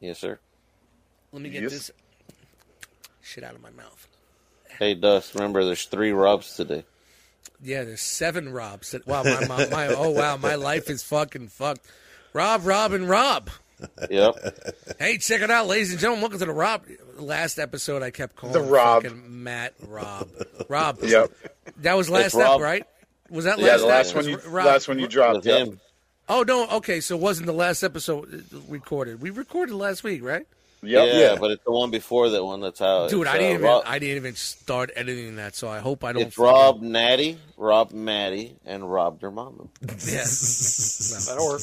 Yes, 0.00 0.18
sir. 0.18 0.38
Let 1.32 1.42
me 1.42 1.50
get 1.50 1.62
Yes. 1.62 1.72
this 1.72 1.90
shit 3.22 3.44
out 3.44 3.54
of 3.54 3.60
my 3.62 3.70
mouth. 3.70 4.08
Hey, 4.78 4.94
Dust. 4.94 5.34
Remember, 5.34 5.64
there's 5.64 5.84
three 5.84 6.12
Robs 6.12 6.54
today. 6.56 6.84
Yeah, 7.62 7.84
there's 7.84 8.00
seven 8.00 8.50
Robs. 8.52 8.94
Wow, 9.06 9.22
my, 9.24 9.46
my, 9.46 9.66
my 9.66 9.86
oh 9.88 10.10
wow, 10.10 10.36
my 10.38 10.54
life 10.54 10.88
is 10.88 11.02
fucking 11.02 11.48
fucked. 11.48 11.86
Rob, 12.32 12.64
Rob, 12.64 12.92
and 12.92 13.08
Rob. 13.08 13.50
Yep. 14.10 14.34
Hey, 14.98 15.16
check 15.16 15.40
it 15.40 15.50
out, 15.50 15.66
ladies 15.66 15.90
and 15.90 15.98
gentlemen. 15.98 16.20
Welcome 16.20 16.38
to 16.40 16.44
the 16.44 16.52
Rob. 16.52 16.84
Last 17.16 17.58
episode, 17.58 18.02
I 18.02 18.10
kept 18.10 18.36
calling 18.36 18.52
The 18.52 18.60
Rob. 18.60 19.04
fucking 19.04 19.42
Matt 19.42 19.72
Rob. 19.86 20.28
Rob. 20.68 20.98
Yep. 21.02 21.30
That 21.78 21.94
was 21.96 22.10
last 22.10 22.26
It's 22.26 22.34
Rob. 22.34 22.56
step, 22.56 22.60
right? 22.60 22.84
Was 23.30 23.46
that 23.46 23.58
last? 23.58 23.66
Yeah, 23.66 23.76
the 23.78 23.86
last 23.86 24.08
step? 24.10 24.16
one 24.22 24.28
you 24.28 24.36
Rob- 24.50 24.66
last 24.66 24.86
one 24.86 24.98
you 24.98 25.06
dropped. 25.08 25.36
With 25.36 25.46
Yep. 25.46 25.68
Him. 26.30 26.36
Oh 26.38 26.42
no. 26.42 26.76
Okay, 26.78 27.00
so 27.00 27.16
it 27.16 27.20
wasn't 27.20 27.46
the 27.46 27.52
last 27.52 27.82
episode 27.82 28.44
recorded. 28.68 29.20
We 29.20 29.30
recorded 29.30 29.74
last 29.74 30.02
week, 30.04 30.22
right? 30.22 30.46
Yeah, 30.82 31.04
Yep. 31.04 31.14
Yeah. 31.14 31.36
but 31.38 31.50
it's 31.50 31.64
the 31.64 31.72
one 31.72 31.90
before 31.90 32.30
that 32.30 32.42
one. 32.42 32.60
That's 32.62 32.78
how. 32.78 33.06
Dude, 33.08 33.22
it's, 33.22 33.30
I 33.30 33.34
didn't 33.38 33.50
uh, 33.50 33.54
even 33.54 33.66
Rob, 33.66 33.82
I 33.86 33.98
didn't 33.98 34.16
even 34.16 34.34
start 34.34 34.90
editing 34.96 35.36
that, 35.36 35.54
so 35.54 35.68
I 35.68 35.80
hope 35.80 36.04
I 36.04 36.12
don't. 36.12 36.22
it's 36.22 36.36
fucking- 36.36 36.50
Rob 36.50 36.80
Natty, 36.80 37.38
Rob 37.58 37.90
Matty, 37.92 38.56
and 38.64 38.90
Rob 38.90 39.20
Dormammu. 39.20 39.68
Yeah. 41.30 41.34
That'll 41.34 41.48
work. 41.50 41.60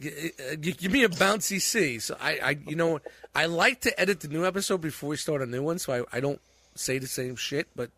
G- 0.00 0.30
uh, 0.52 0.54
g- 0.56 0.72
Give 0.72 0.92
me 0.92 1.02
a 1.04 1.08
bouncy 1.08 1.60
C. 1.60 1.98
So 1.98 2.16
I, 2.20 2.38
I, 2.42 2.50
you 2.66 2.76
know, 2.76 3.00
I 3.34 3.46
like 3.46 3.80
to 3.80 4.00
edit 4.00 4.20
the 4.20 4.28
new 4.28 4.44
episode 4.46 4.80
before 4.80 5.08
we 5.10 5.16
start 5.16 5.42
a 5.42 5.46
new 5.46 5.62
one, 5.62 5.78
so 5.78 5.92
I, 6.12 6.16
I 6.16 6.20
don't 6.20 6.40
say 6.76 6.98
the 6.98 7.06
same 7.08 7.34
shit. 7.34 7.66
But 7.74 7.90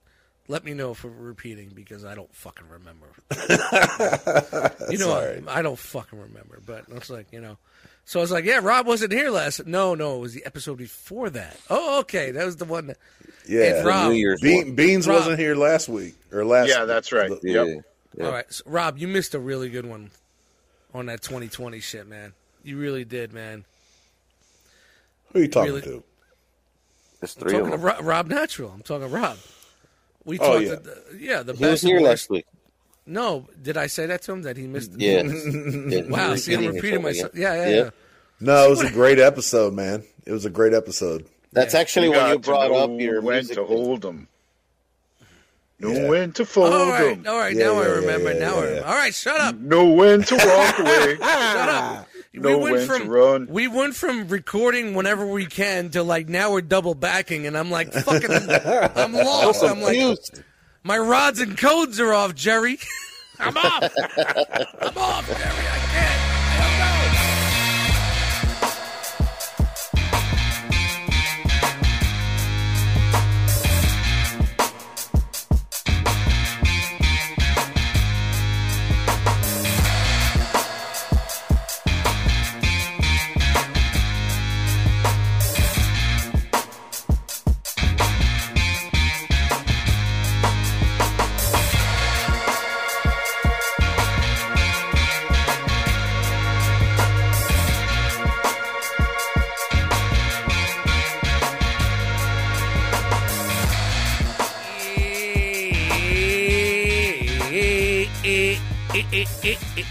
let 0.48 0.64
me 0.64 0.74
know 0.74 0.92
if 0.92 1.02
we're 1.04 1.10
repeating 1.10 1.70
because 1.74 2.04
I 2.04 2.14
don't 2.14 2.32
fucking 2.34 2.66
remember. 2.68 3.06
you 4.90 4.98
know, 4.98 5.12
I, 5.48 5.58
I 5.58 5.62
don't 5.62 5.78
fucking 5.78 6.18
remember. 6.20 6.60
But 6.64 6.84
it's 6.90 7.10
like 7.10 7.26
you 7.32 7.40
know, 7.40 7.58
so 8.04 8.20
I 8.20 8.22
was 8.22 8.30
like, 8.30 8.44
yeah, 8.44 8.60
Rob 8.62 8.86
wasn't 8.86 9.12
here 9.12 9.30
last. 9.30 9.66
No, 9.66 9.94
no, 9.94 10.16
it 10.16 10.20
was 10.20 10.34
the 10.34 10.44
episode 10.46 10.78
before 10.78 11.30
that. 11.30 11.56
Oh, 11.70 12.00
okay, 12.00 12.30
that 12.32 12.44
was 12.44 12.56
the 12.56 12.64
one. 12.64 12.88
That, 12.88 12.98
Yeah. 13.48 13.60
It's 13.60 13.84
Rob. 13.86 14.10
New 14.10 14.16
Year's 14.18 14.40
Bean. 14.40 14.74
Beans 14.74 15.06
Rob. 15.06 15.18
wasn't 15.18 15.38
here 15.38 15.54
last 15.56 15.88
week 15.88 16.14
or 16.32 16.44
last. 16.44 16.68
Yeah, 16.68 16.84
that's 16.84 17.12
right. 17.12 17.28
the- 17.30 17.40
Yeah. 17.42 17.64
Yep. 17.64 17.84
yeah. 18.18 18.24
All 18.26 18.32
right, 18.32 18.52
so, 18.52 18.62
Rob, 18.66 18.98
you 18.98 19.08
missed 19.08 19.34
a 19.34 19.38
really 19.38 19.68
good 19.68 19.86
one 19.86 20.10
on 20.94 21.06
that 21.06 21.22
2020 21.22 21.80
shit, 21.80 22.06
man. 22.06 22.32
You 22.64 22.78
really 22.78 23.04
did, 23.04 23.32
man. 23.32 23.64
Who 25.32 25.38
are 25.40 25.42
you 25.42 25.48
talking 25.48 25.70
Really- 25.72 25.82
to? 25.82 26.02
There's 27.20 27.34
I'm 27.36 27.42
three 27.42 27.52
talking 27.52 27.72
of 27.72 27.80
to. 27.80 27.86
Rob, 27.86 27.98
Rob 28.02 28.26
Natural. 28.28 28.70
I'm 28.74 28.82
talking 28.82 29.08
to 29.08 29.14
Rob. 29.14 29.38
We 30.26 30.38
Oh, 30.40 30.58
talked. 30.58 30.64
yeah. 30.64 30.74
the, 30.74 31.02
yeah, 31.18 31.42
the 31.42 31.52
He 31.54 31.60
best. 31.60 31.70
was 31.70 31.82
here 31.82 31.96
and 31.96 32.04
last 32.04 32.28
week. 32.28 32.44
No, 33.06 33.46
did 33.62 33.76
I 33.76 33.86
say 33.86 34.04
that 34.06 34.20
to 34.22 34.32
him 34.32 34.42
that 34.42 34.56
he 34.58 34.66
missed? 34.66 34.92
Yeah. 34.96 35.22
Yeah, 35.24 36.00
Wow. 36.08 36.32
he's 36.32 36.44
See, 36.44 36.52
I'm 36.54 36.60
repeating 36.60 36.74
repeating 36.74 37.02
myself. 37.02 37.30
Yeah, 37.34 37.54
yeah, 37.54 37.68
Yeah. 37.68 37.76
yeah. 37.84 37.90
No, 38.40 38.66
it 38.66 38.70
was 38.70 38.82
a 38.82 38.90
great 39.00 39.18
episode, 39.20 39.72
man. 39.72 40.02
It 40.26 40.32
was 40.32 40.44
a 40.44 40.50
great 40.50 40.74
episode. 40.74 41.24
That's 41.52 41.72
Yeah. 41.74 41.80
actually 41.80 42.08
when 42.10 42.28
you 42.30 42.38
brought 42.40 42.70
up 42.72 42.90
your 42.98 43.22
when 43.22 43.36
music. 43.36 43.56
to 43.56 43.64
hold 43.64 44.02
them. 44.02 44.28
Know 45.78 45.90
Yeah. 45.92 46.08
when 46.08 46.32
to 46.32 46.44
fold 46.46 46.72
All 46.72 46.88
right, 46.90 47.22
them. 47.22 47.32
all 47.32 47.38
right. 47.38 47.54
Yeah, 47.54 47.64
now 47.66 47.74
I 47.74 47.82
yeah, 47.82 47.86
yeah, 47.88 47.94
remember. 47.94 48.32
yeah, 48.32 48.38
now 48.40 48.56
I 48.56 48.60
remember. 48.60 48.74
yeah. 48.80 48.88
All 48.90 48.94
right, 48.94 49.14
shut 49.14 49.40
up. 49.40 49.56
Know 49.56 49.84
when 49.84 50.22
to 50.22 50.34
walk 50.34 50.78
away. 50.80 51.16
Shut 51.20 51.68
up. 51.68 52.08
We 52.36 52.54
went 52.54 52.82
from 52.86 53.08
run. 53.08 53.46
we 53.48 53.66
went 53.68 53.94
from 53.96 54.28
recording 54.28 54.94
whenever 54.94 55.26
we 55.26 55.46
can 55.46 55.90
to 55.90 56.02
like 56.02 56.28
now 56.28 56.52
we're 56.52 56.60
double 56.60 56.94
backing, 56.94 57.46
and 57.46 57.56
I'm 57.56 57.70
like 57.70 57.92
fucking, 57.92 58.30
I'm 58.30 59.12
lost. 59.14 59.64
I'm 59.64 59.80
like, 59.80 59.96
Confused. 59.96 60.42
my 60.82 60.98
rods 60.98 61.40
and 61.40 61.56
codes 61.56 61.98
are 62.00 62.12
off, 62.12 62.34
Jerry. 62.34 62.78
I'm 63.38 63.56
off. 63.56 63.82
I'm 64.80 64.98
off, 64.98 65.26
Jerry. 65.28 65.40
I 65.42 65.78
can't. 65.92 66.15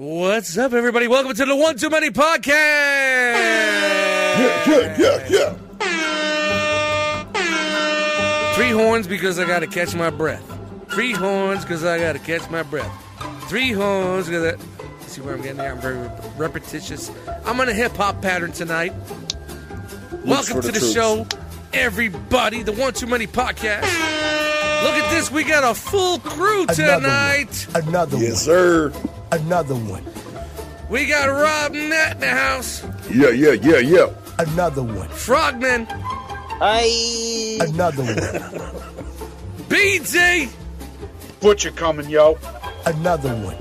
What's 0.00 0.56
up, 0.56 0.74
everybody? 0.74 1.08
Welcome 1.08 1.34
to 1.34 1.44
the 1.44 1.56
One 1.56 1.76
Too 1.76 1.90
Many 1.90 2.10
podcast. 2.10 2.46
Yeah, 4.38 4.64
yeah, 4.96 5.26
yeah. 5.28 5.56
yeah. 7.32 8.52
Three 8.54 8.70
horns 8.70 9.08
because 9.08 9.40
I 9.40 9.44
gotta 9.44 9.66
catch 9.66 9.96
my 9.96 10.10
breath. 10.10 10.44
Three 10.90 11.10
horns 11.10 11.62
because 11.64 11.84
I 11.84 11.98
gotta 11.98 12.20
catch 12.20 12.48
my 12.48 12.62
breath. 12.62 12.88
Three 13.48 13.72
horns 13.72 14.28
because 14.28 14.54
I. 14.54 14.56
See 15.08 15.20
where 15.20 15.34
I'm 15.34 15.42
getting 15.42 15.56
there? 15.56 15.72
I'm 15.72 15.80
very 15.80 16.08
repetitious. 16.36 17.10
I'm 17.44 17.60
on 17.60 17.68
a 17.68 17.74
hip 17.74 17.96
hop 17.96 18.22
pattern 18.22 18.52
tonight. 18.52 18.92
Welcome 20.24 20.60
to 20.60 20.68
the 20.70 20.78
the 20.78 20.92
show, 20.94 21.26
everybody. 21.72 22.62
The 22.62 22.70
One 22.70 22.92
Too 22.92 23.08
Many 23.08 23.26
podcast. 23.26 23.82
Look 24.84 24.94
at 24.94 25.10
this. 25.10 25.32
We 25.32 25.42
got 25.42 25.64
a 25.68 25.74
full 25.74 26.20
crew 26.20 26.66
tonight. 26.66 27.66
Another 27.70 27.80
one. 27.80 27.88
Another 27.88 28.18
Yes, 28.18 28.44
sir. 28.44 28.92
One. 29.30 29.40
Another 29.40 29.74
one. 29.74 30.04
We 30.88 31.06
got 31.06 31.26
Rob 31.26 31.72
Nat 31.72 32.12
in 32.12 32.20
the 32.20 32.28
house. 32.28 32.82
Yeah, 33.10 33.30
yeah, 33.30 33.52
yeah, 33.52 33.78
yeah. 33.78 34.08
Another 34.38 34.82
one. 34.82 35.08
Frogman. 35.08 35.86
Hi. 36.60 37.58
Another 37.60 38.04
one. 38.04 39.68
BT. 39.68 40.48
Butcher 41.40 41.70
coming, 41.72 42.08
yo. 42.08 42.38
Another 42.86 43.34
one. 43.36 43.56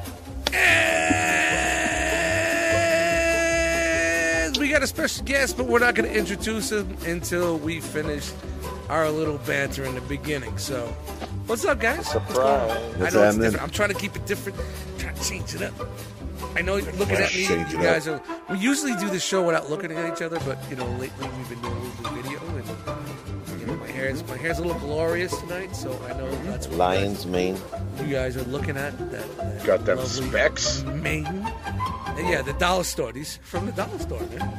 And 4.48 4.58
we 4.58 4.70
got 4.70 4.84
a 4.84 4.88
special 4.88 5.26
guest, 5.26 5.58
but 5.58 5.66
we're 5.68 5.80
not 5.80 5.96
going 5.96 6.10
to 6.10 6.18
introduce 6.18 6.72
him 6.72 6.96
until 7.06 7.58
we 7.58 7.82
finish 7.82 8.32
our 8.90 9.10
little 9.12 9.38
banter 9.40 9.84
in 9.84 9.96
the 9.96 10.02
beginning. 10.02 10.58
So, 10.58 10.96
what's 11.48 11.66
up, 11.66 11.80
guys? 11.80 11.98
What's? 11.98 12.12
Surprise. 12.12 12.72
I 12.72 13.00
know 13.00 13.06
it's 13.06 13.14
happening? 13.16 13.42
different. 13.42 13.64
I'm 13.64 13.70
trying 13.70 13.90
to 13.90 13.96
keep 13.96 14.16
it 14.16 14.26
different. 14.26 14.58
trying 15.00 15.16
to 15.16 15.24
change 15.24 15.56
it 15.56 15.62
up. 15.62 15.74
I 16.56 16.62
know 16.62 16.76
you're 16.78 16.92
looking 16.94 17.16
at 17.18 17.34
me. 17.34 17.46
Change 17.46 17.72
You 17.74 17.80
it 17.80 17.84
guys 17.84 18.08
are. 18.08 18.22
We 18.50 18.58
usually 18.60 18.96
do 18.96 19.10
the 19.10 19.20
show 19.20 19.44
without 19.46 19.70
looking 19.70 19.92
at 19.92 20.12
each 20.14 20.22
other, 20.22 20.40
but 20.46 20.58
you 20.70 20.76
know, 20.76 20.86
lately 20.98 21.28
we've 21.38 21.50
been 21.50 21.62
doing 21.62 21.76
a 21.76 21.80
little 21.80 22.04
bit 22.16 22.24
video, 22.24 22.40
and 22.48 23.60
you 23.62 23.66
know, 23.68 23.76
my 23.76 23.88
hair's 23.88 24.24
my 24.28 24.38
hair's 24.38 24.60
a 24.60 24.64
little 24.64 24.80
glorious 24.80 25.36
tonight, 25.42 25.76
so 25.76 25.92
I 26.08 26.14
know 26.14 26.30
that's 26.46 26.68
what 26.68 26.78
Lion's 26.78 27.26
mane. 27.26 27.58
you 28.00 28.08
guys 28.08 28.38
are 28.38 28.44
looking 28.44 28.78
at. 28.78 28.98
That, 29.12 29.38
that 29.38 29.66
Got 29.66 29.86
them 29.86 29.98
lovely 29.98 30.28
specs. 30.30 30.84
mane. 30.84 31.26
And 32.18 32.28
yeah, 32.28 32.42
the 32.42 32.54
dollar 32.54 32.84
store. 32.84 33.12
These 33.12 33.38
from 33.44 33.68
the 33.68 33.72
dollar 33.74 34.00
store, 34.00 34.20
man. 34.20 34.52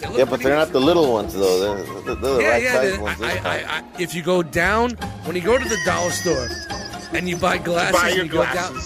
They 0.00 0.18
Yeah, 0.18 0.24
but 0.24 0.40
they're 0.40 0.50
good. 0.50 0.56
not 0.56 0.72
the 0.72 0.80
little 0.80 1.12
ones 1.12 1.34
though. 1.34 1.60
They're, 1.60 2.02
they're 2.02 2.14
the 2.16 2.40
Yeah, 2.42 2.48
right 2.50 2.62
yeah. 2.62 2.72
size 2.74 2.96
the- 2.96 3.02
ones. 3.02 3.18
this 3.18 3.44
I. 3.44 3.48
I, 3.48 3.78
I, 3.78 3.82
if 4.00 4.14
you 4.14 4.22
go 4.22 4.42
down, 4.42 4.90
when 5.24 5.36
you 5.36 5.42
go 5.42 5.56
to 5.58 5.68
the 5.68 5.78
dollar 5.84 6.10
store 6.10 6.48
and 7.12 7.28
you 7.28 7.36
buy 7.36 7.58
glasses, 7.58 8.00
Buy 8.00 8.08
your 8.10 8.22
and 8.22 8.32
you 8.32 8.38
go 8.38 8.44
down, 8.52 8.76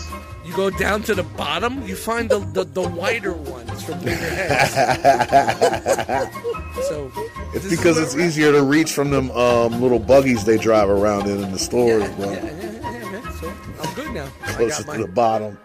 you 0.45 0.53
go 0.55 0.71
down 0.71 1.03
to 1.05 1.15
the 1.15 1.23
bottom, 1.23 1.87
you 1.87 1.97
find 1.97 2.29
the 2.29 2.41
the, 2.41 2.65
the 2.65 2.87
whiter 2.89 3.33
ones 3.33 3.83
from 3.83 3.99
bigger 4.01 4.17
heads. 4.17 4.75
so 6.89 7.11
It's 7.55 7.69
because 7.69 7.99
it's 7.99 8.15
easier 8.17 8.53
to 8.53 8.63
reach 8.63 8.93
from 8.93 9.11
them 9.11 9.31
um, 9.33 9.81
little 9.81 9.99
buggies 9.99 10.45
they 10.45 10.59
drive 10.59 10.89
around 10.91 11.29
in 11.29 11.43
in 11.43 11.53
the 11.53 11.59
stores, 11.59 12.03
Yeah, 12.03 12.17
bro. 12.17 12.33
yeah, 12.33 12.45
yeah, 12.45 13.01
yeah, 13.01 13.11
man. 13.11 13.33
So 13.41 13.53
I'm 13.83 13.95
good 13.95 14.13
now. 14.13 14.29
I 14.43 14.53
Closer 14.53 14.85
got 14.85 14.93
to 14.93 14.99
my, 14.99 15.07
the 15.07 15.13
bottom. 15.13 15.59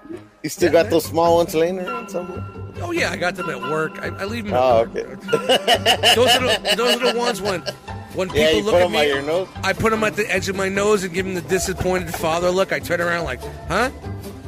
You 0.48 0.52
still 0.52 0.72
got 0.72 0.90
those 0.90 1.04
small 1.04 1.36
ones 1.36 1.54
laying 1.54 1.78
around 1.78 2.08
somewhere? 2.10 2.42
oh 2.82 2.92
yeah, 2.92 3.12
I 3.12 3.18
got 3.18 3.36
them 3.36 3.50
at 3.50 3.60
work. 3.60 4.00
I, 4.02 4.08
I 4.08 4.24
leave 4.24 4.46
them. 4.46 4.54
At 4.54 4.62
Oh, 4.64 4.78
okay. 4.88 5.04
those 6.16 6.34
are 6.36 6.48
the 6.48 6.74
those 6.78 6.96
are 7.02 7.12
the 7.12 7.20
ones 7.20 7.42
when 7.42 7.60
When 8.14 8.30
Yeah, 8.30 8.34
people 8.48 8.60
you 8.60 8.64
look 8.64 8.74
put 8.76 8.82
at 8.84 8.86
them 8.86 8.92
me, 8.94 9.08
your 9.08 9.22
nose. 9.24 9.50
I 9.62 9.74
put 9.74 9.90
them 9.92 10.06
at 10.06 10.16
the 10.16 10.26
edge 10.34 10.48
of 10.48 10.56
my 10.56 10.70
nose 10.70 11.04
and 11.04 11.14
give 11.14 11.26
them 11.26 11.36
the 11.36 11.42
disappointed 11.42 12.14
father 12.16 12.50
look. 12.50 12.72
I 12.72 12.80
turn 12.80 13.02
around 13.02 13.26
like, 13.26 13.42
huh? 13.68 13.90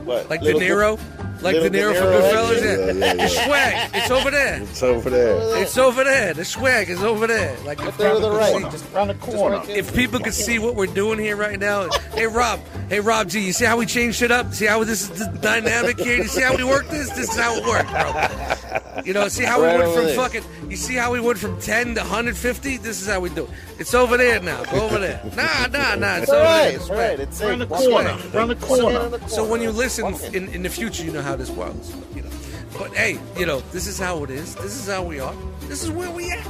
What? 0.06 0.30
Like 0.30 0.42
little 0.42 0.60
De 0.62 0.68
Niro? 0.70 1.00
Like 1.42 1.56
De 1.56 1.62
little 1.62 1.80
Niro 1.80 1.94
De 1.94 2.00
from 2.00 2.08
Niro 2.08 2.22
Goodfellas? 2.22 2.52
action? 2.52 3.00
Yeah. 3.00 3.06
Yeah, 3.06 3.14
yeah, 3.14 3.14
The 3.14 3.28
swag, 3.30 3.90
it's 3.94 4.12
over 4.12 4.32
there. 4.32 4.62
It's 4.62 4.84
over 4.84 5.10
there. 5.10 5.62
It's 5.62 5.78
over 5.78 6.04
there. 6.04 6.34
The 6.34 6.46
swag 6.46 6.90
is 6.90 7.02
over 7.04 7.28
there. 7.28 7.58
Like 7.66 7.82
if 7.82 7.98
there 7.98 8.10
to 8.10 8.16
people 8.16 8.20
the 8.22 8.30
could 8.30 8.38
right. 8.38 8.64
see- 8.64 8.70
Just 8.72 8.94
Around 8.94 9.08
the 9.08 9.14
corner. 9.16 9.58
right 9.58 9.70
if 9.70 9.96
people 9.96 10.20
could 10.20 10.34
see 10.34 10.60
what 10.60 10.76
we're 10.76 10.86
doing 10.88 11.18
here 11.20 11.36
right 11.38 11.60
now, 11.60 11.90
hey 12.14 12.28
Rob, 12.28 12.60
hey 12.90 13.00
Rob 13.00 13.30
G, 13.30 13.40
you 13.40 13.54
see 13.54 13.66
how 13.66 13.78
we 13.78 13.86
changed 13.86 14.18
shit 14.20 14.32
up? 14.32 14.54
See 14.54 14.66
how 14.66 14.84
this 14.84 15.04
is 15.10 15.10
the 15.20 15.26
dynamic 15.42 16.00
here? 16.00 16.18
You 16.18 16.28
see 16.28 16.42
how 16.42 16.56
we 16.56 16.64
work 16.64 16.88
this? 16.90 17.10
This 17.12 17.30
is 17.30 17.38
how 17.40 17.56
it 17.56 17.66
worked, 17.66 17.90
bro. 17.90 19.02
You 19.06 19.14
know, 19.14 19.28
see 19.30 19.46
how 19.46 19.62
Right 19.62 19.78
we 19.78 19.84
went 19.84 19.96
from 19.96 20.06
there. 20.06 20.16
fucking. 20.16 20.44
You 20.70 20.76
see 20.76 20.96
how 20.96 21.12
we 21.14 21.20
went 21.22 21.38
from 21.40 21.60
ten 21.62 21.96
to 21.96 22.02
150? 22.02 22.78
This 22.78 23.02
is 23.02 23.08
how 23.08 23.22
we 23.22 23.30
do 23.30 23.46
it. 23.46 23.50
It's 23.80 23.94
over 23.94 24.18
there 24.18 24.42
now. 24.42 24.64
Go 24.66 24.82
over 24.82 25.00
there. 25.00 25.22
Nah, 25.38 25.68
nah, 25.68 25.96
nah. 25.96 26.16
It's 26.18 26.24
It's 26.24 26.32
over 26.32 26.44
right. 26.44 26.60
there. 26.60 26.76
It's 26.76 26.82
It's 26.82 26.90
all 26.92 26.98
right. 26.98 27.10
right. 27.10 27.20
It's 27.22 27.42
Around 27.42 27.60
the 27.60 27.66
corner. 27.68 28.10
In. 28.10 28.36
Around 28.36 28.48
the 28.50 28.56
corner. 28.58 29.28
So 29.30 29.46
when 29.48 29.62
you 29.62 29.72
listen 29.72 30.06
in. 30.14 30.36
in, 30.36 30.50
in 30.56 30.64
the 30.64 30.70
future, 30.70 31.04
you 31.06 31.12
know 31.12 31.22
how 31.22 31.29
this 31.36 31.50
works. 31.50 31.96
You 32.16 32.24
know, 32.24 32.30
but 32.78 32.94
hey, 32.94 33.20
you 33.38 33.46
know 33.46 33.60
this 33.72 33.88
is 33.88 34.00
how 34.00 34.24
it 34.24 34.30
is. 34.30 34.56
This 34.56 34.76
is 34.76 34.88
how 34.88 35.04
we 35.04 35.20
are. 35.20 35.36
This 35.62 35.84
is 35.84 35.92
where 35.92 36.10
we 36.12 36.32
at. 36.32 36.48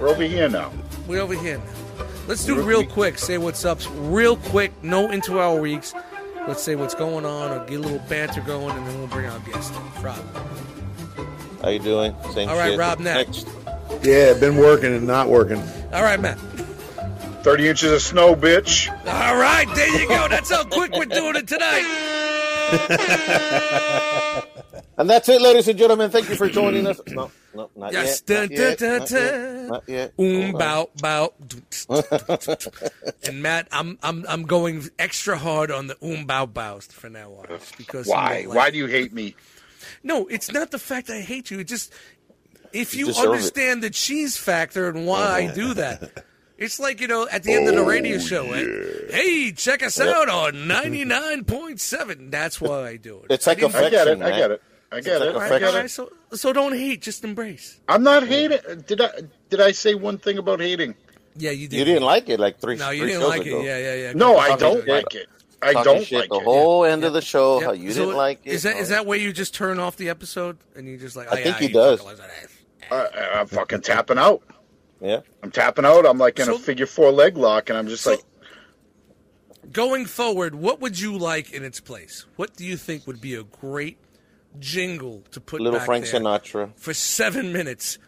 We're 0.00 0.08
over 0.08 0.22
here 0.22 0.48
now. 0.48 0.72
We're 1.06 1.20
over 1.20 1.34
here 1.34 1.58
now. 1.58 2.04
Let's 2.26 2.44
do 2.44 2.60
real 2.60 2.84
quick. 2.84 3.18
Say 3.18 3.38
what's 3.38 3.64
up, 3.64 3.80
real 3.96 4.36
quick. 4.36 4.72
No 4.82 5.10
into 5.10 5.38
our 5.38 5.58
weeks. 5.58 5.94
Let's 6.46 6.62
say 6.62 6.76
what's 6.76 6.94
going 6.94 7.26
on, 7.26 7.50
or 7.50 7.64
get 7.66 7.78
a 7.78 7.82
little 7.82 7.98
banter 8.08 8.40
going, 8.42 8.76
and 8.76 8.86
then 8.86 8.98
we'll 8.98 9.08
bring 9.08 9.26
our 9.26 9.38
guest. 9.40 9.72
Rob. 10.00 10.18
How 11.62 11.70
you 11.70 11.78
doing? 11.78 12.14
Same 12.32 12.48
All 12.48 12.56
right, 12.56 12.70
shit. 12.70 12.78
Rob, 12.78 13.00
next. 13.00 13.48
Yeah, 14.02 14.34
been 14.34 14.56
working 14.56 14.94
and 14.94 15.06
not 15.06 15.28
working. 15.28 15.62
All 15.92 16.02
right, 16.02 16.20
Matt. 16.20 16.38
30 17.42 17.68
inches 17.68 17.92
of 17.92 18.02
snow, 18.02 18.34
bitch. 18.34 18.88
All 19.06 19.36
right, 19.36 19.66
there 19.74 20.00
you 20.00 20.08
go. 20.08 20.28
That's 20.28 20.50
how 20.50 20.64
quick 20.64 20.92
we're 20.92 21.06
doing 21.06 21.36
it 21.36 21.48
tonight. 21.48 22.37
And 24.96 25.08
that's 25.08 25.28
it, 25.28 25.40
ladies 25.40 25.68
and 25.68 25.78
gentlemen. 25.78 26.10
Thank 26.10 26.28
you 26.28 26.34
for 26.34 26.48
joining 26.48 26.84
us. 26.86 27.00
No, 27.06 27.30
no, 27.54 27.70
not 27.76 27.92
Yes. 27.92 28.22
yet. 28.28 28.48
Dun, 28.48 28.48
Not 28.48 28.50
yet. 28.58 28.78
dun, 28.78 28.98
Not 28.98 29.08
dun, 29.08 29.18
yet. 29.22 29.30
dun. 29.32 29.68
Not 29.68 29.84
yet. 29.88 30.12
Um, 30.18 30.52
bow, 30.52 30.90
bow. 31.00 31.32
and 33.24 33.42
Matt, 33.42 33.68
I'm 33.70 33.96
I'm 34.02 34.24
I'm 34.28 34.42
going 34.42 34.88
extra 34.98 35.38
hard 35.38 35.70
on 35.70 35.86
the 35.86 35.96
um 36.02 36.24
bow 36.26 36.46
bows 36.46 36.86
from 36.86 37.12
now 37.12 37.30
on, 37.32 37.46
because. 37.76 38.06
Why? 38.08 38.44
like- 38.46 38.56
Why 38.56 38.70
do 38.70 38.78
you 38.78 38.86
hate 38.86 39.12
me? 39.12 39.36
No, 40.02 40.26
it's 40.26 40.50
not 40.50 40.72
the 40.72 40.78
fact 40.80 41.10
I 41.10 41.20
hate 41.20 41.50
you. 41.52 41.60
It 41.60 41.68
just 41.68 41.92
if 42.72 42.94
you 42.94 43.06
deserve 43.06 43.24
it. 43.24 43.28
understand 43.30 43.82
the 43.84 43.90
cheese 43.90 44.36
factor 44.36 44.88
and 44.88 45.06
why 45.06 45.20
I 45.48 45.54
do 45.54 45.74
that. 45.74 46.24
It's 46.58 46.80
like, 46.80 47.00
you 47.00 47.06
know, 47.06 47.28
at 47.30 47.44
the 47.44 47.52
end 47.54 47.68
of 47.68 47.76
the 47.76 47.84
radio 47.84 48.18
show, 48.18 48.52
eh? 48.52 48.64
hey, 49.10 49.52
check 49.52 49.82
us 49.82 50.00
out 50.00 50.28
on 50.28 50.54
99.7. 50.54 52.30
That's 52.30 52.60
why 52.60 52.88
I 52.88 52.96
do 52.96 53.18
it. 53.20 53.26
It's 53.32 53.46
like 53.46 53.58
I 53.62 53.68
didn't- 53.68 53.74
I 53.76 53.90
get 53.90 53.92
it. 53.92 54.10
Affection, 54.10 54.22
I 54.22 54.30
get 54.36 54.50
it. 54.50 54.62
I 54.90 55.00
get 55.00 55.22
it. 55.22 55.34
All 55.34 55.40
I 55.40 55.50
right, 55.50 55.60
get 55.60 55.84
it. 55.84 55.90
so, 55.90 56.10
so 56.32 56.52
don't 56.52 56.72
hate, 56.72 57.02
just 57.02 57.22
embrace. 57.22 57.78
I'm 57.88 58.02
not 58.02 58.26
hating. 58.26 58.58
Did 58.86 59.02
I? 59.02 59.10
Did 59.50 59.60
I 59.60 59.72
say 59.72 59.94
one 59.94 60.16
thing 60.18 60.38
about 60.38 60.60
hating? 60.60 60.94
Yeah, 61.36 61.50
you 61.50 61.68
did. 61.68 61.78
You 61.78 61.84
didn't 61.84 62.04
like 62.04 62.28
it 62.30 62.40
like 62.40 62.58
three. 62.58 62.76
No, 62.76 62.88
you 62.90 63.02
three 63.02 63.08
didn't 63.10 63.20
shows 63.22 63.28
like 63.28 63.46
ago. 63.46 63.60
it. 63.60 63.64
Yeah, 63.66 63.78
yeah, 63.78 63.94
yeah. 63.94 64.12
No, 64.14 64.38
I 64.38 64.56
don't 64.56 64.78
shit. 64.80 64.88
like 64.88 65.14
it. 65.14 65.26
I 65.60 65.72
don't 65.84 66.04
shit 66.04 66.20
like 66.20 66.28
the 66.30 66.36
it. 66.36 66.44
whole 66.44 66.84
end 66.86 67.04
of 67.04 67.12
the 67.12 67.20
show. 67.20 67.60
Yeah, 67.60 67.66
How 67.66 67.72
you 67.72 67.92
so 67.92 68.00
didn't 68.06 68.16
like 68.16 68.40
it? 68.46 68.52
Is 68.52 68.62
that 68.62 68.76
No. 68.76 68.80
is 68.80 68.88
that 68.88 69.04
where 69.04 69.18
you 69.18 69.32
just 69.32 69.54
turn 69.54 69.78
off 69.78 69.96
the 69.96 70.08
episode 70.08 70.56
and 70.74 70.88
you 70.88 70.96
just 70.96 71.16
like? 71.16 71.28
I 71.28 71.32
oh, 71.32 71.34
think 71.34 71.46
yeah, 71.46 71.58
he 71.58 71.66
you 71.66 71.72
does. 71.74 72.00
fucking 72.00 72.18
like. 72.90 73.12
I, 73.14 73.40
I'm 73.40 73.46
fucking 73.46 73.82
tapping 73.82 74.16
out. 74.16 74.42
Yeah. 75.00 75.20
I'm 75.42 75.50
tapping 75.50 75.84
out. 75.84 76.04
I'm 76.06 76.18
like 76.18 76.38
in 76.38 76.46
So- 76.46 76.56
a 76.56 76.58
figure 76.58 76.86
four 76.86 77.10
leg 77.12 77.36
lock, 77.36 77.68
and 77.70 77.78
I'm 77.78 77.88
just 77.88 78.04
So- 78.04 78.10
like, 78.12 78.20
Going 79.72 80.06
forward, 80.06 80.54
what 80.54 80.80
would 80.80 80.98
you 80.98 81.18
like 81.18 81.52
in 81.52 81.62
its 81.62 81.78
place? 81.78 82.24
What 82.36 82.56
do 82.56 82.64
you 82.64 82.76
think 82.78 83.06
would 83.06 83.20
be 83.20 83.34
a 83.34 83.42
great 83.42 83.98
jingle 84.58 85.24
to 85.32 85.40
put 85.42 85.60
Little 85.60 85.78
back 85.78 85.86
Frank 85.86 86.06
there 86.10 86.20
Sinatra. 86.20 86.70
for 86.78 86.94
seven 86.94 87.52
minutes, 87.52 87.98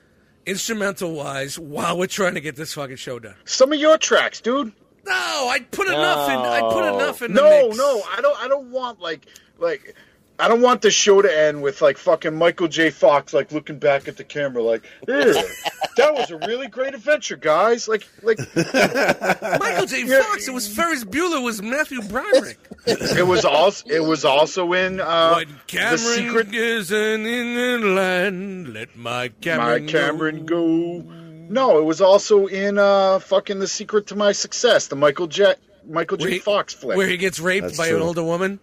instrumental 0.46 1.12
wise, 1.12 1.58
while 1.58 1.98
we're 1.98 2.06
trying 2.06 2.32
to 2.34 2.40
get 2.40 2.56
this 2.56 2.72
fucking 2.72 2.96
show 2.96 3.18
done? 3.18 3.34
some 3.44 3.72
of 3.74 3.78
your 3.78 3.98
tracks, 3.98 4.40
dude. 4.40 4.72
No, 5.04 5.12
I 5.14 5.60
put 5.70 5.86
enough 5.88 6.30
in. 6.30 6.36
I 6.38 6.60
put 6.72 6.84
enough 6.94 7.20
in. 7.22 7.34
The 7.34 7.40
No, 7.42 7.66
mix. 7.66 7.76
no, 7.78 8.02
I 8.10 8.20
don't. 8.22 8.42
I 8.42 8.48
don't 8.48 8.70
want 8.70 9.00
like 9.00 9.26
like. 9.58 9.94
I 10.40 10.48
don't 10.48 10.62
want 10.62 10.82
the 10.82 10.90
show 10.90 11.20
to 11.22 11.38
end 11.38 11.62
with 11.62 11.82
like 11.82 11.98
fucking 11.98 12.34
Michael 12.34 12.68
J. 12.68 12.90
Fox 12.90 13.32
like 13.32 13.52
looking 13.52 13.78
back 13.78 14.08
at 14.08 14.16
the 14.16 14.24
camera 14.24 14.62
like, 14.62 14.82
that 15.06 16.14
was 16.14 16.30
a 16.30 16.38
really 16.38 16.68
great 16.68 16.94
adventure, 16.94 17.36
guys." 17.36 17.88
Like, 17.88 18.06
like 18.22 18.38
Michael 18.56 19.86
J. 19.86 20.04
Yeah. 20.04 20.22
Fox. 20.22 20.48
It 20.48 20.54
was 20.54 20.66
Ferris 20.68 21.04
Bueller. 21.04 21.38
It 21.38 21.42
was 21.42 21.62
Matthew 21.62 22.02
Broderick. 22.02 22.58
it 22.86 23.26
was 23.26 23.44
also 23.44 23.88
it 23.88 24.00
was 24.00 24.24
also 24.24 24.72
in 24.72 25.00
uh, 25.00 25.34
When 25.34 25.48
the 25.68 25.96
secret. 25.98 26.54
isn't 26.54 27.26
in 27.26 27.80
the 27.80 27.86
land, 27.88 28.72
let 28.72 28.96
my 28.96 29.28
Cameron, 29.40 29.86
my 29.86 29.92
Cameron 29.92 30.46
go. 30.46 31.04
No, 31.50 31.78
it 31.78 31.84
was 31.84 32.00
also 32.00 32.46
in 32.46 32.78
uh 32.78 33.18
fucking 33.18 33.58
the 33.58 33.68
secret 33.68 34.06
to 34.08 34.16
my 34.16 34.32
success, 34.32 34.86
the 34.86 34.96
Michael 34.96 35.26
J. 35.26 35.54
Michael 35.86 36.16
J. 36.16 36.30
Where 36.30 36.40
Fox 36.40 36.74
flick. 36.74 36.96
where 36.96 37.08
he 37.08 37.16
gets 37.16 37.40
raped 37.40 37.66
That's 37.66 37.78
by 37.78 37.88
an 37.88 38.00
older 38.00 38.22
woman. 38.22 38.60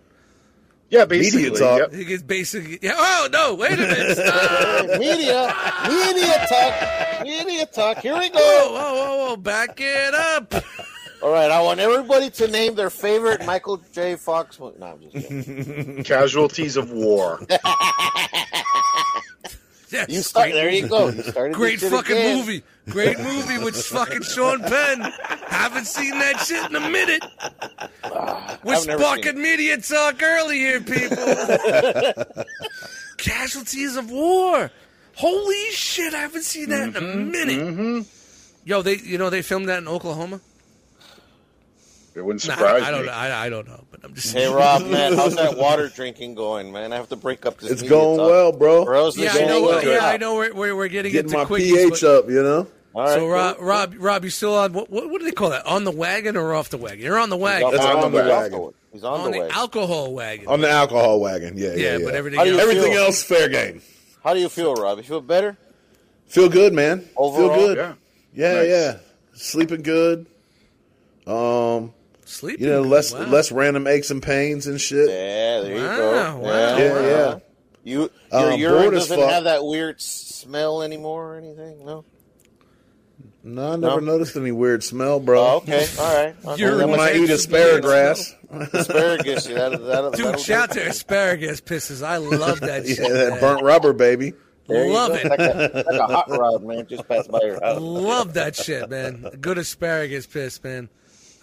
Yeah, 0.90 1.06
basically. 1.06 1.44
Media 1.50 1.60
talk. 1.60 1.80
yep. 1.80 1.94
He 1.94 2.06
gets 2.06 2.24
basically. 2.24 2.80
Yeah, 2.82 2.94
oh 2.96 3.30
no! 3.32 3.56
Wait 3.56 3.74
a 3.74 3.78
minute! 3.78 4.18
Stop! 4.18 5.00
media, 5.00 5.54
media 5.88 6.48
talk, 6.48 7.24
media 7.24 7.66
talk. 7.66 7.98
Here 8.00 8.14
we 8.18 8.30
Whoa, 8.30 8.40
go. 8.40 8.72
whoa, 8.74 8.94
whoa, 8.94 9.28
whoa! 9.28 9.38
Back 9.38 9.80
it 9.80 10.14
up! 10.14 10.54
All 11.22 11.32
right, 11.32 11.50
I 11.50 11.62
want 11.62 11.80
everybody 11.80 12.30
to 12.30 12.48
name 12.48 12.76
their 12.76 12.92
favorite 12.92 13.44
Michael 13.46 13.82
J. 13.92 14.16
Fox 14.18 14.60
movie. 14.60 14.78
No, 14.80 14.86
I'm 14.86 15.02
just 15.02 15.28
kidding. 15.28 16.04
Casualties 16.06 16.78
of 16.78 16.92
war. 16.92 17.42
Yes, 19.92 20.10
You 20.10 20.22
start. 20.22 20.52
There 20.52 20.70
you 20.70 20.88
go. 20.88 21.08
You 21.10 21.22
started. 21.24 21.56
great 21.56 21.80
fucking 21.80 22.18
again. 22.18 22.38
movie. 22.38 22.62
Great 22.90 23.18
movie 23.20 23.58
with 23.64 23.82
fucking 23.86 24.22
Sean 24.24 24.60
Penn. 24.62 25.00
Haven't 25.48 25.86
seen 25.86 26.12
that 26.12 26.40
shit 26.42 26.70
in 26.70 26.76
a 26.76 26.90
minute. 26.90 27.24
We're 28.66 28.74
never 28.74 28.82
seen 28.82 28.98
sparking 29.00 29.42
media 29.42 29.78
talk 29.78 30.22
early 30.22 30.58
here, 30.58 30.82
people. 30.82 31.16
Casualties 33.18 33.96
of 33.96 34.12
war. 34.12 34.72
Holy 35.16 35.72
shit! 35.72 36.14
I 36.14 36.20
haven't 36.20 36.44
seen 36.44 36.70
that 36.70 36.90
in 36.90 36.96
a 36.96 37.00
Mm-hmm, 37.02 37.32
minute. 37.32 38.06
Yo, 38.66 38.82
they 38.82 38.98
you 38.98 39.18
know 39.18 39.30
they 39.30 39.42
filmed 39.42 39.68
that 39.70 39.80
in 39.80 39.88
Oklahoma. 39.88 40.40
It 42.18 42.26
wouldn't 42.26 42.46
Nah, 42.48 42.56
surprise 42.56 42.82
I 42.84 42.90
don't 42.92 43.02
me. 43.02 43.06
know. 43.08 43.14
I, 43.14 43.46
I 43.46 43.50
don't 43.50 43.68
know, 43.68 43.84
but 43.92 44.00
I'm 44.04 44.14
just 44.16 44.34
Hey 44.34 44.52
Rob, 44.52 44.86
man, 44.88 45.14
how's 45.14 45.36
that 45.36 45.56
water 45.66 45.88
drinking 45.88 46.34
going, 46.36 46.72
man? 46.72 46.92
I 46.92 46.96
have 46.96 47.10
to 47.10 47.16
break 47.16 47.46
up 47.46 47.60
this. 47.60 47.70
It's 47.72 47.82
media 47.84 47.98
going 47.98 48.18
talk. 48.18 48.28
well, 48.30 48.52
bro. 48.52 48.84
Or 48.86 48.96
else 48.96 49.16
Yeah, 49.18 49.32
this 49.34 49.42
I 49.44 49.46
know. 49.46 49.66
gonna 49.80 49.88
Yeah, 49.92 50.06
I 50.06 50.18
know. 50.18 50.36
We're 50.36 50.54
we're, 50.54 50.76
we're 50.76 50.88
getting 50.88 51.12
Getting 51.12 51.32
into 51.32 51.38
my 51.38 51.46
quickies. 51.46 51.74
pH 51.92 52.02
but- 52.02 52.04
up, 52.04 52.30
you 52.30 52.42
know. 52.44 52.68
All 52.96 53.04
right, 53.04 53.14
So 53.14 53.20
cool. 53.20 53.30
Rob, 53.30 53.58
Rob, 53.60 53.94
Rob, 54.00 54.24
you 54.24 54.32
still 54.32 54.56
on 54.56 54.74
what, 54.74 54.90
what? 54.90 55.08
What 55.12 55.20
do 55.20 55.26
they 55.26 55.32
call 55.32 55.52
that? 55.52 55.68
On 55.68 55.84
the 55.84 55.92
wagon 55.92 56.36
or 56.36 56.56
off 56.56 56.70
the 56.70 56.78
wagon? 56.80 57.06
You're 57.06 57.20
on 57.20 57.30
the 57.30 57.38
wagon. 57.38 57.70
That's 57.70 57.86
on, 57.86 57.98
on 57.98 58.12
the 58.12 58.24
the 58.24 58.30
wagon. 58.30 58.58
wagon. 58.60 58.74
He's 58.92 59.04
on, 59.04 59.20
on 59.20 59.32
the 59.32 59.42
the 59.42 59.52
alcohol 59.52 60.14
wagon. 60.16 60.48
On 60.48 60.60
the 60.62 60.70
alcohol 60.72 61.20
wagon, 61.20 61.56
yeah, 61.58 61.68
yeah, 61.70 61.76
yeah, 61.76 61.98
yeah. 61.98 62.06
but 62.06 62.16
everything 62.16 62.40
How 62.40 62.46
do 62.46 62.50
you 62.52 62.60
else. 62.60 62.68
Everything 62.70 62.94
else 62.94 63.24
fair 63.24 63.50
game. 63.50 63.82
How 64.24 64.34
do 64.34 64.40
you 64.40 64.50
feel, 64.50 64.74
Rob? 64.74 64.98
You 64.98 65.04
feel 65.04 65.22
better? 65.22 65.56
Feel 66.26 66.50
good, 66.50 66.74
man. 66.74 67.08
Overall, 67.16 67.54
Feel 67.54 67.68
good. 67.68 67.78
Yeah. 67.78 67.94
Yeah, 68.34 68.54
Nice. 68.62 68.68
yeah. 68.70 68.98
Sleeping 69.36 69.82
good. 69.84 70.26
Um, 71.28 71.94
Sleeping. 72.28 72.66
you 72.66 72.72
know, 72.72 72.82
less 72.82 73.14
wow. 73.14 73.26
less 73.28 73.52
random 73.52 73.88
aches 73.88 74.12
and 74.12 74.22
pains 74.22 74.68
and 74.68 74.80
shit. 74.82 75.10
Yeah, 75.10 75.62
there 75.62 75.76
you 75.78 75.82
Wow, 75.84 75.98
go. 75.98 76.38
wow, 76.40 76.50
yeah, 76.50 76.78
Yeah, 76.78 76.94
wow. 76.94 77.02
yeah. 77.02 77.40
You, 77.84 78.10
your 78.34 78.52
um, 78.54 78.60
urine 78.60 78.94
doesn't 78.94 79.18
fuck. 79.18 79.30
have 79.30 79.44
that 79.46 79.64
weird 79.64 80.02
smell 80.02 80.82
anymore 80.84 81.36
or 81.36 81.38
anything. 81.38 81.86
No. 81.86 82.04
No, 83.44 83.72
I 83.72 83.76
never 83.78 84.02
No? 84.02 84.12
noticed 84.14 84.36
any 84.36 84.52
weird 84.52 84.84
smell, 84.84 85.22
bro. 85.22 85.42
Oh, 85.42 85.56
okay. 85.58 85.88
All 86.00 86.14
right. 86.24 86.36
Okay. 86.46 86.62
Urine 86.64 86.74
I 86.74 86.78
That 86.80 86.88
was 86.90 86.98
must 86.98 86.98
might 86.98 87.14
be 87.14 87.20
eat 87.20 87.22
actually 87.24 87.34
asparagus. 87.36 88.36
asparagus. 88.74 89.48
Yeah, 89.50 89.70
that, 89.70 89.80
that, 89.80 90.14
Dude, 90.16 90.40
shout 90.42 90.64
out 90.70 90.72
to 90.76 90.86
asparagus 90.86 91.62
pisses. 91.62 92.06
I 92.06 92.18
love 92.18 92.60
that 92.60 92.86
shit. 92.88 93.00
yeah, 93.00 93.08
that 93.08 93.30
man. 93.32 93.40
burnt 93.40 93.64
rubber, 93.64 93.94
baby. 93.94 94.34
There 94.68 94.90
Love 94.90 95.12
it. 95.14 95.24
Like 95.30 95.40
a, 95.40 95.72
like 95.88 96.00
a 96.00 96.08
hot 96.08 96.30
rod, 96.30 96.62
man. 96.66 96.86
Just 96.88 97.08
passed 97.08 97.32
by 97.32 97.40
your 97.42 97.58
house. 97.64 97.80
Love 97.80 98.34
that 98.34 98.54
shit, 98.58 98.90
man. 98.90 99.26
Good 99.40 99.58
asparagus 99.58 100.26
piss, 100.26 100.62
man. 100.62 100.90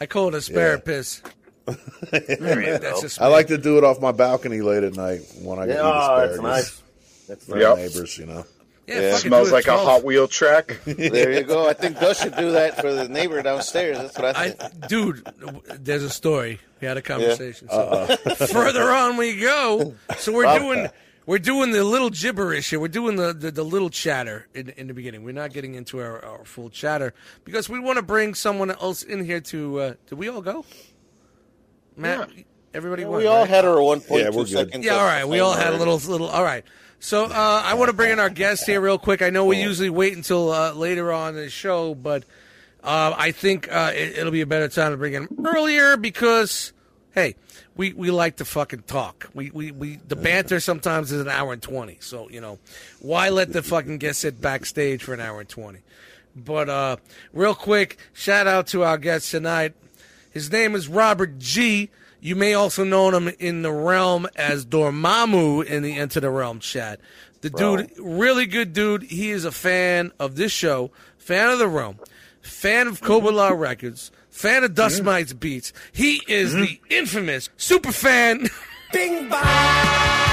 I 0.00 0.06
call 0.06 0.28
it 0.28 0.34
asparagus 0.34 0.82
piss. 0.84 1.22
That's 2.10 3.00
just 3.00 3.20
I 3.20 3.28
like 3.28 3.46
to 3.48 3.58
do 3.58 3.78
it 3.78 3.84
off 3.84 4.00
my 4.00 4.12
balcony 4.12 4.60
late 4.60 4.84
at 4.84 4.94
night 4.94 5.20
when 5.42 5.58
I 5.58 5.66
Yeah, 5.66 5.72
eat 5.74 5.78
oh, 5.80 5.98
asparagus. 5.98 6.30
that's 6.36 6.42
nice. 6.42 6.82
That's 7.28 7.44
For 7.46 7.52
nice. 7.52 7.60
Yep. 7.62 7.76
the 7.76 7.82
neighbors, 7.82 8.18
you 8.18 8.26
know. 8.26 8.44
yeah, 8.86 9.00
Yeah, 9.00 9.12
fucking 9.14 9.28
Smells 9.28 9.48
do 9.48 9.54
it 9.54 9.56
like 9.56 9.66
a 9.68 9.78
Hot 9.78 10.04
Wheel 10.04 10.28
track. 10.28 10.78
There 10.84 11.32
you 11.32 11.42
go. 11.44 11.66
I 11.68 11.72
think 11.72 11.98
Gus 11.98 12.20
should 12.22 12.36
do 12.36 12.50
that 12.52 12.78
for 12.80 12.92
the 12.92 13.08
neighbor 13.08 13.40
downstairs. 13.42 13.96
That's 13.98 14.18
what 14.18 14.36
I 14.36 14.44
I, 14.44 14.48
think. 14.50 14.88
dude, 14.88 15.26
there's 15.80 16.02
a 16.02 16.10
story. 16.10 16.60
We 16.82 16.86
had 16.88 16.98
a 16.98 17.02
conversation. 17.02 17.68
So 17.70 18.06
further 18.46 18.90
on 18.90 19.16
we 19.16 19.40
go. 19.40 19.94
So 20.18 20.32
we're 20.34 20.44
Rob- 20.44 20.60
doing 20.60 20.88
we're 21.26 21.38
doing 21.38 21.70
the 21.72 21.82
little 21.84 22.10
gibberish 22.10 22.70
here. 22.70 22.78
We're 22.80 22.88
doing 22.88 23.16
the, 23.16 23.32
the, 23.32 23.50
the 23.50 23.64
little 23.64 23.90
chatter 23.90 24.46
in, 24.54 24.70
in 24.70 24.88
the 24.88 24.94
beginning. 24.94 25.24
We're 25.24 25.32
not 25.32 25.52
getting 25.52 25.74
into 25.74 26.00
our, 26.00 26.24
our 26.24 26.44
full 26.44 26.70
chatter 26.70 27.14
because 27.44 27.68
we 27.68 27.78
want 27.80 27.96
to 27.96 28.02
bring 28.02 28.34
someone 28.34 28.70
else 28.70 29.02
in 29.02 29.24
here 29.24 29.40
to. 29.40 29.80
Uh, 29.80 29.94
did 30.06 30.18
we 30.18 30.28
all 30.28 30.42
go? 30.42 30.64
Matt, 31.96 32.28
everybody. 32.72 33.04
went, 33.04 33.22
We 33.22 33.26
all 33.26 33.40
right? 33.40 33.48
had 33.48 33.64
our 33.64 33.80
one 33.82 34.00
point 34.00 34.22
Yeah, 34.22 34.28
we're 34.30 34.44
good. 34.44 34.48
seconds. 34.48 34.84
Yeah, 34.84 34.94
all 34.96 35.04
right. 35.04 35.26
We 35.26 35.40
all 35.40 35.54
had 35.54 35.72
a 35.72 35.76
little, 35.76 35.96
little. 35.98 36.28
All 36.28 36.42
right. 36.44 36.64
So 37.00 37.26
uh, 37.26 37.62
I 37.64 37.74
want 37.74 37.90
to 37.90 37.96
bring 37.96 38.12
in 38.12 38.18
our 38.18 38.30
guest 38.30 38.66
here 38.66 38.80
real 38.80 38.98
quick. 38.98 39.20
I 39.22 39.30
know 39.30 39.44
we 39.44 39.60
usually 39.60 39.90
wait 39.90 40.16
until 40.16 40.50
uh, 40.50 40.72
later 40.72 41.12
on 41.12 41.30
in 41.36 41.42
the 41.42 41.50
show, 41.50 41.94
but 41.94 42.24
uh, 42.82 43.14
I 43.16 43.30
think 43.30 43.70
uh, 43.70 43.92
it, 43.94 44.18
it'll 44.18 44.32
be 44.32 44.40
a 44.40 44.46
better 44.46 44.68
time 44.68 44.92
to 44.92 44.96
bring 44.96 45.12
in 45.14 45.28
earlier 45.44 45.96
because, 45.98 46.72
hey, 47.12 47.34
we, 47.76 47.92
we 47.92 48.10
like 48.10 48.36
to 48.36 48.44
fucking 48.44 48.82
talk. 48.82 49.28
We, 49.34 49.50
we, 49.50 49.72
we 49.72 49.96
the 49.96 50.16
banter 50.16 50.60
sometimes 50.60 51.12
is 51.12 51.20
an 51.20 51.28
hour 51.28 51.52
and 51.52 51.62
twenty. 51.62 51.98
So 52.00 52.28
you 52.30 52.40
know, 52.40 52.58
why 53.00 53.30
let 53.30 53.52
the 53.52 53.62
fucking 53.62 53.98
guest 53.98 54.20
sit 54.20 54.40
backstage 54.40 55.02
for 55.02 55.14
an 55.14 55.20
hour 55.20 55.40
and 55.40 55.48
twenty? 55.48 55.80
But 56.36 56.68
uh, 56.68 56.96
real 57.32 57.54
quick, 57.54 57.98
shout 58.12 58.46
out 58.46 58.66
to 58.68 58.82
our 58.84 58.98
guest 58.98 59.30
tonight. 59.30 59.74
His 60.30 60.50
name 60.50 60.74
is 60.74 60.88
Robert 60.88 61.38
G. 61.38 61.90
You 62.20 62.36
may 62.36 62.54
also 62.54 62.84
know 62.84 63.10
him 63.10 63.28
in 63.38 63.62
the 63.62 63.72
realm 63.72 64.26
as 64.34 64.64
Dormammu 64.64 65.64
in 65.64 65.82
the 65.82 65.96
Enter 65.96 66.20
the 66.20 66.30
Realm 66.30 66.58
chat. 66.58 66.98
The 67.42 67.50
dude, 67.50 67.92
really 67.98 68.46
good 68.46 68.72
dude. 68.72 69.02
He 69.02 69.30
is 69.30 69.44
a 69.44 69.52
fan 69.52 70.12
of 70.18 70.36
this 70.36 70.50
show, 70.50 70.90
fan 71.18 71.50
of 71.50 71.58
the 71.58 71.68
realm, 71.68 71.98
fan 72.40 72.88
of 72.88 73.02
Cobra 73.02 73.30
Law 73.30 73.50
Records, 73.54 74.10
fan 74.34 74.64
of 74.64 74.74
Dust 74.74 74.96
mm-hmm. 74.96 75.06
Mites 75.06 75.32
Beats. 75.32 75.72
He 75.92 76.20
is 76.28 76.52
mm-hmm. 76.52 76.62
the 76.62 76.80
infamous 76.90 77.48
super 77.56 77.92
fan. 77.92 78.48
Bing 78.92 79.28
bang. 79.28 80.23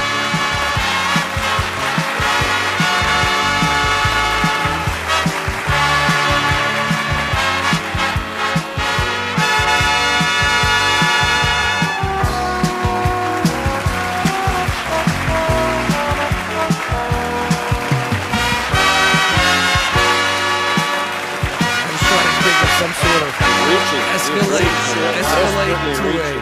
Reaching. 23.70 24.03
escalate, 24.15 24.60
escalate 24.60 25.22
Desperately 25.22 25.96
to 25.96 26.20
a. 26.20 26.24
reaching. 26.24 26.41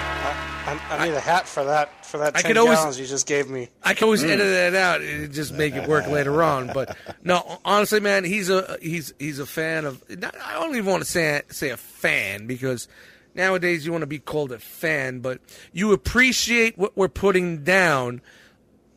I, 0.66 0.80
I 0.92 1.08
need 1.08 1.14
a 1.16 1.20
hat 1.20 1.48
for 1.48 1.64
that 1.66 2.06
for 2.06 2.18
that 2.20 2.36
I 2.36 2.42
ten 2.42 2.50
could 2.52 2.58
always- 2.58 2.78
gallons 2.78 3.00
you 3.00 3.06
just 3.08 3.26
gave 3.28 3.50
me. 3.50 3.70
I 3.84 3.94
can 3.94 4.06
always 4.06 4.24
edit 4.24 4.40
that 4.40 4.76
out 4.76 5.02
and 5.02 5.32
just 5.34 5.54
make 5.54 5.74
it 5.76 5.88
work 5.90 6.08
later 6.08 6.42
on. 6.44 6.68
But 6.74 6.96
no, 7.24 7.60
honestly, 7.66 8.00
man, 8.00 8.24
he's 8.24 8.50
a 8.50 8.78
he's 8.82 9.14
he's 9.20 9.40
a 9.40 9.46
fan 9.46 9.86
of. 9.86 10.04
not- 10.20 10.36
I 10.44 10.54
don't 10.54 10.76
even 10.76 10.86
want 10.90 11.04
to 11.04 11.10
say 11.10 11.42
say 11.50 11.70
a 11.70 11.78
fan 11.78 12.46
because 12.48 12.88
nowadays 13.36 13.86
you 13.86 13.92
want 13.92 14.04
to 14.04 14.08
be 14.08 14.20
called 14.20 14.52
a 14.52 14.60
fan, 14.60 15.20
but 15.20 15.40
you 15.74 15.92
appreciate 15.92 16.78
what 16.78 16.96
we're 16.96 17.08
putting 17.08 17.64
down, 17.64 18.22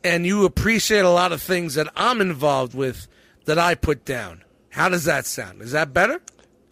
and 0.03 0.25
you 0.25 0.45
appreciate 0.45 1.05
a 1.05 1.09
lot 1.09 1.31
of 1.31 1.41
things 1.41 1.73
that 1.75 1.87
I'm 1.95 2.21
involved 2.21 2.73
with 2.75 3.07
that 3.45 3.57
I 3.59 3.73
put 3.75 4.05
down. 4.05 4.43
How 4.69 4.89
does 4.89 5.05
that 5.05 5.25
sound? 5.25 5.61
Is 5.61 5.71
that 5.71 5.93
better? 5.93 6.19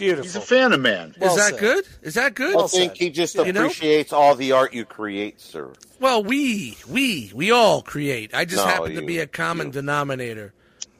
Beautiful. 0.01 0.23
He's 0.23 0.35
a 0.35 0.41
fan 0.41 0.73
of 0.73 0.81
man. 0.81 1.15
Well 1.19 1.31
Is 1.31 1.37
that 1.37 1.51
said. 1.51 1.59
good? 1.59 1.85
Is 2.01 2.13
that 2.15 2.33
good? 2.35 2.55
I 2.57 2.67
think 2.67 2.97
he 2.97 3.09
just 3.09 3.35
You 3.35 3.53
know? 3.53 3.61
appreciates 3.65 4.11
all 4.11 4.35
the 4.35 4.51
art 4.51 4.73
you 4.73 4.83
create, 4.85 5.39
sir. 5.39 5.71
Well, 5.99 6.23
we 6.23 6.75
we 6.89 7.31
we 7.35 7.51
all 7.51 7.81
create. 7.81 8.33
I 8.33 8.45
just 8.45 8.65
No, 8.65 8.71
happen 8.71 8.95
to 8.95 9.01
be 9.03 9.19
a 9.19 9.27
common 9.27 9.67
you. 9.67 9.73
denominator 9.73 10.53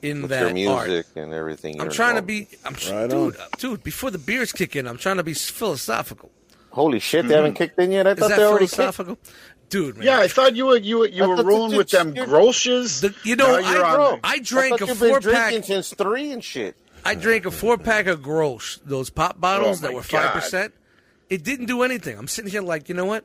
in 0.03 0.22
With 0.24 0.29
that 0.31 0.55
your 0.58 0.74
art. 0.77 0.89
and 1.15 1.34
everything. 1.34 1.79
I'm 1.79 1.86
you're 1.88 1.93
trying 1.93 2.15
to 2.15 2.22
be, 2.22 2.48
I'm 2.65 2.74
Right 2.74 3.10
dude, 3.10 3.36
uh, 3.38 3.48
dude. 3.58 3.84
Before 3.84 4.12
the 4.12 4.17
beers 4.20 4.51
kick 4.51 4.75
in, 4.75 4.88
I'm 4.88 4.98
trying 4.98 5.17
to 5.17 5.24
be 5.24 5.34
philosophical. 5.34 6.31
Holy 6.70 7.00
shit! 7.00 7.27
They 7.27 7.36
haven't 7.36 7.55
kicked 7.55 7.77
in 7.79 7.91
yet. 7.91 8.08
I 8.08 8.12
Is 8.12 8.20
thought 8.20 8.29
they 8.29 8.43
already 8.43 8.65
kicked. 8.65 8.75
philosophical, 8.75 9.17
dude? 9.70 9.98
Man. 9.98 10.05
Yeah, 10.08 10.20
I 10.20 10.27
thought 10.27 10.55
you 10.55 10.67
were 10.67 10.77
you 10.77 11.00
were, 11.00 11.08
you 11.08 11.24
I 11.24 11.27
were 11.27 11.36
thought 11.38 11.46
rolling 11.46 11.72
the 11.72 11.77
with 11.77 11.89
them 11.89 12.13
dudes- 12.13 12.31
Grolsches. 12.31 13.01
The- 13.01 13.13
you 13.24 13.36
know, 13.36 13.60
Now 13.60 13.67
I- 13.67 13.74
you're 13.74 13.86
on 13.86 13.96
Bro, 13.96 14.12
them. 14.12 14.20
I 14.24 14.39
drank 14.39 14.70
thought 14.79 14.81
a 14.81 14.86
you've 14.91 15.00
been 15.00 15.10
four 15.10 15.20
drinking 15.20 15.55
pack. 15.62 15.63
since 15.65 15.89
three 15.93 16.31
and 16.31 16.43
shit. 16.43 16.75
I 17.05 17.15
drank 17.15 17.46
a 17.46 17.51
four 17.51 17.77
pack 17.77 18.08
of 18.08 18.22
Grolsch, 18.22 18.79
those 18.86 19.10
pop 19.10 19.39
bottles 19.39 19.84
Oh, 19.84 19.88
that 19.88 19.93
were 19.93 20.03
five 20.03 20.31
percent. 20.31 20.74
It 21.29 21.43
didn't 21.43 21.65
do 21.67 21.81
anything. 21.84 22.17
I'm 22.17 22.27
sitting 22.27 22.51
here 22.51 22.62
like, 22.62 22.89
you 22.89 22.96
know 22.96 23.05
what? 23.05 23.24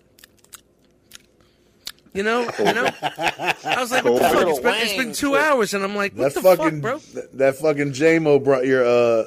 You 2.12 2.23
know, 2.23 2.42
you 2.59 2.64
know. 2.73 2.88
I 3.02 3.76
was 3.78 3.90
like, 3.90 4.04
what 4.04 4.23
the 4.23 4.28
fuck? 4.30 4.47
It's 4.49 4.61
been, 4.61 4.75
it's 4.75 4.97
been 4.97 5.12
two 5.12 5.37
hours, 5.37 5.75
and 5.75 5.85
I'm 5.85 5.95
like, 5.95 6.14
what 6.14 6.33
That 6.33 6.35
the 6.35 6.56
fucking 6.56 6.80
fuck, 6.80 6.83
bro? 6.83 6.99
That, 7.14 7.33
that 7.38 7.56
fucking 7.56 7.92
JMO 7.92 8.42
brought 8.42 8.64
your 8.64 8.85
uh, 8.87 9.25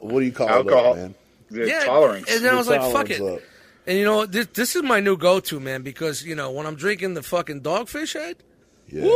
what 0.00 0.20
do 0.20 0.26
you 0.26 0.32
call 0.32 0.48
it? 0.48 0.52
Alcohol. 0.52 0.94
that, 0.94 1.00
man? 1.00 1.14
Yeah, 1.68 1.84
tolerance. 1.84 2.30
and 2.30 2.44
then 2.44 2.52
I 2.52 2.56
was 2.58 2.66
Your 2.68 2.78
like, 2.80 2.92
fuck 2.92 3.10
it. 3.10 3.20
up. 3.22 3.40
And 3.86 3.96
you 3.96 4.04
know, 4.04 4.26
this 4.26 4.48
this 4.48 4.76
is 4.76 4.82
my 4.82 5.00
new 5.00 5.16
go 5.16 5.38
to, 5.40 5.60
man, 5.60 5.82
because 5.82 6.24
you 6.24 6.34
know 6.34 6.50
when 6.50 6.66
I'm 6.66 6.74
drinking 6.76 7.14
the 7.14 7.22
fucking 7.22 7.60
dogfish 7.62 8.12
head, 8.14 8.36
Yeah. 8.88 9.04
woo, 9.04 9.10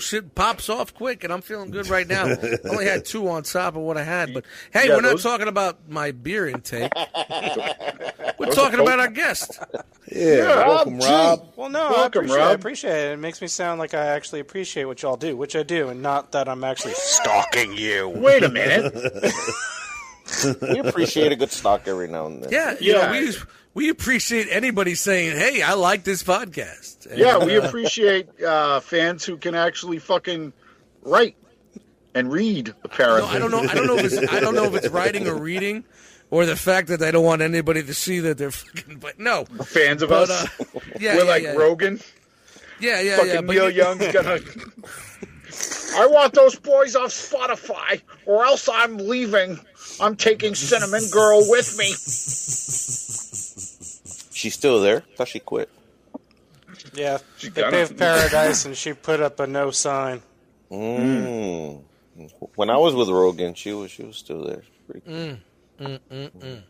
shit 0.00 0.34
pops 0.34 0.68
off 0.68 0.94
quick, 0.94 1.24
and 1.24 1.32
I'm 1.32 1.42
feeling 1.42 1.70
good 1.70 1.88
right 1.88 2.06
now. 2.06 2.26
I 2.26 2.58
only 2.70 2.84
had 2.86 3.04
two 3.04 3.28
on 3.28 3.42
top 3.42 3.76
of 3.76 3.82
what 3.82 3.96
I 3.96 4.02
had, 4.04 4.32
but 4.34 4.44
hey, 4.72 4.88
Yeah, 4.88 4.96
we're 4.96 5.02
not 5.02 5.20
talking 5.20 5.48
about 5.48 5.88
my 5.88 6.10
beer 6.12 6.46
intake. 6.48 6.92
we're 8.38 8.46
Those 8.46 8.54
talking 8.54 8.80
about 8.80 9.00
our 9.00 9.08
guest. 9.08 9.58
Yeah, 10.12 10.68
welcome, 10.68 11.00
Gee. 11.00 11.06
Rob. 11.06 11.48
Well, 11.56 11.70
no, 11.70 11.86
I 11.86 11.90
Welcome, 11.90 12.24
appreciate, 12.26 12.42
I 12.44 12.52
appreciate 12.52 13.08
it. 13.08 13.12
It 13.14 13.18
makes 13.18 13.40
me 13.40 13.48
sound 13.48 13.78
like 13.80 13.94
I 13.94 14.04
actually 14.08 14.40
appreciate 14.40 14.84
what 14.84 15.00
y'all 15.02 15.16
do, 15.16 15.34
which 15.34 15.56
I 15.56 15.62
do, 15.62 15.88
and 15.88 16.02
not 16.02 16.32
that 16.32 16.46
I'm 16.46 16.62
actually 16.62 16.92
stalking 16.94 17.72
you. 17.72 18.10
Wait 18.10 18.42
a 18.44 18.50
minute. 18.50 18.94
We 20.60 20.78
appreciate 20.80 21.32
a 21.32 21.36
good 21.36 21.50
stalk 21.50 21.88
every 21.88 22.06
now 22.08 22.26
and 22.26 22.42
then. 22.42 22.52
Yeah, 22.52 22.72
you 22.80 22.92
Yeah. 22.92 23.06
know, 23.06 23.12
we 23.12 23.32
we 23.74 23.88
appreciate 23.90 24.46
anybody 24.50 24.94
saying, 24.94 25.36
"Hey, 25.36 25.60
I 25.62 25.74
like 25.74 26.04
this 26.04 26.22
podcast." 26.22 27.06
And, 27.06 27.18
Yeah, 27.18 27.44
we 27.44 27.58
uh, 27.58 27.62
appreciate 27.68 28.28
uh, 28.42 28.80
fans 28.80 29.24
who 29.24 29.36
can 29.36 29.54
actually 29.54 29.98
fucking 29.98 30.52
write 31.02 31.36
and 32.14 32.32
read. 32.32 32.68
No, 32.68 32.74
Apparently, 32.84 33.30
I 33.30 33.38
don't 33.38 33.50
know. 33.50 33.60
I 33.60 33.74
don't 33.74 33.86
know 33.86 33.96
if 33.98 34.04
it's 34.12 34.32
I 34.32 34.40
don't 34.40 34.54
know 34.54 34.64
if 34.64 34.74
it's 34.74 34.88
writing 34.88 35.26
or 35.28 35.34
reading, 35.36 35.84
or 36.30 36.46
the 36.46 36.56
fact 36.56 36.88
that 36.88 37.00
they 37.00 37.10
don't 37.10 37.24
want 37.24 37.42
anybody 37.42 37.82
to 37.82 37.94
see 37.94 38.20
that 38.20 38.38
they're 38.38 38.50
fucking. 38.52 38.98
But 38.98 39.18
no, 39.18 39.44
Fans 39.44 40.02
of 40.02 40.08
but 40.10 40.30
us. 40.30 40.60
uh, 40.60 40.64
yeah, 41.00 41.14
We're 41.16 41.24
yeah, 41.24 41.30
like 41.30 41.42
yeah. 41.42 41.52
Rogan. 41.52 42.00
Yeah, 42.80 43.00
yeah, 43.00 43.16
fucking 43.16 43.32
yeah. 43.34 43.40
Neil 43.40 43.70
you- 43.70 43.82
Young's 43.82 44.12
gonna. 44.12 44.38
I 45.96 46.06
want 46.06 46.32
those 46.34 46.56
boys 46.56 46.96
off 46.96 47.10
Spotify, 47.10 48.02
or 48.26 48.44
else 48.44 48.68
I'm 48.68 48.96
leaving. 48.98 49.60
I'm 50.00 50.16
taking 50.16 50.56
Cinnamon 50.56 51.02
Girl 51.12 51.44
with 51.48 51.78
me. 51.78 51.94
She's 54.44 54.52
still 54.52 54.82
there. 54.82 55.02
I 55.10 55.16
Thought 55.16 55.28
she 55.28 55.40
quit. 55.40 55.70
Yeah, 56.92 57.16
She 57.38 57.48
they 57.48 57.62
got 57.62 57.72
paved 57.72 57.96
paradise, 58.06 58.66
and 58.66 58.76
she 58.76 58.92
put 58.92 59.20
up 59.20 59.40
a 59.40 59.46
no 59.46 59.70
sign. 59.70 60.20
Mm. 60.70 61.80
When 62.56 62.68
I 62.68 62.76
was 62.76 62.94
with 62.94 63.08
Rogan, 63.08 63.54
she 63.54 63.72
was 63.72 63.90
she 63.90 64.02
was 64.02 64.16
still 64.18 64.44
there. 64.44 64.62
Pretty 64.86 65.00
cool. 65.00 65.14
Mm, 65.14 66.00
mm, 66.10 66.30
mm, 66.30 66.62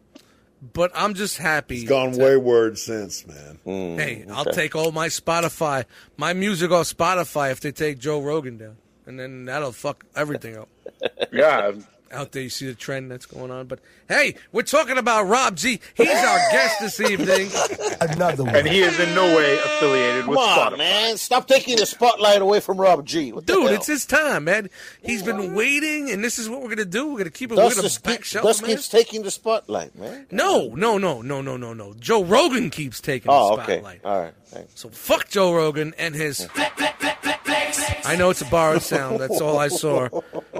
but 0.73 0.93
I'm 0.95 1.15
just 1.15 1.39
happy. 1.39 1.79
It's 1.81 1.89
gone 1.89 2.13
wayward 2.17 2.79
since, 2.79 3.27
man. 3.27 3.59
Mm, 3.67 3.99
Hey, 3.99 4.25
I'll 4.31 4.45
take 4.45 4.77
all 4.77 4.93
my 4.93 5.09
Spotify, 5.09 5.85
my 6.17 6.33
music 6.33 6.71
off 6.71 6.87
Spotify 6.87 7.51
if 7.51 7.59
they 7.59 7.73
take 7.73 7.99
Joe 7.99 8.21
Rogan 8.23 8.57
down, 8.57 8.77
and 9.07 9.19
then 9.19 9.47
that'll 9.47 9.73
fuck 9.73 10.05
everything 10.15 10.57
up. 10.57 10.69
Yeah, 11.33 11.73
Out 12.15 12.33
there, 12.33 12.43
you 12.45 12.49
see 12.49 12.67
the 12.67 12.75
trend 12.75 13.11
that's 13.11 13.27
going 13.27 13.51
on. 13.51 13.67
But 13.67 13.81
hey, 14.09 14.37
we're 14.53 14.63
talking 14.63 14.97
about 14.99 15.25
Rob 15.27 15.57
G. 15.57 15.81
He's 15.95 16.09
our 16.09 16.39
guest 16.53 16.77
this 16.81 17.01
evening. 17.01 17.51
Another 18.01 18.45
one. 18.45 18.55
and 18.55 18.67
he 18.69 18.81
is 18.81 18.99
in 19.01 19.15
no 19.15 19.25
way 19.37 19.55
affiliated 19.59 20.21
Come 20.23 20.31
with 20.31 20.39
on, 20.39 20.73
Spotify. 20.73 20.79
man! 20.79 21.17
Stop 21.17 21.49
taking 21.49 21.77
the 21.77 21.87
spotlight 21.87 22.41
away 22.41 22.61
from 22.61 22.79
Rob 22.79 23.05
G. 23.05 23.33
What 23.33 23.47
Dude, 23.47 23.65
hell? 23.65 23.73
it's 23.75 23.87
his 23.87 24.07
time, 24.07 24.45
man. 24.45 24.71
He's 25.03 25.23
been 25.23 25.55
waiting, 25.55 26.11
and 26.11 26.23
this 26.23 26.39
is 26.39 26.49
what 26.49 26.63
we're 26.63 26.69
gonna 26.69 26.85
do. 26.85 27.09
We're 27.13 27.19
gonna 27.19 27.31
keep 27.31 27.51
it. 27.51 27.57
We're 27.57 27.65
Dust, 27.65 27.77
gonna 27.77 28.15
back 28.15 28.21
keep, 28.23 28.25
shelf, 28.25 28.45
Dust 28.45 28.63
man. 28.63 28.71
keeps 28.71 28.89
taking 28.89 29.23
the 29.23 29.31
spotlight, 29.31 29.95
man. 29.99 30.27
No, 30.31 30.69
no, 30.75 30.99
no, 30.99 31.21
no, 31.23 31.41
no, 31.43 31.57
no, 31.57 31.73
no. 31.75 31.95
Joe 31.99 32.23
Rogan 32.25 32.71
keeps 32.71 33.01
taking 33.01 33.31
Oh, 33.31 33.57
the 33.57 33.63
okay. 33.63 33.83
All 34.05 34.21
right. 34.21 34.35
Thanks. 34.47 34.73
So 34.81 34.89
fuck 34.91 35.29
Joe 35.29 35.53
Rogan 35.53 35.95
and 35.99 36.15
his. 36.15 36.47
I 38.05 38.17
know 38.17 38.31
it's 38.31 38.41
a 38.41 38.47
borrowed 38.47 38.83
sound. 38.83 39.21
That's 39.21 39.41
all 39.41 39.59
I 39.59 39.69
saw. 39.69 40.09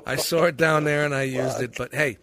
I 0.07 0.17
saw 0.17 0.45
it 0.45 0.57
down 0.57 0.85
there 0.85 1.05
and 1.05 1.15
I 1.15 1.23
used 1.23 1.61
it. 1.61 1.77
But 1.77 1.95
hey, 1.95 2.19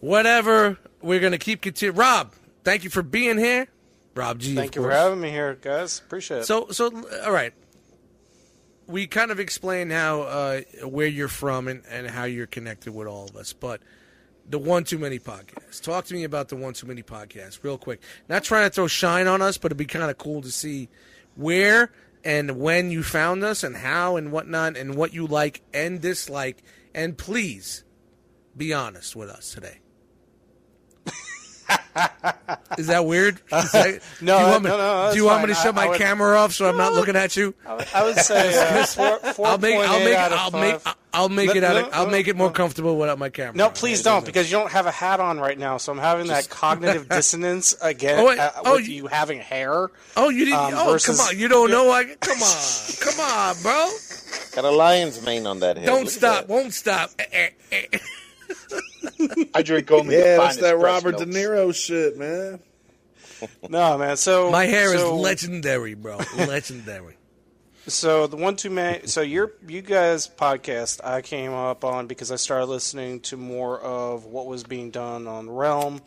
whatever. 0.00 0.78
We're 1.00 1.20
gonna 1.20 1.38
keep 1.38 1.60
continuing. 1.60 1.96
Rob, 1.96 2.32
thank 2.64 2.84
you 2.84 2.90
for 2.90 3.02
being 3.02 3.38
here. 3.38 3.68
Rob 4.14 4.40
G. 4.40 4.54
Thank 4.54 4.74
you 4.74 4.82
for 4.82 4.90
having 4.90 5.20
me 5.20 5.30
here, 5.30 5.54
guys. 5.54 6.00
Appreciate 6.00 6.38
it. 6.38 6.46
So, 6.46 6.68
so 6.70 6.90
all 7.24 7.32
right. 7.32 7.54
We 8.86 9.06
kind 9.06 9.30
of 9.30 9.38
explained 9.38 9.92
how 9.92 10.22
uh, 10.22 10.60
where 10.82 11.06
you're 11.06 11.28
from 11.28 11.68
and, 11.68 11.82
and 11.90 12.08
how 12.08 12.24
you're 12.24 12.46
connected 12.46 12.94
with 12.94 13.06
all 13.06 13.26
of 13.26 13.36
us, 13.36 13.52
but 13.52 13.82
the 14.48 14.58
One 14.58 14.84
Too 14.84 14.98
Many 14.98 15.18
podcast. 15.18 15.82
Talk 15.82 16.06
to 16.06 16.14
me 16.14 16.24
about 16.24 16.48
the 16.48 16.56
One 16.56 16.72
Too 16.72 16.86
Many 16.86 17.02
podcast, 17.02 17.62
real 17.62 17.78
quick. 17.78 18.00
Not 18.28 18.44
trying 18.44 18.64
to 18.64 18.70
throw 18.70 18.86
shine 18.86 19.26
on 19.26 19.42
us, 19.42 19.58
but 19.58 19.66
it'd 19.66 19.76
be 19.76 19.84
kind 19.84 20.10
of 20.10 20.16
cool 20.18 20.40
to 20.42 20.50
see 20.50 20.88
where 21.36 21.92
and 22.24 22.58
when 22.58 22.90
you 22.90 23.02
found 23.02 23.44
us 23.44 23.62
and 23.62 23.76
how 23.76 24.16
and 24.16 24.32
whatnot 24.32 24.76
and 24.76 24.94
what 24.94 25.14
you 25.14 25.26
like 25.26 25.62
and 25.72 26.00
dislike. 26.00 26.62
And 26.94 27.16
please 27.16 27.84
be 28.56 28.72
honest 28.72 29.14
with 29.14 29.28
us 29.28 29.52
today. 29.52 29.78
Is 32.78 32.86
that 32.86 33.04
weird? 33.06 33.40
Is 33.52 33.72
that- 33.72 34.00
No, 34.20 34.38
do 34.38 34.44
you 34.44 34.50
want 34.50 34.62
me, 34.64 34.70
no, 34.70 34.76
no, 34.78 35.10
do 35.12 35.16
you 35.18 35.24
want 35.24 35.42
me 35.42 35.48
to 35.48 35.54
shut 35.54 35.66
I- 35.76 35.82
I 35.82 35.84
my 35.84 35.88
would- 35.88 35.98
camera 35.98 36.38
off 36.38 36.52
so 36.52 36.68
I'm 36.68 36.76
not 36.76 36.92
looking 36.94 37.16
at 37.16 37.36
you? 37.36 37.54
I 37.66 38.04
would 38.04 38.16
say 38.16 38.56
uh, 38.80 38.86
four, 38.86 39.18
four 39.34 39.46
I'll 39.48 39.58
make 39.58 39.74
I'll 39.76 39.98
make 40.04 40.14
out 40.14 40.32
of 40.32 40.38
I'll 40.54 40.60
make 40.60 40.80
I'll 41.12 41.28
make 41.28 41.56
it 41.56 41.64
out 41.64 41.76
of, 41.76 41.88
I'll 41.92 42.06
make 42.10 42.28
it 42.28 42.36
more 42.36 42.50
comfortable 42.52 42.96
without 42.98 43.18
my 43.18 43.30
camera. 43.30 43.56
No, 43.56 43.66
on. 43.66 43.72
please 43.72 44.02
don't, 44.02 44.24
because 44.24 44.50
you 44.50 44.58
don't 44.58 44.70
have 44.70 44.86
a 44.86 44.90
hat 44.92 45.18
on 45.20 45.40
right 45.40 45.58
now. 45.58 45.78
So 45.78 45.90
I'm 45.90 45.98
having 45.98 46.28
that 46.28 46.48
cognitive 46.50 47.08
dissonance 47.08 47.74
again 47.82 48.20
Oh, 48.20 48.26
wait. 48.26 48.38
uh, 48.38 48.50
Oh, 48.64 48.76
with 48.76 48.86
you- 48.86 48.94
you 48.94 49.06
having 49.08 49.40
hair. 49.40 49.88
Oh, 50.16 50.28
you 50.28 50.44
didn't. 50.44 50.60
Um, 50.60 50.74
oh, 50.76 50.92
versus- 50.92 51.16
come 51.18 51.26
on! 51.28 51.38
You 51.38 51.48
don't 51.48 51.70
know? 51.70 51.90
I 51.90 52.04
come 52.04 52.40
on, 52.40 52.56
come 53.00 53.20
on, 53.20 53.56
bro! 53.62 53.90
Got 54.54 54.64
a 54.64 54.70
lion's 54.70 55.20
mane 55.24 55.46
on 55.46 55.60
that 55.60 55.76
head. 55.78 55.86
Don't 55.86 56.04
Look 56.04 56.12
stop! 56.12 56.46
Won't 56.48 56.74
stop! 56.74 57.10
I 59.54 59.62
drink 59.62 59.90
only 59.90 60.16
the 60.16 60.22
Yeah, 60.22 60.36
that's 60.38 60.56
that 60.58 60.78
breast 60.78 61.04
Robert 61.04 61.18
De. 61.18 61.26
Niro 61.26 61.74
shit, 61.74 62.16
man. 62.16 62.60
No, 63.68 63.96
man. 63.96 64.16
So 64.16 64.50
My 64.50 64.64
hair 64.64 64.92
is 64.92 65.04
legendary, 65.04 65.94
bro. 65.94 66.18
Legendary. 66.36 67.16
So 67.86 68.26
the 68.26 68.36
one 68.36 68.56
two 68.56 68.68
man. 68.68 69.06
So 69.06 69.20
your 69.20 69.52
you 69.68 69.80
guys 69.80 70.26
podcast 70.28 71.04
I 71.04 71.22
came 71.22 71.52
up 71.52 71.84
on 71.84 72.08
because 72.08 72.32
I 72.32 72.36
started 72.36 72.66
listening 72.66 73.20
to 73.20 73.36
more 73.36 73.80
of 73.80 74.24
what 74.24 74.46
was 74.46 74.64
being 74.64 74.90
done 74.90 75.28
on 75.28 75.48
Realm. 75.48 76.00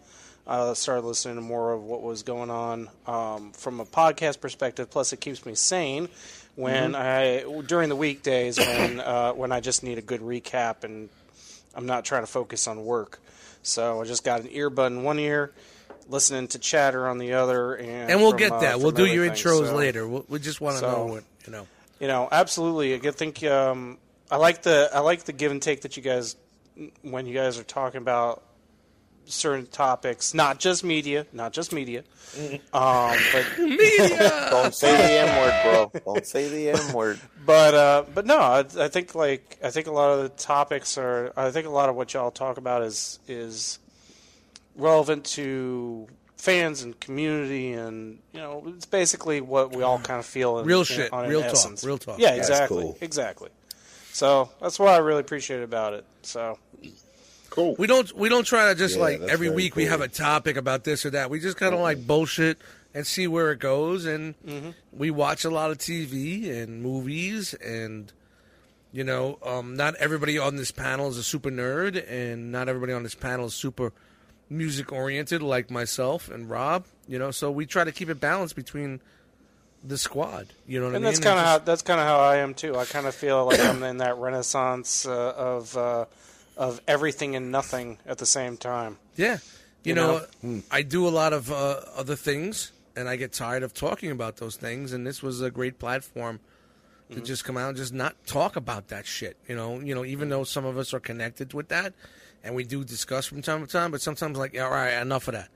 I 0.45 0.74
started 0.74 1.05
listening 1.05 1.36
to 1.36 1.41
more 1.41 1.71
of 1.71 1.83
what 1.83 2.01
was 2.01 2.24
going 2.24 2.50
on 2.50 2.89
um, 3.07 3.53
from 3.53 3.79
a 3.79 3.86
podcast 3.86 4.41
perspective. 4.41 4.89
Plus, 4.91 5.13
it 5.13 5.21
keeps 5.21 5.45
me 5.45 5.55
sane 5.55 6.10
when 6.55 6.95
I 6.95 7.43
during 7.65 7.89
the 7.89 7.95
weekdays 7.95 8.57
when 8.60 9.00
uh, 9.00 9.31
when 9.31 9.51
I 9.51 9.62
just 9.62 9.83
need 9.83 9.98
a 9.98 10.01
good 10.01 10.21
recap 10.21 10.83
and 10.83 11.10
I'm 11.75 11.86
not 11.86 12.06
trying 12.06 12.24
to 12.24 12.28
focus 12.28 12.68
on 12.68 12.84
work. 12.86 13.20
So 13.63 14.01
I 14.01 14.06
just 14.06 14.24
got 14.24 14.42
an 14.42 14.48
earbud 14.48 14.88
in 14.88 15.04
one 15.04 15.20
ear, 15.20 15.51
listening 16.10 16.48
to 16.50 16.60
chatter 16.60 17.08
on 17.08 17.18
the 17.20 17.34
other, 17.34 17.75
and 17.75 18.10
And 18.12 18.20
we'll 18.20 18.32
from, 18.32 18.40
get 18.40 18.51
uh, 18.51 18.60
that. 18.62 18.74
from 18.74 18.82
We'll 18.82 18.92
do 18.92 19.06
your 19.06 19.25
intros 19.30 19.68
So- 19.68 19.75
later. 19.75 20.08
We'll, 20.08 20.25
we 20.28 20.40
just 20.40 20.60
want 20.62 20.75
to 20.75 20.80
so- 20.82 20.92
know 20.92 21.06
what 21.06 21.24
you 21.46 21.51
know. 21.51 21.68
you 22.00 22.08
know, 22.08 22.28
absolutely. 22.32 22.96
I 22.96 23.12
think 23.12 23.44
um, 23.44 23.98
I 24.30 24.38
like 24.38 24.63
the 24.63 24.90
I 24.94 25.00
like 25.00 25.24
the 25.24 25.34
give 25.34 25.51
and 25.51 25.62
take 25.62 25.82
that 25.82 25.96
you 25.98 26.04
guys 26.04 26.36
when 27.01 27.25
you 27.25 27.34
guys 27.34 27.58
are 27.60 27.63
talking 27.63 28.00
about 28.01 28.44
certain 29.25 29.66
topics, 29.68 30.34
not 30.34 30.60
just 30.60 30.84
media, 30.84 31.25
not 31.34 31.54
just 31.54 31.72
media, 31.74 32.04
um, 32.74 33.16
but 33.34 33.46
Media. 33.60 34.48
Don't 34.50 34.74
say 34.75 34.96
the 34.96 35.30
M 35.30 35.40
word, 35.40 35.92
bro. 36.04 36.13
Don't 36.13 36.25
say 36.25 36.48
the 36.50 36.70
M 36.80 36.94
word. 36.94 37.20
but 37.46 37.74
uh, 37.74 38.04
but 38.13 38.25
no, 38.25 38.38
I, 38.38 38.60
I 38.80 38.88
think 38.88 39.16
like 39.16 39.58
I 39.63 39.70
think 39.70 39.88
a 39.88 39.92
lot 39.92 40.12
of 40.12 40.24
the 40.24 40.30
topics 40.30 40.98
are. 40.98 41.32
I 41.38 41.51
think 41.51 41.68
a 41.68 41.72
lot 41.72 41.90
of 41.90 41.96
what 41.96 42.13
y'all 42.13 42.32
talk 42.32 42.58
about 42.58 42.82
is 42.84 43.20
is 43.28 43.80
relevant 44.75 45.25
to 45.25 46.08
fans 46.38 46.82
and 46.84 47.00
community, 47.00 47.74
and 47.74 48.20
you 48.34 48.40
know, 48.40 48.63
it's 48.75 48.86
basically 48.86 49.42
what 49.42 49.75
we 49.75 49.84
all 49.84 50.00
kind 50.00 50.20
of 50.20 50.25
feel. 50.25 50.60
In, 50.60 50.66
Real 50.66 50.80
in- 50.80 50.86
shit, 50.86 51.13
on 51.13 51.25
in 51.25 51.30
real 51.32 51.42
talk, 51.44 51.84
real 51.84 51.98
talk. 51.98 52.20
Yeah, 52.20 52.36
That's 52.36 52.50
exactly, 52.50 52.84
cool. 52.84 52.98
exactly. 53.01 53.50
So 54.13 54.50
that's 54.60 54.78
what 54.78 54.90
I 54.90 54.98
really 54.98 55.22
appreciate 55.22 55.63
about 55.63 55.94
it. 55.94 56.06
So 56.24 56.58
Cool. 57.51 57.75
We 57.77 57.86
don't 57.86 58.12
we 58.15 58.29
don't 58.29 58.46
try 58.46 58.70
to 58.70 58.75
just 58.75 58.96
Yeah, 58.96 59.01
like 59.01 59.22
every 59.22 59.48
very 59.48 59.55
week 59.55 59.75
we 59.75 59.86
have 59.86 60.00
a 60.00 60.08
topic 60.08 60.55
about 60.55 60.86
this 60.86 61.05
or 61.05 61.10
that. 61.12 61.29
We 61.29 61.39
just 61.41 61.58
kind 61.58 61.75
of 61.75 61.81
like 61.81 62.08
bullshit 62.08 62.58
and 62.93 63.05
see 63.05 63.27
where 63.27 63.51
it 63.51 63.60
goes. 63.60 64.05
And 64.05 64.74
we 64.91 65.12
watch 65.12 65.43
a 65.43 65.50
lot 65.50 65.70
of 65.70 65.77
TV 65.77 66.50
and 66.50 66.81
movies, 66.81 67.53
and 67.53 68.12
you 68.93 69.03
know, 69.03 69.38
um, 69.43 69.75
not 69.75 69.96
everybody 69.96 70.38
on 70.38 70.55
this 70.55 70.72
panel 70.72 71.10
is 71.10 71.17
a 71.17 71.24
super 71.24 71.51
nerd, 71.51 72.03
and 72.10 72.53
not 72.53 72.70
everybody 72.70 72.93
on 72.93 73.03
this 73.03 73.15
panel 73.15 73.48
is 73.48 73.53
super 73.53 73.91
music 74.50 74.91
oriented 74.93 75.41
like 75.41 75.70
myself 75.70 76.29
and 76.29 76.50
Rob. 76.50 76.86
You 77.05 77.20
know, 77.20 77.31
so 77.31 77.51
we 77.51 77.65
try 77.65 77.84
to 77.84 77.91
keep 77.91 78.10
it 78.10 78.22
balanced 78.22 78.55
between 78.55 79.01
the 79.84 79.98
squad. 79.98 80.48
You 80.66 80.79
know 80.79 80.85
what 80.85 80.96
and 80.96 81.03
I 81.05 81.09
mean? 81.09 81.14
that's 81.16 81.20
kind 81.20 81.37
of 81.37 81.46
how 81.46 81.57
that's 81.57 81.81
kind 81.81 82.00
of 82.00 82.05
how 82.05 82.20
I 82.20 82.37
am 82.37 82.53
too. 82.53 82.77
I 82.77 82.85
kind 82.85 83.07
of 83.07 83.14
feel 83.14 83.46
like 83.46 83.59
I'm 83.59 83.83
in 83.83 83.98
that 83.98 84.18
renaissance 84.18 85.05
uh, 85.05 85.33
of 85.35 85.75
uh, 85.75 86.05
of 86.61 86.79
everything 86.87 87.35
and 87.35 87.51
nothing 87.51 87.97
at 88.05 88.19
the 88.19 88.25
same 88.25 88.55
time. 88.55 88.97
Yeah. 89.15 89.37
You, 89.83 89.89
You 89.89 89.95
know, 89.95 90.21
know? 90.43 90.61
I 90.69 90.83
do 90.83 91.07
a 91.07 91.09
lot 91.09 91.33
of 91.33 91.51
uh, 91.51 91.79
other 91.95 92.15
things, 92.15 92.71
and 92.95 93.09
I 93.09 93.15
get 93.15 93.33
tired 93.33 93.63
of 93.63 93.74
talking 93.74 94.11
about 94.11 94.37
those 94.37 94.57
things. 94.57 94.93
And 94.93 95.07
this 95.07 95.24
was 95.24 95.41
a 95.41 95.50
great 95.50 95.79
platform 95.79 96.39
to 97.09 97.15
Mm-hmm. 97.15 97.25
just 97.25 97.43
come 97.43 97.57
out 97.57 97.69
and 97.69 97.77
just 97.77 97.93
not 97.93 98.15
talk 98.27 98.55
about 98.55 98.87
that 98.89 99.05
shit. 99.07 99.35
You 99.50 99.55
know, 99.55 99.79
you 99.79 99.95
know, 99.95 100.05
even 100.05 100.29
though 100.29 100.43
some 100.45 100.63
of 100.65 100.77
us 100.77 100.93
are 100.93 101.00
connected 101.00 101.53
with 101.53 101.67
that, 101.69 101.93
and 102.43 102.53
we 102.55 102.63
do 102.63 102.83
discuss 102.85 103.25
from 103.25 103.41
time 103.41 103.65
to 103.65 103.71
time, 103.71 103.89
but 103.91 104.01
sometimes 104.01 104.37
like, 104.37 104.53
yeah, 104.53 104.63
all 104.65 104.69
right, 104.71 104.93
enough 105.01 105.27
of 105.27 105.33
that. 105.33 105.50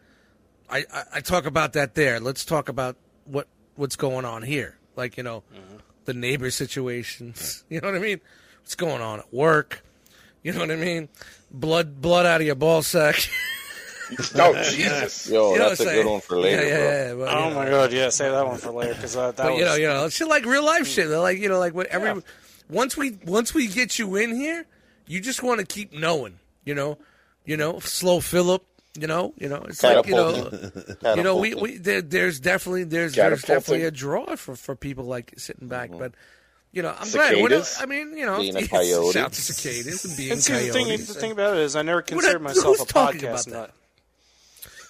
I, 0.70 0.80
I, 0.92 1.04
I 1.14 1.20
talk 1.22 1.46
about 1.46 1.74
that 1.74 1.94
there. 1.96 2.20
Let's 2.20 2.44
talk 2.46 2.68
about 2.68 2.98
what 3.26 3.48
what's 3.76 3.96
going 3.96 4.26
on 4.26 4.42
here. 4.42 4.78
Like 4.96 5.18
you 5.18 5.24
know, 5.24 5.44
Mm-hmm. 5.54 5.78
the 6.06 6.14
neighbor 6.16 6.50
situations. 6.52 7.64
You 7.70 7.80
know 7.80 7.88
what 7.90 7.96
I 7.96 8.00
mean? 8.00 8.20
What's 8.62 8.76
going 8.76 9.02
on 9.02 9.20
at 9.20 9.32
work? 9.34 9.84
You 10.46 10.54
know 10.54 10.60
what 10.60 10.70
I 10.70 10.76
mean? 10.76 11.10
Blood 11.50 12.00
blood 12.00 12.28
out 12.28 12.40
of 12.42 12.46
your 12.46 12.54
ball 12.56 12.84
sack. 12.84 13.16
Oh 14.36 14.54
Jesus! 14.72 15.28
Yo, 15.28 15.54
You 15.54 15.58
know 15.60 15.70
that's 15.70 15.80
what 15.80 15.88
a 15.88 15.92
I'm 15.92 15.96
good 15.98 16.06
one 16.12 16.22
for 16.22 16.38
later, 16.40 16.62
yeah, 16.62 16.68
yeah, 16.68 16.78
bro. 16.78 17.26
yeah, 17.26 17.26
but, 17.26 17.34
Oh 17.34 17.50
know, 17.50 17.56
my 17.56 17.66
god, 17.66 17.92
yeah, 17.92 18.10
save 18.10 18.34
that 18.34 18.46
one 18.46 18.58
for 18.60 18.70
later 18.70 18.94
because 18.94 19.16
uh, 19.16 19.32
that 19.32 19.38
But 19.38 19.54
was 19.54 19.60
you 19.60 19.66
know, 19.66 19.74
you 19.74 19.88
know, 19.88 20.10
shit 20.10 20.28
like 20.28 20.46
real 20.46 20.64
life 20.64 20.86
shit. 20.86 21.10
They're 21.10 21.18
like 21.18 21.40
you 21.40 21.50
know, 21.50 21.58
like 21.58 21.74
what 21.74 21.88
every 21.88 22.10
Yeah. 22.10 22.20
once 22.70 22.96
we 22.96 23.18
once 23.26 23.56
we 23.56 23.66
get 23.66 23.98
you 23.98 24.16
in 24.16 24.36
here, 24.36 24.68
you 25.08 25.20
just 25.22 25.42
want 25.42 25.60
to 25.60 25.66
keep 25.66 25.92
knowing. 25.92 26.38
You 26.66 26.76
know, 26.76 27.00
you 27.46 27.58
know, 27.58 27.80
slow 27.80 28.20
Philip. 28.20 28.64
You 28.96 29.08
know, 29.08 29.34
you 29.40 29.50
know, 29.50 29.66
it's 29.68 29.82
like 29.82 30.06
you 30.06 30.14
know, 30.14 30.52
you 31.16 31.24
know, 31.24 31.38
we, 31.38 31.56
we 31.56 31.78
there, 31.78 32.04
there's 32.04 32.40
definitely 32.40 32.84
there's 32.84 33.16
there's 33.16 33.42
definitely 33.42 33.86
a 33.86 33.92
draw 33.92 34.36
for 34.36 34.56
for 34.56 34.76
people 34.76 35.06
like 35.06 35.34
sitting 35.38 35.68
back, 35.68 35.90
but. 35.90 36.12
You 36.76 36.82
know, 36.82 36.90
I'm 37.00 37.10
glad. 37.10 37.38
What, 37.42 37.52
Cicadas? 37.52 37.82
I 37.82 37.86
mean, 37.86 38.18
you 38.18 38.26
know, 38.26 38.38
Being 38.38 38.58
a 38.58 38.68
coyote. 38.68 39.14
shout 39.14 39.32
to 39.32 39.42
cicadas 39.42 40.04
and 40.06 40.18
being 40.18 40.34
And 40.34 40.44
see, 40.44 40.54
the 40.68 40.74
thing, 40.74 40.88
the 40.90 40.98
thing 40.98 41.32
about 41.32 41.56
it 41.56 41.62
is, 41.64 41.76
I 41.76 41.82
never 41.84 42.00
What- 42.00 42.08
considered 42.08 42.42
myself 42.44 42.82
a 42.82 42.86
podcast 42.86 43.48
nut. 43.48 43.72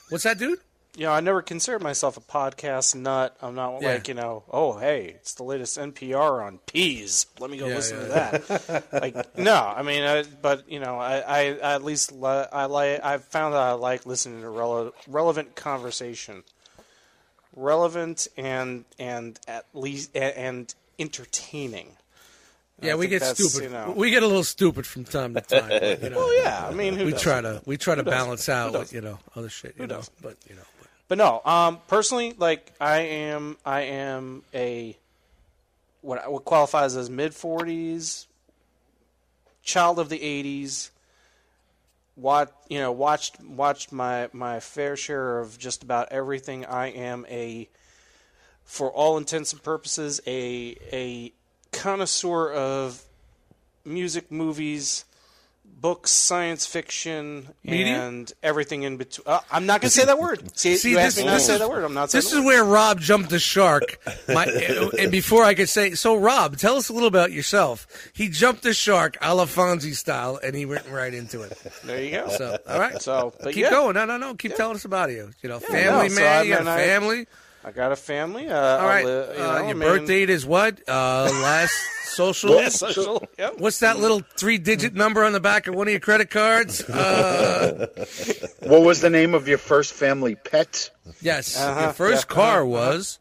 What's 0.09 0.23
that, 0.23 0.39
dude? 0.39 0.59
You 0.97 1.03
know, 1.05 1.11
I 1.11 1.19
never 1.19 1.41
considered 1.43 1.83
myself 1.83 2.15
a 2.17 2.21
podcast 2.21 2.95
nut. 2.95 3.35
I'm 3.41 3.53
not 3.53 3.81
Yeah. 3.81 3.93
like 3.93 4.07
you 4.07 4.13
know, 4.13 4.43
oh 4.49 4.77
hey, 4.79 5.07
it's 5.19 5.33
the 5.35 5.43
latest 5.43 5.77
NPR 5.77 6.41
on 6.43 6.57
peas. 6.59 7.27
Let 7.39 7.51
me 7.51 7.57
go 7.57 7.67
Yeah, 7.67 7.75
listen 7.75 7.97
yeah. 7.99 8.31
to 8.31 8.63
that. 8.67 8.93
like 9.01 9.37
no, 9.37 9.53
I 9.53 9.81
mean, 9.83 10.03
I, 10.03 10.23
but 10.41 10.67
you 10.71 10.79
know, 10.79 10.97
I, 10.97 11.17
I, 11.19 11.39
I 11.61 11.73
at 11.75 11.83
least 11.83 12.13
li- 12.13 12.45
I 12.51 12.65
like 12.65 13.03
I've 13.03 13.25
found 13.25 13.53
that 13.55 13.59
I 13.61 13.73
like 13.73 14.05
listening 14.05 14.39
to 14.41 14.47
rele- 14.47 14.93
relevant 15.07 15.55
conversation, 15.55 16.43
relevant 17.55 18.27
and 18.37 18.85
and 18.97 19.39
at 19.47 19.65
least 19.73 20.11
and, 20.15 20.33
and 20.35 20.75
entertaining. 20.99 21.93
Yeah, 22.81 22.93
I 22.93 22.95
we 22.95 23.07
get 23.07 23.23
stupid. 23.23 23.63
you 23.63 23.69
know- 23.69 23.93
We 23.95 24.09
get 24.11 24.21
a 24.23 24.27
little 24.27 24.43
stupid 24.43 24.85
from 24.85 25.05
time 25.05 25.33
to 25.33 25.41
time. 25.41 25.69
but, 25.69 26.03
you 26.03 26.09
know. 26.11 26.17
Well, 26.17 26.41
yeah, 26.43 26.67
I 26.67 26.73
mean, 26.73 26.95
who 26.95 27.05
we 27.05 27.11
doesn't? 27.11 27.23
try 27.23 27.41
to 27.41 27.61
we 27.65 27.77
try 27.77 27.95
to 27.95 28.03
balance 28.03 28.49
out 28.49 28.73
Who 28.73 28.79
with 28.79 28.91
you 28.93 29.01
know 29.01 29.19
other 29.35 29.49
shit 29.49 29.75
you 29.77 29.87
know 29.87 29.95
doesn't? 29.95 30.21
but 30.21 30.35
you 30.49 30.55
know 30.55 30.61
but, 30.79 30.87
But 31.07 31.17
no, 31.17 31.41
um, 31.45 31.79
personally, 31.87 32.33
like 32.37 32.73
I 32.81 32.99
am, 33.01 33.57
I 33.65 33.81
am 33.81 34.43
a 34.53 34.97
what 36.01 36.29
what 36.31 36.43
qualifies 36.45 36.95
as 36.97 37.09
mid 37.09 37.33
forties, 37.33 38.27
child 39.63 39.97
of 39.99 40.09
the 40.09 40.21
eighties. 40.21 40.91
What 42.15 42.53
you 42.69 42.79
know, 42.79 42.91
watched 42.93 43.41
watched 43.41 43.91
my 43.91 44.29
my 44.33 44.59
fair 44.61 44.95
share 44.95 45.39
of 45.39 45.57
just 45.57 45.83
about 45.83 46.11
everything. 46.11 46.65
I 46.65 46.87
am 46.87 47.25
a, 47.29 47.67
for 48.65 48.89
all 48.91 49.17
intents 49.17 49.53
and 49.53 49.63
purposes, 49.63 50.19
a 50.27 50.75
a 50.91 51.31
connoisseur 51.71 52.51
of 52.51 53.01
music, 53.85 54.31
movies, 54.31 55.05
books, 55.63 56.09
science 56.11 56.65
fiction, 56.65 57.49
Media? 57.63 58.07
and 58.07 58.31
everything 58.41 58.83
in 58.83 58.97
between. 58.97 59.27
Uh, 59.27 59.39
I'm 59.51 59.65
not 59.65 59.81
going 59.81 59.89
to 59.89 59.95
say 59.95 60.05
that 60.05 60.17
word. 60.17 60.41
See, 60.57 60.75
See, 60.77 60.89
you 60.91 60.95
this- 60.95 61.05
asked 61.05 61.17
me 61.17 61.25
not 61.25 61.33
to 61.33 61.39
say 61.41 61.53
is- 61.53 61.59
that 61.59 61.69
word. 61.69 61.83
I'm 61.83 61.93
not 61.93 62.09
this 62.11 62.27
is 62.31 62.39
word. 62.39 62.45
where 62.45 62.63
Rob 62.63 62.99
jumped 62.99 63.29
the 63.29 63.39
shark 63.39 63.99
My, 64.27 64.45
and 64.99 65.11
before 65.11 65.43
I 65.43 65.53
could 65.53 65.69
say 65.69 65.91
so 65.91 66.15
Rob 66.15 66.57
tell 66.57 66.75
us 66.77 66.89
a 66.89 66.93
little 66.93 67.07
about 67.07 67.31
yourself 67.31 67.85
he 68.13 68.29
jumped 68.29 68.63
the 68.63 68.73
shark 68.73 69.17
a 69.21 69.35
la 69.35 69.45
Fonzie 69.45 69.95
style 69.95 70.39
and 70.41 70.55
he 70.55 70.65
went 70.65 70.89
right 70.89 71.13
into 71.13 71.41
it 71.43 71.57
There 71.83 72.01
you 72.01 72.11
go. 72.11 72.29
so 72.29 72.57
all 72.67 72.79
right 72.79 72.99
So, 73.01 73.33
but 73.43 73.53
keep 73.53 73.63
yeah, 73.63 73.69
going 73.71 73.93
no 73.95 74.05
no 74.05 74.17
no 74.17 74.33
keep 74.33 74.55
telling 74.55 74.75
us 74.75 74.85
about 74.85 75.11
you 75.11 75.31
you 75.43 75.49
know 75.49 75.59
family 75.59 76.07
no, 76.09 76.15
so 76.15 76.21
man 76.21 76.39
I 76.39 76.41
you 76.43 76.53
got 76.55 76.65
mean, 76.65 76.75
family 76.75 77.19
I 77.21 77.25
got 77.71 77.91
a 77.91 77.95
family. 77.95 78.47
Uh, 78.49 78.57
all 78.77 78.87
right 78.87 79.05
li- 79.05 79.11
you 79.11 79.17
uh, 79.17 79.33
know, 79.37 79.49
I 79.49 79.67
your 79.67 79.75
mean- 79.75 79.87
birth 79.89 80.07
date 80.07 80.29
is 80.29 80.45
what 80.45 80.79
uh 80.87 81.23
last 81.41 81.73
social 82.15 82.55
Yeah, 82.61 82.69
social. 82.69 83.23
Yep. 83.37 83.59
What's 83.59 83.79
that 83.79 83.99
little 83.99 84.21
three-digit 84.37 84.93
number 84.93 85.23
on 85.23 85.33
the 85.33 85.39
back 85.41 85.67
of 85.67 85.75
one 85.75 85.87
of 85.87 85.91
your 85.91 85.99
credit 85.99 86.29
cards? 86.29 86.81
Uh, 86.89 87.87
What 88.61 88.81
was 88.83 89.01
the 89.01 89.09
name 89.09 89.33
of 89.33 89.47
your 89.47 89.57
first 89.57 89.93
family 89.93 90.35
pet? 90.35 90.89
yes, 91.21 91.55
Uh-huh, 91.59 91.81
your 91.81 91.93
first 91.93 92.25
yeah, 92.29 92.35
car 92.35 92.61
uh-huh, 92.61 92.65
was 92.69 93.19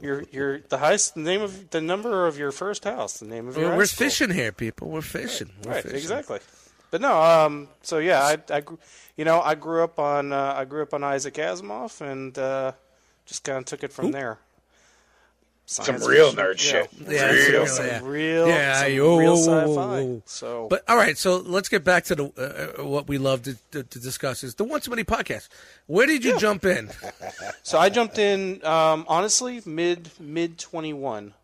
Your 0.00 0.22
your 0.30 0.60
the 0.60 0.78
highest 0.78 1.14
the 1.14 1.20
name 1.20 1.40
of 1.42 1.70
the 1.70 1.80
number 1.80 2.26
of 2.26 2.38
your 2.38 2.52
first 2.52 2.84
house, 2.84 3.18
the 3.18 3.26
name 3.26 3.48
of 3.48 3.56
your 3.56 3.64
We're, 3.66 3.70
high 3.72 3.76
we're 3.78 3.86
fishing 3.86 4.30
here, 4.30 4.52
people. 4.52 4.88
We're 4.90 5.00
fishing. 5.00 5.50
We're 5.64 5.72
Right, 5.72 5.82
fishing. 5.82 5.98
exactly. 5.98 6.38
But 6.90 7.00
no, 7.00 7.20
um, 7.20 7.68
so 7.82 7.98
yeah, 7.98 8.22
I, 8.22 8.36
I, 8.52 8.60
grew- 8.60 8.78
you 9.16 9.24
know, 9.24 9.40
I 9.40 9.54
grew 9.56 9.82
up 9.82 9.98
on, 9.98 10.32
uh, 10.32 10.54
I 10.56 10.64
grew 10.64 10.82
up 10.82 10.94
on 10.94 11.02
Isaac 11.04 11.34
Asimov, 11.34 12.00
and 12.00 12.38
uh, 12.38 12.72
just 13.28 13.44
kind 13.44 13.58
of 13.58 13.64
took 13.66 13.84
it 13.84 13.92
from 13.92 14.10
there. 14.10 14.38
Some 15.70 15.96
real 15.96 16.30
fiction, 16.32 16.44
nerd 16.46 16.52
you 16.52 16.56
shit. 16.58 17.00
know, 17.06 17.12
Yeah, 17.12 17.30
real. 17.30 17.66
some 17.66 17.76
some 17.76 17.86
yeah. 17.86 18.00
real, 18.02 18.48
Yeah, 18.48 18.72
some 18.80 18.86
oh, 18.86 19.18
real 19.18 19.18
whoa, 19.18 19.34
whoa, 19.34 19.36
sci-fi. 19.42 19.66
whoa, 19.66 20.04
whoa. 20.06 20.22
So, 20.24 20.66
But 20.70 20.82
all 20.88 20.96
right, 20.96 21.18
so 21.18 21.36
let's 21.36 21.68
get 21.68 21.84
back 21.84 22.04
to 22.04 22.14
the 22.14 22.74
uh, 22.78 22.82
what 22.84 23.06
we 23.06 23.18
love 23.18 23.42
to, 23.42 23.54
to, 23.72 23.82
to 23.82 23.98
discuss 24.00 24.42
is 24.42 24.54
the 24.54 24.64
One 24.64 24.80
Too 24.80 24.88
Many 24.90 25.04
podcast. 25.04 25.48
Where 25.86 26.06
did 26.06 26.24
you 26.24 26.38
jump 26.38 26.64
in? 26.64 26.88
so 27.62 27.78
I 27.78 27.90
jumped 27.90 28.18
in, 28.18 28.64
um, 28.64 29.04
honestly, 29.08 29.60
mid 29.66 30.08
mid 30.18 30.56
twenty 30.58 30.94
one, 30.94 31.34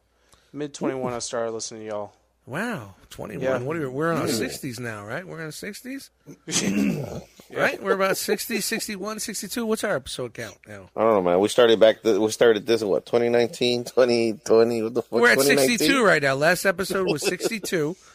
mid 0.55 0.73
twenty 0.73 0.95
one. 0.95 1.13
I 1.13 1.19
started 1.19 1.51
listening 1.53 1.83
to 1.83 1.87
y'all. 1.89 2.13
Wow, 2.47 2.95
twenty 3.09 3.37
one. 3.37 3.43
Yeah. 3.45 3.59
What 3.59 3.77
are 3.77 3.81
we, 3.81 3.87
we're 3.89 4.13
in 4.13 4.19
our 4.19 4.29
sixties 4.29 4.79
now, 4.79 5.07
right? 5.07 5.27
We're 5.27 5.39
in 5.39 5.47
our 5.47 5.51
sixties, 5.51 6.11
right? 7.51 7.83
We're 7.83 7.93
about 7.95 8.17
60, 8.19 8.61
61, 8.61 9.21
62. 9.21 9.65
What's 9.65 9.83
our 9.83 9.97
episode 9.97 10.35
count 10.35 10.59
now? 10.69 10.91
I 10.95 11.01
don't 11.01 11.15
know, 11.15 11.23
man. 11.23 11.41
We 11.41 11.49
started 11.49 11.81
back. 11.81 12.03
The, 12.03 12.21
we 12.21 12.31
started 12.31 12.67
this 12.67 12.83
in 12.83 12.89
what 12.89 13.07
2019, 13.07 13.85
2020. 13.85 14.83
What 14.83 14.95
the 14.95 15.03
fuck? 15.03 15.13
We're 15.13 15.29
at 15.31 15.39
2019? 15.39 15.79
62 15.79 16.05
right 16.05 16.23
now. 16.23 16.35
Last 16.35 16.65
episode 16.67 17.11
was 17.11 17.23
62. 17.23 17.97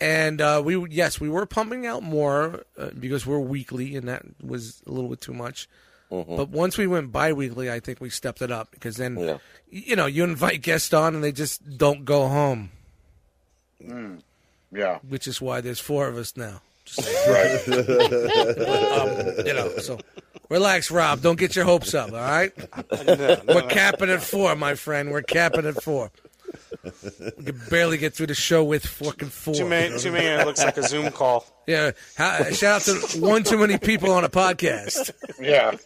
And 0.00 0.40
uh, 0.40 0.60
we 0.64 0.88
yes, 0.90 1.20
we 1.20 1.28
were 1.28 1.46
pumping 1.46 1.86
out 1.86 2.02
more 2.02 2.64
uh, 2.76 2.88
because 2.98 3.24
we're 3.24 3.38
weekly, 3.38 3.94
and 3.94 4.08
that 4.08 4.24
was 4.42 4.82
a 4.84 4.90
little 4.90 5.08
bit 5.08 5.20
too 5.20 5.32
much. 5.34 5.68
But 6.10 6.48
once 6.48 6.76
we 6.76 6.88
went 6.88 7.12
bi-weekly, 7.12 7.70
I 7.70 7.78
think 7.78 8.00
we 8.00 8.10
stepped 8.10 8.42
it 8.42 8.50
up 8.50 8.72
because 8.72 8.96
then, 8.96 9.16
Yeah. 9.16 9.38
you 9.70 9.94
know, 9.94 10.06
you 10.06 10.24
invite 10.24 10.60
guests 10.60 10.92
on 10.92 11.14
and 11.14 11.22
they 11.22 11.30
just 11.30 11.78
don't 11.78 12.04
go 12.04 12.26
home, 12.26 12.70
Yeah. 14.70 14.98
which 15.08 15.26
is 15.26 15.40
why 15.40 15.60
there's 15.60 15.80
four 15.80 16.08
of 16.08 16.16
us 16.16 16.36
now. 16.36 16.60
Right. 17.28 17.68
um, 17.68 19.46
you 19.46 19.54
know, 19.54 19.70
so 19.78 19.98
relax, 20.50 20.90
Rob. 20.90 21.22
Don't 21.22 21.38
get 21.38 21.54
your 21.54 21.64
hopes 21.64 21.94
up. 21.94 22.12
All 22.12 22.18
right, 22.18 22.52
we're 23.46 23.68
capping 23.68 24.10
at 24.10 24.20
four, 24.22 24.54
my 24.56 24.74
friend. 24.74 25.10
We're 25.12 25.22
capping 25.22 25.64
at 25.66 25.80
four. 25.82 26.10
We 27.38 27.44
can 27.44 27.60
barely 27.70 27.98
get 27.98 28.14
through 28.14 28.26
the 28.26 28.34
show 28.34 28.64
with 28.64 28.84
fucking 28.84 29.28
four. 29.28 29.54
Too 29.54 29.64
many, 29.68 29.96
too 29.98 30.10
many. 30.10 30.26
It 30.26 30.44
looks 30.44 30.62
like 30.62 30.76
a 30.76 30.82
Zoom 30.82 31.10
call. 31.12 31.46
Yeah. 31.66 31.92
How, 32.16 32.50
shout 32.50 32.88
out 32.88 32.96
to 32.98 33.20
one 33.20 33.44
too 33.44 33.58
many 33.58 33.78
people 33.78 34.10
on 34.10 34.24
a 34.24 34.28
podcast. 34.28 35.12
Yeah. 35.40 35.76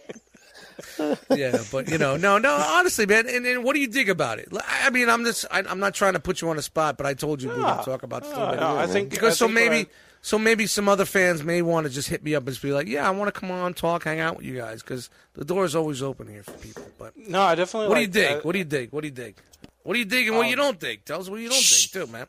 Yeah, 1.30 1.58
but 1.72 1.88
you 1.90 1.98
know, 1.98 2.16
no, 2.16 2.38
no. 2.38 2.54
Honestly, 2.54 3.06
man, 3.06 3.28
and, 3.28 3.46
and 3.46 3.64
what 3.64 3.74
do 3.74 3.80
you 3.80 3.88
dig 3.88 4.08
about 4.08 4.38
it? 4.38 4.48
I 4.66 4.90
mean, 4.90 5.08
I'm 5.08 5.24
just, 5.24 5.44
I, 5.50 5.60
I'm 5.60 5.80
not 5.80 5.94
trying 5.94 6.14
to 6.14 6.20
put 6.20 6.40
you 6.40 6.48
on 6.50 6.56
the 6.56 6.62
spot, 6.62 6.96
but 6.96 7.06
I 7.06 7.14
told 7.14 7.42
you 7.42 7.48
we 7.50 7.56
would 7.56 7.82
talk 7.84 8.02
about 8.02 8.22
this 8.22 8.32
a. 8.32 8.56
No, 8.56 8.76
I 8.76 8.86
think 8.86 9.10
because 9.10 9.34
I 9.34 9.36
so 9.36 9.46
think 9.46 9.54
maybe, 9.54 9.78
what 9.84 9.88
so 10.22 10.38
maybe 10.38 10.66
some 10.66 10.88
other 10.88 11.04
fans 11.04 11.44
may 11.44 11.62
want 11.62 11.86
to 11.86 11.92
just 11.92 12.08
hit 12.08 12.24
me 12.24 12.34
up 12.34 12.42
and 12.42 12.50
just 12.50 12.62
be 12.62 12.72
like, 12.72 12.88
yeah, 12.88 13.06
I 13.06 13.10
want 13.10 13.32
to 13.32 13.38
come 13.40 13.50
on, 13.50 13.74
talk, 13.74 14.04
hang 14.04 14.18
out 14.18 14.36
with 14.36 14.44
you 14.46 14.56
guys, 14.56 14.82
because 14.82 15.08
the 15.34 15.44
door 15.44 15.64
is 15.64 15.76
always 15.76 16.02
open 16.02 16.26
here 16.26 16.42
for 16.42 16.52
people. 16.52 16.84
But 16.98 17.16
no, 17.16 17.42
I 17.42 17.54
definitely. 17.54 17.88
what 17.88 17.94
do 17.94 18.00
you 18.00 18.06
like- 18.06 18.12
dig? 18.12 18.30
I- 18.32 18.40
what 18.40 18.52
do 18.52 18.58
you 18.58 18.64
dig? 18.64 18.92
What 18.92 19.00
do 19.02 19.06
you 19.08 19.14
dig? 19.14 19.36
What 19.82 19.92
do 19.92 19.98
you 20.00 20.04
dig 20.04 20.26
and 20.26 20.36
what 20.36 20.44
um, 20.46 20.50
you 20.50 20.56
don't 20.56 20.80
dig? 20.80 21.04
Tell 21.04 21.20
us 21.20 21.30
what 21.30 21.40
you 21.40 21.48
don't 21.48 21.58
dig 21.58 21.92
too, 21.92 22.06
man. 22.08 22.26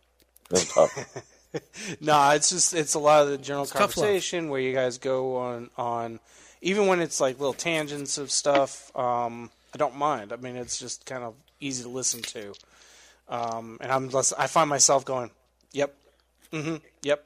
That's 0.49 0.73
tough. 0.73 1.23
No, 2.01 2.29
it's 2.31 2.51
just 2.51 2.75
it's 2.75 2.93
a 2.93 2.99
lot 2.99 3.23
of 3.23 3.29
the 3.29 3.37
general 3.37 3.65
tough 3.65 3.79
love. 3.81 3.93
conversation 3.95 4.49
where 4.49 4.59
you 4.59 4.73
guys 4.73 4.99
go 4.99 5.37
on 5.37 5.71
on 5.75 6.19
even 6.61 6.87
when 6.87 6.99
it's 7.01 7.19
like 7.19 7.39
little 7.39 7.53
tangents 7.53 8.17
of 8.17 8.31
stuff. 8.31 8.91
Um, 8.95 9.49
I 9.73 9.77
don't 9.77 9.95
mind. 9.95 10.31
I 10.33 10.37
mean, 10.37 10.55
it's 10.55 10.79
just 10.79 11.05
kind 11.05 11.23
of 11.23 11.35
easy 11.59 11.83
to 11.83 11.89
listen 11.89 12.21
to. 12.21 12.53
Um, 13.29 13.77
and 13.81 13.91
I'm 13.91 14.09
less, 14.09 14.31
I 14.33 14.47
find 14.47 14.69
myself 14.69 15.03
going, 15.05 15.29
"Yep, 15.73 15.93
mm-hmm, 16.53 16.75
yep, 17.03 17.25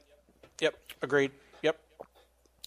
yep, 0.60 0.74
agreed, 1.00 1.30
yep, 1.62 1.78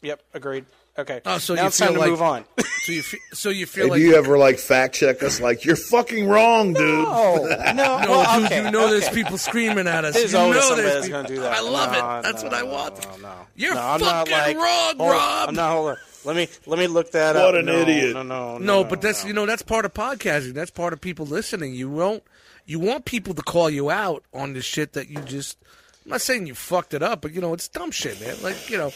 yep, 0.01 0.21
agreed." 0.34 0.65
Okay, 0.97 1.19
Oh, 1.25 1.38
so 1.39 1.54
now 1.56 1.63
you 1.63 1.67
it's 1.67 1.78
time 1.78 1.93
feel 1.93 2.04
to 2.04 2.10
move 2.10 2.21
on. 2.21 2.45
So 2.86 2.91
you, 2.91 3.01
fe- 3.01 3.17
so 3.34 3.49
you 3.49 3.65
feel 3.65 3.86
Hey, 3.86 3.89
like 3.89 3.97
do 3.99 4.06
you 4.06 4.15
ever 4.15 4.38
like 4.38 4.60
fact 4.60 4.93
check 4.93 5.23
us? 5.23 5.41
Like 5.41 5.65
you're 5.65 5.75
fucking 5.75 6.28
wrong, 6.28 6.71
dude. 6.73 7.04
oh 7.08 7.38
no, 7.49 7.73
No, 7.73 7.97
well, 8.08 8.38
dude, 8.41 8.45
okay, 8.45 8.63
you 8.63 8.69
know 8.69 8.91
there's 8.91 9.10
people 9.10 9.39
screaming 9.39 9.88
at 9.88 10.06
us. 10.06 10.13
There's 10.13 10.34
you 10.34 10.38
always 10.38 10.58
know 10.58 10.67
somebody 10.67 10.89
that's 10.89 11.10
going 11.10 11.25
to 11.25 11.34
do 11.34 11.41
that. 11.41 11.51
I 11.51 11.62
love 11.62 11.91
No, 11.93 12.19
it. 12.19 12.21
That's 12.21 12.43
no, 12.43 12.49
what 12.49 12.54
I 12.56 12.62
want. 12.62 13.04
No, 13.21 13.28
no, 13.28 13.36
You're 13.56 13.73
no, 13.73 13.82
I'm 13.82 13.99
not 13.99 14.28
fucking 14.30 14.56
like, 14.58 14.63
wrong, 14.63 14.97
hold- 14.99 15.12
Rob. 15.13 15.49
I'm 15.49 15.56
not. 15.56 15.71
Hold 15.71 15.89
on. 15.89 15.97
Let 16.26 16.36
me 16.36 16.48
let 16.66 16.80
me 16.80 16.88
look 16.88 17.12
that 17.12 17.36
up. 17.36 17.46
What 17.46 17.56
an 17.56 17.66
No, 17.66 17.80
idiot. 17.80 18.14
No, 18.14 18.24
no, 18.24 18.54
no, 18.54 18.58
No, 18.58 18.82
no, 18.82 18.84
but 18.84 19.02
that's 19.02 19.24
no. 19.24 19.28
you 19.30 19.34
know 19.34 19.46
that's 19.46 19.62
part 19.62 19.86
of 19.86 19.94
podcasting. 19.94 20.54
That's 20.54 20.72
part 20.72 20.94
of 20.94 21.02
people 21.02 21.26
listening. 21.26 21.74
You 21.74 21.90
won't 21.90 22.24
you 22.66 22.80
want 22.80 23.06
people 23.06 23.34
to 23.36 23.42
call 23.44 23.70
you 23.70 23.90
out 23.90 24.24
on 24.34 24.54
the 24.54 24.62
shit 24.62 24.94
that 24.94 25.10
you 25.10 25.22
just. 25.22 25.58
I'm 26.04 26.12
not 26.12 26.22
saying 26.22 26.48
you 26.48 26.56
fucked 26.56 26.94
it 26.94 27.02
up, 27.02 27.22
but 27.22 27.34
you 27.34 27.42
know 27.42 27.54
it's 27.54 27.68
dumb 27.68 27.92
shit, 27.92 28.20
man. 28.22 28.36
Like 28.42 28.70
you 28.70 28.78
know, 28.78 28.92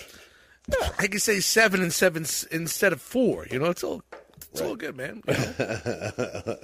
I 0.98 1.08
can 1.08 1.20
say 1.20 1.40
seven 1.40 1.82
and 1.82 1.94
seven 1.94 2.26
instead 2.52 2.94
of 2.94 3.02
four. 3.02 3.48
You 3.50 3.60
know, 3.60 3.66
it's 3.66 3.84
all 3.84 4.04
it's 4.52 4.62
all 4.62 4.76
good, 4.76 4.96
man. 4.98 5.22
You 5.28 5.36
know? 5.36 6.56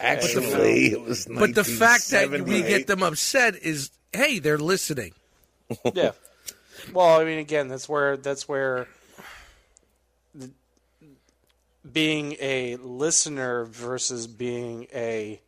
Actually, 0.00 0.92
it 0.92 1.00
was. 1.02 1.26
But 1.26 1.54
the 1.54 1.64
fact 1.64 2.10
that 2.10 2.30
we 2.30 2.62
get 2.62 2.86
them 2.86 3.02
upset 3.02 3.56
is, 3.56 3.90
hey, 4.12 4.38
they're 4.38 4.58
listening. 4.58 5.12
yeah. 5.94 6.12
Well, 6.92 7.20
I 7.20 7.24
mean, 7.24 7.38
again, 7.38 7.68
that's 7.68 7.88
where 7.88 8.16
that's 8.16 8.48
where 8.48 8.86
the, 8.86 8.86
being 11.92 12.36
a 12.40 12.76
listener 12.76 13.64
versus 13.64 14.26
being 14.26 14.86
a 14.94 15.40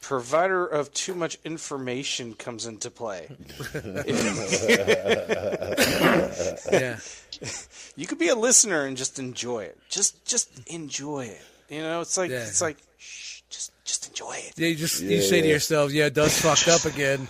provider 0.00 0.64
of 0.66 0.92
too 0.94 1.14
much 1.14 1.38
information 1.44 2.32
comes 2.34 2.66
into 2.66 2.90
play. 2.90 3.28
Yeah. 6.70 6.98
you 7.96 8.06
could 8.06 8.18
be 8.18 8.28
a 8.28 8.34
listener 8.34 8.84
and 8.84 8.96
just 8.96 9.18
enjoy 9.18 9.64
it. 9.64 9.78
Just 9.88 10.24
just 10.24 10.50
enjoy 10.68 11.26
it. 11.26 11.42
You 11.68 11.82
know, 11.82 12.00
it's 12.00 12.16
like 12.16 12.30
Yeah. 12.30 12.42
it's 12.42 12.60
like 12.60 12.76
shh, 12.98 13.42
just 13.50 13.72
just 13.84 14.08
enjoy 14.08 14.32
it. 14.36 14.52
Yeah, 14.56 14.68
you 14.68 14.74
just 14.76 15.00
you 15.02 15.22
say 15.22 15.40
to 15.42 15.48
yourself, 15.48 15.92
yeah, 15.92 16.08
Doug's 16.08 16.40
fucked 16.40 16.68
up 16.68 16.84
again. 16.84 17.28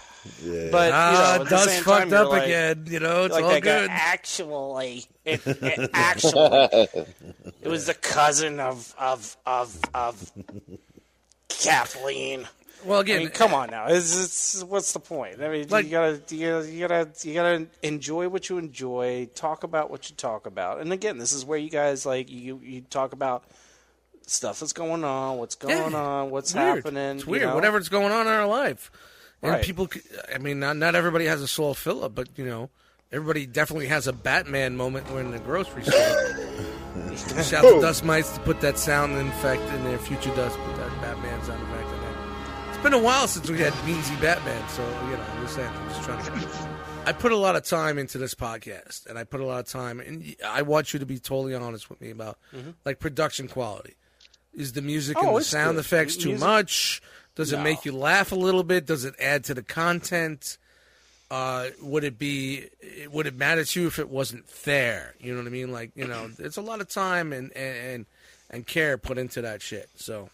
But 0.70 0.92
Ah, 0.92 1.32
you 1.34 1.38
know, 1.38 1.42
at 1.44 1.48
the 1.48 1.56
fucked 1.84 2.10
time, 2.10 2.12
up 2.12 2.28
like- 2.30 2.44
again. 2.44 2.84
You 2.88 3.00
know, 3.00 3.24
it's 3.24 3.34
like 3.34 3.44
all 3.44 3.60
good. 3.60 3.88
actually, 3.90 5.04
it, 5.24 5.46
it 5.46 5.90
actually, 5.94 6.42
it 7.62 7.68
was 7.68 7.86
the 7.86 7.94
cousin 7.94 8.60
of 8.60 8.94
of 8.98 9.36
of 9.46 9.78
of 9.94 10.32
Kathleen. 11.48 12.46
Well, 12.84 12.98
I 12.98 13.00
again, 13.02 13.18
mean, 13.20 13.28
come 13.30 13.54
on 13.54 13.70
now. 13.70 13.86
It's, 13.88 14.16
it's, 14.16 14.62
what's 14.62 14.92
the 14.92 15.00
point? 15.00 15.42
I 15.42 15.48
mean, 15.48 15.66
Like- 15.68 15.86
you 15.86 15.90
gotta, 15.90 16.20
you 16.30 16.46
gotta, 16.48 16.70
you 16.70 16.80
gotta, 16.86 17.08
you 17.28 17.34
gotta 17.34 17.66
enjoy 17.82 18.28
what 18.28 18.48
you 18.48 18.58
enjoy. 18.58 19.28
Talk 19.34 19.64
about 19.64 19.90
what 19.90 20.08
you 20.10 20.14
talk 20.16 20.46
about. 20.46 20.80
And 20.80 20.92
again, 20.92 21.18
this 21.18 21.32
is 21.32 21.44
where 21.44 21.58
you 21.58 21.70
guys 21.70 22.06
like 22.06 22.30
you 22.30 22.60
you 22.62 22.82
talk 22.82 23.12
about 23.12 23.42
stuff 24.26 24.60
that's 24.60 24.72
going 24.72 25.02
on, 25.04 25.38
what's 25.38 25.54
going 25.56 25.92
Yeah. 25.92 25.98
on, 26.00 26.30
what's 26.30 26.50
It's 26.50 26.54
weird. 26.56 26.76
happening. 26.84 27.16
It's 27.16 27.26
you 27.26 27.32
weird. 27.32 27.42
know? 27.48 27.54
Whatever's 27.56 27.88
going 27.88 28.12
on 28.12 28.26
in 28.28 28.32
our 28.32 28.46
life, 28.46 28.92
and 29.42 29.52
Right. 29.52 29.64
people. 29.64 29.88
I 30.34 30.38
mean, 30.38 30.58
not 30.60 30.76
not 30.76 30.94
everybody 30.94 31.26
has 31.26 31.40
a 31.42 31.48
Saul 31.48 31.74
Phillip, 31.74 32.14
but 32.14 32.28
you 32.36 32.44
know, 32.44 32.70
everybody 33.12 33.46
definitely 33.46 33.86
has 33.88 34.06
a 34.06 34.12
Batman 34.12 34.76
moment 34.76 35.10
when 35.12 35.26
in 35.26 35.30
the 35.32 35.38
grocery 35.38 35.84
store. 35.84 37.42
Shout 37.44 37.64
out 37.64 37.74
to 37.76 37.80
Dust 37.80 38.04
Mites 38.04 38.32
to 38.32 38.40
put 38.40 38.60
that 38.60 38.78
sound 38.78 39.16
effect 39.16 39.62
in 39.74 39.84
there. 39.84 39.98
Future 39.98 40.34
Dust 40.34 40.56
put 40.58 40.76
that 40.76 41.00
Batman 41.00 41.42
sound 41.44 41.62
effect 41.62 41.88
in 41.94 42.00
there. 42.00 42.14
It's 42.68 42.82
been 42.82 42.92
a 42.92 42.98
while 42.98 43.28
since 43.28 43.48
we 43.48 43.58
had 43.58 43.72
Beansy 43.84 44.20
Batman, 44.20 44.68
so 44.70 44.82
you 45.10 45.16
know, 45.16 45.24
I'm 45.34 45.42
just 45.42 45.54
saying. 45.54 45.68
I'm 45.72 45.88
just 45.90 46.02
trying 46.02 46.24
to. 46.24 46.68
I 47.06 47.12
put 47.12 47.32
a 47.32 47.36
lot 47.36 47.56
of 47.56 47.64
time 47.64 47.96
into 47.98 48.18
this 48.18 48.34
podcast, 48.34 49.06
and 49.06 49.18
I 49.18 49.24
put 49.24 49.40
a 49.40 49.46
lot 49.46 49.60
of 49.60 49.66
time, 49.66 50.00
and 50.00 50.36
I 50.46 50.62
want 50.62 50.92
you 50.92 50.98
to 51.00 51.06
be 51.06 51.18
totally 51.18 51.54
honest 51.54 51.88
with 51.88 52.00
me 52.00 52.10
about 52.10 52.38
like 52.84 52.98
production 52.98 53.48
quality. 53.48 53.94
Is 54.54 54.72
the 54.72 54.82
music 54.82 55.16
Mm-hmm. 55.16 55.26
Oh, 55.26 55.30
and 55.36 55.40
the 55.40 55.44
sound 55.44 55.76
good. 55.76 55.84
effects 55.84 56.16
too 56.16 56.30
Music- 56.30 56.46
much? 56.46 57.02
Does 57.38 57.52
it 57.52 57.56
No. 57.58 57.62
make 57.62 57.84
you 57.84 57.92
laugh 57.92 58.32
a 58.32 58.34
little 58.34 58.64
bit? 58.64 58.84
Does 58.84 59.04
it 59.06 59.14
add 59.20 59.44
to 59.44 59.54
the 59.54 59.62
content? 59.62 60.58
Uh, 61.30 61.68
would 61.80 62.02
it 62.04 62.18
be? 62.18 62.66
Would 63.10 63.26
it 63.26 63.36
matter 63.36 63.64
to 63.64 63.80
you 63.80 63.86
if 63.86 63.98
it 63.98 64.08
wasn't 64.08 64.46
there? 64.64 65.14
You 65.20 65.32
know 65.32 65.38
what 65.38 65.46
I 65.46 65.50
mean? 65.50 65.70
Like 65.70 65.92
you 65.94 66.06
know, 66.06 66.30
it's 66.38 66.56
a 66.56 66.62
lot 66.62 66.80
of 66.80 66.88
time 66.88 67.32
and 67.32 67.52
and 67.56 68.06
and 68.50 68.66
care 68.66 68.98
put 68.98 69.18
into 69.18 69.40
that 69.42 69.62
shit. 69.62 69.88
So 69.96 70.30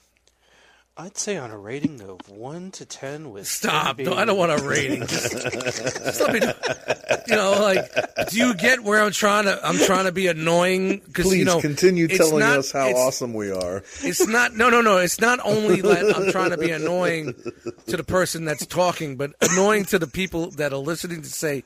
I'd 0.97 1.19
say 1.19 1.37
on 1.37 1.51
a 1.51 1.59
rating 1.59 2.01
of 2.03 2.29
one 2.29 2.71
to 2.73 2.87
ten 2.87 3.33
with 3.33 3.49
stop. 3.49 3.97
10 3.97 4.07
No, 4.07 4.15
I 4.15 4.25
don't 4.25 4.39
want 4.39 4.53
a 4.53 4.65
rating. 4.65 5.01
Just, 5.09 5.33
just 5.33 6.21
let 6.21 6.33
me. 6.33 6.39
know. 6.39 6.53
You 7.27 7.35
know, 7.35 7.51
like, 7.61 8.29
do 8.31 8.37
you 8.37 8.55
get 8.55 8.85
where 8.85 9.03
I'm 9.03 9.11
trying 9.11 9.47
to? 9.47 9.59
I'm 9.67 9.77
trying 9.77 10.05
to 10.05 10.13
be 10.13 10.29
annoying 10.29 10.99
because 11.05 11.27
Please 11.27 11.39
you 11.41 11.45
know. 11.47 11.61
continue 11.61 12.07
telling 12.07 12.39
not- 12.39 12.59
us 12.59 12.71
how 12.71 12.87
awesome 12.91 13.35
we 13.35 13.51
are. 13.51 13.79
It's 14.03 14.25
not 14.29 14.55
no 14.55 14.71
no 14.71 14.83
no. 14.83 14.99
It's 14.99 15.21
not 15.21 15.41
only 15.43 15.81
that 15.81 16.15
I'm 16.17 16.31
trying 16.31 16.51
to 16.51 16.59
be 16.59 16.71
annoying 16.71 17.35
to 17.89 17.97
the 17.97 18.05
person 18.05 18.45
that's 18.45 18.65
talking, 18.65 19.17
but 19.17 19.33
annoying 19.41 19.87
to 19.87 19.99
the 19.99 20.07
people 20.07 20.53
that 20.53 20.73
are 20.73 20.77
listening 20.79 21.23
to 21.23 21.29
say, 21.29 21.65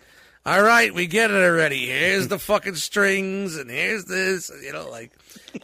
all 0.57 0.63
right, 0.63 0.95
we 0.95 1.07
get 1.07 1.31
it 1.31 1.35
already. 1.35 1.87
Here's 1.87 2.29
the 2.29 2.39
fucking 2.39 2.77
strings, 2.77 3.57
and 3.57 3.71
here's 3.71 4.05
this. 4.07 4.51
You 4.65 4.73
know, 4.73 4.89
like 4.89 5.13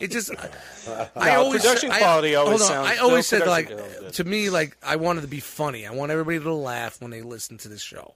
it 0.01 0.11
just. 0.11 0.31
I, 0.37 1.09
I 1.17 1.31
No, 1.31 1.45
always 1.45 1.63
production 1.63 1.91
I- 1.91 1.99
quality 1.99 2.35
always 2.35 2.61
on, 2.63 2.69
sounds- 2.69 2.89
I 2.89 2.97
always 2.99 3.27
said 3.27 3.47
like 3.47 3.69
production 3.69 3.89
quality 3.91 4.07
is 4.09 4.17
to 4.17 4.25
me 4.25 4.51
like 4.51 4.77
I 4.83 4.97
wanted 4.97 5.23
to 5.23 5.29
be 5.29 5.41
funny. 5.41 5.87
I 5.87 5.91
want 5.93 6.13
everybody 6.13 6.41
to 6.41 6.53
laugh 6.53 7.01
when 7.01 7.11
they 7.11 7.23
listen 7.23 7.57
to 7.59 7.69
this 7.69 7.83
show. 7.83 8.15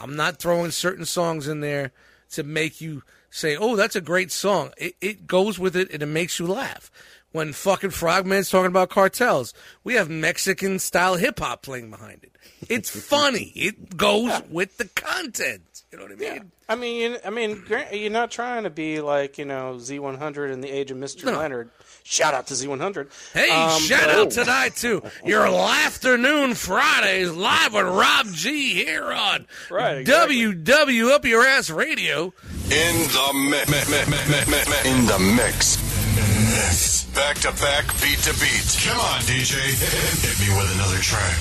I'm 0.00 0.14
not 0.16 0.38
throwing 0.38 0.70
certain 0.70 1.04
songs 1.04 1.48
in 1.48 1.60
there 1.60 1.92
to 2.32 2.42
make 2.42 2.80
you 2.80 3.02
say, 3.30 3.56
"Oh, 3.56 3.74
that's 3.76 3.96
a 3.96 4.00
great 4.00 4.30
song." 4.30 4.72
It, 4.76 4.94
it 5.00 5.26
goes 5.26 5.58
with 5.58 5.74
it 5.76 5.90
and 5.92 6.02
it 6.02 6.06
makes 6.06 6.38
you 6.38 6.46
laugh. 6.46 6.90
When 7.32 7.52
fucking 7.52 7.90
Frogman's 7.90 8.48
talking 8.50 8.68
about 8.68 8.88
cartels, 8.88 9.52
we 9.84 9.94
have 9.94 10.08
Mexican 10.08 10.78
style 10.78 11.16
hip 11.16 11.38
hop 11.40 11.62
playing 11.62 11.90
behind 11.90 12.24
it. 12.24 12.32
It's 12.70 12.88
funny. 13.08 13.52
It 13.54 13.96
goes 13.96 14.32
with 14.50 14.78
the 14.78 14.86
content. 14.86 15.62
You 15.92 15.98
know 15.98 16.04
what 16.04 16.12
I 16.12 16.16
mean? 16.16 16.52
I 16.70 16.74
mean, 16.74 17.12
you- 17.12 17.18
I 17.24 17.30
mean, 17.30 17.62
gra- 17.66 17.94
you're 17.94 18.10
not 18.10 18.30
trying 18.30 18.64
to 18.64 18.70
be 18.70 19.00
like 19.00 19.36
you 19.38 19.44
know 19.44 19.74
Z100 19.78 20.52
in 20.52 20.60
the 20.62 20.70
age 20.70 20.90
of 20.90 20.96
Mr. 20.98 21.24
No. 21.26 21.32
Leonard. 21.38 21.70
Shout 22.02 22.32
out 22.32 22.46
to 22.46 22.54
Z100. 22.54 23.10
Hey, 23.34 23.50
Um, 23.50 23.78
shout 23.80 24.06
but- 24.06 24.14
out 24.18 24.30
tonight 24.30 24.76
to 24.76 25.02
your 25.24 25.46
Afternoon 25.46 26.54
Fridays 26.54 27.30
live 27.30 27.74
with 27.74 27.84
Rob 27.86 28.26
G 28.32 28.72
here 28.72 29.04
on 29.12 29.46
Right, 29.70 29.98
exactly. 29.98 30.36
WW 30.54 31.10
Up 31.12 31.24
Your 31.26 31.44
Ass 31.46 31.68
Radio. 31.68 32.32
In 32.70 32.96
the 32.96 33.32
mix. 33.50 34.86
In 34.86 35.06
the 35.06 35.18
mix. 35.36 35.87
Back 37.14 37.36
to 37.38 37.52
back, 37.62 37.86
beat 38.02 38.18
to 38.26 38.32
beat. 38.40 38.66
Come 38.84 38.98
on, 38.98 39.20
DJ. 39.22 39.54
Hit 39.62 40.40
me 40.40 40.56
with 40.56 40.74
another 40.74 40.98
track. 40.98 41.38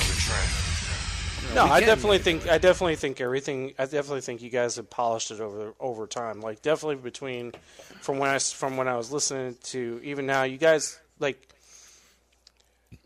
No, 1.55 1.63
I 1.65 1.79
definitely 1.79 2.19
think 2.19 2.47
I 2.47 2.59
definitely 2.59 2.97
think 2.97 3.19
everything. 3.19 3.73
I 3.79 3.85
definitely 3.85 4.21
think 4.21 4.43
you 4.43 4.51
guys 4.51 4.75
have 4.75 4.89
polished 4.91 5.31
it 5.31 5.39
over 5.39 5.73
over 5.79 6.05
time. 6.05 6.39
Like 6.41 6.61
definitely 6.61 6.97
between 6.97 7.53
from 7.99 8.19
when 8.19 8.29
I 8.29 8.35
s- 8.35 8.51
from 8.51 8.77
when 8.77 8.87
I 8.87 8.95
was 8.95 9.11
listening 9.11 9.55
to 9.65 9.99
even 10.03 10.27
now, 10.27 10.43
you 10.43 10.57
guys 10.57 10.99
like 11.19 11.47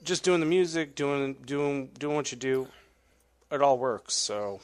just 0.04 0.24
doing 0.26 0.42
the 0.42 0.46
music, 0.46 0.96
doing 0.96 1.36
doing 1.46 1.92
doing 1.98 2.16
what 2.18 2.32
you 2.34 2.38
do. 2.38 2.68
It 3.52 3.62
all 3.62 3.78
works. 3.78 4.16
So 4.16 4.60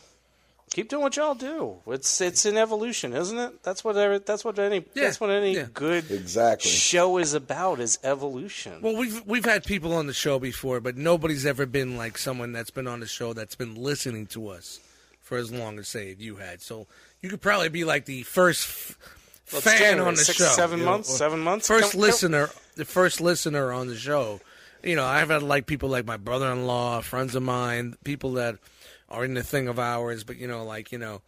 keep 0.71 0.89
doing 0.89 1.01
what 1.03 1.15
y'all 1.15 1.36
do. 1.36 1.77
It's 1.88 2.21
it's 2.21 2.45
an 2.45 2.58
evolution, 2.58 3.13
isn't 3.13 3.38
it? 3.38 3.63
That's 3.63 3.84
what 3.84 3.97
every, 3.97 4.19
that's 4.19 4.43
what 4.45 4.60
any 4.60 4.77
Yeah, 4.93 5.03
that's 5.06 5.19
what 5.19 5.30
any 5.30 5.56
yeah. 5.56 5.67
good 5.73 6.10
Exactly. 6.12 6.69
show 6.69 7.17
is 7.17 7.34
about 7.34 7.80
is 7.80 7.99
evolution. 8.03 8.82
Well, 8.82 8.95
we've 8.95 9.25
we've 9.25 9.45
had 9.45 9.63
people 9.63 9.93
on 9.93 10.08
the 10.08 10.13
show 10.13 10.39
before, 10.39 10.80
but 10.80 10.97
nobody's 10.97 11.45
ever 11.45 11.65
been 11.65 11.97
like 11.97 12.17
someone 12.17 12.51
that's 12.51 12.71
been 12.71 12.88
on 12.88 12.99
the 12.99 13.08
show 13.08 13.34
that's 13.34 13.56
been 13.56 13.75
listening 13.75 14.27
to 14.27 14.49
us 14.49 14.80
for 15.21 15.38
as 15.38 15.51
long 15.51 15.77
as 15.80 15.88
say 15.88 16.15
you 16.17 16.36
had. 16.38 16.62
So 16.62 16.88
you 17.21 17.30
could 17.30 17.41
probably 17.41 17.69
be 17.69 17.84
like 17.84 18.06
the 18.06 18.23
first 18.23 18.67
f- 18.67 18.97
What's 19.51 19.65
fan 19.65 19.77
January? 19.80 20.08
on 20.08 20.13
the 20.15 20.23
Six, 20.23 20.38
show. 20.38 20.45
seven 20.45 20.80
you 20.80 20.86
know, 20.86 20.91
months, 20.91 21.10
seven 21.17 21.39
months. 21.39 21.67
First 21.67 21.91
Come- 21.91 21.91
come- 21.91 22.01
listener, 22.01 22.49
the 22.75 22.86
first 22.86 23.21
listener 23.21 23.71
on 23.71 23.88
the 23.88 23.95
show. 23.97 24.39
You 24.84 24.95
know, 24.95 25.06
I've 25.06 25.30
had 25.30 25.41
like 25.43 25.65
people 25.65 25.89
like 25.89 26.06
my 26.06 26.17
brother-in-law, 26.17 27.01
friends 27.01 27.34
of 27.36 27.43
mine, 27.43 27.95
people 28.03 28.34
that 28.34 28.58
are 29.09 29.23
in 29.25 29.33
the 29.33 29.43
thing 29.43 29.67
of 29.67 29.79
ours, 29.79 30.23
but 30.23 30.37
you 30.37 30.47
know, 30.47 30.63
like 30.63 30.91
you 30.91 30.97
know, 30.97 31.21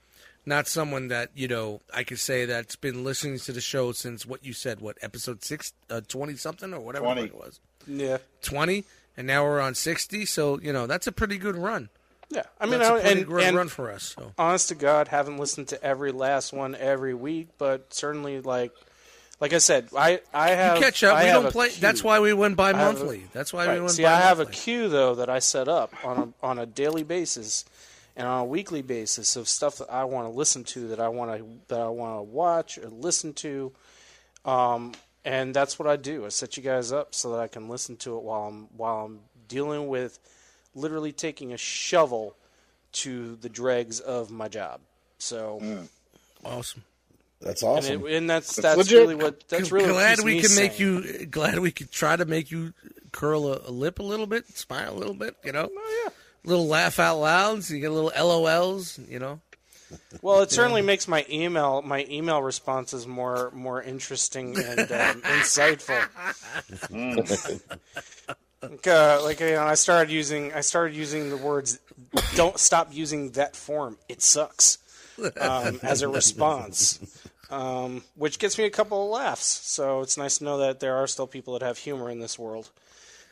not 0.46 0.68
someone 0.68 1.08
that 1.10 1.30
you 1.36 1.48
know 1.48 1.82
I 1.94 2.04
could 2.04 2.20
say 2.20 2.46
that's 2.46 2.76
been 2.76 3.04
listening 3.04 3.40
to 3.40 3.52
the 3.52 3.62
show 3.62 3.92
since 3.92 4.26
what 4.26 4.46
you 4.46 4.54
said, 4.54 4.82
what 4.82 4.98
episode 5.02 5.44
six, 5.44 5.74
uh, 5.90 6.02
twenty 6.08 6.36
something 6.36 6.74
or 6.74 6.80
whatever 6.80 7.06
20. 7.06 7.22
it 7.24 7.36
was. 7.36 7.60
Yeah. 7.88 8.18
20 8.44 8.84
and 9.18 9.26
now 9.26 9.44
we're 9.44 9.60
on 9.62 9.74
60 9.74 10.26
so 10.26 10.60
you 10.60 10.72
know 10.72 10.86
that's 10.86 11.08
a 11.08 11.12
pretty 11.12 11.38
good 11.38 11.56
run 11.56 11.90
Yeah, 12.30 12.44
I 12.60 12.66
mean, 12.68 12.80
that's 12.80 12.90
I- 12.92 12.98
a 12.98 13.02
pretty 13.02 13.20
and, 13.22 13.28
good 13.30 13.44
and 13.44 13.58
run 13.58 13.68
for 13.70 13.90
us 13.90 14.14
so 14.16 14.34
honest 14.38 14.68
to 14.70 14.76
God, 14.76 15.08
haven't 15.08 15.38
listened 15.38 15.70
to 15.70 15.84
every 15.84 16.12
last 16.12 16.54
one 16.54 16.76
every 16.76 17.14
week, 17.16 17.48
but 17.58 17.92
certainly 17.94 18.42
like, 18.42 18.72
like 19.40 19.54
I 19.54 19.58
said, 19.60 19.90
I 19.98 20.22
I 20.34 20.50
have 20.52 20.80
catch 20.80 21.04
up 21.04 21.16
I 21.16 21.26
we 21.26 21.30
don't 21.32 21.52
play 21.52 21.70
queue. 21.70 21.82
that's 21.82 22.04
why 22.04 22.20
we 22.20 22.34
went 22.34 22.52
have 22.52 22.58
bi-monthly 22.58 23.26
that's 23.34 23.54
why 23.54 23.66
we 23.68 23.74
Right. 23.74 23.80
went 23.82 23.92
See, 23.92 24.06
I 24.06 24.20
have 24.22 24.40
a 24.40 24.46
queue 24.46 24.90
though 24.90 25.16
that 25.16 25.30
I 25.30 25.40
set 25.40 25.68
up 25.68 25.94
on 26.06 26.18
a 26.42 26.46
on 26.46 26.60
a 26.60 26.66
daily 26.66 27.04
basis 27.04 27.66
and 28.16 28.28
on 28.28 28.42
a 28.42 28.46
weekly 28.46 28.82
basis 28.82 29.36
of 29.38 29.48
stuff 29.48 29.78
that 29.78 29.90
I 29.90 30.04
want 30.04 30.26
to 30.28 30.32
listen 30.32 30.64
to, 30.66 30.90
that 30.90 31.00
I 31.00 31.08
want 31.08 31.38
to 31.38 31.46
that 31.70 31.80
I 31.80 31.88
want 31.88 32.18
to 32.20 32.24
watch 32.24 32.78
or 32.78 32.90
listen 32.90 33.34
to. 33.36 33.72
Um, 34.46 34.94
and 35.24 35.54
that's 35.54 35.78
what 35.80 35.88
I 35.88 35.96
do. 35.96 36.26
I 36.26 36.30
set 36.30 36.58
you 36.58 36.64
guys 36.64 36.92
up 36.92 37.14
so 37.16 37.32
that 37.32 37.40
I 37.40 37.48
can 37.48 37.70
listen 37.70 37.96
to 37.98 38.18
it 38.18 38.24
while 38.24 38.44
I'm 38.48 38.68
while 38.76 39.06
I'm 39.06 39.20
dealing 39.48 39.88
with 39.88 40.20
literally 40.76 41.12
taking 41.14 41.54
a 41.54 41.58
shovel 41.58 42.36
to 42.92 43.36
the 43.38 43.50
dregs 43.50 44.00
of 44.00 44.32
my 44.32 44.48
job. 44.48 44.82
So, 45.18 45.62
awesome 46.44 46.84
That's 47.42 47.62
and, 47.64 47.72
awesome. 47.72 48.06
it, 48.08 48.14
and 48.14 48.30
that's 48.30 48.56
that's 48.58 48.78
legit. 48.78 49.00
really 49.00 49.16
what 49.16 49.48
that's 49.48 49.72
really 49.72 49.88
what 49.88 49.94
glad 49.94 50.16
keeps 50.18 50.24
we 50.26 50.34
me 50.36 50.42
can 50.42 50.56
make 50.56 50.72
sane. 50.74 50.82
you 51.22 51.26
glad 51.28 51.60
we 51.60 51.72
could 51.72 51.92
try 51.92 52.16
to 52.16 52.26
make 52.26 52.52
you 52.52 52.74
curl 53.12 53.48
a, 53.54 53.62
a 53.66 53.72
lip 53.72 54.00
a 54.00 54.04
little 54.04 54.28
bit 54.28 54.46
smile 54.58 54.94
a 54.94 54.98
little 54.98 55.14
bit 55.14 55.36
you 55.44 55.52
know 55.52 55.70
Oh, 55.74 56.02
yeah. 56.06 56.12
little 56.44 56.68
laugh 56.68 57.00
out 57.00 57.18
loud 57.20 57.64
so 57.64 57.74
you 57.74 57.80
get 57.80 57.92
little 57.92 58.12
lols 58.16 59.00
you 59.10 59.20
know 59.20 59.40
Well, 60.22 60.42
it 60.42 60.52
certainly 60.52 60.82
makes 60.84 61.08
my 61.08 61.26
email 61.30 61.82
my 61.82 62.06
email 62.10 62.42
responses 62.44 63.08
more 63.08 63.50
more 63.54 63.82
interesting 63.82 64.56
and 64.58 64.80
um, 64.82 65.22
insightful. 65.40 66.00
like, 68.62 68.88
uh, 68.88 69.20
like 69.24 69.40
you 69.40 69.52
know, 69.52 69.64
I 69.64 69.76
started 69.76 70.12
using 70.12 70.54
I 70.54 70.62
started 70.62 70.96
using 70.96 71.30
the 71.30 71.38
words 71.38 71.80
"don't 72.36 72.60
stop 72.60 72.90
using 72.94 73.32
that 73.32 73.56
form." 73.56 73.98
It 74.08 74.22
sucks 74.22 74.78
um, 75.40 75.80
as 75.82 76.02
a 76.02 76.08
response, 76.08 77.00
um, 77.50 78.04
which 78.16 78.40
gets 78.40 78.58
me 78.58 78.66
a 78.66 78.70
couple 78.70 79.04
of 79.04 79.10
laughs. 79.10 79.46
So 79.46 80.02
it's 80.02 80.18
nice 80.18 80.38
to 80.40 80.44
know 80.44 80.58
that 80.60 80.80
there 80.80 80.96
are 80.96 81.08
still 81.08 81.28
people 81.28 81.54
that 81.58 81.66
have 81.66 81.78
humor 81.78 82.10
in 82.10 82.20
this 82.20 82.38
world. 82.40 82.70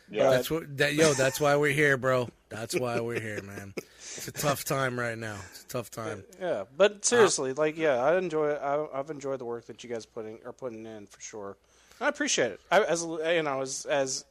Yeah. 0.09 0.29
that's 0.29 0.49
what 0.49 0.77
that 0.77 0.93
yo 0.93 1.11
that's 1.13 1.37
why 1.41 1.57
we're 1.57 1.73
here 1.73 1.97
bro 1.97 2.29
that's 2.47 2.73
why 2.79 3.01
we're 3.01 3.19
here 3.19 3.41
man 3.41 3.73
it's 3.75 4.25
a 4.29 4.31
tough 4.31 4.63
time 4.63 4.97
right 4.97 5.17
now 5.17 5.35
it's 5.51 5.63
a 5.63 5.67
tough 5.67 5.91
time 5.91 6.23
Yeah, 6.39 6.63
but 6.77 7.03
seriously, 7.03 7.51
like, 7.51 7.77
yeah, 7.77 7.95
I 8.01 8.17
enjoy. 8.17 8.51
I, 8.53 8.97
I've 8.97 9.09
enjoyed 9.09 9.39
the 9.39 9.43
work 9.45 9.65
that 9.65 9.83
you 9.83 9.89
guys 9.89 10.05
putting 10.05 10.39
are 10.45 10.53
putting 10.53 10.85
in 10.85 11.07
for 11.07 11.19
sure. 11.19 11.57
I 11.99 12.07
appreciate 12.07 12.51
it. 12.53 12.61
I, 12.71 12.83
as 12.83 13.03
you 13.03 13.43
know, 13.43 13.59
as 13.61 13.85
as 13.85 14.23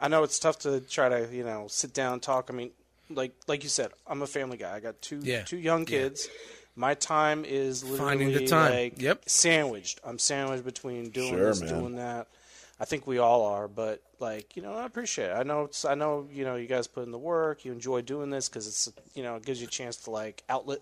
I 0.00 0.08
know, 0.08 0.24
it's 0.24 0.40
tough 0.40 0.58
to 0.60 0.80
try 0.80 1.08
to 1.08 1.28
you 1.32 1.44
know 1.44 1.66
sit 1.68 1.94
down 1.94 2.14
and 2.14 2.22
talk. 2.22 2.48
I 2.50 2.52
mean, 2.54 2.72
like 3.08 3.32
like 3.46 3.62
you 3.62 3.68
said, 3.68 3.92
I'm 4.08 4.22
a 4.22 4.26
family 4.26 4.56
guy. 4.56 4.74
I 4.74 4.80
got 4.80 5.00
two 5.00 5.20
Yeah. 5.22 5.42
two 5.44 5.56
young 5.58 5.84
kids. 5.84 6.28
My 6.76 6.94
time 6.94 7.44
is 7.46 7.82
literally 7.82 8.18
Finding 8.18 8.32
the 8.32 8.46
time. 8.46 8.72
like 8.72 9.00
Yep. 9.00 9.28
sandwiched. 9.28 10.00
I'm 10.04 10.18
sandwiched 10.18 10.64
between 10.64 11.08
doing 11.10 11.30
Sure, 11.30 11.46
this, 11.46 11.60
man. 11.62 11.68
doing 11.70 11.96
that. 11.96 12.28
I 12.78 12.84
think 12.84 13.06
we 13.06 13.16
all 13.18 13.46
are, 13.46 13.66
but 13.68 14.02
like 14.20 14.54
you 14.56 14.62
know, 14.62 14.74
I 14.74 14.84
appreciate 14.84 15.30
it. 15.30 15.32
I 15.34 15.42
know 15.42 15.64
it's 15.64 15.84
I 15.86 15.94
know 15.94 16.28
you 16.30 16.44
know 16.44 16.56
you 16.56 16.66
guys 16.66 16.86
put 16.86 17.04
in 17.04 17.10
the 17.12 17.18
work. 17.18 17.64
You 17.64 17.72
enjoy 17.72 18.02
doing 18.02 18.28
this 18.28 18.48
because 18.50 18.66
it's 18.66 18.92
you 19.14 19.22
know 19.22 19.36
it 19.36 19.44
gives 19.46 19.60
you 19.62 19.66
a 19.66 19.70
chance 19.70 19.96
to 19.96 20.10
like 20.10 20.42
outlet. 20.50 20.80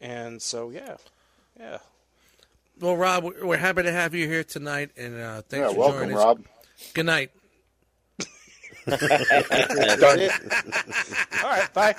And 0.00 0.40
so 0.40 0.70
yeah, 0.70 0.96
yeah. 1.58 1.78
well 2.80 2.96
rob 2.96 3.24
we're 3.24 3.44
we're 3.44 3.56
happy 3.56 3.82
to 3.82 3.92
have 3.92 4.14
you 4.14 4.26
here 4.28 4.44
tonight 4.44 4.90
and 4.96 5.20
uh 5.20 5.42
thanks 5.42 5.68
Yeah, 5.68 5.72
for 5.74 5.78
welcome, 5.80 5.98
joining 6.00 6.16
us 6.16 6.24
Rob. 6.24 6.44
good 6.94 7.06
night 7.06 7.30
That's 9.00 10.02
it. 10.02 10.32
All 11.42 11.50
right, 11.50 11.72
bye. 11.74 11.94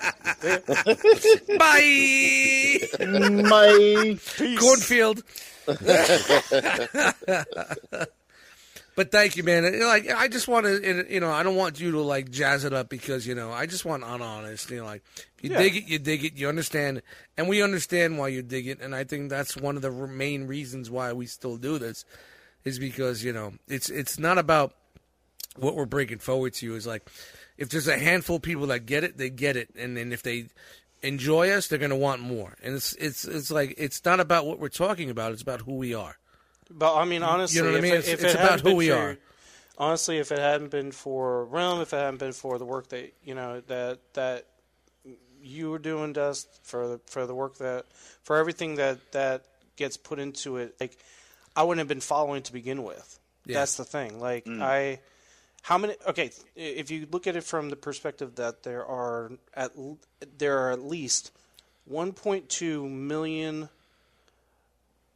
See 1.19 1.39
bye 1.57 2.79
My 3.49 4.17
cornfield. 4.59 5.23
but 8.95 9.11
thank 9.11 9.37
you, 9.37 9.43
man. 9.43 9.79
Like 9.81 10.09
I 10.11 10.27
just 10.27 10.47
want 10.47 10.65
to, 10.65 11.05
you 11.09 11.19
know, 11.19 11.31
I 11.31 11.43
don't 11.43 11.55
want 11.55 11.79
you 11.79 11.91
to 11.91 12.01
like 12.01 12.29
jazz 12.31 12.65
it 12.65 12.73
up 12.73 12.89
because 12.89 13.25
you 13.25 13.35
know 13.35 13.51
I 13.51 13.65
just 13.65 13.85
want 13.85 14.03
honest. 14.03 14.69
You 14.69 14.77
know, 14.77 14.85
like 14.85 15.03
you 15.41 15.49
Yeah. 15.51 15.57
dig 15.59 15.75
it, 15.77 15.83
you 15.87 15.99
dig 15.99 16.25
it, 16.25 16.33
you 16.35 16.49
understand, 16.49 17.01
and 17.37 17.47
we 17.47 17.61
understand 17.61 18.17
why 18.17 18.27
you 18.29 18.41
dig 18.41 18.67
it. 18.67 18.81
And 18.81 18.95
I 18.95 19.03
think 19.03 19.29
that's 19.29 19.55
one 19.57 19.75
of 19.75 19.81
the 19.81 19.91
main 19.91 20.47
reasons 20.47 20.89
why 20.89 21.13
we 21.13 21.25
still 21.25 21.57
do 21.57 21.77
this, 21.77 22.05
is 22.65 22.79
because 22.79 23.23
you 23.23 23.33
know 23.33 23.53
it's 23.67 23.89
it's 23.89 24.19
not 24.19 24.37
about 24.37 24.73
what 25.57 25.75
we're 25.75 25.85
bringing 25.85 26.19
forward 26.19 26.53
to 26.55 26.65
you. 26.65 26.75
Is 26.75 26.87
like 26.87 27.09
if 27.57 27.69
there's 27.69 27.87
a 27.87 27.97
handful 27.97 28.37
of 28.37 28.41
people 28.41 28.67
that 28.67 28.85
get 28.85 29.03
it, 29.03 29.17
they 29.17 29.29
get 29.29 29.55
it, 29.57 29.69
and 29.75 29.95
then 29.97 30.11
if 30.11 30.23
they 30.23 30.47
enjoy 31.03 31.49
us, 31.49 31.67
they're 31.67 31.79
gonna 31.79 31.95
want 31.97 32.21
more. 32.21 32.55
And 32.63 32.75
it's 32.75 32.93
it's 32.93 33.25
it's 33.25 33.51
like 33.51 33.75
it's 33.77 34.03
not 34.05 34.19
about 34.19 34.45
what 34.45 34.59
we're 34.59 34.69
talking 34.69 35.09
about; 35.09 35.31
it's 35.31 35.41
about 35.41 35.61
who 35.61 35.75
we 35.75 35.93
are. 35.93 36.17
But 36.69 36.95
I 36.95 37.05
mean, 37.05 37.23
honestly, 37.23 37.57
You 37.57 37.63
know 37.63 37.71
what 37.71 37.75
I 37.75 37.77
if 37.79 37.83
mean? 37.83 37.93
it- 37.93 37.97
It's- 37.99 38.13
if 38.13 38.23
it's 38.23 38.33
it 38.35 38.39
about 38.39 38.61
who 38.61 38.75
we 38.75 38.89
for- 38.89 38.95
are. 38.95 39.17
Honestly, 39.77 40.19
if 40.19 40.31
it 40.31 40.37
hadn't 40.37 40.69
been 40.69 40.91
for 40.91 41.45
Realm, 41.45 41.81
if 41.81 41.91
it 41.91 41.97
hadn't 41.97 42.19
been 42.19 42.33
for 42.33 42.59
the 42.59 42.65
work 42.65 42.89
that 42.89 43.13
you 43.23 43.33
know 43.33 43.61
that 43.67 43.99
that 44.13 44.45
you 45.41 45.71
were 45.71 45.79
doing, 45.79 46.13
Dust, 46.13 46.47
for 46.63 46.87
the 46.87 47.01
for 47.07 47.25
the 47.25 47.33
work 47.33 47.57
that 47.57 47.85
for 48.23 48.37
everything 48.37 48.75
that 48.75 48.99
that 49.13 49.45
gets 49.77 49.97
put 49.97 50.19
into 50.19 50.57
it, 50.57 50.75
like 50.79 50.97
I 51.55 51.63
wouldn't 51.63 51.79
have 51.79 51.87
been 51.87 51.99
following 52.01 52.43
to 52.43 52.53
begin 52.53 52.83
with. 52.83 53.19
Yeah. 53.47 53.55
That's 53.59 53.75
the 53.77 53.83
thing. 53.85 54.19
Like 54.19 54.45
mm. 54.45 54.61
I, 54.61 54.99
how 55.61 55.77
many? 55.77 55.95
Okay, 56.07 56.31
if 56.55 56.89
you 56.91 57.07
look 57.11 57.27
at 57.27 57.35
it 57.35 57.43
from 57.43 57.69
the 57.69 57.75
perspective 57.75 58.35
that 58.35 58.63
there 58.63 58.85
are 58.85 59.31
at 59.53 59.71
there 60.37 60.57
are 60.59 60.71
at 60.71 60.83
least 60.83 61.31
1.2 61.91 62.89
million 62.89 63.69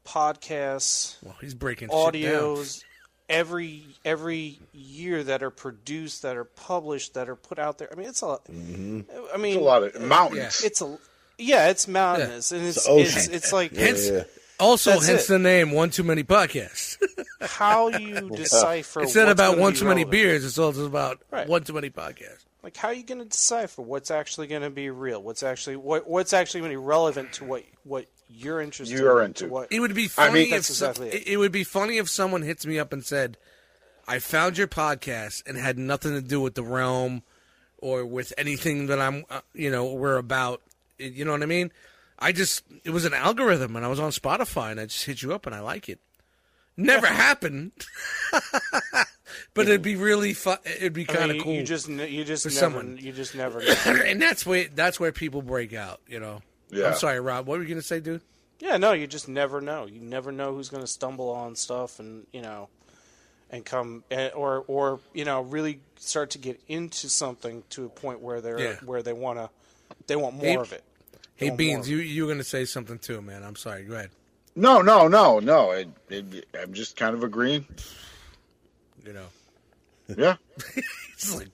podcasts, 0.05 1.17
Well, 1.23 1.35
he's 1.41 1.53
breaking 1.53 1.89
shit 1.89 1.97
audios 1.97 2.83
every 3.27 3.83
every 4.03 4.59
year 4.73 5.23
that 5.23 5.41
are 5.43 5.49
produced, 5.49 6.21
that 6.21 6.37
are 6.37 6.43
published, 6.43 7.13
that 7.15 7.29
are 7.29 7.35
put 7.35 7.59
out 7.59 7.77
there. 7.77 7.89
I 7.91 7.95
mean, 7.95 8.07
it's 8.07 8.21
a. 8.21 8.37
Mm-hmm. 8.51 9.01
I 9.33 9.37
mean, 9.37 9.53
It's 9.53 9.61
a 9.61 9.63
lot 9.63 9.83
of 9.83 9.99
mountains. 10.01 10.61
It's 10.63 10.81
a. 10.81 10.97
Yeah, 11.37 11.69
it's 11.69 11.87
mountainous, 11.87 12.51
and 12.53 12.65
it's 12.65 12.77
It's 12.77 12.87
ocean. 12.87 13.01
it's, 13.05 13.27
it's 13.27 13.53
like 13.53 13.75
Hence, 13.75 14.09
yeah. 14.09 14.23
Also, 14.59 14.91
That's 14.91 15.07
hence 15.07 15.25
it. 15.25 15.27
the 15.33 15.39
name 15.39 15.71
"One 15.71 15.89
Too 15.89 16.03
Many 16.03 16.23
Podcasts." 16.23 16.97
how 17.41 17.89
you 17.89 18.29
decipher. 18.35 19.01
it's 19.01 19.15
not 19.15 19.29
about 19.29 19.57
one 19.57 19.73
too 19.73 19.85
many 19.85 20.03
relevant. 20.03 20.11
beers. 20.11 20.45
It's 20.45 20.57
also 20.57 20.85
about 20.85 21.21
Right. 21.31 21.47
one 21.47 21.63
too 21.63 21.73
many 21.73 21.89
podcasts. 21.89 22.45
Like, 22.63 22.75
how 22.77 22.87
are 22.87 22.93
you 22.93 23.03
going 23.03 23.19
to 23.19 23.25
decipher 23.25 23.81
what's 23.83 24.09
actually 24.09 24.47
going 24.47 24.63
to 24.63 24.69
be 24.71 24.89
real? 24.89 25.21
What's 25.21 25.43
actually 25.43 25.75
what 25.75 26.07
what's 26.09 26.33
actually 26.33 26.61
going 26.61 26.71
to 26.71 26.79
be 26.79 26.85
relevant 26.85 27.33
to 27.33 27.45
what 27.45 27.63
what 27.83 28.05
you're 28.29 28.59
interested 28.61 28.97
You're 28.97 29.19
in? 29.21 29.27
into. 29.27 29.47
What, 29.47 29.71
It 29.71 29.79
would 29.79 29.93
be 29.93 30.05
I 30.05 30.07
funny 30.07 30.33
mean- 30.33 30.43
if 30.45 30.49
That's 30.51 30.75
some- 30.75 30.89
exactly 30.89 31.09
it. 31.09 31.13
it. 31.13 31.27
it 31.33 31.37
would 31.37 31.51
be 31.51 31.63
funny 31.63 31.97
if 31.97 32.09
someone 32.09 32.41
hits 32.41 32.65
me 32.65 32.79
up 32.79 32.91
and 32.91 33.05
said, 33.05 33.37
"I 34.07 34.17
found 34.19 34.57
your 34.57 34.67
podcast 34.67 35.43
and 35.45 35.57
had 35.57 35.77
nothing 35.77 36.13
to 36.13 36.21
do 36.21 36.41
with 36.41 36.55
the 36.55 36.63
realm 36.63 37.21
or 37.77 38.03
with 38.05 38.33
anything 38.37 38.87
that 38.87 38.99
I'm, 38.99 39.25
uh, 39.29 39.41
you 39.53 39.69
know, 39.69 39.93
we're 39.93 40.17
about." 40.17 40.61
It- 40.97 41.13
You 41.13 41.23
know 41.25 41.33
what 41.33 41.43
I 41.43 41.45
mean? 41.45 41.71
I 42.19 42.31
just 42.31 42.63
it 42.83 42.91
was 42.91 43.05
an 43.05 43.13
algorithm 43.13 43.75
and 43.75 43.85
I 43.85 43.89
was 43.89 43.99
on 43.99 44.11
Spotify 44.11 44.71
and 44.71 44.79
I 44.79 44.85
just 44.85 45.05
hit 45.05 45.21
you 45.21 45.33
up 45.33 45.45
and 45.45 45.53
I 45.55 45.59
like 45.59 45.89
it. 45.89 45.99
Never 46.77 47.07
happened, 47.25 47.71
but 49.53 49.65
it'd 49.67 49.81
be 49.81 49.95
really 49.95 50.33
fun. 50.33 50.57
It'd 50.65 50.93
be 50.93 51.03
I 51.09 51.13
kind 51.13 51.27
mean, 51.31 51.37
of 51.39 51.43
cool. 51.43 51.53
You 51.53 51.63
just 51.63 51.89
ne- 51.89 52.09
you 52.09 52.23
just 52.23 52.43
for 52.43 52.49
never 52.49 52.59
someone. 52.59 52.97
you 53.01 53.11
just 53.11 53.35
never. 53.35 53.59
know. 53.85 54.01
and 54.05 54.21
that's 54.21 54.45
where 54.45 54.65
that's 54.73 54.99
where 54.99 55.11
people 55.11 55.41
break 55.41 55.73
out. 55.73 56.01
You 56.07 56.19
know. 56.19 56.41
Yeah. 56.69 56.87
I'm 56.87 56.95
sorry, 56.95 57.19
Rob. 57.19 57.47
What 57.47 57.57
were 57.57 57.63
you 57.63 57.69
gonna 57.69 57.81
say, 57.81 57.99
dude? 57.99 58.21
yeah, 58.59 58.77
no, 58.77 58.93
you 58.93 59.05
just 59.07 59.27
never 59.27 59.61
know. 59.61 59.85
You 59.85 59.99
never 59.99 60.31
know 60.31 60.53
who's 60.55 60.69
going 60.69 60.81
to 60.81 60.87
stumble 60.87 61.29
on 61.29 61.55
stuff 61.55 61.99
and 61.99 62.25
you 62.31 62.41
know, 62.41 62.69
and 63.49 63.63
come 63.65 64.03
and, 64.09 64.33
or 64.33 64.63
or 64.67 64.99
you 65.13 65.25
know 65.25 65.41
really 65.41 65.79
start 65.97 66.31
to 66.31 66.37
get 66.37 66.59
into 66.67 67.09
something 67.09 67.63
to 67.71 67.85
a 67.85 67.89
point 67.89 68.21
where 68.21 68.41
they're 68.41 68.59
Yeah. 68.59 68.75
where 68.85 69.03
they 69.03 69.13
want 69.13 69.39
to 69.39 69.49
they 70.07 70.15
want 70.15 70.35
more 70.35 70.45
Hey- 70.45 70.55
of 70.55 70.73
it. 70.73 70.83
Hey, 71.35 71.49
Don't 71.49 71.57
Beans, 71.57 71.87
warn. 71.87 71.89
you 71.89 71.97
you 72.05 72.25
were 72.25 72.31
gonna 72.31 72.43
say 72.43 72.65
something 72.65 72.97
too, 72.99 73.21
man. 73.21 73.43
I'm 73.43 73.55
sorry. 73.55 73.83
Go 73.83 73.95
ahead. 73.95 74.09
No, 74.55 74.81
no, 74.81 75.07
no, 75.09 75.39
no. 75.39 75.71
It, 75.71 75.89
it, 76.09 76.45
I'm 76.59 76.73
just 76.73 76.95
kind 76.95 77.13
of 77.13 77.23
agreeing. 77.23 77.65
You 79.05 79.13
know, 79.13 79.25
Yeah. 80.15 80.35
it's 81.13 81.35
like 81.35 81.49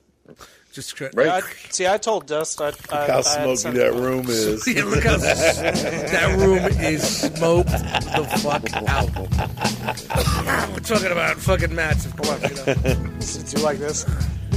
just 0.72 0.96
cra- 0.96 1.10
Right. 1.12 1.28
I, 1.28 1.40
see, 1.70 1.86
I 1.86 1.98
told 1.98 2.26
Dust 2.26 2.58
I, 2.60 2.68
I, 2.90 3.06
How 3.08 3.18
I 3.18 3.20
smoky 3.22 3.56
sent- 3.56 3.74
that 3.76 3.92
room 3.92 4.24
is. 4.28 4.66
Yeah, 4.66 4.84
look 4.84 5.02
how 5.04 5.16
that 5.18 6.36
room 6.38 6.58
is 6.80 7.02
smoked 7.18 7.68
the 7.70 8.24
fuck 8.40 8.72
out. 8.88 9.10
We're 10.72 10.78
talking 10.80 11.10
about 11.12 11.36
fucking 11.38 11.74
massive. 11.74 12.16
Come 12.16 12.34
on, 12.34 12.40
you 12.42 12.54
know. 12.54 12.74
Do 12.74 13.56
you 13.58 13.62
like 13.64 13.78
this? 13.78 14.06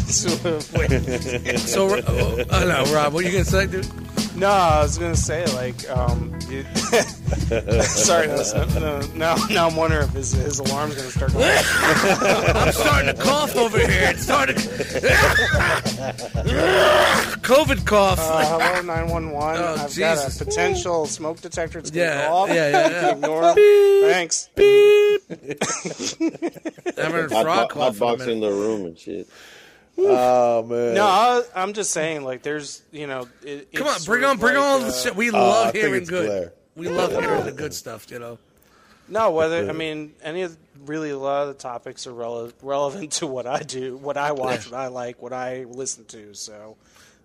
Wait. 0.06 0.92
So, 1.66 1.88
uh, 1.96 2.46
uh, 2.50 2.64
no, 2.66 2.84
Rob, 2.94 3.14
what 3.14 3.24
are 3.24 3.28
you 3.28 3.32
gonna 3.34 3.46
say, 3.46 3.66
dude? 3.68 3.88
No, 4.36 4.50
I 4.50 4.82
was 4.84 4.98
gonna 4.98 5.16
say 5.16 5.46
like, 5.56 5.90
um, 5.90 6.38
you, 6.50 6.64
sorry, 7.84 8.28
listen, 8.28 8.68
no, 8.82 9.00
now 9.16 9.36
now 9.50 9.68
I'm 9.70 9.76
wondering 9.76 10.04
if 10.08 10.14
his, 10.14 10.32
his 10.34 10.60
alarm's 10.60 10.96
gonna 10.96 11.10
start 11.10 11.34
going. 11.34 11.46
I'm 12.56 12.72
starting 12.74 13.16
to 13.16 13.22
cough 13.22 13.56
over 13.56 13.78
here. 13.80 14.10
It's 14.12 14.24
starting. 14.24 14.56
COVID 17.42 17.86
cough. 17.86 18.20
Uh, 18.20 18.60
hello, 18.60 18.82
nine 18.82 19.08
one 19.10 19.32
one. 19.32 19.58
Oh, 19.58 19.76
I've 19.80 19.88
Jesus. 19.92 20.38
got 20.38 20.42
a 20.42 20.46
potential 20.46 21.06
smoke 21.08 21.42
detector. 21.42 21.80
It's 21.80 21.90
gonna 21.92 22.06
Yeah, 22.06 22.28
go 22.28 22.34
off. 22.34 22.50
yeah, 22.50 22.70
yeah, 22.70 22.90
yeah. 22.90 23.12
Ignore 23.12 23.44
him. 23.50 23.56
Thanks. 24.12 24.50
I'm 24.58 24.66
having 26.98 27.30
Hot, 27.30 27.44
frog 27.44 27.46
hot, 27.46 27.70
cough. 27.70 27.96
in 27.96 27.98
a 27.98 28.00
box 28.00 28.20
minute. 28.20 28.32
in 28.34 28.40
the 28.42 28.50
room 28.52 28.86
and 28.86 28.98
shit. 28.98 29.28
Oh 29.98 30.64
man. 30.64 30.94
No, 30.96 31.06
I, 31.06 31.44
I'm 31.56 31.74
just 31.74 31.92
saying 31.92 32.24
like, 32.24 32.44
there's 32.44 32.82
you 32.92 33.08
know, 33.08 33.28
it, 33.44 33.72
Come 33.74 33.88
on, 33.88 34.02
bring 34.06 34.24
on, 34.24 34.38
bring 34.38 34.56
like, 34.56 34.64
on 34.64 34.82
uh, 34.82 34.88
the 34.88 34.92
shit. 34.92 35.16
We 35.16 35.32
love 35.32 35.72
think 35.72 35.86
hearing 35.86 36.04
good. 36.04 36.28
Blair. 36.28 36.54
We 36.76 36.90
love 36.90 37.12
hearing 37.12 37.46
the 37.46 37.52
good 37.52 37.74
stuff. 37.74 38.12
You 38.12 38.20
know. 38.20 38.38
No, 39.08 39.32
whether 39.32 39.70
I 39.70 39.74
mean 39.74 40.14
any 40.24 40.42
of 40.42 40.58
really 40.86 41.12
a 41.12 41.18
lot 41.18 41.44
of 41.44 41.48
the 41.50 41.62
topics 41.62 42.08
are 42.08 42.12
rele- 42.12 42.54
relevant 42.62 43.14
to 43.14 43.28
what 43.28 43.48
I 43.48 43.60
do, 43.60 43.96
what 43.98 44.18
I 44.18 44.32
watch, 44.32 44.70
what 44.70 44.80
I 44.80 44.88
like, 44.88 45.22
what 45.22 45.34
I 45.34 45.64
listen 45.64 46.06
to. 46.06 46.34
So 46.34 46.76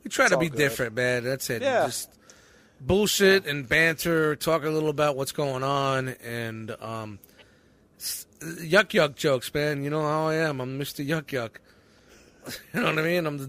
We 0.05 0.11
try 0.11 0.29
to 0.29 0.39
be 0.39 0.49
good. 0.49 0.59
different, 0.59 0.95
man. 0.95 1.25
That's 1.25 1.49
it. 1.51 1.63
Yeah. 1.63 1.87
Just 1.87 2.11
bullshit 2.81 3.47
and 3.47 3.69
banter, 3.69 4.37
talk 4.37 4.65
a 4.65 4.71
little 4.71 4.89
about 4.89 5.17
what's 5.17 5.33
going 5.33 5.63
on, 5.63 6.09
and 6.25 6.71
um, 6.81 7.19
yuck 8.41 8.89
yuck 8.89 9.17
jokes, 9.17 9.53
man. 9.53 9.83
You 9.83 9.91
know 9.91 10.03
how 10.03 10.29
I 10.29 10.37
am. 10.37 10.61
I'm 10.61 10.79
Mr. 10.79 11.07
Yuck 11.07 11.25
Yuck. 11.25 11.57
You 12.75 12.81
know 12.81 12.87
what 12.87 12.99
I 12.99 13.03
mean? 13.03 13.27
I'm. 13.27 13.49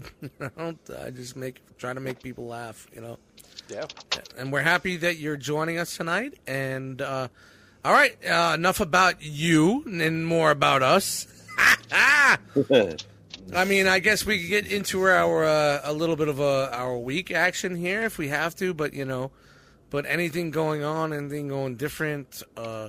I 0.98 1.10
just 1.10 1.36
make 1.36 1.62
try 1.78 1.92
to 1.92 2.00
make 2.00 2.22
people 2.22 2.46
laugh. 2.46 2.86
You 2.94 3.00
know. 3.00 3.18
yeah, 3.68 3.86
And 4.36 4.52
we're 4.52 4.62
happy 4.62 4.96
that 4.98 5.18
you're 5.18 5.36
joining 5.36 5.78
us 5.78 5.96
tonight. 5.96 6.38
And 6.46 7.00
uh, 7.00 7.28
all 7.84 7.92
right, 7.92 8.16
uh, 8.24 8.54
enough 8.54 8.80
about 8.80 9.22
you 9.22 9.84
and 9.86 10.26
more 10.26 10.50
about 10.50 10.82
us. 10.82 11.26
I 13.54 13.64
mean, 13.66 13.86
I 13.86 13.98
guess 13.98 14.24
we 14.24 14.40
could 14.40 14.48
get 14.48 14.72
into 14.72 15.02
our 15.04 15.44
uh, 15.44 15.80
a 15.84 15.92
little 15.92 16.16
bit 16.16 16.28
of 16.28 16.40
a, 16.40 16.70
our 16.72 16.96
week 16.96 17.30
action 17.30 17.76
here 17.76 18.02
if 18.02 18.18
we 18.18 18.28
have 18.28 18.54
to, 18.56 18.72
but 18.72 18.94
you 18.94 19.04
know, 19.04 19.30
but 19.90 20.06
anything 20.06 20.50
going 20.50 20.84
on, 20.84 21.12
anything 21.12 21.48
going 21.48 21.76
different 21.76 22.42
uh, 22.56 22.88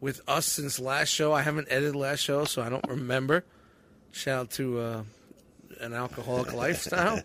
with 0.00 0.20
us 0.26 0.46
since 0.46 0.80
last 0.80 1.08
show. 1.08 1.32
I 1.32 1.42
haven't 1.42 1.68
edited 1.70 1.94
last 1.94 2.20
show, 2.20 2.44
so 2.44 2.62
I 2.62 2.68
don't 2.68 2.86
remember. 2.88 3.44
Shout 4.10 4.40
out 4.40 4.50
to 4.52 4.78
uh, 4.78 5.02
an 5.84 5.92
alcoholic 5.94 6.52
lifestyle, 6.52 7.20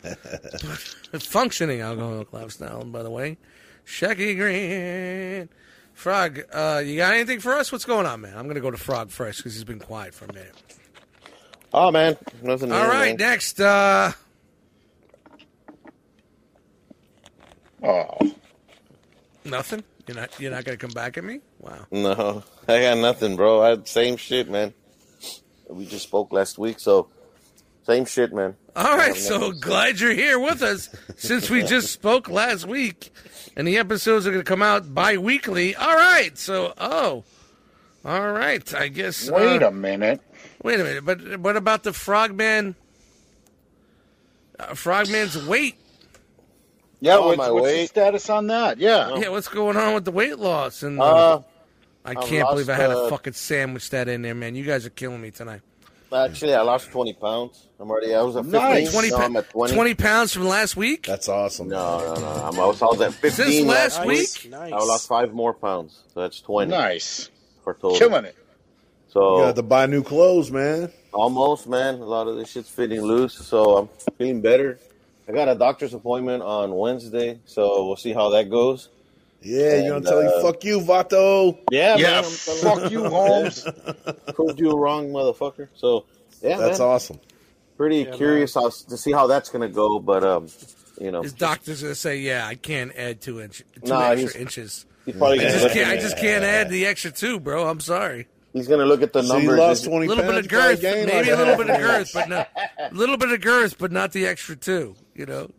a 1.14 1.20
functioning 1.20 1.82
alcoholic 1.82 2.32
lifestyle, 2.34 2.84
by 2.84 3.04
the 3.04 3.10
way. 3.10 3.38
Shecky 3.86 4.36
Green. 4.38 5.50
Frog, 5.94 6.40
uh, 6.54 6.82
you 6.86 6.96
got 6.98 7.14
anything 7.14 7.40
for 7.40 7.54
us? 7.54 7.72
What's 7.72 7.86
going 7.86 8.06
on, 8.06 8.22
man? 8.22 8.38
I'm 8.38 8.44
going 8.44 8.56
to 8.56 8.62
go 8.62 8.72
to 8.72 8.78
Frog 8.78 9.10
first 9.10 9.40
because 9.40 9.54
he's 9.54 9.64
been 9.64 9.80
quiet 9.80 10.14
for 10.14 10.26
a 10.26 10.34
minute. 10.34 10.56
Oh 11.74 11.92
man, 11.92 12.18
nothing. 12.42 12.72
All 12.72 12.88
right, 12.88 13.18
man. 13.18 13.30
next. 13.30 13.60
Uh, 13.60 14.12
Oh, 17.82 18.18
nothing. 19.46 19.84
You're 20.08 20.18
not. 20.18 20.40
You're 20.40 20.52
not 20.52 20.66
going 20.66 20.78
to 20.78 20.86
come 20.86 20.94
back 20.94 21.18
at 21.18 21.24
me. 21.24 21.40
Wow. 21.60 21.86
No, 21.92 22.44
I 22.68 22.82
got 22.82 22.98
nothing, 22.98 23.36
bro. 23.36 23.62
I 23.62 23.78
same 23.86 24.18
shit, 24.18 24.50
man. 24.50 24.74
We 25.70 25.86
just 25.86 26.04
spoke 26.04 26.34
last 26.34 26.58
week, 26.58 26.80
so 26.80 27.10
same 27.90 28.06
shit, 28.06 28.34
man. 28.34 28.56
All 28.76 28.96
right. 28.96 29.16
So 29.16 29.38
nothing 29.38 29.52
to 29.52 29.58
say. 29.58 29.62
glad 29.62 30.00
you're 30.00 30.14
here 30.14 30.40
with 30.40 30.62
us 30.62 30.90
since 31.16 31.50
we 31.50 31.64
just 31.64 31.92
spoke 31.92 32.30
last 32.30 32.68
week, 32.68 33.12
and 33.56 33.68
the 33.68 33.78
episodes 33.78 34.28
are 34.28 34.32
going 34.32 34.44
to 34.44 34.48
come 34.48 34.62
out 34.62 34.94
bi-weekly. 34.94 35.76
All 35.76 35.96
right. 35.96 36.38
So, 36.38 36.74
oh, 36.78 37.24
all 38.06 38.32
right. 38.32 38.74
I 38.76 38.90
guess. 38.90 39.30
wait 39.30 39.64
uh, 39.64 39.70
a 39.70 39.72
minute. 39.72 40.22
Wait 40.64 40.80
a 40.80 40.84
minute. 40.84 41.06
But 41.06 41.40
what 41.40 41.58
about 41.58 41.84
the 41.84 41.92
Frogman? 41.92 42.76
Uh, 44.60 44.76
Frogman's 44.76 45.48
weight. 45.48 45.76
Yeah, 47.02 47.16
Oh, 47.16 47.28
what's, 47.28 47.38
my 47.38 47.50
what's 47.50 47.72
the 47.72 47.88
status 47.88 48.30
on 48.30 48.48
that? 48.48 48.78
Yeah. 48.78 49.16
Yeah. 49.18 49.30
What's 49.30 49.48
going 49.48 49.78
on 49.78 49.96
with 49.96 50.06
the 50.06 50.12
weight 50.12 50.38
loss? 50.38 50.84
And 50.84 51.00
uh, 51.00 51.36
Uh, 51.36 51.42
I 52.06 52.14
can't 52.14 52.48
believe 52.50 52.70
I 52.70 52.76
had 52.76 52.88
to 52.88 53.00
uh, 53.00 53.10
fucking 53.10 53.34
sandwich 53.34 53.90
that 53.92 54.08
in 54.08 54.22
there, 54.22 54.36
man. 54.36 54.56
You 54.56 54.66
guys 54.66 54.86
are 54.86 54.92
killing 54.92 55.22
me 55.22 55.32
tonight. 55.32 55.62
Actually, 56.14 56.54
I 56.56 56.62
lost 56.62 56.92
twenty 56.92 57.14
pounds. 57.14 57.68
I'm 57.80 57.90
already. 57.90 58.14
I 58.16 58.22
was 58.22 58.36
at 58.36 58.44
fifteen. 58.46 58.62
Nice. 58.62 58.92
20, 58.92 59.10
now 59.10 59.18
I'm 59.18 59.36
at 59.38 59.50
twenty. 59.50 59.74
20 59.74 59.94
pounds 59.96 60.34
from 60.34 60.48
last 60.48 60.76
week? 60.76 61.06
That's 61.06 61.30
awesome. 61.30 61.70
No, 61.70 62.00
no, 62.16 62.22
no. 62.22 62.28
I'm, 62.28 62.60
I 62.60 62.66
was, 62.66 62.82
I 62.82 62.86
was 62.86 63.02
at 63.02 63.14
fifteen 63.14 63.46
Since 63.46 63.68
last 63.68 63.98
last 63.98 64.08
nice, 64.08 64.44
week? 64.44 64.52
nice. 64.52 64.74
I 64.74 64.78
lost 64.78 65.08
five 65.08 65.34
more 65.34 65.54
pounds, 65.54 66.04
so 66.14 66.22
that's 66.22 66.42
twenty 66.42 66.72
Nice. 66.72 67.30
for 67.64 67.74
total. 67.74 67.98
Killing 67.98 68.26
it. 68.26 68.36
So 69.10 69.38
You 69.40 69.44
got 69.46 69.56
to 69.56 69.64
buy 69.64 69.86
new 69.88 70.04
clothes, 70.04 70.52
man. 70.52 70.92
Almost, 71.14 71.68
man. 71.68 71.96
A 71.96 72.06
lot 72.06 72.28
of 72.28 72.38
this 72.38 72.52
shit's 72.52 72.70
fitting 72.70 73.02
loose, 73.02 73.34
so 73.34 73.78
I'm 73.78 73.90
feeling 74.18 74.42
better. 74.42 74.78
I 75.28 75.32
got 75.32 75.48
a 75.48 75.56
doctor's 75.56 75.94
appointment 75.94 76.44
on 76.44 76.76
Wednesday, 76.76 77.40
so 77.46 77.86
we'll 77.88 77.96
see 77.96 78.14
how 78.14 78.30
that 78.30 78.50
goes. 78.50 78.90
Yeah, 79.42 79.76
you're 79.86 79.96
And, 79.96 80.04
gonna 80.04 80.06
tell 80.06 80.18
uh, 80.20 80.22
you, 80.38 80.42
fuck 80.42 80.64
you, 80.64 80.80
Vato. 80.82 81.58
Yeah, 81.72 81.96
Yeah, 81.96 82.08
man. 82.08 82.24
I'm 82.26 82.30
fuck 82.32 82.92
you, 82.92 83.08
Holmes. 83.10 83.66
Proved 84.34 84.60
you 84.60 84.72
wrong, 84.78 85.10
motherfucker. 85.10 85.70
So, 85.76 86.06
yeah, 86.42 86.58
That's 86.58 86.80
man. 86.80 86.88
awesome. 86.90 87.20
Pretty 87.78 88.00
Yeah, 88.04 88.12
curious 88.16 88.54
how, 88.56 88.70
to 88.70 88.98
see 88.98 89.12
how 89.14 89.28
that's 89.28 89.50
gonna 89.50 89.70
go, 89.70 90.00
but 90.00 90.24
um, 90.26 90.48
you 91.00 91.12
know, 91.12 91.22
His 91.22 91.32
doctor's 91.34 91.82
going 91.82 91.92
to 91.94 91.96
say, 92.00 92.18
yeah, 92.18 92.46
I 92.46 92.56
can't 92.56 92.94
add 92.98 93.22
two, 93.22 93.40
inch, 93.40 93.64
two 93.82 93.90
Nah, 93.90 94.10
extra 94.10 94.18
he's- 94.32 94.36
inches. 94.36 94.86
he's 95.06 95.16
probably 95.16 95.40
I 95.46 95.50
just 95.52 95.74
can't. 95.74 95.90
I 95.90 95.96
just 95.98 96.18
can't 96.18 96.44
add 96.44 96.70
the 96.70 96.86
extra 96.88 97.12
two, 97.12 97.40
bro. 97.40 97.70
I'm 97.70 97.80
sorry. 97.80 98.28
he's 98.52 98.68
gonna 98.68 98.86
look 98.86 99.02
at 99.02 99.14
the 99.14 99.24
So 99.24 99.38
you 99.38 99.44
numbers. 99.44 99.60
lost 99.60 99.84
and- 99.86 99.92
twenty 99.94 100.06
A 100.08 100.10
little 100.10 100.26
bit 100.26 100.36
of 100.36 100.48
girth, 100.50 100.84
maybe 100.84 101.10
like 101.14 101.28
a 101.28 101.36
little 101.38 101.56
bit 101.56 101.70
of 101.70 101.78
girth, 101.80 102.12
but 102.14 102.28
no, 102.28 102.46
a 102.80 102.94
little 102.94 103.16
bit 103.16 103.32
of 103.32 103.40
girth, 103.40 103.78
but 103.78 103.94
not 103.94 104.12
the 104.12 104.28
extra 104.28 104.58
two. 104.58 104.96
You 105.16 105.26
know, 105.28 105.50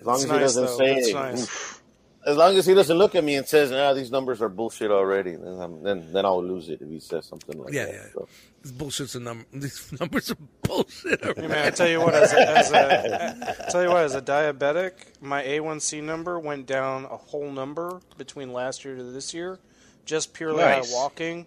as 0.00 0.06
long 0.06 0.16
as 0.16 0.22
That's 0.22 0.24
he 0.24 0.28
nice, 0.28 0.40
doesn't 0.40 0.64
though. 0.66 0.76
say 0.76 0.94
That's 0.94 1.08
it. 1.08 1.14
nice. 1.14 1.79
As 2.26 2.36
long 2.36 2.56
as 2.56 2.66
he 2.66 2.74
doesn't 2.74 2.98
look 2.98 3.14
at 3.14 3.24
me 3.24 3.36
and 3.36 3.46
says, 3.46 3.72
"Ah, 3.72 3.92
these 3.94 4.10
numbers 4.10 4.42
are 4.42 4.48
bullshit 4.48 4.90
already," 4.90 5.36
then 5.36 5.58
I'm, 5.60 5.82
then 5.82 6.12
then 6.12 6.24
I'll 6.26 6.42
lose 6.44 6.68
it 6.68 6.80
if 6.82 6.88
he 6.88 7.00
says 7.00 7.26
something 7.26 7.58
like 7.58 7.72
Yeah, 7.72 7.86
that. 7.86 7.94
yeah. 7.94 8.06
So, 8.12 8.28
This 8.62 8.72
bullshit's 8.72 9.14
a 9.14 9.20
number. 9.20 9.44
These 9.52 9.98
numbers 9.98 10.30
are 10.30 10.36
bullshit. 10.62 11.24
Hey 11.24 11.46
man, 11.46 11.66
I 11.66 11.70
tell 11.70 11.88
you 11.88 12.00
what, 12.00 12.14
as 12.14 12.32
a, 12.32 12.58
as 12.58 12.72
a 12.72 13.64
I 13.66 13.70
tell 13.70 13.82
you 13.82 13.88
what, 13.88 14.04
as 14.04 14.14
a 14.14 14.20
diabetic, 14.22 14.92
my 15.22 15.42
A1C 15.42 16.02
number 16.02 16.38
went 16.38 16.66
down 16.66 17.04
a 17.06 17.16
whole 17.16 17.50
number 17.50 18.00
between 18.18 18.52
last 18.52 18.84
year 18.84 18.96
to 18.96 19.02
this 19.02 19.32
year, 19.32 19.58
just 20.04 20.34
purely 20.34 20.62
out 20.62 20.80
of 20.80 20.90
walking. 20.92 21.46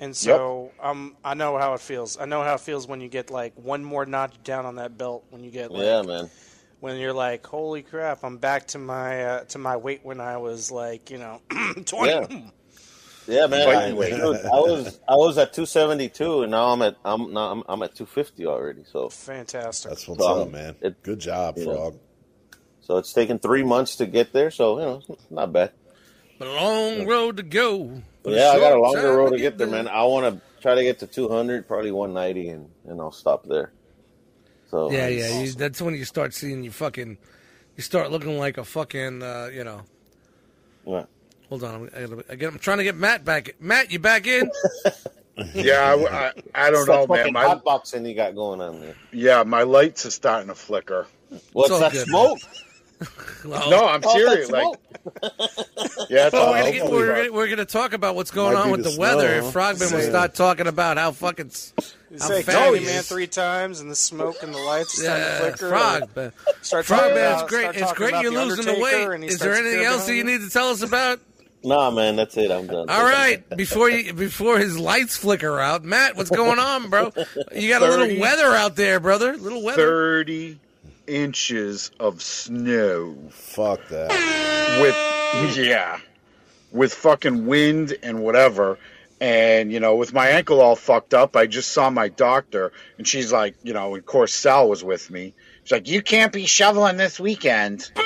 And 0.00 0.14
so 0.16 0.72
um, 0.82 1.16
I 1.24 1.34
know 1.34 1.56
how 1.58 1.74
it 1.74 1.80
feels. 1.80 2.18
I 2.18 2.24
know 2.24 2.42
how 2.42 2.54
it 2.54 2.60
feels 2.60 2.86
when 2.86 3.00
you 3.00 3.08
get 3.08 3.30
like 3.30 3.52
one 3.56 3.82
more 3.84 4.04
notch 4.06 4.34
down 4.44 4.66
on 4.66 4.74
that 4.76 4.96
belt. 4.98 5.24
When 5.30 5.42
you 5.44 5.50
get 5.50 5.70
like, 5.70 5.82
yeah, 5.84 6.02
man. 6.02 6.30
When 6.84 6.98
you're 6.98 7.14
like, 7.14 7.46
holy 7.46 7.82
crap, 7.82 8.22
I'm 8.24 8.36
back 8.36 8.66
to 8.68 8.78
my 8.78 9.24
uh, 9.24 9.44
to 9.44 9.58
my 9.58 9.78
weight 9.78 10.00
when 10.02 10.20
I 10.20 10.36
was 10.36 10.70
like, 10.70 11.10
you 11.10 11.16
know, 11.16 11.40
twenty. 11.86 12.12
Yeah. 12.34 12.50
Yeah, 13.26 13.46
man. 13.46 13.66
I, 13.68 13.88
dude, 13.90 14.44
I 14.44 14.60
was 14.60 15.00
I 15.08 15.14
was 15.16 15.38
at 15.38 15.54
272, 15.54 16.42
and 16.42 16.50
now 16.50 16.66
I'm 16.66 16.82
at 16.82 16.96
I'm 17.06 17.32
now 17.32 17.52
I'm, 17.52 17.62
I'm 17.66 17.82
at 17.82 17.94
250 17.94 18.44
already. 18.44 18.84
So 18.84 19.08
Fantastic. 19.08 19.88
That's 19.88 20.06
what's 20.06 20.22
Um, 20.22 20.40
up, 20.40 20.50
man. 20.50 20.76
it- 20.82 21.02
Good 21.02 21.20
job, 21.20 21.56
Frog. 21.58 21.94
know. 21.94 22.00
so 22.82 22.98
it's 22.98 23.14
taken 23.14 23.38
three 23.38 23.62
months 23.62 23.96
to 23.96 24.04
get 24.06 24.34
there. 24.34 24.50
So 24.50 24.78
you 24.78 24.84
know, 24.84 25.02
it's 25.08 25.30
not 25.30 25.54
bad. 25.54 25.72
But 26.38 26.48
a 26.48 26.52
long 26.52 27.06
road 27.06 27.38
to 27.38 27.42
go. 27.42 28.02
Yeah, 28.26 28.50
I 28.50 28.58
got 28.58 28.72
a 28.76 28.78
longer 28.80 29.16
road 29.16 29.30
to 29.30 29.38
get 29.38 29.56
there, 29.56 29.68
man. 29.68 29.88
I 29.88 30.02
want 30.04 30.34
to 30.34 30.42
try 30.60 30.74
to 30.74 30.82
get 30.82 30.98
to 30.98 31.06
200, 31.06 31.66
probably 31.66 31.92
190, 31.92 32.48
and 32.50 32.68
and 32.86 33.00
I'll 33.00 33.10
stop 33.10 33.46
there. 33.48 33.72
So 34.74 34.90
Yeah, 34.90 35.08
yeah. 35.08 35.42
You, 35.42 35.52
that's 35.52 35.80
when 35.80 35.94
you 35.94 36.04
start 36.04 36.34
seeing 36.34 36.64
you 36.64 36.72
fucking. 36.72 37.18
You 37.76 37.82
start 37.82 38.10
looking 38.10 38.38
like 38.38 38.58
a 38.58 38.64
fucking. 38.64 39.22
Uh, 39.22 39.50
you 39.54 39.64
know. 39.64 39.82
yeah. 40.86 41.04
Hold 41.48 41.64
on. 41.64 41.74
I'm, 41.74 41.90
I 41.96 42.06
gotta, 42.06 42.24
I 42.30 42.34
get, 42.36 42.52
I'm 42.52 42.58
trying 42.58 42.78
to 42.78 42.84
get 42.84 42.96
Matt 42.96 43.24
back. 43.24 43.54
Matt, 43.60 43.92
you 43.92 44.00
back 44.00 44.26
in? 44.26 44.50
Yeah, 45.54 45.80
I, 45.96 46.28
I, 46.28 46.66
I 46.66 46.70
don't 46.70 46.82
It's 46.82 46.88
know, 46.88 47.06
man. 47.08 47.18
fucking 47.18 47.32
My, 47.32 47.44
hot 47.44 47.64
boxing 47.64 48.06
you 48.06 48.14
got 48.14 48.34
going 48.36 48.60
on 48.60 48.80
there. 48.80 48.96
yeah, 49.12 49.42
my 49.44 49.64
lights 49.64 50.06
are 50.06 50.10
starting 50.12 50.48
to 50.48 50.54
flicker. 50.54 51.08
What's 51.52 51.70
all 51.72 51.80
that 51.80 51.92
good. 51.92 52.06
smoke? 52.06 52.38
Well, 53.44 53.68
No, 53.70 53.86
I'm 53.86 54.00
Oh, 54.04 54.16
serious. 54.16 54.50
Like, 54.50 54.66
yeah, 56.08 56.26
it's 56.26 56.32
Well, 56.32 56.50
we're 56.50 56.58
gonna, 56.60 56.72
get, 56.72 56.90
we're, 56.90 57.14
gonna, 57.16 57.32
we're 57.32 57.48
gonna 57.48 57.64
talk 57.66 57.92
about 57.92 58.14
what's 58.16 58.30
going 58.30 58.54
Might 58.54 58.60
on 58.62 58.70
with 58.70 58.84
the 58.84 58.90
the, 58.90 58.98
weather. 58.98 59.38
snow, 59.40 59.46
If? 59.48 59.52
Frogman 59.52 59.92
will 59.92 60.00
Yeah. 60.00 60.08
start 60.08 60.34
talking 60.34 60.66
about 60.66 60.96
how 60.96 61.10
fucking 61.12 61.46
s- 61.48 61.74
You 62.10 62.18
how 62.20 62.28
say 62.28 62.42
fat 62.42 62.72
Candyman 62.72 63.04
three 63.06 63.26
times 63.26 63.80
and 63.80 63.90
the 63.90 63.94
smoke 63.96 64.42
and 64.42 64.54
the 64.54 64.58
lights 64.58 64.98
start 65.02 65.18
to 65.18 65.22
Yeah, 65.26 65.38
flicker. 65.40 65.68
Frog. 65.68 66.16
man. 66.16 66.32
Start 66.62 66.86
Frog, 66.86 67.00
man, 67.02 67.10
about- 67.12 67.42
it's 67.42 67.50
great. 67.50 67.62
start 67.64 67.76
It's 67.76 67.92
great 67.92 68.22
you're 68.22 68.32
The 68.32 68.44
losing 68.46 68.64
the 68.74 68.80
weight. 68.80 69.08
and 69.10 69.22
he 69.24 69.28
Is 69.28 69.38
there 69.40 69.54
anything 69.54 69.84
else 69.84 70.06
that 70.06 70.14
you 70.14 70.24
need 70.24 70.40
to 70.40 70.48
tell 70.50 70.70
us 70.70 70.80
about? 70.82 71.20
Nah, 71.62 71.90
man, 71.90 72.16
that's 72.16 72.36
it. 72.36 72.50
I'm 72.50 72.66
done. 72.66 72.88
All 72.90 73.04
right, 73.04 73.42
before 73.56 73.88
you 73.90 74.12
before 74.12 74.58
his 74.58 74.78
lights 74.78 75.16
flicker 75.16 75.58
out, 75.60 75.82
Matt, 75.82 76.14
what's 76.16 76.28
going 76.30 76.58
on, 76.58 76.88
bro? 76.90 77.10
You 77.54 77.68
got 77.68 77.82
a 77.82 77.88
little 77.88 78.20
weather 78.20 78.54
out 78.54 78.76
there, 78.76 79.00
brother. 79.00 79.34
Little 79.36 79.62
weather. 79.62 79.76
30 80.24 80.58
inches 81.06 81.90
of 82.00 82.22
snow. 82.22 83.16
Fuck 83.30 83.88
that. 83.88 84.10
with 84.80 85.56
yeah. 85.56 85.98
With 86.72 86.92
fucking 86.94 87.46
wind 87.46 87.94
and 88.02 88.22
whatever. 88.22 88.78
And 89.20 89.72
you 89.72 89.80
know 89.80 89.94
with 89.96 90.12
my 90.12 90.28
ankle 90.28 90.60
all 90.60 90.74
fucked 90.76 91.14
up 91.14 91.36
i 91.36 91.46
just 91.46 91.70
saw 91.70 91.88
my 91.88 92.08
doctor 92.08 92.72
and 92.98 93.06
she's 93.06 93.32
like 93.32 93.54
you 93.62 93.72
know 93.72 93.94
of 93.94 94.04
course 94.04 94.34
sal 94.34 94.68
was 94.68 94.82
with 94.84 95.08
me. 95.10 95.34
She's 95.62 95.72
like 95.72 95.88
you 95.88 96.02
can't 96.02 96.32
be 96.32 96.46
shoveling 96.46 96.96
this 96.96 97.18
weekend. 97.20 97.90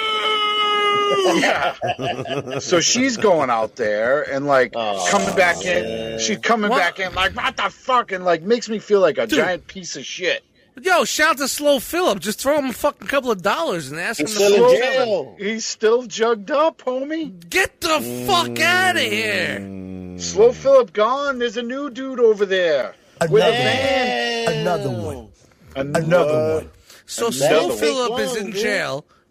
Yeah. 1.25 2.59
So 2.59 2.81
she's 2.81 3.17
going 3.17 3.51
out 3.51 3.77
there 3.77 4.23
and 4.23 4.47
like 4.47 4.73
Oh, 4.77 5.07
coming 5.11 5.35
back 5.35 5.65
in. 5.65 6.19
She's 6.19 6.39
coming 6.39 6.71
What? 6.71 6.79
back 6.79 6.99
in 7.01 7.15
like 7.15 7.35
what 7.35 7.57
the 7.57 7.71
fuck? 7.71 8.13
And 8.13 8.25
like 8.25 8.43
makes 8.43 8.69
me 8.69 8.79
feel 8.79 9.01
like 9.01 9.19
a 9.19 9.27
giant 9.27 9.67
piece 9.67 9.97
of 9.97 10.05
shit 10.05 10.45
Yo, 10.83 11.05
shout 11.05 11.37
to 11.39 11.49
Slow 11.49 11.79
Philip. 11.79 12.21
Just 12.21 12.41
throw 12.41 12.59
him 12.59 12.67
a 12.71 12.73
fucking 12.73 13.09
couple 13.09 13.31
of 13.31 13.43
dollars 13.43 13.91
and 13.91 14.01
ask 14.01 14.21
him 14.21 14.27
He's 14.27 14.37
to 14.39 14.45
still 14.45 14.57
pull 14.59 14.71
in 14.71 14.83
up. 14.83 14.89
jail. 14.95 15.37
he's 15.39 15.65
still 15.65 16.03
jugged 16.05 16.51
up 16.51 16.79
homie 16.83 17.49
Get 17.51 17.81
the 17.81 18.25
fuck 18.27 18.59
out 18.61 18.97
of 18.97 19.03
here. 19.03 19.59
Mm. 19.61 20.21
Slow 20.21 20.53
Philip 20.53 20.93
gone. 20.93 21.39
There's 21.39 21.57
a 21.57 21.63
new 21.63 21.91
dude 21.91 22.21
over 22.21 22.45
there 22.47 22.95
with 23.29 23.43
a 23.43 23.51
van. 23.51 24.53
Another 24.61 24.91
one. 24.91 25.29
Another, 25.77 26.05
Another 26.05 26.55
one. 26.57 26.71
So 27.07 27.27
Another 27.29 27.33
Slow 27.39 27.69
week 27.69 27.79
Philip 27.79 28.21
is 28.21 28.29
long, 28.29 28.39
in 28.39 28.51
dude. 28.53 28.63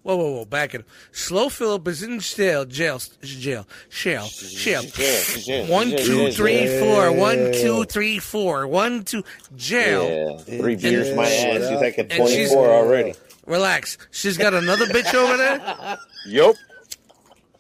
Jail. 0.08 0.18
Whoa, 0.18 0.24
whoa, 0.24 0.32
whoa! 0.38 0.46
Back 0.46 0.74
it. 0.74 0.82
up. 0.82 0.88
Slow 1.12 1.50
Philip 1.50 1.88
is 1.88 2.04
in 2.04 2.20
jail, 2.20 2.66
jail, 2.66 3.00
jail, 3.22 3.66
jail, 3.90 4.28
jail. 4.28 4.82
Jail, 4.84 4.84
jail, 4.84 5.66
One, 5.68 5.90
jail, 5.90 6.00
two, 6.00 6.18
jail, 6.26 6.32
three, 6.32 6.54
jail. 6.66 6.80
four. 6.84 7.12
One, 7.12 7.52
two, 7.54 7.84
three, 7.86 8.20
four. 8.20 8.68
One, 8.68 9.04
two. 9.04 9.24
Jail. 9.56 10.04
Yeah, 10.04 10.38
three 10.60 10.76
beers, 10.76 11.16
my 11.16 11.24
ass. 11.24 11.70
She's 11.70 11.80
like 11.82 12.00
at 12.00 12.10
24 12.10 12.70
already. 12.72 13.14
Relax. 13.46 13.98
She's 14.12 14.38
got 14.38 14.54
another 14.54 14.86
bitch 14.88 15.14
over 15.14 15.38
there 15.38 15.98
Yup. 16.26 16.56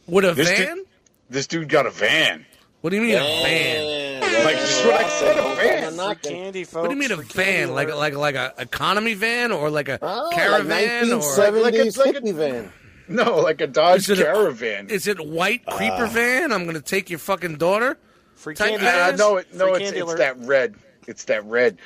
with 0.05 0.25
a 0.25 0.33
This 0.33 0.49
van. 0.49 0.75
dude- 0.77 0.85
This 1.29 1.47
dude 1.47 1.69
got 1.69 1.85
a 1.85 1.91
van. 1.91 2.45
What 2.81 2.89
do 2.91 2.97
you 2.97 3.01
mean 3.01 3.15
a 3.15 3.19
van? 3.19 3.96
Like, 4.43 4.55
that's 4.57 4.85
what 4.85 4.93
I 4.95 5.09
said, 5.09 5.37
a 5.37 5.55
van. 5.55 5.95
Not 5.97 6.21
candy, 6.21 6.63
folks. 6.63 6.75
What 6.75 6.89
do 6.89 6.93
you 6.93 6.99
mean 6.99 7.11
a 7.11 7.17
van? 7.17 7.73
Like 7.73 7.93
like 7.93 8.15
like 8.15 8.35
a 8.35 8.53
economy 8.57 9.13
van 9.13 9.51
or 9.51 9.69
like 9.69 9.89
a 9.89 9.99
Oh, 10.01 10.29
caravan 10.33 11.09
like 11.09 11.19
or 11.19 11.61
Like 11.61 11.73
a- 11.73 11.83
like 11.99 12.15
a- 12.15 12.21
hippie 12.21 12.33
van. 12.33 12.71
No, 13.09 13.39
like 13.39 13.61
a 13.61 13.67
Dodge 13.67 14.09
Is 14.09 14.19
it 14.19 14.19
a- 14.19 14.23
Caravan. 14.25 14.89
is 14.89 15.07
it 15.07 15.19
white 15.25 15.65
creeper 15.65 16.07
van? 16.07 16.51
I'm 16.51 16.65
gonna 16.65 16.81
take 16.81 17.09
your 17.09 17.19
fucking 17.19 17.55
daughter. 17.57 17.97
free 18.35 18.53
candy. 18.55 18.85
uh, 18.85 19.15
no, 19.15 19.37
it, 19.37 19.53
no, 19.53 19.65
Free 19.65 19.71
it's, 19.75 19.79
candy 19.83 19.99
it's 19.99 20.03
alert. 20.07 20.17
that 20.19 20.37
red. 20.39 20.75
It's 21.07 21.23
that 21.25 21.43
red. 21.45 21.77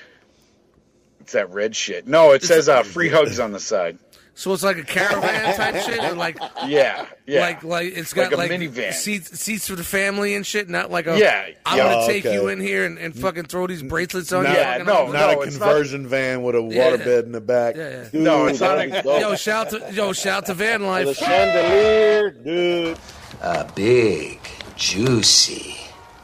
It's 1.21 1.33
that 1.33 1.49
red 1.51 1.75
shit. 1.75 2.07
No, 2.07 2.31
it 2.31 2.43
says 2.43 2.67
uh, 2.67 2.83
free 2.83 3.07
hugs 3.09 3.39
on 3.39 3.51
the 3.51 3.59
side. 3.59 3.97
So 4.33 4.53
it's 4.53 4.63
like 4.63 4.77
a 4.77 4.83
caravan 4.83 5.55
type 5.55 5.75
shit, 5.83 6.03
or 6.03 6.15
like 6.15 6.37
Yeah, 6.65 7.05
yeah. 7.27 7.41
like 7.41 7.63
like 7.63 7.93
it's 7.95 8.13
got 8.13 8.31
Like 8.31 8.49
like, 8.49 8.51
a 8.51 8.53
minivan. 8.63 8.93
seats 8.93 9.37
seats 9.39 9.67
for 9.67 9.75
the 9.75 9.83
family 9.83 10.35
and 10.35 10.45
shit. 10.45 10.69
Not 10.69 10.89
like 10.89 11.05
a 11.05 11.19
Yeah, 11.19 11.47
I'm 11.65 11.77
yeah. 11.77 11.83
gonna 11.93 12.07
take 12.07 12.25
Okay. 12.25 12.33
you 12.35 12.47
in 12.47 12.59
here 12.61 12.85
and, 12.85 12.97
and 12.97 13.13
fucking 13.15 13.43
throw 13.45 13.67
these 13.67 13.83
bracelets 13.83 14.31
on 14.31 14.43
Not- 14.45 14.53
you. 14.53 14.57
Yeah, 14.59 14.77
no, 14.83 14.93
up. 15.07 15.13
Not 15.13 15.33
a 15.37 15.41
it's 15.41 15.57
not- 15.59 15.65
conversion 15.67 16.07
van 16.07 16.41
with 16.43 16.55
a 16.55 16.61
Yeah. 16.61 16.91
waterbed 16.91 17.23
in 17.25 17.31
the 17.33 17.41
back. 17.41 17.75
Yeah, 17.75 17.89
yeah. 17.89 18.03
Dude, 18.11 18.21
No, 18.23 18.45
it's 18.47 18.61
not 18.61 18.79
a- 18.79 19.01
Yo, 19.19 19.35
shout 19.35 19.69
to 19.71 19.85
yo, 19.91 20.13
shout 20.13 20.45
to 20.47 20.53
van 20.53 20.81
With 20.81 20.89
a 20.89 21.05
life. 21.07 21.17
chandelier, 21.17 22.29
dude. 22.31 22.97
A 23.41 23.65
big, 23.75 24.39
juicy 24.77 25.75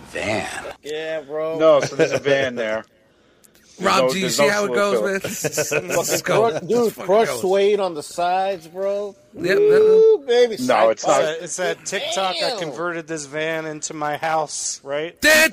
van. 0.09 0.49
Yeah, 0.81 1.21
bro. 1.21 1.57
no, 1.59 1.81
so 1.81 1.95
there's 1.95 2.11
a 2.13 2.19
van 2.19 2.55
there. 2.55 2.85
Rob, 3.79 4.05
no- 4.05 4.09
do 4.11 4.19
you 4.19 4.29
see 4.29 4.45
no 4.47 4.51
how 4.51 4.65
it 4.65 4.73
goes, 4.73 5.01
man? 5.03 5.19
Let's 5.95 6.21
go. 6.23 6.59
dude, 6.59 6.69
Let's 6.69 6.95
crush 6.95 7.27
go. 7.27 7.37
suede 7.41 7.79
on 7.79 7.93
the 7.93 8.01
sides, 8.03 8.67
bro. 8.67 9.15
Yep, 9.35 9.57
Ooh, 9.57 10.23
baby. 10.25 10.55
No, 10.61 10.89
it's 10.89 11.05
not. 11.05 11.21
part. 11.21 11.37
It's 11.41 11.55
that 11.57 11.85
TikTok 11.85 12.35
that 12.39 12.57
converted 12.59 13.05
this 13.07 13.25
van 13.27 13.65
into 13.67 13.93
my 13.93 14.17
house, 14.17 14.81
right? 14.83 15.19
That's 15.21 15.51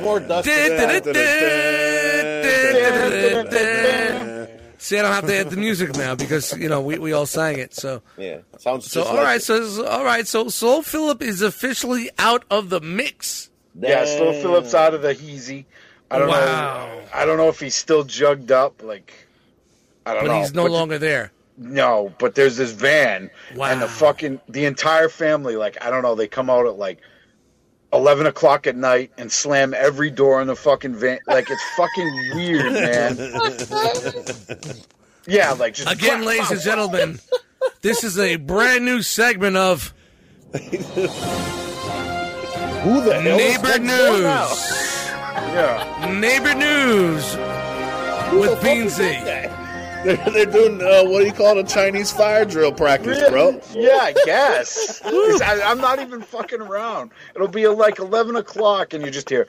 more 0.00 0.20
dusty. 0.20 0.50
See, 4.78 4.98
I 4.98 5.02
don't 5.02 5.12
have 5.12 5.26
to 5.26 5.34
add 5.34 5.50
the 5.50 5.56
music 5.56 5.96
now 5.96 6.14
because 6.14 6.54
you 6.58 6.68
know 6.68 6.82
we, 6.82 6.98
we 6.98 7.12
all 7.14 7.24
sang 7.24 7.58
it. 7.58 7.72
So 7.74 8.02
Yeah, 8.18 8.38
sounds 8.58 8.90
so 8.90 9.00
just 9.00 9.10
all 9.10 9.16
like 9.16 9.24
right, 9.24 9.36
it. 9.36 9.42
so 9.42 9.86
all 9.86 10.04
right, 10.04 10.26
so 10.26 10.48
Slow 10.48 10.82
Philip 10.82 11.22
is 11.22 11.40
officially 11.40 12.10
out 12.18 12.44
of 12.50 12.68
the 12.68 12.80
mix. 12.80 13.48
Yeah, 13.78 14.04
Slow 14.04 14.32
Damn. 14.32 14.42
Phillips 14.42 14.74
out 14.74 14.94
of 14.94 15.02
the 15.02 15.14
heezy. 15.14 15.64
I 16.10 16.18
don't 16.18 16.28
Wow. 16.28 16.86
know. 16.86 17.00
I 17.12 17.24
don't 17.26 17.36
know 17.38 17.48
if 17.48 17.58
he's 17.60 17.74
still 17.74 18.04
jugged 18.04 18.52
up. 18.52 18.82
Like, 18.82 19.12
I 20.06 20.14
don't 20.14 20.24
know. 20.24 20.28
But 20.30 20.34
know. 20.34 20.40
he's 20.42 20.54
no 20.54 20.62
But- 20.64 20.72
longer 20.72 20.98
there. 20.98 21.32
No, 21.56 22.12
but 22.18 22.34
there's 22.34 22.56
this 22.56 22.72
van, 22.72 23.30
Wow. 23.54 23.66
and 23.70 23.80
the 23.80 23.86
fucking 23.88 24.40
the 24.48 24.64
entire 24.64 25.08
family. 25.08 25.54
Like, 25.56 25.78
I 25.84 25.90
don't 25.90 26.02
know. 26.02 26.16
They 26.16 26.26
come 26.26 26.50
out 26.50 26.66
at 26.66 26.78
like 26.78 26.98
eleven 27.92 28.26
o'clock 28.26 28.66
at 28.66 28.74
night 28.74 29.12
and 29.18 29.30
slam 29.30 29.72
every 29.72 30.10
door 30.10 30.40
in 30.40 30.48
the 30.48 30.56
fucking 30.56 30.96
van. 30.96 31.20
Like, 31.28 31.48
it's 31.48 31.62
fucking 31.76 32.30
weird, 32.34 32.72
man. 32.72 33.16
yeah, 35.28 35.52
like 35.52 35.74
just 35.74 35.92
Again, 35.92 36.24
ladies 36.24 36.50
and 36.50 36.60
gentlemen, 36.60 37.20
this 37.82 38.02
is 38.02 38.18
a 38.18 38.34
brand 38.34 38.84
new 38.84 39.00
segment 39.02 39.56
of 39.56 39.94
Who 42.84 43.02
the 43.02 43.20
hell 43.20 43.36
Neighbor 43.38 43.78
next? 43.78 43.80
News. 43.80 45.10
Yeah, 45.54 46.18
Neighbor 46.20 46.54
News 46.54 47.34
Who 48.30 48.40
with 48.40 48.50
the 48.50 48.56
fuck 48.56 48.64
Beansy. 48.66 49.50
They're, 50.04 50.16
they're 50.32 50.44
doing 50.44 50.82
uh, 50.82 51.04
what 51.04 51.20
do 51.20 51.24
you 51.24 51.32
call 51.32 51.56
it? 51.56 51.64
A 51.64 51.74
Chinese 51.74 52.12
fire 52.12 52.44
drill 52.44 52.72
practice, 52.72 53.18
bro. 53.30 53.58
yeah, 53.72 54.00
I 54.02 54.12
guess. 54.26 55.00
I, 55.02 55.62
I'm 55.64 55.78
not 55.78 55.98
even 55.98 56.20
fucking 56.20 56.60
around. 56.60 57.10
It'll 57.34 57.48
be 57.48 57.66
like 57.68 57.98
eleven 57.98 58.36
o'clock, 58.36 58.92
and 58.92 59.02
you 59.02 59.10
just 59.10 59.30
hear. 59.30 59.48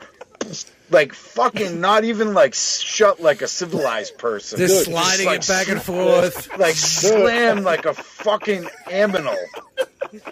like 0.89 1.11
fucking 1.13 1.81
not 1.81 2.05
even 2.05 2.33
like 2.33 2.53
shut 2.53 3.21
like 3.21 3.41
a 3.41 3.49
civilized 3.49 4.17
person. 4.17 4.57
Just 4.57 4.85
Dude, 4.85 4.93
sliding 4.93 5.25
like, 5.25 5.41
it 5.41 5.47
back 5.49 5.67
and 5.67 5.81
forth. 5.81 6.57
like 6.57 6.75
slam 6.75 7.63
like 7.65 7.85
a 7.85 7.93
fucking 7.93 8.63
aminal. 8.87 9.35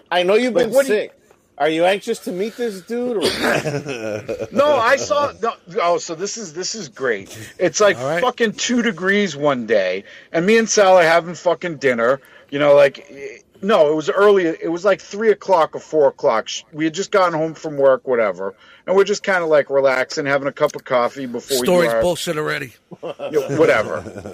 I 0.09 0.23
know 0.23 0.35
you've 0.35 0.53
been 0.53 0.71
what 0.71 0.85
do 0.85 0.93
you- 0.93 0.99
sick. 1.01 1.19
Are 1.57 1.69
you 1.69 1.85
anxious 1.85 2.19
to 2.19 2.31
meet 2.31 2.57
this 2.57 2.81
dude? 2.81 3.17
Or... 3.17 3.21
No, 4.51 4.75
I 4.75 4.95
saw. 4.97 5.31
No, 5.41 5.53
oh, 5.81 5.97
so 5.97 6.15
this 6.15 6.37
is 6.37 6.53
this 6.53 6.75
is 6.75 6.89
great. 6.89 7.37
It's 7.59 7.79
like 7.79 7.97
All 7.97 8.05
right. 8.05 8.21
fucking 8.21 8.53
two 8.53 8.81
degrees 8.81 9.35
one 9.35 9.67
day, 9.67 10.03
and 10.31 10.45
me 10.45 10.57
and 10.57 10.69
Sal 10.69 10.97
are 10.97 11.03
having 11.03 11.35
fucking 11.35 11.77
dinner. 11.77 12.21
You 12.49 12.59
know, 12.59 12.75
like 12.75 13.43
no, 13.63 13.91
it 13.91 13.95
was 13.95 14.09
early. 14.09 14.45
It 14.45 14.71
was 14.71 14.83
like 14.83 15.01
three 15.01 15.31
o'clock 15.31 15.75
or 15.75 15.79
four 15.79 16.07
o'clock. 16.07 16.49
We 16.71 16.83
had 16.83 16.93
just 16.93 17.11
gotten 17.11 17.37
home 17.37 17.53
from 17.53 17.77
work, 17.77 18.07
whatever, 18.07 18.53
and 18.85 18.95
we're 18.95 19.05
just 19.05 19.23
kind 19.23 19.43
of 19.43 19.49
like 19.49 19.69
relaxing, 19.69 20.25
having 20.25 20.47
a 20.47 20.51
cup 20.51 20.75
of 20.75 20.83
coffee 20.83 21.25
before 21.25 21.61
we 21.61 21.65
Story's 21.65 21.89
do 21.89 21.95
our, 21.95 22.01
bullshit 22.01 22.37
already. 22.37 22.73
Yeah, 23.01 23.57
whatever. 23.57 24.01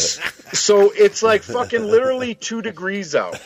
so 0.00 0.90
it's 0.94 1.22
like 1.22 1.42
fucking 1.42 1.84
literally 1.84 2.34
two 2.34 2.60
degrees 2.60 3.14
out. 3.14 3.40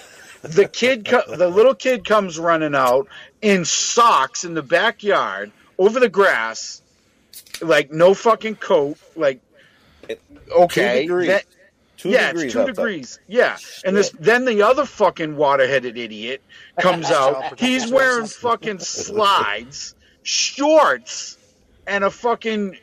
The 0.44 0.68
kid, 0.68 1.06
co- 1.06 1.36
the 1.36 1.48
little 1.48 1.74
kid 1.74 2.04
comes 2.04 2.38
running 2.38 2.74
out 2.74 3.08
in 3.40 3.64
socks 3.64 4.44
in 4.44 4.54
the 4.54 4.62
backyard 4.62 5.50
over 5.78 5.98
the 6.00 6.08
grass, 6.08 6.82
like 7.60 7.90
no 7.90 8.12
fucking 8.14 8.56
coat, 8.56 8.98
like 9.16 9.40
okay, 10.50 11.02
degrees. 11.02 11.28
that- 11.28 11.44
Two 11.96 12.10
yeah, 12.10 12.26
degrees 12.32 12.44
it's 12.44 12.52
two 12.54 12.66
degrees. 12.66 13.18
Yeah, 13.28 13.56
and 13.84 13.96
this 13.96 14.10
then 14.20 14.44
the 14.44 14.62
other 14.62 14.84
fucking 14.84 15.36
water-headed 15.36 15.96
idiot 15.96 16.42
comes 16.78 17.06
out. 17.10 17.58
He's 17.58 17.90
wearing 17.90 18.26
fucking 18.26 18.80
slides, 18.80 19.94
shorts, 20.22 21.38
and 21.86 22.04
a 22.04 22.10
fucking 22.10 22.76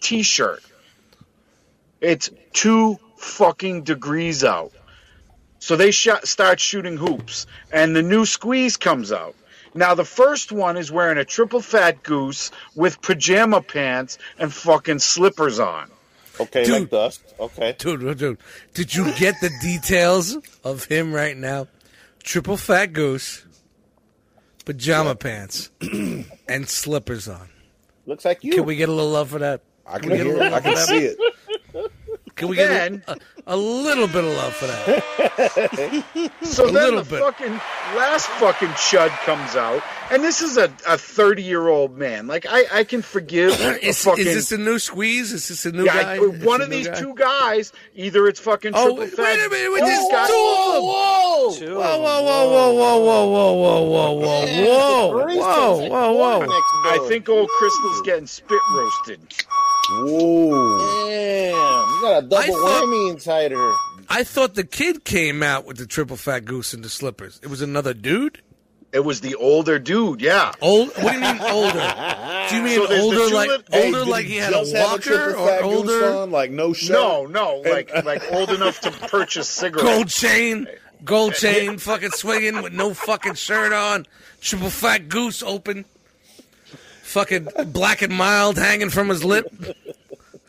t-shirt. 0.00 0.62
It's 2.00 2.30
two 2.52 2.98
fucking 3.16 3.82
degrees 3.82 4.44
out. 4.44 4.72
So 5.60 5.76
they 5.76 5.90
shot, 5.90 6.26
start 6.28 6.60
shooting 6.60 6.96
hoops, 6.96 7.46
and 7.72 7.94
the 7.94 8.02
new 8.02 8.24
squeeze 8.26 8.76
comes 8.76 9.10
out. 9.12 9.34
Now 9.74 9.94
the 9.94 10.04
first 10.04 10.50
one 10.52 10.76
is 10.76 10.90
wearing 10.90 11.18
a 11.18 11.24
triple 11.24 11.60
fat 11.60 12.02
goose 12.02 12.50
with 12.74 13.02
pajama 13.02 13.60
pants 13.62 14.18
and 14.38 14.52
fucking 14.52 14.98
slippers 15.00 15.58
on. 15.58 15.90
Okay, 16.40 16.64
Dude. 16.64 16.80
like 16.82 16.90
dust. 16.90 17.20
Okay. 17.38 17.74
Dude, 17.78 18.16
dude, 18.18 18.38
did 18.72 18.94
you 18.94 19.12
get 19.14 19.34
the 19.40 19.50
details 19.60 20.38
of 20.64 20.84
him 20.84 21.12
right 21.12 21.36
now? 21.36 21.66
Triple 22.22 22.56
fat 22.56 22.92
goose, 22.92 23.44
pajama 24.64 25.14
pants, 25.16 25.70
and 26.48 26.68
slippers 26.68 27.28
on. 27.28 27.48
Looks 28.06 28.24
like 28.24 28.44
you. 28.44 28.52
Can 28.54 28.64
we 28.64 28.76
get 28.76 28.88
a 28.88 28.92
little 28.92 29.10
love 29.10 29.30
for 29.30 29.40
that? 29.40 29.62
I 29.86 29.98
can 29.98 30.10
we 30.10 30.16
get 30.18 30.26
a 30.26 30.30
hear 30.30 30.38
little 30.38 30.52
it. 30.52 30.56
I 30.56 30.60
can 30.60 30.74
love 30.74 30.80
for 30.80 30.86
see 30.86 31.00
that? 31.00 31.18
it. 31.18 31.34
Can 32.38 32.48
we 32.48 32.56
get 32.56 32.68
Then- 32.68 33.02
a, 33.08 33.16
a 33.48 33.56
little 33.56 34.06
bit 34.06 34.24
of 34.24 34.30
love 34.32 34.54
for 34.54 34.66
that? 34.66 36.34
So 36.42 36.66
then 36.66 36.74
little 36.74 37.02
the 37.02 37.10
bit. 37.10 37.20
fucking 37.20 37.52
last 37.96 38.26
fucking 38.26 38.68
chud 38.70 39.10
comes 39.24 39.56
out, 39.56 39.82
and 40.10 40.22
this 40.24 40.40
is 40.40 40.56
a 40.56 40.72
a 40.86 40.96
thirty 40.96 41.42
year 41.42 41.68
old 41.68 41.96
man. 41.98 42.26
Like 42.26 42.46
I, 42.48 42.64
I 42.72 42.84
can 42.84 43.02
forgive 43.02 43.52
a 43.60 43.84
Is, 43.86 44.02
fucking. 44.04 44.26
is 44.26 44.34
this 44.34 44.52
a 44.52 44.58
new 44.58 44.78
squeeze? 44.78 45.32
Is 45.32 45.48
this 45.48 45.66
a 45.66 45.72
new 45.72 45.84
yeah, 45.84 46.02
guy? 46.02 46.14
I- 46.16 46.18
one 46.44 46.60
of 46.62 46.70
these 46.70 46.88
guy? 46.88 46.94
two 47.00 47.14
guys, 47.14 47.72
either 47.94 48.26
it's 48.28 48.40
fucking 48.40 48.72
Oh, 48.74 48.96
triple 48.96 49.00
wait 49.04 49.14
a 49.14 49.22
minute, 49.22 49.50
wait, 49.50 49.66
or 49.66 49.78
there's 49.86 49.98
this 49.98 50.12
guy- 50.12 50.26
two 50.26 50.34
of 50.34 50.74
them. 50.74 50.82
Whoa! 50.84 51.54
Two 51.54 51.74
Whoa, 51.76 51.82
of 51.82 52.00
whoa, 52.00 52.16
them. 52.16 52.24
whoa, 52.26 52.48
whoa, 52.48 52.72
whoa, 52.72 52.98
whoa, 52.98 53.52
whoa, 53.54 53.82
whoa, 53.82 53.82
whoa, 53.82 54.12
whoa, 54.12 55.12
whoa, 55.12 55.22
Three 55.24 55.38
whoa, 55.38 55.78
sets 55.78 55.90
whoa, 55.90 56.12
one 56.12 56.16
whoa. 56.16 56.40
next 56.40 56.72
I 56.84 56.96
door. 56.98 57.08
think 57.08 57.28
old 57.28 57.48
Crystal's 57.48 58.00
getting 58.02 58.26
spit 58.26 58.58
roasted. 58.74 59.20
Whoa. 59.90 60.78
Damn, 61.08 61.54
you 61.54 62.00
got 62.02 62.18
a 62.18 62.22
double 62.22 62.36
I 62.36 62.46
thought- 62.46 62.82
whammy 62.84 63.10
inside 63.12 63.52
her. 63.52 63.72
I 64.10 64.24
thought 64.24 64.54
the 64.54 64.64
kid 64.64 65.04
came 65.04 65.42
out 65.42 65.66
with 65.66 65.76
the 65.76 65.86
triple 65.86 66.16
fat 66.16 66.44
goose 66.46 66.72
and 66.72 66.82
the 66.82 66.88
slippers. 66.88 67.38
It 67.42 67.48
was 67.48 67.60
another 67.60 67.92
dude. 67.92 68.40
It 68.90 69.00
was 69.00 69.20
the 69.20 69.34
older 69.34 69.78
dude, 69.78 70.22
yeah. 70.22 70.52
Old? 70.62 70.88
What 70.96 71.12
do 71.12 71.12
you 71.12 71.20
mean 71.20 71.40
older? 71.42 71.94
Do 72.48 72.56
you 72.56 72.62
mean 72.64 72.76
So 72.76 72.86
there's 72.86 72.88
the 72.88 73.00
older 73.02 73.28
two 73.28 73.34
like 73.34 73.48
lit- 73.50 73.68
Hey, 73.70 73.86
older 73.86 73.98
did 73.98 74.08
like 74.08 74.24
he 74.26 74.36
had 74.36 74.52
a 74.54 74.56
just 74.56 74.74
have 74.74 74.88
walker 74.90 75.02
triple 75.02 75.42
or 75.42 75.46
fat 75.46 75.60
goose 75.62 75.72
older 75.74 76.10
on, 76.14 76.30
like 76.30 76.50
no 76.50 76.72
shirt? 76.72 76.94
No, 76.96 77.26
no, 77.26 77.56
like 77.70 77.90
like 78.06 78.32
old 78.32 78.48
enough 78.48 78.80
to 78.80 78.90
purchase 78.90 79.46
cigarettes. 79.46 79.84
gold 79.86 80.08
chain, 80.08 80.66
gold 81.04 81.34
chain, 81.34 81.76
fucking 81.76 82.12
swinging 82.12 82.62
with 82.62 82.72
no 82.72 82.94
fucking 82.94 83.34
shirt 83.34 83.74
on, 83.74 84.06
triple 84.40 84.70
fat 84.70 85.10
goose 85.10 85.42
open, 85.42 85.84
fucking 87.18 87.48
black 87.72 88.02
and 88.02 88.12
mild 88.12 88.56
hanging 88.58 88.90
from 88.90 89.08
his 89.08 89.24
lip. 89.24 89.46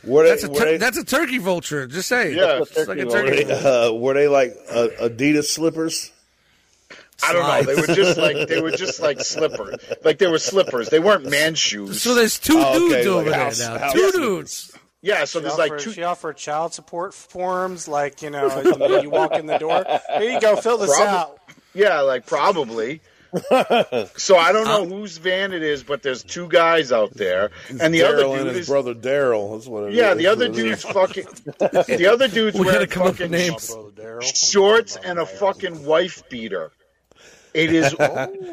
Were 0.03 0.23
they, 0.23 0.29
That's 0.29 0.43
a 0.43 0.49
were 0.49 0.55
tur- 0.55 0.65
they, 0.65 0.77
that's 0.77 0.97
a 0.97 1.03
turkey 1.03 1.39
vulture. 1.39 1.85
Just 1.87 2.07
say 2.07 2.33
Yeah, 2.33 2.61
it's 2.61 2.75
like 2.87 2.97
a 2.99 3.05
turkey 3.05 3.43
turkey. 3.43 3.43
vulture. 3.45 3.67
uh, 3.67 3.91
were 3.91 4.13
they 4.13 4.27
like 4.27 4.55
uh, 4.71 4.87
Adidas 5.01 5.45
slippers? 5.45 6.11
I 7.21 7.33
don't 7.33 7.43
know. 7.67 7.73
They 7.75 7.81
were 7.81 7.87
just 7.95 8.17
like 8.17 8.47
they 8.47 8.61
were 8.61 8.71
just 8.71 9.01
like 9.01 9.19
slippers. 9.35 9.75
Like 10.05 10.17
they 10.19 10.27
were 10.27 10.39
slippers. 10.39 10.89
They 10.89 10.99
weren't 10.99 11.29
man 11.29 11.53
shoes. 11.55 12.01
So 12.01 12.15
there's 12.15 12.39
two 12.39 12.53
Oh, 12.57 12.69
okay, 12.87 13.03
dudes 13.03 13.07
like 13.07 13.07
over 13.27 13.33
house- 13.33 13.57
there 13.57 13.69
now. 13.71 13.77
house 13.79 13.93
two 13.93 13.99
slippers. 14.11 14.21
dudes. 14.21 14.77
yeah, 15.01 15.25
so 15.25 15.39
She 15.39 15.43
there's 15.43 15.57
like 15.57 15.77
two 15.79 15.91
she 15.91 16.03
offered 16.03 16.37
child 16.37 16.73
support 16.73 17.13
forms, 17.13 17.87
like 17.89 18.21
you 18.21 18.29
know, 18.29 18.61
you, 18.61 19.01
you 19.01 19.09
walk 19.09 19.33
in 19.33 19.47
the 19.47 19.57
door. 19.57 19.83
Here 20.17 20.31
you 20.31 20.39
go, 20.39 20.55
fill 20.55 20.77
this 20.77 20.95
Prob- 20.95 21.07
out. 21.09 21.39
Yeah, 21.73 21.99
like 22.01 22.25
probably. 22.25 23.01
So 24.17 24.37
I 24.37 24.51
don't 24.51 24.65
know 24.65 24.83
uh, 24.83 24.85
whose 24.85 25.17
van 25.17 25.53
it 25.53 25.61
is, 25.61 25.83
but 25.83 26.01
there's 26.01 26.23
two 26.23 26.47
guys 26.47 26.91
out 26.91 27.13
there, 27.13 27.51
and 27.79 27.93
the 27.93 28.03
other 28.03 28.23
Daryl 28.23 28.37
and 28.37 28.45
dude 28.45 28.55
his 28.55 28.57
is 28.57 28.67
brother 28.67 28.95
Daryl. 28.95 29.53
That's 29.53 29.67
what 29.67 29.83
it 29.83 29.93
yeah, 29.93 30.11
is. 30.11 30.17
the 30.17 30.27
other 30.27 30.47
That's 30.47 30.57
what 30.57 30.63
it 30.63 30.63
dude's 30.63 30.83
fucking 30.83 31.87
the 31.97 32.09
other 32.11 32.27
dude's 32.27 32.57
We 32.57 32.65
gotta 32.65 32.77
wearing 32.77 32.89
come 32.89 33.07
fucking 33.07 33.31
names. 33.31 33.75
Shorts 34.21 34.95
and 34.95 35.19
a 35.19 35.25
fucking 35.25 35.85
wife 35.85 36.27
beater. 36.29 36.71
It 37.53 37.73
is 37.73 37.95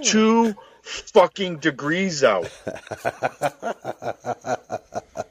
two 0.02 0.54
fucking 0.82 1.58
degrees 1.58 2.22
out. 2.22 2.50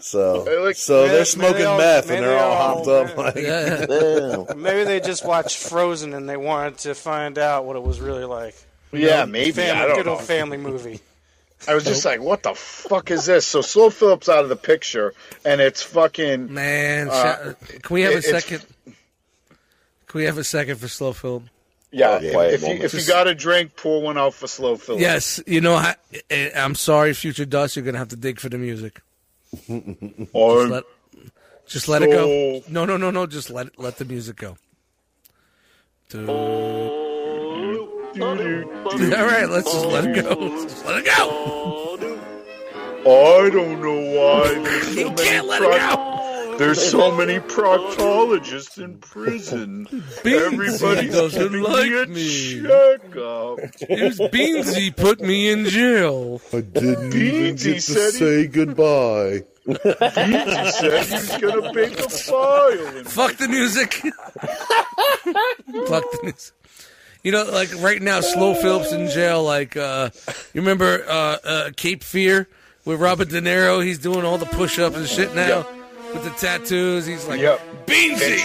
So, 0.00 0.44
Like, 0.64 0.76
so 0.76 1.02
maybe- 1.02 1.08
they're 1.14 1.24
smoking 1.24 1.56
they 1.58 1.64
all- 1.64 1.78
meth 1.78 2.10
and 2.10 2.24
they're 2.24 2.30
they 2.34 2.38
all 2.38 2.52
all- 2.52 2.84
hopped 2.84 2.88
up. 3.10 3.16
Like, 3.16 3.36
Yeah. 3.36 4.44
Maybe 4.56 4.84
they 4.84 5.00
just 5.00 5.24
watched 5.24 5.58
Frozen 5.58 6.14
and 6.14 6.28
they 6.28 6.36
wanted 6.36 6.78
to 6.78 6.94
find 6.94 7.38
out 7.38 7.64
what 7.66 7.76
it 7.76 7.82
was 7.82 8.00
really 8.00 8.24
like. 8.24 8.54
Yeah, 8.92 9.24
maybe 9.24 9.52
Family, 9.52 9.70
I 9.82 9.86
don't 9.86 9.96
good 9.96 10.06
know. 10.06 10.12
old 10.12 10.22
family 10.22 10.58
movie. 10.58 11.00
I 11.68 11.74
was 11.74 11.84
just 11.84 12.04
like, 12.04 12.20
what 12.20 12.42
the 12.42 12.54
fuck 12.54 13.10
is 13.10 13.24
this? 13.24 13.46
So 13.46 13.60
Slow 13.62 13.88
Phillips 13.88 14.28
out 14.28 14.42
of 14.42 14.48
the 14.50 14.56
picture, 14.56 15.14
and 15.46 15.60
it's 15.62 15.82
fucking. 15.82 16.52
Man, 16.52 17.08
Uh, 17.08 17.54
can 17.82 17.94
we 17.94 18.02
have 18.02 18.12
a 18.12 18.16
it- 18.16 18.24
it's- 18.26 18.44
second? 18.44 18.66
Can 18.84 20.18
we 20.18 20.24
have 20.24 20.36
a 20.36 20.44
second 20.44 20.76
for 20.76 20.88
slow 20.88 21.12
film? 21.14 21.48
Yeah, 21.90 22.18
quiet 22.32 22.54
if 22.54 22.62
you, 22.62 22.74
if 22.84 22.92
you 22.94 23.00
got 23.06 23.26
a 23.28 23.34
drink, 23.34 23.76
pour 23.76 24.02
one 24.02 24.18
out 24.18 24.34
for 24.34 24.46
Slow 24.46 24.76
Phillips. 24.76 25.00
Yes, 25.02 25.40
you 25.46 25.60
know, 25.62 25.74
I, 25.74 25.94
I- 26.30 26.52
I'm 26.56 26.74
sorry, 26.74 27.14
Future 27.14 27.44
Dust. 27.46 27.76
You're 27.76 27.84
gonna 27.84 27.98
have 27.98 28.08
to 28.08 28.16
dig 28.16 28.40
for 28.40 28.48
the 28.50 28.58
music. 28.58 29.00
Or, 30.32 30.66
Let, 30.66 30.84
just 31.66 31.88
let 31.88 32.02
it 32.02 32.10
go. 32.10 32.62
No, 32.68 32.84
no, 32.84 32.96
no, 32.96 33.10
no. 33.10 33.26
Just 33.26 33.50
let 33.50 33.78
let 33.78 33.98
the 33.98 34.04
music 34.04 34.36
go. 34.36 34.56
Dude. 36.08 36.28
All 38.20 38.36
right, 38.36 39.48
let's 39.48 39.72
just 39.72 39.86
let 39.86 40.04
it 40.04 40.22
go. 40.22 40.34
Just 40.62 40.84
let 40.84 40.98
it 40.98 41.06
go. 41.06 41.96
I 43.04 43.50
don't 43.50 43.80
know 43.80 44.00
why 44.14 44.90
You 44.92 45.10
can't 45.12 45.46
let 45.46 45.62
it 45.62 45.96
go. 45.96 46.11
There's 46.58 46.90
so 46.90 47.14
many 47.16 47.38
proctologists 47.40 48.82
in 48.82 48.98
prison. 48.98 49.86
Everybody's 50.24 51.12
doesn't 51.12 51.40
giving 51.42 51.62
like 51.62 51.90
me 51.90 52.02
a 52.02 52.06
me. 52.06 52.62
checkup. 52.62 53.58
Here's 53.88 54.18
Beansy 54.18 54.94
put 54.96 55.20
me 55.20 55.50
in 55.50 55.66
jail. 55.66 56.40
I 56.52 56.60
didn't 56.60 57.14
even 57.14 57.54
Beansy 57.56 57.64
get 57.64 57.74
to 57.74 57.80
said 57.80 58.12
he- 58.12 58.18
say 58.18 58.46
goodbye. 58.46 59.42
He 59.64 59.74
said 59.74 61.04
he's 61.06 61.36
gonna 61.38 61.72
make 61.72 61.98
a 61.98 62.08
file. 62.08 62.96
And 62.96 63.06
Fuck 63.06 63.36
the 63.36 63.48
music. 63.48 63.92
Fuck 65.86 66.10
the 66.10 66.18
music. 66.22 66.52
You 67.22 67.30
know, 67.32 67.44
like 67.44 67.70
right 67.80 68.02
now, 68.02 68.20
Slow 68.20 68.54
Phillips 68.54 68.92
in 68.92 69.08
jail. 69.08 69.44
Like, 69.44 69.76
uh, 69.76 70.10
you 70.52 70.60
remember 70.60 71.04
uh, 71.08 71.36
uh, 71.44 71.70
Cape 71.76 72.02
Fear 72.02 72.48
with 72.84 73.00
Robert 73.00 73.28
De 73.28 73.40
Niro? 73.40 73.84
He's 73.84 73.98
doing 74.00 74.24
all 74.24 74.38
the 74.38 74.46
push-ups 74.46 74.96
and 74.96 75.06
shit 75.06 75.32
now 75.34 75.64
with 76.12 76.24
the 76.24 76.30
tattoos. 76.30 77.06
He's 77.06 77.26
like, 77.26 77.40
Yep. 77.40 77.60
Beansy, 77.86 78.42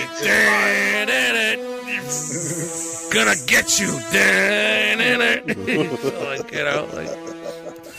gonna 3.14 3.36
get 3.46 3.80
you. 3.80 3.88
like, 6.26 6.52
you 6.52 6.64
know, 6.64 6.88
like. 6.94 7.10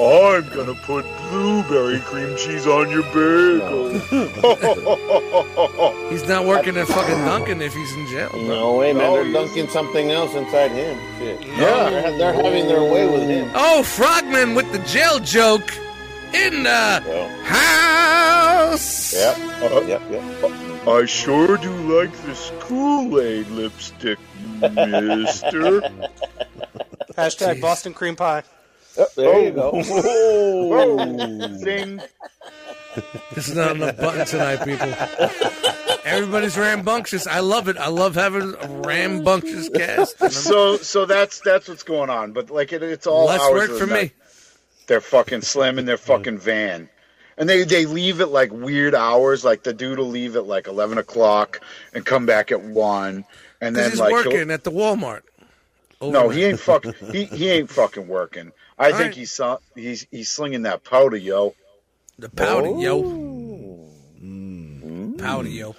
I'm 0.00 0.48
gonna 0.50 0.74
put 0.84 1.04
blueberry 1.28 1.98
cream 2.00 2.36
cheese 2.36 2.68
on 2.68 2.88
your 2.88 3.02
bagel. 3.12 3.90
He's 6.10 6.28
not 6.28 6.46
working 6.46 6.76
at 6.76 6.86
fucking 6.86 7.18
Dunkin' 7.24 7.60
if 7.60 7.74
he's 7.74 7.92
in 7.94 8.06
jail. 8.06 8.28
Bro. 8.30 8.42
No 8.42 8.76
way, 8.76 8.92
man. 8.92 9.02
No, 9.02 9.24
They're 9.24 9.32
dunking 9.32 9.68
something 9.70 10.12
else 10.12 10.32
inside 10.34 10.70
him. 10.70 10.96
Shit. 11.18 11.44
Yeah. 11.44 11.90
They're, 11.90 12.16
they're 12.16 12.32
having 12.32 12.68
their 12.68 12.84
way 12.84 13.08
with 13.08 13.28
him. 13.28 13.50
Oh, 13.56 13.82
Frogman 13.82 14.54
with 14.54 14.70
the 14.70 14.78
jail 14.80 15.18
joke. 15.18 15.68
In 16.34 16.62
the 16.64 17.02
Well, 17.06 17.28
house. 17.44 19.14
yep, 19.14 19.36
Uh, 19.62 19.80
yep, 19.82 20.02
yep. 20.10 20.22
I 20.88 21.04
sure 21.06 21.56
do 21.56 21.70
like 21.98 22.12
this 22.22 22.50
Kool-Aid 22.60 23.48
lipstick, 23.48 24.18
mister. 24.60 25.80
Hashtag 27.16 27.56
Jeez. 27.56 27.60
Boston 27.60 27.92
cream 27.94 28.16
pie. 28.16 28.42
Yep, 28.96 29.14
there 29.14 29.42
you 29.44 29.50
go. 29.52 29.70
Oh, 29.74 31.56
zing. 31.58 32.00
There's 33.32 33.54
not 33.54 33.76
enough 33.76 33.96
button 33.96 34.26
tonight, 34.26 34.64
people. 34.64 34.92
Everybody's 36.04 36.56
rambunctious. 36.56 37.26
I 37.26 37.40
love 37.40 37.68
it. 37.68 37.76
I 37.76 37.88
love 37.88 38.14
having 38.14 38.54
a 38.60 38.66
rambunctious 38.68 39.68
cast. 39.68 40.18
So, 40.32 40.76
so 40.78 41.04
that's 41.06 41.40
that's 41.40 41.68
what's 41.68 41.82
going 41.82 42.10
on. 42.10 42.32
But 42.32 42.50
like, 42.50 42.72
it, 42.72 42.82
it's 42.82 43.06
all 43.06 43.26
Less 43.26 43.40
hours 43.40 43.68
work 43.68 43.78
for 43.78 43.86
night. 43.86 44.02
me. 44.04 44.12
They're 44.88 45.00
fucking 45.00 45.42
slamming 45.42 45.84
their 45.84 45.96
fucking 45.98 46.38
van. 46.38 46.88
And 47.36 47.48
they, 47.48 47.62
they 47.62 47.86
leave 47.86 48.20
at 48.20 48.30
like 48.30 48.50
weird 48.50 48.94
hours. 48.96 49.44
Like 49.44 49.62
the 49.62 49.72
dude 49.72 49.98
will 49.98 50.08
leave 50.08 50.34
at 50.34 50.46
like 50.46 50.66
11 50.66 50.98
o'clock 50.98 51.60
and 51.94 52.04
come 52.04 52.26
back 52.26 52.50
at 52.50 52.60
1. 52.62 53.24
And 53.60 53.76
then 53.76 53.90
he's 53.90 54.00
like, 54.00 54.08
he'll- 54.08 54.24
working 54.32 54.50
at 54.50 54.64
the 54.64 54.72
Walmart. 54.72 55.22
no, 56.02 56.24
Over 56.24 56.32
he 56.32 56.44
ain't 56.44 56.58
fucking, 56.58 56.94
he, 57.12 57.24
he 57.26 57.48
ain't 57.50 57.70
fucking 57.70 58.08
working. 58.08 58.50
I 58.78 58.86
All 58.86 58.98
think 58.98 59.08
right. 59.10 59.14
he's, 59.14 59.40
he's, 59.76 60.06
he's 60.10 60.28
slinging 60.30 60.62
that 60.62 60.82
powder, 60.84 61.16
yo. 61.16 61.54
The 62.18 62.28
powder, 62.28 62.70
yo. 62.80 63.02
Mm. 64.22 65.18
Powder, 65.18 65.48
yo. 65.48 65.76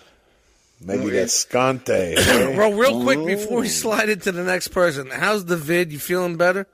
Maybe 0.82 1.10
that 1.10 1.28
scante. 1.28 2.16
Bro, 2.56 2.74
real 2.74 3.04
quick 3.04 3.26
before 3.26 3.60
we 3.62 3.68
slide 3.68 4.08
into 4.10 4.32
the 4.32 4.44
next 4.44 4.70
person, 4.70 5.10
how's 5.10 5.44
the 5.46 5.58
vid? 5.58 5.92
You 5.92 6.00
feeling 6.00 6.38
better? 6.38 6.68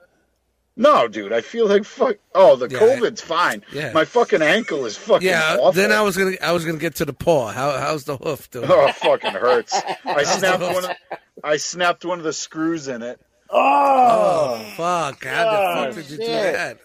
No, 0.78 1.08
dude, 1.08 1.32
I 1.32 1.40
feel 1.40 1.66
like 1.66 1.84
fuck. 1.84 2.16
Oh, 2.34 2.56
the 2.56 2.68
Yeah, 2.68 2.78
COVID's 2.80 3.22
fine. 3.22 3.64
yeah. 3.72 3.92
My 3.92 4.04
fucking 4.04 4.42
ankle 4.42 4.84
is 4.84 4.96
fucking 4.96 5.26
Yeah. 5.26 5.56
awful. 5.58 5.72
Then 5.72 5.90
I 5.90 6.02
was 6.02 6.16
gonna, 6.16 6.36
I 6.42 6.52
was 6.52 6.64
gonna 6.66 6.78
get 6.78 6.96
to 6.96 7.04
the 7.06 7.14
paw. 7.14 7.50
How, 7.50 7.72
how's 7.78 8.04
the 8.04 8.16
hoof 8.18 8.50
doing? 8.50 8.70
Oh, 8.70 8.86
it 8.86 8.94
fucking 8.96 9.32
hurts. 9.32 9.74
I 10.04 10.22
snapped 10.24 10.60
one. 10.62 10.84
Of, 10.84 10.90
I 11.42 11.56
snapped 11.56 12.04
one 12.04 12.18
of 12.18 12.24
the 12.24 12.32
screws 12.34 12.88
in 12.88 13.02
it. 13.02 13.18
Oh, 13.48 14.58
oh 14.60 14.64
fuck! 14.76 15.24
How 15.24 15.44
the 15.44 15.58
Oh, 15.58 15.84
fuck 15.86 15.94
did 15.94 16.10
you 16.10 16.16
do 16.18 16.24
shit. 16.24 16.52
that? 16.54 16.78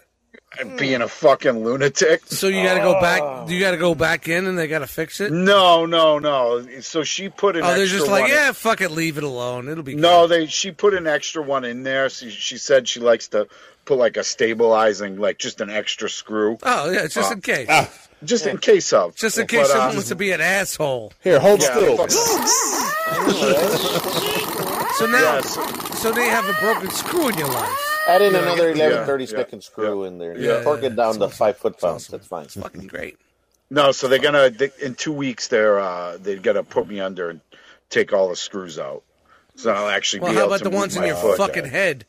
And 0.60 0.78
being 0.78 1.00
a 1.00 1.08
fucking 1.08 1.64
lunatic. 1.64 2.22
So 2.26 2.46
you 2.46 2.62
got 2.62 2.74
to 2.74 2.80
go 2.80 2.94
Oh. 2.96 3.00
back. 3.00 3.48
You 3.48 3.58
got 3.58 3.70
to 3.70 3.78
go 3.78 3.94
back 3.94 4.28
in, 4.28 4.46
and 4.46 4.58
they 4.58 4.68
got 4.68 4.80
to 4.80 4.86
fix 4.86 5.18
it. 5.20 5.32
No, 5.32 5.86
no, 5.86 6.18
no. 6.18 6.66
So 6.82 7.04
she 7.04 7.30
put 7.30 7.56
an 7.56 7.62
Oh, 7.62 7.68
they're 7.68 7.82
extra 7.82 7.98
just 8.00 8.10
like, 8.10 8.22
one 8.22 8.30
in- 8.30 8.36
yeah, 8.36 8.52
fuck 8.52 8.82
it, 8.82 8.90
leave 8.90 9.16
it 9.16 9.24
alone. 9.24 9.68
It'll 9.68 9.82
be 9.82 9.94
No, 9.94 10.26
they. 10.26 10.46
She 10.46 10.70
put 10.70 10.92
an 10.92 11.06
extra 11.06 11.42
one 11.42 11.64
in 11.64 11.84
there. 11.84 12.10
She, 12.10 12.28
she 12.30 12.58
said 12.58 12.86
she 12.86 13.00
likes 13.00 13.28
to 13.28 13.48
put 13.84 13.98
like 13.98 14.16
a 14.16 14.24
stabilizing, 14.24 15.16
like 15.18 15.38
just 15.38 15.60
an 15.60 15.70
extra 15.70 16.08
screw, 16.08 16.58
Oh 16.62 16.90
yeah, 16.90 17.06
just 17.06 17.30
Uh, 17.30 17.34
in 17.34 17.40
case. 17.40 17.68
just 18.24 18.46
in 18.46 18.58
case 18.58 18.92
of. 18.92 19.16
just 19.16 19.38
in 19.38 19.44
But, 19.44 19.50
case 19.50 19.66
uh, 19.66 19.72
someone 19.72 19.94
wants 19.96 20.08
to 20.08 20.14
be 20.16 20.30
an 20.32 20.40
asshole. 20.40 21.12
Here, 21.22 21.40
hold 21.40 21.60
yeah, 21.62 21.74
still. 21.76 22.06
So 24.96 25.06
now, 25.06 25.20
yeah, 25.36 25.40
so- 25.40 25.66
so 25.94 26.12
they 26.12 26.26
have 26.28 26.48
a 26.48 26.52
broken 26.60 26.90
screw 26.90 27.28
in 27.28 27.38
your 27.38 27.48
life. 27.48 28.04
Add 28.08 28.22
in 28.22 28.34
another 28.34 28.74
Yeah, 28.74 28.86
11 28.86 29.06
30 29.06 29.24
yeah, 29.24 29.30
second 29.30 29.62
screw 29.64 30.04
in 30.04 30.18
there. 30.18 30.36
Yeah, 30.38 30.62
Torque 30.62 30.82
yeah, 30.82 30.88
it 30.88 30.96
down 30.96 31.18
to 31.18 31.28
five 31.28 31.56
foot 31.56 31.78
pounds. 31.80 32.08
That's 32.08 32.26
fine. 32.26 32.44
It's 32.44 32.54
Fucking 32.54 32.86
great. 32.88 33.16
No, 33.70 33.92
so 33.92 34.06
they're 34.08 34.18
gonna 34.18 34.50
they, 34.50 34.70
in 34.82 34.94
two 34.94 35.12
weeks. 35.12 35.48
They're 35.48 35.80
uh, 35.80 36.18
they're 36.20 36.36
gonna 36.36 36.62
put 36.62 36.86
me 36.88 37.00
under 37.00 37.30
and 37.30 37.40
take 37.90 38.12
all 38.12 38.28
the 38.28 38.36
screws 38.36 38.78
out. 38.78 39.02
So 39.56 39.72
I'll 39.72 39.88
actually 39.88 40.20
Well, 40.20 40.32
be 40.32 40.36
how 40.36 40.42
able 40.44 40.52
about 40.54 40.64
to 40.64 40.70
the 40.70 40.76
ones 40.76 40.96
in 40.96 41.04
your 41.04 41.16
foot. 41.16 41.38
fucking 41.38 41.66
head? 41.66 42.04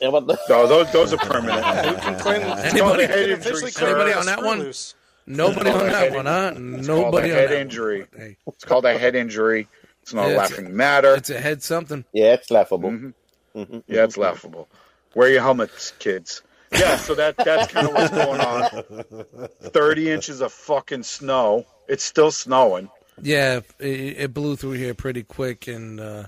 Yeah, 0.00 0.10
but 0.10 0.26
the, 0.26 0.38
No, 0.48 0.66
those 0.66 0.92
those 0.92 1.12
are 1.12 1.18
permanent. 1.18 1.64
Newton 1.84 2.18
Clinton. 2.20 2.50
Anybody- 2.58 2.68
It's 2.68 2.80
called 2.80 3.00
a 3.00 3.06
head 3.06 3.30
officially 3.30 3.68
injury. 3.70 3.86
Anybody 3.88 4.12
on 4.12 4.26
that 4.26 4.42
one? 4.42 4.58
loose. 4.60 4.94
Nobody 5.26 5.70
on 5.70 5.78
that 5.88 6.12
one, 6.14 6.26
huh? 6.26 6.52
It's 6.54 6.86
called 6.86 6.86
Nobody 7.04 7.30
a 7.30 7.32
on 7.32 7.38
head 7.40 7.50
that 7.50 7.60
injury. 7.60 7.98
One. 8.00 8.08
Hey, 8.16 8.36
It's 8.46 8.64
called 8.64 8.84
a 8.84 8.96
head 8.98 9.14
injury. 9.16 9.68
It's 10.02 10.14
not 10.14 10.22
Yeah, 10.22 10.28
a 10.28 10.30
it's- 10.34 10.50
laughing 10.50 10.76
matter. 10.76 11.14
it's 11.14 11.30
a 11.30 11.40
head 11.40 11.62
something. 11.62 12.04
yeah, 12.12 12.34
it's 12.34 12.50
laughable. 12.50 12.90
Mm-hmm. 12.90 13.78
Yeah, 13.88 14.04
it's 14.04 14.16
laughable. 14.16 14.68
Wear 15.14 15.30
your 15.30 15.40
helmets, 15.42 15.92
kids. 15.98 16.42
Yeah, 16.72 16.96
so 16.96 17.14
that 17.14 17.36
that's 17.38 17.72
kind 17.72 17.88
of 17.88 17.94
what's 17.94 18.10
going 18.10 18.40
on. 18.40 19.48
Thirty 19.70 20.10
inches 20.10 20.40
of 20.40 20.52
fucking 20.52 21.04
snow. 21.04 21.64
It's 21.88 22.04
still 22.04 22.30
snowing. 22.30 22.90
Yeah, 23.22 23.60
it, 23.78 23.86
it 24.18 24.34
blew 24.34 24.56
through 24.56 24.72
here 24.72 24.92
pretty 24.92 25.22
quick, 25.22 25.68
and 25.68 25.98
uh, 26.00 26.24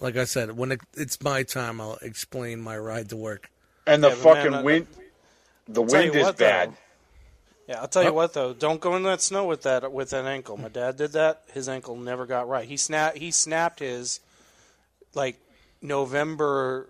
like 0.00 0.16
I 0.16 0.24
said, 0.24 0.56
when 0.56 0.72
it, 0.72 0.80
it's 0.94 1.20
my 1.22 1.42
time, 1.42 1.80
I'll 1.80 1.98
explain 2.02 2.60
my 2.60 2.76
ride 2.78 3.08
to 3.10 3.16
work. 3.16 3.50
And 3.86 4.02
the 4.02 4.08
Yeah, 4.10 4.14
fucking 4.16 4.50
man, 4.50 4.54
I- 4.54 4.62
wind 4.62 4.86
the 5.68 5.82
I'll 5.82 5.86
tell 5.88 6.00
wind 6.02 6.14
is 6.14 6.22
what, 6.24 6.36
bad. 6.38 6.70
though. 6.70 6.76
Yeah, 7.68 7.80
I'll 7.80 7.88
tell 7.88 8.04
you 8.04 8.12
what 8.12 8.32
though. 8.32 8.52
Don't 8.52 8.80
go 8.80 8.94
in 8.94 9.02
that 9.02 9.20
snow 9.20 9.44
with 9.46 9.62
that 9.62 9.90
with 9.92 10.10
that 10.10 10.24
ankle. 10.24 10.56
My 10.56 10.68
dad 10.68 10.96
did 10.96 11.12
that. 11.12 11.42
His 11.52 11.68
ankle 11.68 11.96
never 11.96 12.24
got 12.24 12.48
right. 12.48 12.64
He 12.68 12.76
snapped. 12.76 13.18
He 13.18 13.32
snapped 13.32 13.80
his 13.80 14.20
like 15.14 15.36
November, 15.82 16.86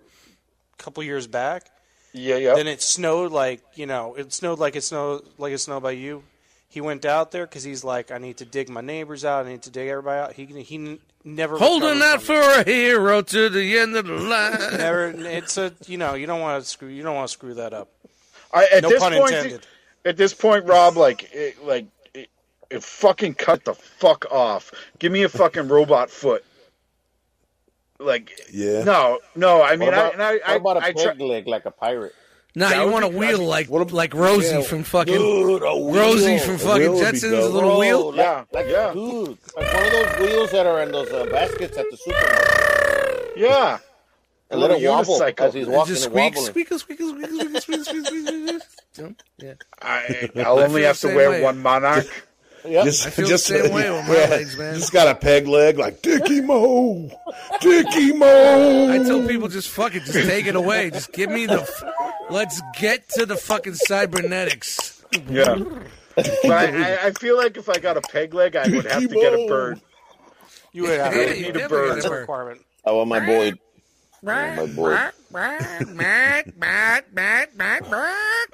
a 0.73 0.83
couple 0.83 1.01
years 1.03 1.25
back. 1.27 1.69
Yeah, 2.13 2.35
yeah. 2.37 2.53
Then 2.55 2.67
it 2.67 2.81
snowed 2.81 3.31
like 3.31 3.61
you 3.75 3.85
know 3.87 4.13
it 4.15 4.31
snowed 4.33 4.59
like 4.59 4.75
it 4.75 4.83
snowed 4.83 5.23
like 5.37 5.53
it 5.53 5.57
snowed 5.59 5.81
by 5.83 5.91
you. 5.91 6.23
He 6.69 6.81
went 6.81 7.05
out 7.05 7.31
there 7.31 7.47
because 7.47 7.63
he's 7.63 7.83
like, 7.83 8.11
I 8.11 8.17
need 8.19 8.37
to 8.37 8.45
dig 8.45 8.69
my 8.69 8.81
neighbors 8.81 9.23
out. 9.25 9.45
I 9.45 9.49
need 9.49 9.63
to 9.63 9.71
dig 9.71 9.87
everybody 9.87 10.19
out. 10.19 10.33
He 10.33 10.45
he 10.61 10.75
n- 10.75 10.99
never 11.27 11.57
Holding 11.57 11.99
recovered 11.99 12.03
out 12.03 12.21
from 12.21 12.35
for 12.35 12.61
a 12.61 12.63
hero 12.63 13.21
to 13.21 13.49
the 13.49 13.77
end 13.77 13.95
of 13.95 14.07
the 14.07 14.13
line. 14.13 14.77
Never. 14.77 15.09
It's 15.09 15.57
a 15.57 15.73
you 15.85 15.97
know 15.97 16.15
you 16.15 16.25
don't 16.25 16.41
want 16.41 16.63
to 16.63 16.69
screw 16.69 16.87
you 16.87 17.03
don't 17.03 17.15
want 17.15 17.27
to 17.27 17.33
screw 17.33 17.53
that 17.55 17.73
up. 17.73 17.89
I, 18.53 18.67
at 18.73 18.83
No 18.83 18.89
this 18.89 18.99
pun 19.01 19.13
point, 19.13 19.33
intended. 19.33 19.67
At 20.05 20.15
this 20.15 20.33
point, 20.33 20.65
Rob, 20.65 20.95
like, 20.95 21.29
it, 21.33 21.65
like, 21.65 21.85
it, 22.13 22.29
it 22.69 22.81
fucking 22.81 23.33
cut 23.33 23.65
the 23.65 23.73
fuck 23.73 24.25
off. 24.31 24.71
Give 24.99 25.11
me 25.11 25.23
a 25.23 25.29
fucking 25.29 25.67
robot 25.67 26.09
foot. 26.09 26.45
Like, 27.99 28.31
Yeah. 28.51 28.83
no, 28.83 29.19
no. 29.35 29.61
I 29.61 29.75
mean, 29.75 29.89
What 29.89 29.93
about, 29.95 30.05
I, 30.05 30.13
and 30.13 30.21
I, 30.21 30.53
I, 30.53 30.57
what 30.57 30.77
about 30.77 30.77
a 30.77 30.85
I 30.85 30.93
peg 30.93 31.17
try, 31.17 31.25
leg 31.25 31.47
like 31.47 31.65
a 31.65 31.71
pirate? 31.71 32.15
Nah, 32.57 32.69
That 32.69 32.85
you 32.85 32.91
want 32.91 33.05
a 33.05 33.09
be- 33.09 33.15
wheel 33.17 33.39
like 33.45 33.69
What 33.69 33.91
a- 33.91 33.95
like 33.95 34.15
Rosie 34.15 34.47
yeah, 34.55 34.61
from 34.63 34.83
fucking 34.83 35.13
Dude, 35.13 35.61
a 35.61 35.65
Rosie 35.65 36.39
from 36.39 36.57
fucking 36.57 36.91
wheel 36.91 37.03
Jetsons, 37.03 37.29
dope. 37.29 37.53
little 37.53 37.69
Bro, 37.69 37.79
wheel. 37.79 38.13
Yeah, 38.15 38.45
like, 38.51 38.65
yeah. 38.67 38.93
dude, 38.93 39.37
like 39.55 39.73
one 39.75 39.85
of 39.85 39.91
those 39.91 40.19
wheels 40.27 40.51
that 40.51 40.65
are 40.65 40.81
in 40.81 40.91
those 40.91 41.11
uh, 41.11 41.25
baskets 41.25 41.77
at 41.77 41.85
the 41.91 41.97
supermarket. 41.97 43.33
yeah. 43.37 43.77
And 44.49 44.59
let 44.61 44.71
it 44.71 44.87
wobble 44.89 45.19
unicycle. 45.19 45.39
as 45.41 45.53
he's 45.53 45.67
walking 45.67 45.93
Just 45.93 46.05
and 46.07 46.13
squeak, 46.13 46.33
wobbling. 46.35 46.45
squeak, 46.45 46.67
squeak, 46.67 46.79
squeak, 46.79 46.99
squeak, 46.99 47.61
squeak, 47.61 47.61
squeak, 47.61 47.85
squeak, 47.85 48.07
squeak, 48.07 48.61
squeak. 48.93 49.21
Yeah. 49.37 49.53
I, 49.81 50.29
I'll 50.43 50.57
only 50.59 50.79
feel 50.81 50.87
have 50.87 50.95
the 50.95 51.01
to 51.01 51.07
same 51.09 51.15
wear 51.15 51.29
way. 51.29 51.41
one 51.43 51.59
monarch. 51.61 52.26
Yep. 52.67 52.85
Just, 52.85 53.07
I 53.07 53.09
feel 53.09 53.27
just, 53.27 53.47
the 53.47 53.63
same 53.63 53.73
way 53.73 53.89
with 53.89 54.07
my 54.07 54.15
yeah, 54.15 54.29
legs, 54.29 54.57
man. 54.57 54.75
Just 54.75 54.91
got 54.91 55.07
a 55.07 55.15
peg 55.15 55.47
leg 55.47 55.77
like 55.77 56.01
Dickie 56.01 56.41
Mo, 56.41 57.09
Dickie 57.61 58.13
Mo. 58.13 58.91
I 58.91 58.97
tell 58.99 59.25
people 59.25 59.47
just 59.47 59.69
fuck 59.69 59.95
it, 59.95 60.03
just 60.03 60.27
take 60.27 60.47
it 60.47 60.55
away. 60.55 60.89
Just 60.89 61.13
give 61.13 61.29
me 61.29 61.45
the. 61.45 61.61
F- 61.61 61.83
let's 62.29 62.61
get 62.79 63.07
to 63.09 63.25
the 63.25 63.37
fucking 63.37 63.75
cybernetics. 63.75 65.03
Yeah. 65.29 65.55
I, 66.17 66.23
I, 66.45 67.05
I 67.05 67.11
feel 67.11 67.37
like 67.37 67.57
if 67.57 67.69
I 67.69 67.77
got 67.77 67.95
a 67.95 68.01
peg 68.01 68.33
leg, 68.33 68.55
I 68.55 68.67
would 68.67 68.85
have 68.85 69.01
to 69.01 69.07
get 69.07 69.33
a 69.33 69.47
bird. 69.47 69.79
You 70.73 70.83
would 70.83 70.99
have 70.99 71.13
to 71.13 71.39
you 71.39 71.53
need 71.53 71.57
a 71.57 71.69
bird. 71.69 71.95
That's 71.95 72.05
a 72.05 72.09
bird. 72.09 72.19
requirement. 72.21 72.61
I 72.85 72.91
want 72.91 73.09
my 73.09 73.25
boy. 73.25 73.53
My 74.21 74.65
boy. 74.67 74.97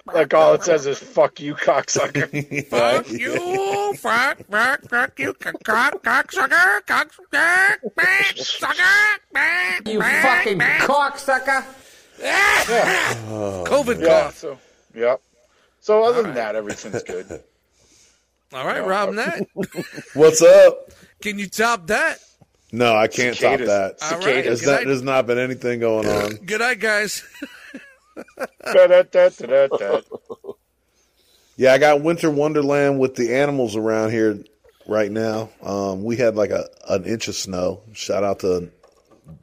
Like 0.05 0.33
all 0.33 0.53
it 0.53 0.63
says 0.63 0.85
is 0.85 0.99
"fuck 0.99 1.39
you, 1.39 1.55
cocksucker." 1.55 2.67
Fuck 2.69 3.09
you, 3.09 3.93
fuck, 3.95 4.45
fuck, 4.49 4.81
fuck 4.89 5.19
you, 5.19 5.33
cock, 5.33 5.63
cock, 5.63 6.03
cocksucker, 6.03 6.81
cocksucker, 6.81 7.95
back, 7.95 8.37
sucker, 8.37 9.19
You 9.85 10.01
fucking 10.01 10.59
cocksucker. 10.59 11.65
COVID 13.65 14.01
yeah. 14.01 14.07
cough. 14.07 14.37
So, 14.37 14.59
yep. 14.93 15.21
So 15.79 16.03
other 16.03 16.23
than 16.23 16.35
that, 16.35 16.55
everything's 16.55 17.03
good. 17.03 17.27
All 18.53 18.65
right, 18.65 18.85
Rob 18.85 19.13
Nat. 19.13 19.47
What's 20.13 20.41
up? 20.41 20.91
Can 21.21 21.39
you 21.39 21.47
top 21.47 21.87
that? 21.87 22.19
No, 22.73 22.95
I 22.95 23.07
can't 23.07 23.35
Cicadas. 23.37 23.67
top 23.67 23.99
that. 23.99 24.03
All 24.03 24.17
right. 24.17 24.23
Cicadas. 24.23 24.45
There's 24.45 24.61
Good 24.61 24.71
not, 24.71 24.85
there's 24.87 25.01
not 25.03 25.27
been 25.27 25.37
anything 25.37 25.79
going 25.79 26.07
on. 26.07 26.35
Good 26.37 26.59
night, 26.59 26.79
guys. 26.79 27.23
Yeah, 31.55 31.73
I 31.73 31.77
got 31.77 32.01
Winter 32.01 32.31
Wonderland 32.31 32.99
with 32.99 33.15
the 33.15 33.35
animals 33.35 33.75
around 33.75 34.09
here 34.09 34.43
right 34.87 35.11
now. 35.11 35.49
Um, 35.61 36.03
we 36.03 36.17
had 36.17 36.35
like 36.35 36.49
a 36.49 36.67
an 36.89 37.05
inch 37.05 37.27
of 37.27 37.35
snow. 37.35 37.81
Shout 37.93 38.23
out 38.23 38.39
to 38.39 38.71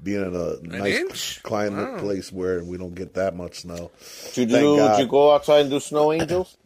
being 0.02 0.24
in 0.24 0.34
a 0.34 0.56
nice 0.62 0.96
inch? 0.98 1.42
climate 1.42 1.92
Wow. 1.94 2.00
place 2.00 2.32
where 2.32 2.62
we 2.64 2.78
don't 2.78 2.94
get 2.94 3.14
that 3.14 3.36
much 3.36 3.60
snow. 3.60 3.90
Did 4.34 4.50
you, 4.50 4.58
do, 4.58 4.76
did 4.76 4.98
you 4.98 5.06
go 5.06 5.32
outside 5.34 5.60
and 5.62 5.70
do 5.70 5.78
snow 5.80 6.12
angels? 6.12 6.56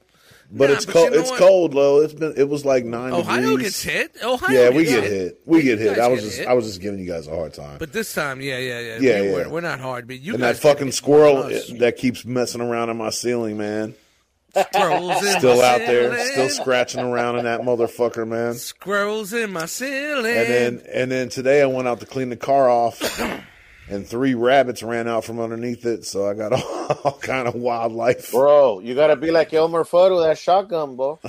But 0.56 0.68
Nah, 0.70 0.76
it's 0.76 0.86
but 0.86 0.92
cold. 0.92 1.04
you 1.06 1.10
know 1.16 1.20
it's 1.20 1.30
what? 1.30 1.38
cold 1.40 1.72
though. 1.72 2.00
It's 2.02 2.14
been 2.14 2.34
it 2.36 2.48
was 2.48 2.64
like 2.64 2.84
nine 2.84 3.12
Ohio 3.12 3.40
degrees. 3.40 3.62
gets 3.62 3.82
hit. 3.82 4.16
Ohio 4.22 4.50
yeah, 4.56 4.68
we 4.70 4.84
get 4.84 5.02
hit. 5.02 5.12
hit. 5.12 5.40
We 5.44 5.62
get 5.62 5.78
You 5.80 5.88
hit. 5.90 5.98
I 5.98 6.06
was 6.08 6.22
just 6.22 6.38
hit. 6.38 6.46
I 6.46 6.52
was 6.54 6.66
just 6.66 6.80
giving 6.80 7.00
you 7.00 7.06
guys 7.06 7.26
a 7.26 7.34
hard 7.34 7.52
time. 7.54 7.78
But 7.78 7.92
this 7.92 8.14
time, 8.14 8.40
yeah, 8.40 8.58
yeah, 8.58 8.78
yeah. 8.80 8.98
Yeah, 9.00 9.20
we, 9.22 9.26
yeah. 9.28 9.32
We're, 9.34 9.48
we're 9.48 9.60
not 9.62 9.80
hard, 9.80 10.06
but 10.06 10.20
you 10.20 10.34
and 10.34 10.42
that 10.44 10.56
fucking 10.58 10.92
squirrel 10.92 11.42
that 11.78 11.96
keeps 11.98 12.24
messing 12.24 12.60
around 12.60 12.90
in 12.90 12.96
my 12.96 13.10
ceiling, 13.10 13.58
man. 13.58 13.94
Squirrels 14.56 15.24
in 15.24 15.38
Still 15.40 15.60
out 15.62 15.78
there, 15.78 16.12
ceiling. 16.16 16.32
still 16.32 16.48
scratching 16.62 17.00
around 17.00 17.38
in 17.38 17.44
that 17.44 17.62
motherfucker, 17.62 18.26
man. 18.28 18.54
Squirrels 18.54 19.32
in 19.32 19.50
my 19.50 19.66
ceiling. 19.66 20.26
And 20.36 20.48
then 20.48 20.82
and 20.92 21.10
then 21.10 21.28
today 21.28 21.60
I 21.62 21.66
went 21.66 21.88
out 21.88 21.98
to 21.98 22.06
clean 22.06 22.28
the 22.28 22.36
car 22.36 22.70
off, 22.70 23.00
and 23.88 24.06
three 24.06 24.34
rabbits 24.34 24.82
ran 24.82 25.08
out 25.08 25.24
from 25.24 25.40
underneath 25.40 25.84
it. 25.86 26.04
So 26.04 26.28
I 26.28 26.34
got 26.34 26.52
all, 26.52 26.98
all 27.04 27.18
kind 27.18 27.48
of 27.48 27.54
wildlife. 27.54 28.32
Bro, 28.32 28.80
you 28.80 28.94
gotta 28.94 29.16
be 29.16 29.30
like 29.30 29.52
Elmer 29.52 29.84
Fudd 29.84 30.14
with 30.14 30.24
that 30.24 30.38
shotgun, 30.38 30.96
bro. 30.96 31.20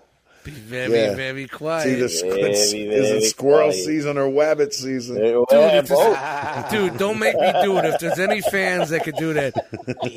be 0.44 0.50
very, 0.52 0.92
Yeah. 0.92 1.14
very 1.14 1.44
It's 1.44 1.52
quiet. 1.54 1.86
either 1.88 2.08
Very, 2.08 2.50
is 2.52 2.72
very 2.72 2.88
it 3.18 3.24
squirrel 3.30 3.68
quiet. 3.70 3.84
season 3.84 4.18
or 4.18 4.28
wabbit 4.28 4.72
season. 4.72 5.16
Dude, 5.16 5.46
if 5.50 5.88
both. 5.88 6.70
dude, 6.70 6.96
don't 6.98 7.18
make 7.18 7.34
me 7.38 7.52
do 7.62 7.76
it. 7.78 7.84
If 7.84 8.00
there's 8.00 8.18
any 8.18 8.40
fans 8.40 8.90
that 8.90 9.04
could 9.04 9.16
do 9.16 9.32
that, 9.34 9.54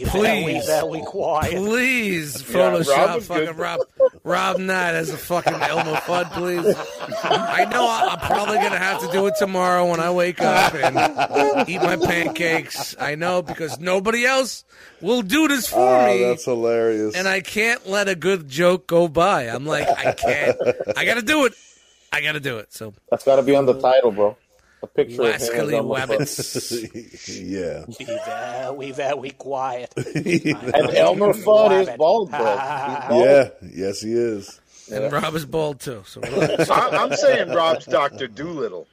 please, 0.07 0.65
Very 0.65 1.01
quiet. 1.05 1.55
please 1.55 2.47
Rob 2.49 2.73
Photoshop 2.83 3.15
was 3.15 3.27
fucking 3.27 3.45
good. 3.45 3.57
Rob 3.57 3.79
Rob 4.23 4.57
Knight 4.57 4.95
as 4.95 5.09
a 5.09 5.17
fucking 5.17 5.53
Elmer 5.53 5.95
Fudd, 5.97 6.31
please. 6.31 6.75
I 7.23 7.65
know 7.65 7.85
I- 7.87 8.09
I'm 8.13 8.19
probably 8.19 8.57
gonna 8.57 8.77
have 8.77 9.01
to 9.01 9.11
do 9.11 9.27
it 9.27 9.33
tomorrow 9.37 9.85
when 9.89 9.99
I 9.99 10.11
wake 10.11 10.41
up 10.41 10.73
and 10.73 11.67
eat 11.69 11.81
my 11.81 11.97
pancakes. 11.97 12.95
I 12.99 13.15
know 13.15 13.41
because 13.41 13.79
nobody 13.79 14.25
else 14.25 14.63
will 15.01 15.21
do 15.21 15.47
this 15.49 15.67
for 15.67 15.79
Oh, 15.79 16.05
me. 16.07 16.23
that's 16.23 16.45
hilarious. 16.45 17.15
and 17.15 17.27
I 17.27 17.41
can't 17.41 17.89
let 17.89 18.07
a 18.07 18.15
good 18.15 18.47
joke 18.47 18.87
go 18.87 19.07
by. 19.09 19.43
I'm 19.43 19.65
like, 19.65 19.87
I 19.89 20.12
can't. 20.13 20.57
I 20.97 21.05
got 21.05 21.15
to 21.15 21.21
do 21.21 21.45
it. 21.45 21.53
I 22.11 22.21
got 22.21 22.33
to 22.33 22.39
do 22.39 22.57
it. 22.59 22.71
So, 22.73 22.93
That's 23.09 23.23
gotta 23.23 23.41
be 23.43 23.55
on 23.55 23.65
the 23.65 23.79
title, 23.79 24.11
bro. 24.11 24.37
A 24.83 24.87
picture 24.87 25.21
of 25.23 25.27
him. 25.29 25.39
Wascally 25.39 25.97
Wabbits. 26.07 27.41
yeah. 27.41 27.85
Be 27.97 28.05
very, 28.05 28.91
very 28.91 29.29
quiet. 29.31 29.93
And 29.97 30.95
Elmer 30.95 31.33
Fudd 31.33 31.81
is 31.89 31.97
bald, 31.97 32.29
bro. 32.31 32.39
Yeah. 32.45 33.49
Yes, 33.73 34.01
he 34.01 34.13
is. 34.13 34.59
And 34.91 35.11
Rob 35.11 35.33
is 35.35 35.45
bald 35.45 35.79
too. 35.79 36.03
So, 36.05 36.19
relax. 36.21 36.69
I, 36.69 36.89
I'm 36.89 37.13
saying 37.15 37.49
Rob's 37.49 37.85
Doctor 37.85 38.27
Doolittle. 38.27 38.85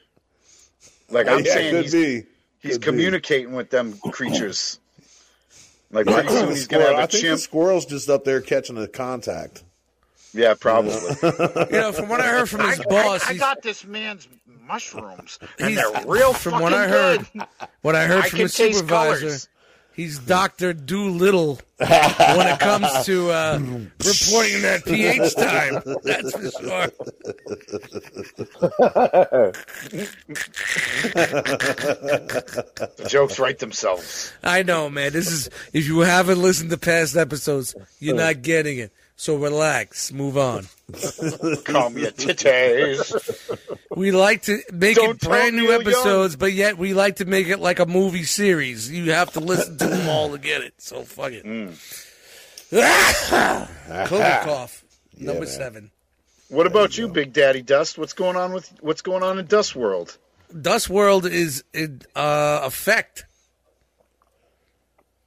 Like 1.10 1.26
I'm 1.26 1.44
yeah, 1.44 1.52
saying 1.54 1.74
could 1.74 1.82
he's, 1.84 1.92
be. 1.92 2.22
he's 2.60 2.72
Could 2.78 2.80
be. 2.80 2.84
communicating 2.86 3.52
with 3.52 3.70
them 3.70 3.98
creatures. 4.12 4.78
Like 5.90 6.06
pretty 6.06 6.28
soon 6.28 6.48
he's 6.50 6.68
gonna 6.68 6.84
Squirrel- 6.84 6.96
I 6.96 7.00
have 7.00 7.08
a 7.08 7.12
think 7.12 7.24
the 7.24 7.38
squirrel's 7.38 7.86
just 7.86 8.08
up 8.08 8.24
there 8.24 8.40
catching 8.40 8.78
a 8.78 8.86
contact. 8.86 9.64
Yeah, 10.32 10.54
probably. 10.58 10.92
you 11.22 11.80
know, 11.80 11.92
from 11.92 12.08
what 12.08 12.20
I 12.20 12.26
heard 12.28 12.48
from 12.48 12.60
his 12.68 12.80
I, 12.80 12.84
boss, 12.84 13.26
I, 13.28 13.30
I 13.32 13.36
got 13.36 13.62
this 13.62 13.84
man's 13.84 14.28
mushrooms, 14.66 15.38
and 15.58 15.70
he's- 15.70 15.92
they're 15.92 16.04
real 16.06 16.32
from 16.32 16.52
fucking 16.52 16.62
what 16.62 16.72
I 16.74 16.86
heard, 16.88 17.26
good. 17.32 17.42
what 17.82 17.96
I 17.96 18.06
heard 18.06 18.18
I 18.24 18.28
from 18.28 18.36
can 18.36 18.40
his 18.46 18.54
supervisor, 18.54 19.20
colors. 19.20 19.48
he's 19.92 20.18
Doctor 20.20 20.72
Doolittle 20.72 21.58
when 21.78 22.46
it 22.46 22.60
comes 22.60 23.04
to 23.06 23.30
uh, 23.30 23.58
reporting 23.58 24.62
that 24.62 24.82
pH 24.86 25.34
time. 25.34 25.82
That's 26.04 26.32
for 26.32 26.50
sure. 26.62 27.90
The 32.96 33.06
jokes 33.08 33.38
write 33.38 33.58
themselves. 33.58 34.32
I 34.42 34.62
know, 34.62 34.88
man. 34.90 35.12
This 35.12 35.30
is 35.30 35.50
if 35.72 35.86
you 35.86 36.00
haven't 36.00 36.40
listened 36.40 36.70
to 36.70 36.78
past 36.78 37.16
episodes, 37.16 37.74
you're 37.98 38.16
not 38.16 38.42
getting 38.42 38.78
it. 38.78 38.92
So 39.20 39.36
relax, 39.36 40.12
move 40.12 40.38
on. 40.38 40.62
Calm 41.64 41.98
your 41.98 42.10
titties. 42.10 43.12
We 43.94 44.12
like 44.12 44.44
to 44.44 44.62
make 44.72 44.96
Don't 44.96 45.22
it 45.22 45.28
brand 45.28 45.56
new 45.56 45.64
Neil 45.64 45.72
Young. 45.72 45.80
episodes, 45.82 46.36
but 46.36 46.54
yet 46.54 46.78
we 46.78 46.94
like 46.94 47.16
to 47.16 47.26
make 47.26 47.48
it 47.48 47.58
like 47.58 47.80
a 47.80 47.84
movie 47.84 48.22
series. 48.24 48.90
You 48.90 49.12
have 49.12 49.30
to 49.34 49.40
listen 49.40 49.76
to 49.76 49.88
them 49.88 50.08
all 50.08 50.30
to 50.30 50.38
get 50.38 50.62
it. 50.62 50.72
So 50.78 51.02
fuck 51.02 51.32
it. 51.32 51.44
Mm. 51.44 51.74
COVID 52.70 54.40
cough 54.44 54.84
number 55.18 55.40
man. 55.44 55.48
seven. 55.50 55.90
What 56.48 56.66
about 56.66 56.96
you, 56.96 57.06
Big 57.08 57.34
Daddy 57.34 57.60
Dust? 57.60 57.98
What's 57.98 58.14
going 58.14 58.36
on 58.36 58.54
with 58.54 58.72
what's 58.80 59.02
going 59.02 59.22
on 59.22 59.38
in 59.38 59.44
Dust 59.44 59.76
World? 59.76 60.16
Dust 60.62 60.88
World 60.88 61.26
is 61.26 61.62
in 61.74 62.00
uh, 62.16 62.60
effect. 62.64 63.26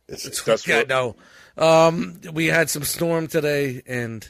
It's, 0.08 0.44
Dust 0.44 0.68
Yeah, 0.68 0.78
World. 0.78 0.90
no. 0.90 1.16
Um, 1.58 2.20
we 2.34 2.48
had 2.48 2.70
some 2.70 2.84
storm 2.84 3.28
today, 3.28 3.82
and 3.86 4.30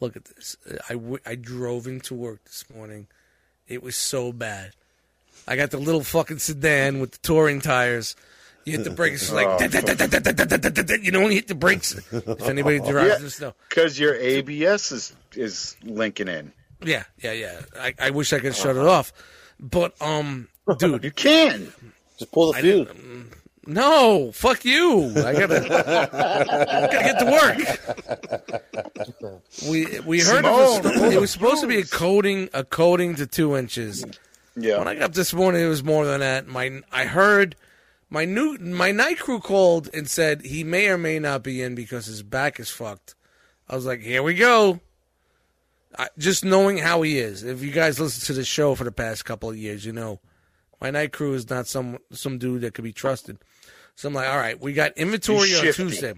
look 0.00 0.16
at 0.16 0.24
this. 0.24 0.56
I, 0.88 0.94
w- 0.94 1.18
I 1.24 1.34
drove 1.36 1.86
into 1.86 2.14
work 2.14 2.44
this 2.44 2.64
morning. 2.74 3.06
It 3.68 3.82
was 3.82 3.96
so 3.96 4.32
bad. 4.32 4.72
I 5.48 5.54
got 5.56 5.70
the 5.70 5.78
little 5.78 6.02
fucking 6.02 6.38
sedan 6.38 6.98
with 6.98 7.12
the 7.12 7.18
touring 7.18 7.60
tires. 7.60 8.16
You 8.64 8.72
hit 8.72 8.84
the 8.84 8.90
brakes, 8.90 9.30
like, 9.30 9.46
you 9.60 9.66
you 9.68 11.28
hit 11.30 11.46
the 11.46 11.54
brakes. 11.54 11.94
If 12.12 12.48
anybody 12.48 12.80
drives 12.88 13.08
Yeah. 13.10 13.18
this 13.18 13.34
snow. 13.36 13.54
Because 13.68 13.96
your 13.98 14.16
ABS 14.16 14.90
is 14.90 15.14
is 15.36 15.76
linking 15.84 16.26
in. 16.26 16.52
Yeah, 16.82 17.04
yeah, 17.22 17.32
yeah. 17.32 17.60
I, 17.78 17.94
I 18.00 18.10
wish 18.10 18.32
I 18.32 18.40
could 18.40 18.56
shut 18.56 18.74
it 18.74 18.82
off. 18.84 19.12
But, 19.60 19.94
um, 20.02 20.48
dude, 20.78 21.04
You 21.04 21.10
can. 21.12 21.72
Just 22.18 22.32
pull 22.32 22.52
the 22.52 22.58
fuse. 22.60 22.88
No, 23.66 24.30
fuck 24.32 24.64
you. 24.64 25.10
I 25.16 25.32
gotta, 25.32 25.60
gotta 25.68 26.88
get 26.90 27.18
to 27.18 27.26
work. 27.30 27.58
We 29.68 30.00
we 30.00 30.20
heard 30.20 30.44
Simone, 30.44 30.82
sto- 30.82 31.10
it 31.10 31.20
was 31.20 31.30
supposed 31.30 31.60
to 31.62 31.66
be 31.66 31.78
a 31.78 31.84
coating 31.84 32.48
a 32.54 32.64
coating 32.64 33.16
to 33.16 33.26
two 33.26 33.56
inches. 33.56 34.04
Yeah. 34.56 34.78
When 34.78 34.88
I 34.88 34.94
got 34.94 35.02
up 35.04 35.12
this 35.14 35.34
morning, 35.34 35.62
it 35.62 35.68
was 35.68 35.82
more 35.84 36.04
than 36.06 36.20
that. 36.20 36.46
My 36.46 36.80
I 36.92 37.04
heard 37.04 37.56
my 38.08 38.24
new 38.24 38.56
my 38.58 38.92
night 38.92 39.18
crew 39.18 39.40
called 39.40 39.90
and 39.92 40.08
said 40.08 40.42
he 40.42 40.62
may 40.64 40.88
or 40.88 40.98
may 40.98 41.18
not 41.18 41.42
be 41.42 41.60
in 41.62 41.74
because 41.74 42.06
his 42.06 42.22
back 42.22 42.60
is 42.60 42.70
fucked. 42.70 43.14
I 43.68 43.74
was 43.74 43.84
like, 43.84 44.00
here 44.00 44.22
we 44.22 44.34
go. 44.34 44.80
I, 45.98 46.08
just 46.18 46.44
knowing 46.44 46.78
how 46.78 47.02
he 47.02 47.18
is. 47.18 47.42
If 47.42 47.62
you 47.62 47.70
guys 47.72 47.98
listen 47.98 48.24
to 48.26 48.32
the 48.34 48.44
show 48.44 48.74
for 48.74 48.84
the 48.84 48.92
past 48.92 49.24
couple 49.24 49.50
of 49.50 49.56
years, 49.56 49.84
you 49.84 49.92
know 49.92 50.20
my 50.80 50.90
night 50.90 51.12
crew 51.12 51.32
is 51.34 51.48
not 51.50 51.66
some 51.66 51.98
some 52.12 52.38
dude 52.38 52.62
that 52.62 52.74
could 52.74 52.84
be 52.84 52.92
trusted. 52.92 53.38
So 53.96 54.08
I'm 54.08 54.14
like, 54.14 54.28
all 54.28 54.36
right, 54.36 54.60
we 54.60 54.72
got 54.72 54.96
inventory 54.96 55.54
on. 55.54 55.72
Tuesday. 55.72 56.14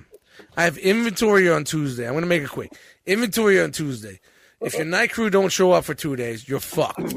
I 0.57 0.65
have 0.65 0.77
inventory 0.79 1.51
on 1.51 1.65
Tuesday. 1.65 2.07
I'm 2.07 2.15
gonna 2.15 2.27
make 2.27 2.43
it 2.43 2.51
quick. 2.51 2.73
Inventory 3.07 3.61
on 3.61 3.73
Tuesday. 3.73 4.21
If 4.61 4.75
your 4.75 4.85
night 4.85 5.13
crew 5.13 5.31
don't 5.31 5.51
show 5.51 5.73
up 5.73 5.85
for 5.85 5.95
two 5.95 6.17
days, 6.17 6.49
you're 6.49 6.61
fucked. 6.61 7.15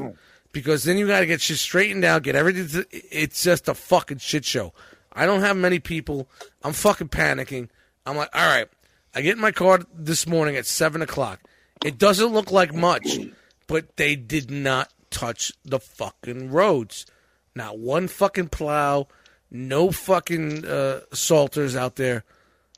Because 0.52 0.84
then 0.84 0.98
you 0.98 1.06
got 1.06 1.20
to 1.20 1.26
get 1.26 1.40
shit 1.40 1.56
straightened 1.56 2.04
out, 2.04 2.22
get 2.22 2.36
everything. 2.36 2.68
To, 2.68 2.86
it's 2.90 3.42
just 3.42 3.68
a 3.68 3.74
fucking 3.74 4.18
shit 4.18 4.44
show. 4.44 4.72
I 5.12 5.26
don't 5.26 5.40
have 5.40 5.56
many 5.56 5.78
people. 5.78 6.28
I'm 6.62 6.72
fucking 6.72 7.08
panicking. 7.08 7.68
I'm 8.06 8.16
like, 8.16 8.30
all 8.34 8.46
right. 8.46 8.68
I 9.14 9.22
get 9.22 9.36
in 9.36 9.40
my 9.40 9.50
car 9.50 9.80
this 9.94 10.26
morning 10.26 10.56
at 10.56 10.66
seven 10.66 11.02
o'clock. 11.02 11.40
It 11.84 11.98
doesn't 11.98 12.32
look 12.32 12.52
like 12.52 12.72
much, 12.72 13.18
but 13.66 13.96
they 13.96 14.14
did 14.14 14.50
not 14.50 14.92
touch 15.10 15.52
the 15.64 15.80
fucking 15.80 16.50
roads. 16.50 17.06
Not 17.54 17.78
one 17.78 18.08
fucking 18.08 18.48
plow, 18.48 19.08
no 19.52 19.90
fucking 19.92 20.64
uh, 20.66 21.00
salters 21.12 21.76
out 21.76 21.96
there. 21.96 22.24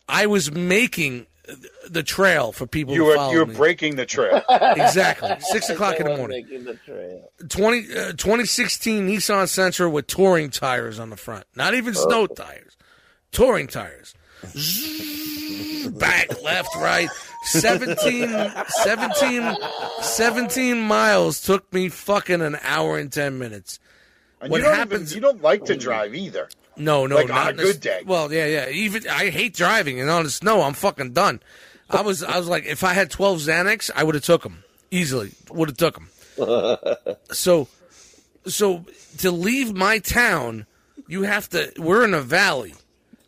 I 0.09 0.27
was 0.27 0.53
making 0.53 1.27
the 1.89 2.03
trail 2.03 2.51
for 2.53 2.67
people 2.67 2.95
You 2.95 3.01
to 3.01 3.05
were 3.07 3.15
follow 3.17 3.33
you 3.33 3.39
were 3.41 3.47
me. 3.47 3.55
breaking 3.55 3.97
the 3.97 4.07
trail. 4.07 4.43
exactly 4.49 5.31
six 5.41 5.69
o'clock 5.71 6.01
in 6.01 6.07
the 6.07 6.17
morning. 6.17 6.45
Making 6.45 6.65
the 6.65 6.75
trail. 6.75 7.31
20, 7.49 7.79
uh, 7.79 8.13
2016 8.13 9.09
Nissan 9.09 9.45
Sentra 9.45 9.91
with 9.91 10.07
touring 10.07 10.51
tires 10.51 10.99
on 10.99 11.11
the 11.11 11.17
front. 11.17 11.45
Not 11.55 11.75
even 11.75 11.95
snow 11.95 12.27
tires. 12.27 12.77
Touring 13.31 13.67
tires. 13.67 14.15
Zzz, 14.47 15.89
Back, 15.89 16.43
left, 16.43 16.75
right. 16.77 17.09
17, 17.45 18.51
17, 18.69 19.57
17 20.01 20.81
miles 20.81 21.43
took 21.43 21.71
me 21.73 21.89
fucking 21.91 22.41
an 22.41 22.57
hour 22.63 22.99
and 22.99 23.13
10 23.13 23.39
minutes. 23.39 23.79
And 24.41 24.51
What 24.51 24.63
you 24.63 24.67
happens- 24.67 25.13
Even, 25.13 25.23
you 25.23 25.29
don't 25.33 25.43
like 25.43 25.65
to 25.67 25.77
drive 25.77 26.15
either. 26.15 26.49
No, 26.77 27.07
no, 27.07 27.17
Like, 27.17 27.29
not 27.29 27.47
a 27.47 27.51
in 27.51 27.57
the 27.57 27.63
s- 27.63 27.73
good 27.73 27.81
day. 27.81 28.03
Well, 28.05 28.33
yeah, 28.33 28.47
yeah. 28.47 28.69
Even 28.69 29.09
I 29.09 29.31
hate 29.31 29.55
driving, 29.55 30.01
and 30.01 30.11
on 30.11 30.25
the 30.25 30.31
snow, 30.31 30.63
I'm 30.63 30.75
fucking 30.75 31.13
done. 31.13 31.41
I 31.91 32.01
was, 32.01 32.23
I 32.23 32.39
was 32.39 32.49
like, 32.49 32.65
if 32.67 32.83
I 32.83 32.95
had 32.95 33.11
12 33.11 33.39
Xanax, 33.41 33.91
I 33.95 34.03
would 34.05 34.15
have 34.15 34.25
took 34.25 34.43
them 34.43 34.65
easily. 34.91 35.33
Would 35.51 35.69
have 35.69 35.77
took 35.77 35.95
them. 35.95 36.09
so, 37.31 37.69
so 38.47 38.85
to 39.19 39.31
leave 39.31 39.75
my 39.75 39.99
town, 39.99 40.67
you 41.07 41.23
have 41.23 41.49
to. 41.51 41.73
We're 41.79 42.05
in 42.05 42.15
a 42.15 42.21
valley, 42.21 42.75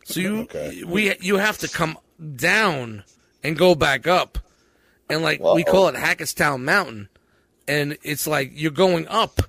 so 0.05 0.19
you 0.19 0.37
Okay. 0.41 0.83
we 0.85 1.15
you 1.21 1.37
have 1.37 1.57
to 1.59 1.67
come 1.69 1.97
down 2.35 3.03
and 3.43 3.55
go 3.57 3.75
back 3.75 4.07
up, 4.07 4.39
and 5.09 5.21
like 5.21 5.39
we 5.39 5.63
call 5.63 5.87
it 5.87 5.95
Hackettstown 5.95 6.63
Mountain, 6.63 7.07
and 7.67 7.97
it's 8.03 8.27
like 8.27 8.51
you're 8.53 8.71
going 8.71 9.07
up 9.07 9.41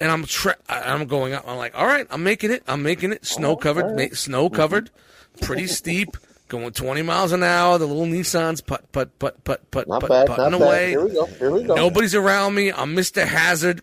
and 0.00 0.10
I'm 0.10 0.24
tra- 0.24 0.56
I- 0.68 0.92
I'm 0.92 1.06
going 1.06 1.32
up. 1.32 1.44
I'm 1.46 1.56
like, 1.56 1.76
all 1.76 1.86
right, 1.86 2.06
I'm 2.10 2.22
making 2.22 2.50
it. 2.50 2.62
I'm 2.66 2.82
making 2.82 3.12
it. 3.12 3.24
Snow 3.24 3.56
covered, 3.56 3.96
ma- 3.96 4.14
snow 4.14 4.46
mm-hmm. 4.46 4.56
covered, 4.56 4.90
pretty 5.40 5.66
steep. 5.66 6.16
Going 6.48 6.72
20 6.72 7.02
miles 7.02 7.32
an 7.32 7.42
hour. 7.42 7.76
The 7.76 7.86
little 7.86 8.06
Nissans 8.06 8.64
put 8.64 8.90
put 8.90 9.18
put 9.18 9.44
put 9.44 9.70
put 9.70 9.86
Not 9.86 10.00
put 10.00 10.08
bad, 10.08 10.26
putting 10.28 10.54
away. 10.54 10.90
Here 10.90 11.04
we 11.04 11.12
go. 11.12 11.26
Here 11.26 11.50
we 11.50 11.64
go. 11.64 11.74
Nobody's 11.74 12.14
around 12.14 12.54
me. 12.54 12.72
I'm 12.72 12.96
Mr. 12.96 13.26
Hazard. 13.26 13.82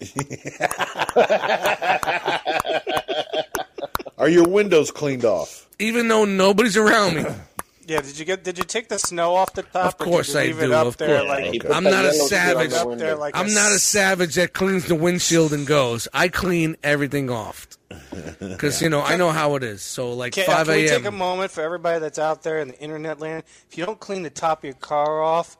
Are 4.18 4.28
your 4.28 4.48
windows 4.48 4.90
cleaned 4.90 5.24
off? 5.24 5.68
Even 5.78 6.08
though 6.08 6.24
nobody's 6.24 6.76
around 6.76 7.16
me, 7.16 7.24
Yeah, 7.86 8.00
did 8.00 8.18
you 8.18 8.24
get? 8.24 8.42
Did 8.42 8.58
you 8.58 8.64
take 8.64 8.88
the 8.88 8.98
snow 8.98 9.36
off 9.36 9.52
the 9.54 9.62
top? 9.62 10.00
Of 10.00 10.06
or 10.06 10.10
course 10.10 10.32
did 10.32 10.34
you 10.34 10.40
I 10.40 10.44
leave 10.46 10.56
do. 10.58 10.64
It 10.64 10.72
up 10.72 10.86
Of 10.88 10.96
there, 10.96 11.18
course. 11.20 11.28
like 11.28 11.44
He 11.46 11.50
you 11.54 11.60
put 11.60 11.70
I'm 11.70 11.84
not 11.84 12.04
a 12.04 12.12
savage. 12.12 12.64
on 12.64 12.70
the 12.70 12.76
up 12.76 12.82
there 12.82 12.86
window. 12.88 13.18
like 13.18 13.36
I'm 13.36 13.54
not 13.54 13.70
a 13.72 13.78
savage 13.78 14.34
that 14.34 14.52
cleans 14.52 14.86
the 14.86 14.96
windshield 14.96 15.52
and 15.52 15.66
goes. 15.66 16.08
I 16.12 16.28
clean 16.28 16.76
everything 16.82 17.30
off. 17.30 17.66
Because, 18.40 18.80
you 18.82 18.88
know, 18.88 19.02
I 19.02 19.16
know 19.16 19.30
how 19.30 19.54
it 19.56 19.62
is. 19.62 19.82
So, 19.82 20.12
like, 20.12 20.32
Can, 20.32 20.46
5 20.46 20.66
can 20.66 20.76
we 20.76 20.88
take 20.88 21.04
a 21.04 21.10
moment 21.10 21.50
for 21.50 21.60
everybody 21.62 21.98
that's 22.00 22.18
out 22.18 22.42
there 22.42 22.58
in 22.60 22.68
the 22.68 22.78
internet 22.80 23.20
land? 23.20 23.44
If 23.70 23.76
you 23.78 23.84
don't 23.86 24.00
clean 24.00 24.22
the 24.22 24.30
top 24.30 24.58
of 24.60 24.64
your 24.64 24.72
car 24.74 25.22
off, 25.22 25.56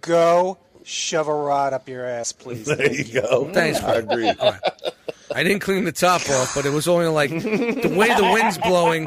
go 0.00 0.58
shove 0.84 1.28
a 1.28 1.34
rod 1.34 1.72
up 1.72 1.88
your 1.88 2.04
ass, 2.04 2.32
please. 2.32 2.66
There 2.66 2.92
you 2.92 3.20
go. 3.20 3.50
Thanks, 3.52 3.80
I 3.82 3.96
agree. 3.96 4.28
All 4.30 4.52
right. 4.52 4.60
I 5.34 5.42
didn't 5.42 5.60
clean 5.60 5.84
the 5.84 5.92
top 5.92 6.22
off, 6.30 6.54
but 6.54 6.64
it 6.66 6.72
was 6.72 6.86
only 6.88 7.06
like 7.06 7.30
the 7.30 7.94
way 7.96 8.14
the 8.14 8.30
wind's 8.32 8.58
blowing. 8.58 9.06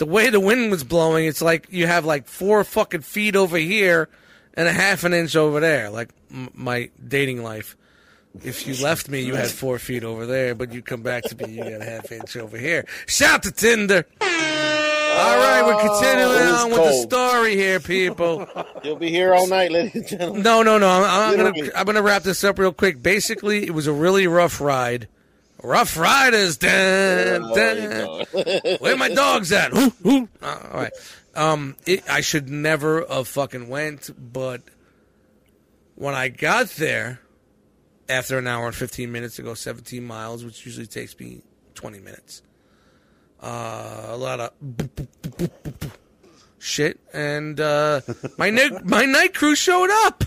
The 0.00 0.06
way 0.06 0.30
the 0.30 0.40
wind 0.40 0.70
was 0.70 0.82
blowing, 0.82 1.26
it's 1.26 1.42
like 1.42 1.66
you 1.68 1.86
have 1.86 2.06
like 2.06 2.26
four 2.26 2.64
fucking 2.64 3.02
feet 3.02 3.36
over 3.36 3.58
here 3.58 4.08
and 4.54 4.66
a 4.66 4.72
half 4.72 5.04
an 5.04 5.12
inch 5.12 5.36
over 5.36 5.60
there. 5.60 5.90
Like 5.90 6.08
m- 6.32 6.48
my 6.54 6.88
dating 7.06 7.42
life. 7.42 7.76
If 8.42 8.66
you 8.66 8.82
left 8.82 9.10
me, 9.10 9.20
you 9.20 9.34
had 9.34 9.48
four 9.48 9.78
feet 9.78 10.02
over 10.02 10.24
there, 10.24 10.54
but 10.54 10.72
you 10.72 10.80
come 10.80 11.02
back 11.02 11.24
to 11.24 11.36
me, 11.36 11.52
you 11.52 11.64
got 11.64 11.82
a 11.82 11.84
half 11.84 12.10
inch 12.12 12.34
over 12.38 12.56
here. 12.56 12.86
Shout 13.08 13.42
to 13.42 13.52
Tinder. 13.52 14.06
All 14.22 14.26
right, 15.36 15.62
we're 15.66 15.86
continuing 15.86 16.46
is 16.48 16.52
on 16.54 16.70
with 16.70 16.80
the 16.80 16.92
story 17.02 17.56
here, 17.56 17.78
people. 17.78 18.48
You'll 18.82 18.96
be 18.96 19.10
here 19.10 19.34
all 19.34 19.48
night, 19.48 19.70
ladies 19.70 19.96
and 19.96 20.06
gentlemen. 20.06 20.42
No, 20.42 20.62
no, 20.62 20.78
no. 20.78 20.88
I'm, 20.88 21.04
I'm 21.04 21.36
gonna 21.36 21.70
I'm 21.76 21.84
gonna 21.84 22.00
wrap 22.00 22.22
this 22.22 22.42
up 22.42 22.58
real 22.58 22.72
quick. 22.72 23.02
Basically, 23.02 23.66
it 23.66 23.74
was 23.74 23.86
a 23.86 23.92
really 23.92 24.26
rough 24.26 24.62
ride. 24.62 25.08
Rough 25.62 25.96
riders. 25.96 26.56
Dun, 26.56 27.44
Oh, 27.44 27.54
dun. 27.54 28.76
Where 28.80 28.96
my 28.96 29.08
dogs 29.08 29.52
at? 29.52 29.72
Uh, 29.72 30.26
all 30.42 30.58
right. 30.72 30.92
Um, 31.34 31.76
it, 31.86 32.08
I 32.10 32.22
should 32.22 32.48
never 32.48 33.04
have 33.08 33.28
fucking 33.28 33.68
went, 33.68 34.10
but 34.32 34.62
when 35.94 36.14
I 36.14 36.28
got 36.28 36.68
there, 36.70 37.20
after 38.08 38.38
an 38.38 38.46
hour 38.48 38.66
and 38.66 38.74
fifteen 38.74 39.12
minutes 39.12 39.36
to 39.36 39.42
go 39.42 39.54
seventeen 39.54 40.04
miles, 40.04 40.44
which 40.44 40.66
usually 40.66 40.86
takes 40.86 41.16
me 41.20 41.42
twenty 41.74 42.00
minutes, 42.00 42.42
uh, 43.40 44.06
a 44.08 44.16
lot 44.16 44.40
of 44.40 44.52
shit, 46.58 46.98
and 47.12 47.60
uh, 47.60 48.00
my 48.36 48.50
night 48.50 48.84
my 48.84 49.04
night 49.04 49.32
crew 49.34 49.54
showed 49.54 49.90
up. 50.06 50.24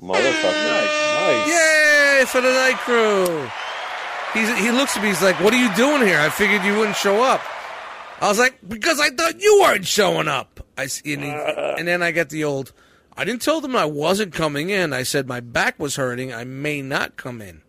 Motherfucker. 0.00 0.42
Nice. 0.42 1.48
Yay 1.48 2.24
for 2.26 2.40
the 2.40 2.52
night 2.52 2.78
crew! 2.78 3.48
He's, 4.34 4.58
he 4.58 4.70
looks 4.70 4.96
at 4.96 5.02
me. 5.02 5.08
He's 5.08 5.22
like, 5.22 5.40
"What 5.40 5.52
are 5.52 5.60
you 5.60 5.74
doing 5.74 6.02
here? 6.06 6.18
I 6.20 6.28
figured 6.28 6.62
you 6.64 6.76
wouldn't 6.76 6.96
show 6.96 7.22
up." 7.22 7.40
I 8.20 8.28
was 8.28 8.38
like, 8.38 8.58
"Because 8.66 9.00
I 9.00 9.10
thought 9.10 9.40
you 9.40 9.60
weren't 9.62 9.86
showing 9.86 10.28
up." 10.28 10.60
I 10.78 10.84
s- 10.84 11.02
and, 11.04 11.22
he, 11.24 11.30
uh. 11.30 11.74
and 11.78 11.88
then 11.88 12.02
I 12.02 12.10
get 12.10 12.30
the 12.30 12.44
old. 12.44 12.72
I 13.16 13.24
didn't 13.24 13.42
tell 13.42 13.60
them 13.60 13.74
I 13.74 13.84
wasn't 13.84 14.32
coming 14.32 14.70
in. 14.70 14.92
I 14.92 15.02
said 15.02 15.26
my 15.26 15.40
back 15.40 15.78
was 15.78 15.96
hurting. 15.96 16.32
I 16.32 16.44
may 16.44 16.80
not 16.80 17.16
come 17.16 17.42
in. 17.42 17.62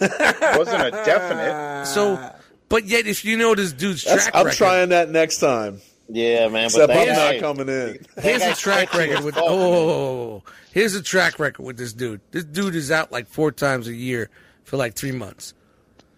Wasn't 0.00 0.82
a 0.82 0.90
definite. 0.90 1.86
So, 1.86 2.32
but 2.68 2.86
yet, 2.86 3.06
if 3.06 3.24
you 3.24 3.36
know 3.36 3.54
this 3.54 3.72
dude's 3.72 4.02
That's, 4.02 4.24
track 4.24 4.34
I'm 4.34 4.46
record, 4.46 4.56
trying 4.56 4.88
that 4.88 5.10
next 5.10 5.38
time. 5.38 5.80
Yeah, 6.08 6.48
man. 6.48 6.64
Except 6.66 6.88
but 6.88 6.96
I'm 6.96 7.06
that 7.06 7.40
not 7.40 7.56
coming 7.56 7.68
in. 7.68 8.04
Here's 8.20 8.42
a 8.42 8.54
track 8.54 8.92
record 8.94 9.24
with 9.24 9.34
fuck, 9.34 9.44
man. 9.44 9.52
oh. 9.52 10.42
here's 10.72 10.94
a 10.94 11.02
track 11.02 11.38
record 11.38 11.64
with 11.64 11.76
this 11.76 11.92
dude. 11.92 12.20
This 12.32 12.44
dude 12.44 12.74
is 12.74 12.90
out 12.90 13.12
like 13.12 13.28
four 13.28 13.52
times 13.52 13.86
a 13.86 13.94
year 13.94 14.28
for 14.72 14.78
like 14.78 14.94
three 14.94 15.12
months. 15.12 15.52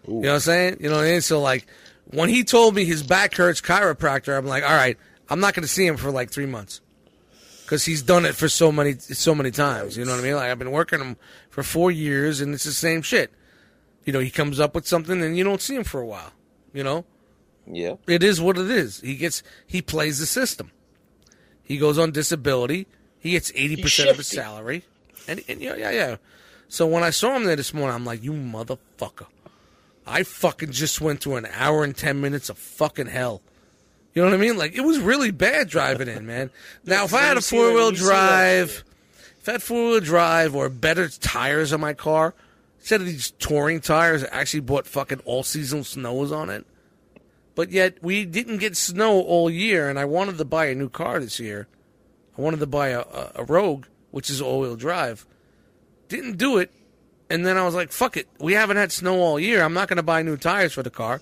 You 0.07 0.13
know 0.13 0.19
what 0.29 0.33
I'm 0.35 0.39
saying? 0.39 0.77
You 0.79 0.87
know 0.89 0.95
what 0.95 1.05
I 1.05 1.11
mean? 1.11 1.21
So 1.21 1.41
like 1.41 1.67
when 2.05 2.29
he 2.29 2.45
told 2.45 2.73
me 2.73 2.85
his 2.85 3.03
back 3.03 3.35
hurts 3.35 3.59
chiropractor, 3.59 4.37
I'm 4.37 4.45
like, 4.45 4.63
all 4.63 4.69
right, 4.73 4.97
I'm 5.29 5.41
not 5.41 5.53
going 5.55 5.63
to 5.63 5.67
see 5.67 5.85
him 5.85 5.97
for 5.97 6.09
like 6.09 6.29
three 6.31 6.45
months 6.45 6.79
because 7.65 7.83
he's 7.83 8.01
done 8.01 8.23
it 8.23 8.33
for 8.33 8.47
so 8.47 8.71
many 8.71 8.93
so 8.93 9.35
many 9.35 9.51
times. 9.51 9.97
You 9.97 10.05
know 10.05 10.11
what 10.11 10.21
I 10.21 10.23
mean? 10.23 10.35
Like 10.35 10.51
I've 10.51 10.59
been 10.59 10.71
working 10.71 10.99
him 11.01 11.17
for 11.49 11.63
four 11.63 11.91
years, 11.91 12.39
and 12.39 12.53
it's 12.53 12.63
the 12.63 12.71
same 12.71 13.01
shit. 13.01 13.29
You 14.05 14.13
know, 14.13 14.19
he 14.19 14.29
comes 14.29 14.57
up 14.57 14.73
with 14.73 14.87
something, 14.87 15.21
and 15.21 15.37
you 15.37 15.43
don't 15.43 15.61
see 15.61 15.75
him 15.75 15.83
for 15.83 15.99
a 15.99 16.05
while. 16.05 16.31
You 16.73 16.83
know, 16.83 17.03
Yeah. 17.69 17.95
it 18.07 18.23
is 18.23 18.39
what 18.39 18.57
it 18.57 18.71
is. 18.71 19.01
He 19.01 19.15
gets 19.17 19.43
he 19.67 19.81
plays 19.81 20.19
the 20.19 20.25
system. 20.27 20.71
He 21.61 21.77
goes 21.77 21.97
on 21.97 22.11
disability. 22.11 22.87
He 23.19 23.31
gets 23.31 23.51
eighty 23.55 23.81
percent 23.81 24.09
of 24.11 24.17
his 24.17 24.27
salary, 24.27 24.85
and, 25.27 25.43
and 25.49 25.59
yeah, 25.59 25.75
yeah, 25.75 25.89
yeah. 25.91 26.15
So 26.67 26.87
when 26.87 27.03
I 27.03 27.09
saw 27.11 27.35
him 27.35 27.45
there 27.45 27.55
this 27.55 27.73
morning, 27.73 27.95
I'm 27.95 28.05
like, 28.05 28.23
you 28.23 28.33
motherfucker! 28.33 29.27
I 30.07 30.23
fucking 30.23 30.71
just 30.71 31.01
went 31.01 31.21
through 31.21 31.37
an 31.37 31.47
hour 31.53 31.83
and 31.83 31.95
ten 31.95 32.21
minutes 32.21 32.49
of 32.49 32.57
fucking 32.57 33.07
hell. 33.07 33.41
You 34.13 34.21
know 34.21 34.29
what 34.29 34.35
I 34.35 34.41
mean? 34.41 34.57
Like 34.57 34.73
it 34.75 34.81
was 34.81 34.99
really 34.99 35.31
bad 35.31 35.67
driving 35.69 36.07
in, 36.07 36.25
man. 36.25 36.49
Now 36.85 37.05
if 37.05 37.13
I 37.13 37.21
had 37.21 37.33
a 37.33 37.35
you 37.37 37.41
see 37.41 37.57
that- 37.57 37.63
four 37.63 37.73
wheel 37.73 37.91
drive, 37.91 38.83
if 39.41 39.49
I 39.49 39.53
had 39.53 39.63
four 39.63 39.89
wheel 39.91 39.99
drive 39.99 40.55
or 40.55 40.69
better 40.69 41.09
tires 41.09 41.73
on 41.73 41.81
my 41.81 41.93
car, 41.93 42.33
instead 42.79 43.01
of 43.01 43.07
these 43.07 43.31
touring 43.31 43.81
tires, 43.81 44.23
I 44.23 44.27
actually 44.27 44.59
bought 44.61 44.87
fucking 44.87 45.21
all 45.25 45.43
season 45.43 45.83
snows 45.83 46.31
on 46.31 46.49
it. 46.49 46.65
But 47.55 47.71
yet 47.71 48.03
we 48.03 48.25
didn't 48.25 48.57
get 48.57 48.75
snow 48.77 49.21
all 49.21 49.49
year, 49.49 49.89
and 49.89 49.97
I 49.97 50.05
wanted 50.05 50.37
to 50.37 50.45
buy 50.45 50.65
a 50.67 50.75
new 50.75 50.89
car 50.89 51.19
this 51.19 51.39
year. 51.39 51.67
I 52.37 52.41
wanted 52.41 52.59
to 52.59 52.67
buy 52.67 52.89
a, 52.89 52.99
a, 52.99 53.31
a 53.35 53.43
Rogue, 53.45 53.85
which 54.11 54.29
is 54.29 54.41
all 54.41 54.59
wheel 54.59 54.75
drive. 54.75 55.25
Didn't 56.15 56.37
do 56.37 56.57
it, 56.57 56.71
and 57.29 57.45
then 57.45 57.57
I 57.57 57.65
was 57.65 57.75
like, 57.75 57.91
"Fuck 57.91 58.15
it, 58.17 58.27
we 58.39 58.53
haven't 58.53 58.77
had 58.77 58.91
snow 58.91 59.19
all 59.19 59.39
year. 59.39 59.63
I'm 59.63 59.73
not 59.73 59.87
going 59.87 59.97
to 59.97 60.03
buy 60.03 60.21
new 60.21 60.37
tires 60.37 60.73
for 60.73 60.83
the 60.83 60.89
car 60.89 61.21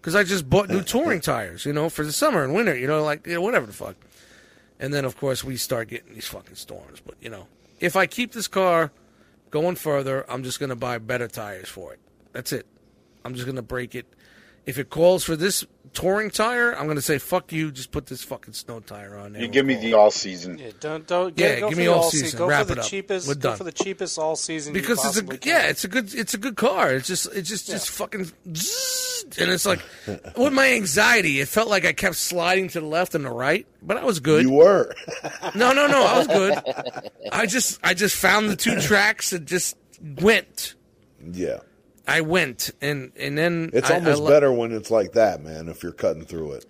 because 0.00 0.14
I 0.14 0.22
just 0.22 0.48
bought 0.48 0.68
new 0.68 0.82
touring 0.94 1.20
tires, 1.20 1.64
you 1.64 1.72
know, 1.72 1.88
for 1.88 2.04
the 2.04 2.12
summer 2.12 2.44
and 2.44 2.54
winter, 2.54 2.76
you 2.76 2.86
know, 2.86 3.02
like 3.02 3.26
you 3.26 3.34
know, 3.34 3.40
whatever 3.40 3.66
the 3.66 3.72
fuck." 3.72 3.96
And 4.80 4.94
then 4.94 5.04
of 5.04 5.16
course 5.16 5.42
we 5.42 5.56
start 5.56 5.88
getting 5.88 6.14
these 6.14 6.28
fucking 6.28 6.54
storms. 6.54 7.00
But 7.04 7.16
you 7.20 7.30
know, 7.30 7.48
if 7.80 7.96
I 7.96 8.06
keep 8.06 8.32
this 8.32 8.46
car 8.48 8.92
going 9.50 9.76
further, 9.76 10.24
I'm 10.30 10.44
just 10.44 10.60
going 10.60 10.70
to 10.70 10.76
buy 10.76 10.98
better 10.98 11.26
tires 11.26 11.68
for 11.68 11.92
it. 11.92 11.98
That's 12.32 12.52
it. 12.52 12.66
I'm 13.24 13.34
just 13.34 13.46
going 13.46 13.56
to 13.56 13.62
break 13.62 13.94
it. 13.94 14.06
If 14.68 14.78
it 14.78 14.90
calls 14.90 15.24
for 15.24 15.34
this 15.34 15.64
touring 15.94 16.30
tire, 16.30 16.72
I'm 16.76 16.84
going 16.84 16.96
to 16.96 17.02
say 17.02 17.16
fuck 17.18 17.50
you. 17.52 17.70
Just 17.72 17.90
put 17.90 18.04
this 18.06 18.22
fucking 18.22 18.52
snow 18.52 18.80
tire 18.80 19.16
on 19.16 19.32
there. 19.32 19.40
You 19.42 19.48
give 19.48 19.64
me 19.64 19.74
the 19.76 19.94
all 19.94 20.10
season. 20.10 20.58
Yeah, 20.58 20.70
don't 20.78 21.06
don't. 21.06 21.36
Yeah, 21.38 21.54
Yeah, 21.54 21.60
go 21.60 21.68
give 21.70 21.78
me 21.78 21.84
the 21.86 21.92
all 21.92 22.02
all 22.02 22.10
season. 22.10 22.26
season. 22.26 22.38
Go 22.38 22.46
Wrap 22.48 22.66
for 22.66 22.72
it 22.72 22.74
the 22.76 22.80
up. 22.82 22.86
cheapest. 22.86 23.26
We're 23.26 23.34
Go 23.34 23.40
done. 23.40 23.56
for 23.56 23.64
the 23.64 23.72
cheapest 23.72 24.18
all 24.18 24.36
season. 24.36 24.74
you 24.74 24.80
because 24.80 24.98
it's 25.06 25.16
a 25.16 25.24
possibly 25.24 25.38
yeah, 25.50 25.62
it's 25.68 25.84
a 25.84 25.88
good 25.88 26.14
it's 26.14 26.34
a 26.34 26.38
good 26.38 26.56
car. 26.56 26.92
It's 26.92 27.08
just 27.08 27.26
it's 27.34 27.48
just 27.48 27.66
just 27.66 27.88
fucking 27.90 28.30
zzz, 28.54 29.24
and 29.38 29.50
it's 29.50 29.64
like 29.66 29.80
with 30.36 30.52
my 30.52 30.70
anxiety, 30.72 31.40
it 31.40 31.48
felt 31.48 31.68
like 31.68 31.86
I 31.86 31.94
kept 31.94 32.16
sliding 32.16 32.68
to 32.68 32.80
the 32.80 32.86
left 32.86 33.14
and 33.14 33.24
the 33.24 33.30
right, 33.30 33.66
but 33.82 33.96
I 33.96 34.04
was 34.04 34.20
good. 34.20 34.42
You 34.42 34.50
were. 34.52 34.94
No, 35.54 35.72
no, 35.72 35.86
no, 35.86 36.04
I 36.04 36.18
was 36.18 36.26
good. 36.26 37.10
I 37.32 37.46
just 37.46 37.80
I 37.82 37.94
just 37.94 38.14
found 38.14 38.50
the 38.50 38.56
two 38.56 38.78
tracks 38.80 39.32
and 39.32 39.46
just 39.46 39.76
went. 40.20 40.74
yeah. 41.32 41.60
I 42.08 42.22
went 42.22 42.70
and 42.80 43.12
and 43.18 43.36
then 43.38 43.70
It's 43.72 43.90
I- 43.90 43.94
I 43.94 43.98
almost 43.98 44.22
le- 44.22 44.30
better 44.30 44.52
when 44.52 44.72
it's 44.72 44.90
like 44.90 45.12
that, 45.12 45.42
man, 45.42 45.68
if 45.68 45.82
you're 45.82 45.92
cutting 45.92 46.24
through 46.24 46.52
it. 46.52 46.66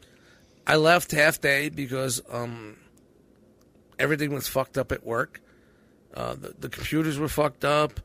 I 0.66 0.76
left 0.76 1.12
half 1.12 1.40
day 1.40 1.68
because 1.70 2.20
um, 2.30 2.76
everything 3.98 4.32
was 4.34 4.48
fucked 4.48 4.76
up 4.76 4.92
at 4.92 5.04
work. 5.04 5.40
Uh, 6.14 6.34
the, 6.34 6.54
the 6.58 6.68
computers 6.68 7.18
were 7.18 7.28
fucked 7.28 7.64
up. 7.64 8.00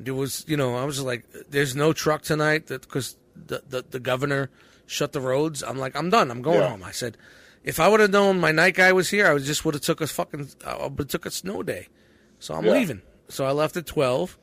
There 0.00 0.14
was, 0.14 0.44
you 0.46 0.56
know, 0.56 0.76
I 0.76 0.84
was 0.84 1.00
like, 1.00 1.24
"There's 1.48 1.74
no 1.74 1.92
truck 1.92 2.22
tonight 2.22 2.66
because 2.66 3.16
the, 3.34 3.62
the 3.68 3.84
the 3.88 4.00
governor 4.00 4.50
shut 4.86 5.12
the 5.12 5.20
roads." 5.20 5.62
I'm 5.62 5.78
like, 5.78 5.96
"I'm 5.96 6.10
done. 6.10 6.30
I'm 6.30 6.42
going 6.42 6.60
Yeah. 6.60 6.68
home." 6.70 6.82
I 6.82 6.90
said, 6.90 7.16
"If 7.64 7.80
I 7.80 7.88
would 7.88 8.00
have 8.00 8.10
known 8.10 8.38
my 8.40 8.52
night 8.52 8.74
guy 8.74 8.92
was 8.92 9.08
here, 9.08 9.26
I 9.26 9.32
would 9.32 9.44
just 9.44 9.64
would 9.64 9.74
have 9.74 9.82
took 9.82 10.00
a 10.02 10.06
fucking, 10.06 10.50
I 10.66 10.86
would 10.86 10.98
have 10.98 11.08
took 11.08 11.24
a 11.26 11.30
snow 11.30 11.62
day." 11.62 11.88
So 12.40 12.54
I'm 12.54 12.64
Yeah. 12.66 12.72
leaving. 12.72 13.02
So 13.28 13.46
I 13.46 13.52
left 13.52 13.76
at 13.78 13.86
twelve, 13.86 14.36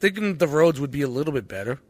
thinking 0.00 0.36
the 0.38 0.48
roads 0.48 0.80
would 0.80 0.90
be 0.90 1.02
a 1.02 1.08
little 1.08 1.32
bit 1.32 1.48
better. 1.48 1.80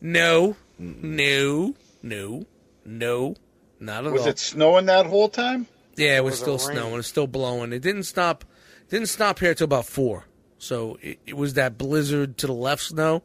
No, 0.00 0.56
no, 0.78 1.74
no, 2.02 2.46
no, 2.84 3.34
not 3.80 4.04
at 4.06 4.12
Was 4.12 4.20
all. 4.22 4.26
Was 4.26 4.26
it 4.26 4.38
snowing 4.38 4.86
that 4.86 5.06
whole 5.06 5.28
time? 5.28 5.66
Yeah, 5.96 6.18
it 6.18 6.24
was, 6.24 6.32
was 6.32 6.40
it 6.40 6.42
still 6.42 6.68
raining? 6.68 6.82
snowing. 6.82 6.98
It's 7.00 7.08
still 7.08 7.26
blowing. 7.26 7.72
It 7.72 7.80
didn't 7.82 8.04
stop. 8.04 8.44
Didn't 8.88 9.08
stop 9.08 9.40
here 9.40 9.54
till 9.54 9.64
about 9.64 9.86
four. 9.86 10.24
So 10.58 10.98
it, 11.02 11.18
it 11.26 11.36
was 11.36 11.54
that 11.54 11.76
blizzard 11.78 12.38
to 12.38 12.46
the 12.46 12.52
left 12.52 12.82
snow. 12.84 13.22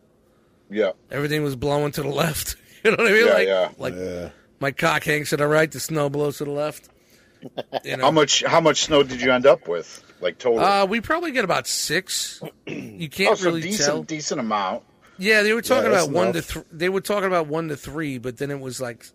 Yeah. 0.69 0.91
Everything 1.11 1.43
was 1.43 1.55
blowing 1.55 1.91
to 1.93 2.01
the 2.03 2.09
left. 2.09 2.55
You 2.83 2.91
know 2.91 2.97
what 2.97 3.07
I 3.07 3.13
mean? 3.13 3.25
Yeah, 3.27 3.33
like, 3.33 3.47
yeah. 3.47 3.69
like 3.77 3.93
Yeah. 3.95 4.29
my 4.59 4.71
cock 4.71 5.05
hangs 5.05 5.29
to 5.29 5.37
the 5.37 5.47
right, 5.47 5.71
the 5.71 5.79
snow 5.79 6.09
blows 6.09 6.39
to 6.39 6.43
the 6.43 6.51
left. 6.51 6.89
You 7.85 7.95
know, 7.95 8.03
How 8.03 8.11
much? 8.11 8.43
How 8.43 8.59
much 8.59 8.81
snow 8.83 9.03
did 9.03 9.21
you 9.21 9.31
end 9.31 9.45
up 9.45 9.69
with? 9.69 10.03
Like 10.23 10.39
total? 10.39 10.59
Uh, 10.61 10.85
we 10.85 11.01
probably 11.01 11.31
get 11.31 11.43
about 11.43 11.67
six. 11.67 12.41
You 12.65 13.09
can't 13.09 13.33
oh, 13.33 13.35
so 13.35 13.45
really 13.45 13.61
decent, 13.61 13.85
tell. 13.87 14.03
decent 14.03 14.39
amount. 14.39 14.83
Yeah, 15.17 15.43
they 15.43 15.53
were 15.53 15.61
talking 15.61 15.91
that's 15.91 16.05
about 16.05 16.15
one 16.15 16.33
to 16.33 16.41
three. 16.41 16.63
They 16.71 16.89
were 16.89 17.01
talking 17.01 17.27
about 17.27 17.47
one 17.47 17.67
to 17.67 17.77
three, 17.77 18.17
but 18.17 18.37
then 18.37 18.49
it 18.49 18.59
was 18.59 18.81
like 18.81 19.05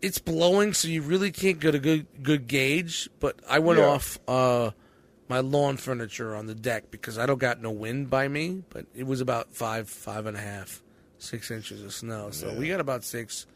it's 0.00 0.18
blowing, 0.18 0.72
so 0.74 0.88
you 0.88 1.02
really 1.02 1.30
can't 1.30 1.60
get 1.60 1.74
a 1.74 1.78
good 1.78 2.06
good 2.22 2.48
gauge. 2.48 3.08
But 3.20 3.40
I 3.48 3.60
went 3.60 3.78
Yeah. 3.78 3.86
off 3.86 4.18
uh, 4.28 4.70
my 5.28 5.40
lawn 5.40 5.76
furniture 5.76 6.34
on 6.34 6.46
the 6.46 6.54
deck 6.54 6.90
because 6.90 7.16
I 7.18 7.26
don't 7.26 7.38
got 7.38 7.62
no 7.62 7.70
wind 7.70 8.10
by 8.10 8.28
me. 8.28 8.62
But 8.68 8.86
it 8.94 9.06
was 9.06 9.20
about 9.20 9.54
five, 9.54 9.88
five 9.88 10.26
and 10.26 10.36
a 10.36 10.40
half, 10.40 10.82
six 11.18 11.50
inches 11.50 11.82
of 11.82 11.92
snow. 11.94 12.30
So 12.30 12.52
we 12.54 12.68
got 12.68 12.80
about 12.80 13.04
six. 13.04 13.46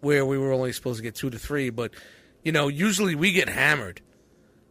where 0.00 0.24
we 0.26 0.38
were 0.38 0.52
only 0.52 0.72
supposed 0.72 0.98
to 0.98 1.02
get 1.02 1.14
two 1.14 1.30
to 1.30 1.38
three, 1.38 1.70
but 1.70 1.92
you 2.42 2.52
know, 2.52 2.68
usually 2.68 3.14
we 3.14 3.32
get 3.32 3.48
hammered, 3.48 4.00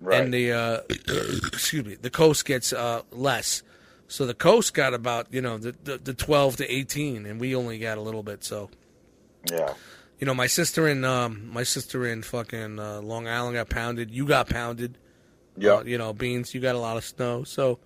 Right. 0.06 0.22
and 0.22 0.34
the 0.34 0.52
uh, 0.52 0.80
excuse 0.90 1.86
me, 1.86 1.96
the 1.96 2.10
coast 2.10 2.46
gets 2.46 2.72
uh, 2.74 3.02
less. 3.12 3.64
So 4.08 4.26
the 4.28 4.36
coast 4.36 4.74
got 4.76 4.94
about 4.94 5.28
you 5.34 5.42
know 5.42 5.58
the, 5.58 5.76
the 5.84 5.98
the 5.98 6.14
twelve 6.14 6.58
to 6.58 6.72
eighteen, 6.72 7.26
and 7.26 7.40
we 7.40 7.56
only 7.56 7.80
got 7.80 7.98
a 7.98 8.02
little 8.02 8.22
bit. 8.24 8.44
So 8.44 8.70
yeah. 9.52 9.74
you 10.20 10.28
know, 10.28 10.34
my 10.36 10.48
sister 10.48 10.88
in 10.88 11.04
um, 11.04 11.50
my 11.52 11.64
sister 11.64 12.06
in 12.06 12.22
fucking 12.22 12.80
uh, 12.80 13.02
Long 13.02 13.28
Island 13.28 13.56
got 13.56 13.70
pounded. 13.70 14.12
You 14.12 14.28
got 14.28 14.48
pounded. 14.50 14.98
Yeah. 15.58 15.76
Uh, 15.78 15.84
you 15.84 15.98
know, 15.98 16.14
beans. 16.14 16.54
You 16.54 16.62
got 16.62 16.76
a 16.76 16.80
lot 16.80 16.98
of 16.98 17.04
snow. 17.04 17.44
So 17.46 17.80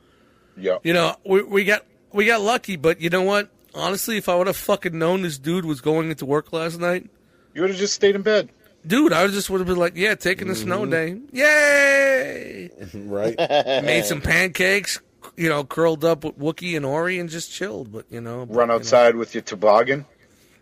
Yeah. 0.58 0.80
you 0.84 0.92
know, 0.94 1.16
we 1.26 1.42
we 1.44 1.64
got 1.64 1.86
we 2.12 2.26
got 2.26 2.42
lucky. 2.42 2.76
But 2.76 3.00
you 3.00 3.10
know 3.10 3.22
what? 3.24 3.50
Honestly, 3.74 4.18
if 4.18 4.28
I 4.28 4.36
would 4.36 4.48
have 4.48 4.58
fucking 4.58 4.98
known 4.98 5.22
this 5.22 5.38
dude 5.38 5.64
was 5.64 5.80
going 5.80 6.10
into 6.10 6.26
work 6.26 6.52
last 6.52 6.80
night, 6.80 7.10
You 7.54 7.62
would 7.62 7.70
have 7.70 7.80
just 7.80 7.94
stayed 7.94 8.16
in 8.16 8.24
bed. 8.24 8.50
Dude, 8.86 9.14
I 9.14 9.28
just 9.28 9.50
would 9.50 9.60
have 9.60 9.68
been 9.68 9.78
like, 9.78 9.96
yeah, 9.96 10.16
taking 10.16 10.50
a 10.50 10.56
snow 10.56 10.82
Mm-hmm. 10.86 10.92
day, 10.92 11.20
yay! 11.34 12.70
right? 13.06 13.36
Made 13.84 14.06
some 14.06 14.22
pancakes. 14.22 15.00
You 15.36 15.48
know, 15.50 15.64
curled 15.64 16.04
up 16.04 16.24
with 16.26 16.38
Wookie 16.38 16.76
and 16.76 16.86
Ori 16.86 17.18
and 17.20 17.30
just 17.30 17.52
chilled. 17.52 17.92
But 17.92 18.06
you 18.10 18.20
know, 18.22 18.46
but, 18.46 18.56
Run 18.56 18.68
you 18.68 18.70
know, 18.70 18.76
outside 18.76 19.16
with 19.16 19.34
your 19.36 19.42
toboggan. 19.42 20.06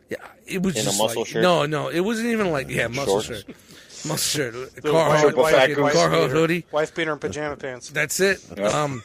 yeah, 0.10 0.18
it 0.46 0.62
was 0.62 0.76
In 0.76 0.82
a 0.82 0.84
just 0.86 1.00
muscle 1.00 1.22
like, 1.22 1.30
shirt? 1.30 1.42
no, 1.44 1.66
no, 1.66 1.90
it 1.90 2.02
wasn't 2.02 2.28
even 2.30 2.52
like 2.52 2.70
yeah, 2.70 2.88
muscle 2.88 3.22
Shorts? 3.22 3.44
shirt, 3.46 3.56
muscle 4.08 4.18
shirt, 4.18 4.76
The 4.76 4.82
Carhartt, 4.82 5.22
triple 5.22 5.44
fat 5.46 5.60
fucking 5.70 5.76
goose. 5.76 5.94
Carhartt 5.96 6.30
hoodie. 6.30 6.66
Wife 6.72 6.94
beater 6.96 7.12
and 7.12 7.22
pajama 7.22 7.56
pants. 7.58 7.90
That's 7.90 8.20
it. 8.20 8.44
Um, 8.60 9.04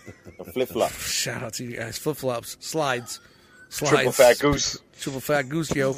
Flip 0.53 0.69
flop. 0.69 0.91
shout 0.93 1.43
out 1.43 1.53
to 1.55 1.65
you 1.65 1.77
guys. 1.77 1.97
Flip 1.99 2.17
flops, 2.17 2.57
slides, 2.61 3.21
slides, 3.69 3.95
Triple 3.95 4.13
fat 4.13 4.39
goose. 4.41 4.79
triple 5.01 5.21
fat 5.21 5.49
goose 5.49 5.75
yo. 5.75 5.95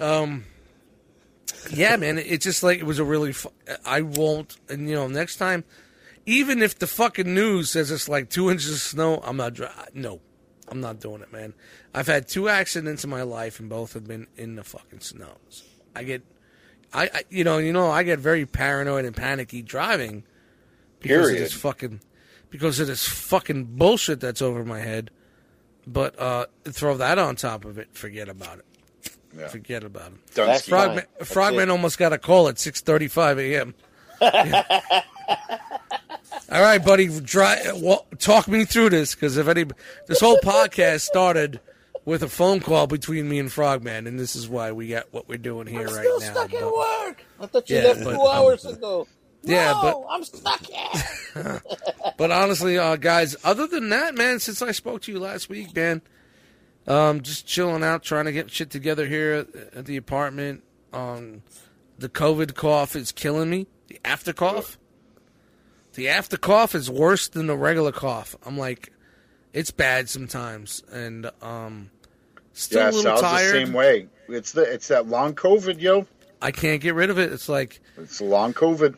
Um, 0.00 0.44
yeah, 1.70 1.96
man, 1.96 2.18
it's 2.18 2.44
just 2.44 2.62
like 2.62 2.78
it 2.78 2.84
was 2.84 2.98
a 2.98 3.04
really. 3.04 3.32
Fu- 3.32 3.52
I 3.84 4.00
won't, 4.02 4.56
and 4.68 4.88
you 4.88 4.94
know, 4.94 5.06
next 5.08 5.36
time, 5.36 5.64
even 6.26 6.62
if 6.62 6.78
the 6.78 6.86
fucking 6.86 7.32
news 7.32 7.70
says 7.70 7.90
it's 7.90 8.08
like 8.08 8.30
two 8.30 8.50
inches 8.50 8.72
of 8.72 8.78
snow, 8.78 9.20
I'm 9.24 9.36
not. 9.36 9.54
dri- 9.54 9.68
No, 9.94 10.20
I'm 10.68 10.80
not 10.80 11.00
doing 11.00 11.22
it, 11.22 11.32
man. 11.32 11.54
I've 11.94 12.06
had 12.06 12.28
two 12.28 12.48
accidents 12.48 13.04
in 13.04 13.10
my 13.10 13.22
life, 13.22 13.60
and 13.60 13.68
both 13.68 13.92
have 13.94 14.06
been 14.06 14.26
in 14.36 14.56
the 14.56 14.64
fucking 14.64 15.00
snows. 15.00 15.64
I 15.94 16.02
get, 16.02 16.22
I, 16.92 17.04
I 17.12 17.22
you 17.30 17.44
know, 17.44 17.58
you 17.58 17.72
know, 17.72 17.90
I 17.90 18.02
get 18.02 18.18
very 18.18 18.44
paranoid 18.46 19.04
and 19.04 19.14
panicky 19.16 19.62
driving 19.62 20.24
because 21.00 21.18
of 21.18 21.32
Period. 21.32 21.42
this 21.44 21.52
fucking, 21.52 22.00
because 22.50 22.80
of 22.80 22.86
this 22.86 23.06
fucking 23.08 23.64
bullshit 23.76 24.20
that's 24.20 24.42
over 24.42 24.64
my 24.64 24.80
head. 24.80 25.10
But 25.86 26.18
uh, 26.18 26.46
throw 26.64 26.96
that 26.96 27.18
on 27.18 27.36
top 27.36 27.64
of 27.64 27.78
it, 27.78 27.94
forget 27.94 28.28
about 28.28 28.58
it. 28.58 28.64
Yeah. 29.38 29.48
Forget 29.48 29.84
about 29.84 30.04
him. 30.08 30.20
That's 30.34 30.62
ski. 30.62 30.70
fine. 30.70 30.80
Frogman, 30.80 31.04
Frogman 31.24 31.70
almost 31.70 31.98
got 31.98 32.12
a 32.12 32.18
call 32.18 32.48
at 32.48 32.56
6:35 32.56 33.38
a.m. 33.38 33.74
All 36.48 36.62
right, 36.62 36.82
buddy, 36.84 37.08
dry, 37.20 37.60
well, 37.74 38.06
talk 38.18 38.46
me 38.46 38.64
through 38.64 38.90
this 38.90 39.14
because 39.14 39.36
if 39.36 39.48
any, 39.48 39.64
this 40.06 40.20
whole 40.20 40.38
podcast 40.38 41.00
started 41.00 41.60
with 42.04 42.22
a 42.22 42.28
phone 42.28 42.60
call 42.60 42.86
between 42.86 43.28
me 43.28 43.40
and 43.40 43.50
Frogman, 43.50 44.06
and 44.06 44.18
this 44.18 44.36
is 44.36 44.48
why 44.48 44.70
we 44.70 44.88
got 44.88 45.12
what 45.12 45.28
we're 45.28 45.38
doing 45.38 45.66
here 45.66 45.86
right 45.86 45.92
Still 46.04 46.20
now. 46.20 46.26
stuck 46.32 46.54
at 46.54 46.62
work. 46.72 47.24
I 47.40 47.46
thought 47.46 47.68
you 47.68 47.76
Yeah, 47.76 47.82
left 47.84 48.04
but, 48.04 48.12
two 48.14 48.20
um, 48.20 48.28
hours 48.36 48.64
ago. 48.64 49.08
yeah, 49.42 49.72
no, 49.72 50.04
but- 50.08 50.14
I'm 50.14 50.24
stuck 50.24 50.64
here. 50.66 51.62
But 52.16 52.30
honestly, 52.30 52.78
uh, 52.78 52.96
guys, 52.96 53.36
other 53.44 53.66
than 53.66 53.90
that, 53.90 54.14
man, 54.14 54.38
since 54.38 54.62
I 54.62 54.70
spoke 54.72 55.02
to 55.02 55.12
you 55.12 55.18
last 55.18 55.50
week, 55.50 55.74
man, 55.76 56.00
um, 56.86 57.22
just 57.22 57.46
chilling 57.46 57.82
out, 57.82 58.02
trying 58.02 58.26
to 58.26 58.32
get 58.32 58.50
shit 58.50 58.70
together 58.70 59.06
here 59.06 59.32
at, 59.32 59.74
at 59.78 59.86
the 59.86 59.96
apartment. 59.96 60.62
Um, 60.92 61.42
the 61.98 62.08
COVID 62.08 62.54
cough 62.54 62.94
is 62.96 63.12
killing 63.12 63.50
me. 63.50 63.66
The 63.88 63.98
after 64.04 64.32
cough. 64.32 64.78
The 65.94 66.08
after 66.08 66.36
cough 66.36 66.74
is 66.74 66.90
worse 66.90 67.28
than 67.28 67.46
the 67.46 67.56
regular 67.56 67.92
cough. 67.92 68.36
I'm 68.44 68.58
like, 68.58 68.92
it's 69.54 69.70
bad 69.70 70.08
sometimes, 70.10 70.82
and 70.92 71.30
um, 71.40 71.90
still 72.52 72.80
Yeah, 72.80 72.86
a 72.86 72.92
little 72.92 73.02
Sal's 73.02 73.20
tired. 73.22 73.46
the 73.54 73.64
same 73.66 73.72
way. 73.72 74.08
It's 74.28 74.52
the 74.52 74.62
it's 74.62 74.88
that 74.88 75.06
long 75.08 75.34
COVID, 75.34 75.80
yo. 75.80 76.06
I 76.42 76.50
can't 76.50 76.82
get 76.82 76.94
rid 76.94 77.08
of 77.08 77.18
it. 77.18 77.32
It's 77.32 77.48
like, 77.48 77.80
It's 77.96 78.20
long 78.20 78.52
COVID. 78.52 78.96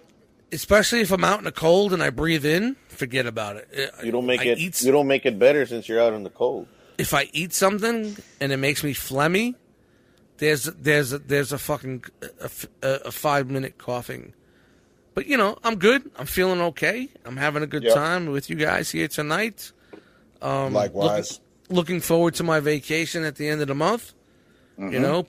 especially 0.51 1.01
if 1.03 1.13
I'm 1.13 1.23
out 1.23 1.39
in 1.39 1.45
the 1.45 1.53
cold 1.53 1.93
and 1.93 2.03
I 2.03 2.11
breathe 2.11 2.45
in, 2.45 2.75
forget 2.89 3.27
about 3.27 3.57
it. 3.57 3.69
You 4.03 4.11
don't 4.11 4.27
make 4.27 4.41
I 4.41 4.45
it. 4.47 4.59
eat- 4.59 4.83
You 4.83 4.91
don't 4.91 5.07
make 5.07 5.25
it 5.25 5.39
better 5.39 5.65
since 5.67 5.89
you're 5.89 6.01
out 6.03 6.15
in 6.15 6.25
the 6.25 6.31
cold. 6.31 6.67
If 6.99 7.15
I 7.15 7.29
eat 7.33 7.53
something 7.53 8.17
and 8.41 8.53
it 8.53 8.57
makes 8.59 8.83
me 8.85 8.93
phlegmy, 8.93 9.55
there's 10.39 10.65
there's 10.65 11.13
a, 11.13 11.19
there's 11.19 11.53
a 11.53 11.59
fucking 11.59 12.05
a, 12.41 12.51
a, 12.83 12.89
a 13.07 13.11
five 13.13 13.49
minute 13.51 13.79
coughing. 13.79 14.35
But 15.15 15.27
you 15.27 15.37
know, 15.37 15.59
I'm 15.65 15.77
good. 15.79 16.11
I'm 16.17 16.27
feeling 16.27 16.61
okay. 16.61 17.09
I'm 17.25 17.37
having 17.37 17.63
a 17.63 17.67
good 17.67 17.83
Yep. 17.83 17.95
time 17.95 18.27
with 18.27 18.51
you 18.51 18.57
guys 18.57 18.91
here 18.91 19.09
tonight. 19.09 19.73
Um, 20.41 20.73
Likewise. 20.75 21.41
Looking, 21.69 21.77
looking 21.77 22.01
forward 22.01 22.35
to 22.35 22.45
my 22.45 22.61
vacation 22.61 23.25
at 23.25 23.35
the 23.37 23.49
end 23.49 23.61
of 23.61 23.69
the 23.69 23.75
month. 23.75 24.13
You 24.79 25.01
know, 25.01 25.27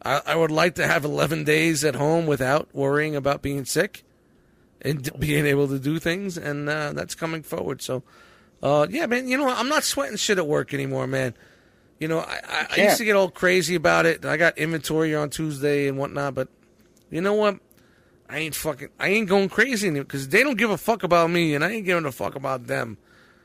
I 0.00 0.34
would 0.34 0.50
like 0.50 0.76
to 0.76 0.86
have 0.86 1.04
11 1.04 1.44
days 1.44 1.84
at 1.84 1.94
home 1.96 2.24
without 2.26 2.74
worrying 2.74 3.14
about 3.14 3.42
being 3.42 3.66
sick 3.66 4.04
and 4.80 5.10
being 5.20 5.44
able 5.44 5.68
to 5.68 5.78
do 5.78 5.98
things, 5.98 6.38
and 6.38 6.66
uh, 6.66 6.94
that's 6.94 7.14
coming 7.14 7.42
forward. 7.42 7.82
So, 7.82 8.02
uh, 8.62 8.86
yeah, 8.90 9.06
man, 9.06 9.28
you 9.28 9.36
know, 9.36 9.48
I'm 9.48 9.68
not 9.68 9.84
sweating 9.84 10.16
shit 10.16 10.38
at 10.38 10.46
work 10.46 10.72
anymore, 10.74 11.06
man. 11.06 11.34
You 11.98 12.08
know, 12.08 12.18
I, 12.18 12.40
I, 12.46 12.66
I 12.70 12.84
used 12.84 12.98
to 12.98 13.04
get 13.04 13.16
all 13.16 13.30
crazy 13.30 13.74
about 13.74 14.04
it. 14.06 14.24
I 14.24 14.36
got 14.36 14.58
inventory 14.58 15.14
on 15.14 15.30
Tuesday 15.30 15.88
and 15.88 15.96
whatnot, 15.96 16.34
but 16.34 16.48
you 17.10 17.20
know 17.20 17.34
what? 17.34 17.58
I 18.28 18.38
ain't 18.38 18.54
fucking, 18.54 18.88
I 18.98 19.08
ain't 19.08 19.28
going 19.28 19.48
crazy 19.48 19.88
because 19.90 20.28
they 20.28 20.42
don't 20.42 20.58
give 20.58 20.70
a 20.70 20.76
fuck 20.76 21.04
about 21.04 21.30
me, 21.30 21.54
and 21.54 21.64
I 21.64 21.70
ain't 21.70 21.86
giving 21.86 22.04
a 22.04 22.12
fuck 22.12 22.34
about 22.34 22.66
them. 22.66 22.98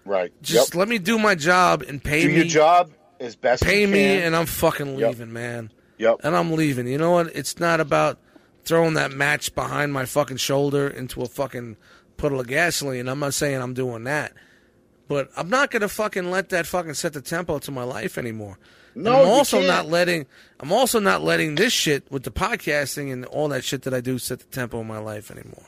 Right. 0.05 0.33
Just 0.41 0.73
yep. 0.73 0.79
let 0.79 0.87
me 0.87 0.97
do 0.97 1.19
my 1.19 1.35
job 1.35 1.83
and 1.83 2.03
pay 2.03 2.23
Do 2.23 2.29
me, 2.29 2.35
your 2.35 2.45
job 2.45 2.91
as 3.19 3.35
best 3.35 3.63
pay 3.63 3.81
you 3.81 3.87
me, 3.87 4.21
and 4.21 4.35
I'm 4.35 4.47
fucking 4.47 4.97
Yep. 4.97 5.09
leaving, 5.09 5.31
man. 5.33 5.71
Yep. 5.99 6.21
And 6.23 6.35
I'm 6.35 6.53
leaving. 6.53 6.87
You 6.87 6.97
know 6.97 7.11
what? 7.11 7.27
It's 7.35 7.59
not 7.59 7.79
about 7.79 8.17
throwing 8.63 8.95
that 8.95 9.11
match 9.11 9.53
behind 9.53 9.93
my 9.93 10.05
fucking 10.05 10.37
shoulder 10.37 10.87
into 10.87 11.21
a 11.21 11.27
fucking 11.27 11.77
puddle 12.17 12.39
of 12.39 12.47
gasoline. 12.47 13.07
I'm 13.07 13.19
not 13.19 13.35
saying 13.35 13.61
I'm 13.61 13.75
doing 13.75 14.03
that. 14.05 14.33
But 15.07 15.29
I'm 15.35 15.49
not 15.49 15.71
gonna 15.71 15.89
fucking 15.89 16.31
let 16.31 16.49
that 16.49 16.65
fucking 16.67 16.93
set 16.93 17.13
the 17.13 17.21
tempo 17.21 17.59
to 17.59 17.71
my 17.71 17.83
life 17.83 18.17
anymore. 18.17 18.57
No, 18.95 19.11
And 19.13 19.21
I'm 19.21 19.27
also 19.29 19.61
not 19.61 19.87
letting 19.87 20.25
I'm 20.59 20.71
also 20.71 20.99
not 20.99 21.21
letting 21.21 21.55
this 21.55 21.73
shit 21.73 22.09
with 22.11 22.23
the 22.23 22.31
podcasting 22.31 23.11
and 23.11 23.25
all 23.25 23.47
that 23.49 23.63
shit 23.63 23.83
that 23.83 23.93
I 23.93 24.01
do 24.01 24.17
set 24.17 24.39
the 24.39 24.45
tempo 24.45 24.79
of 24.79 24.85
my 24.85 24.99
life 24.99 25.31
anymore. 25.31 25.63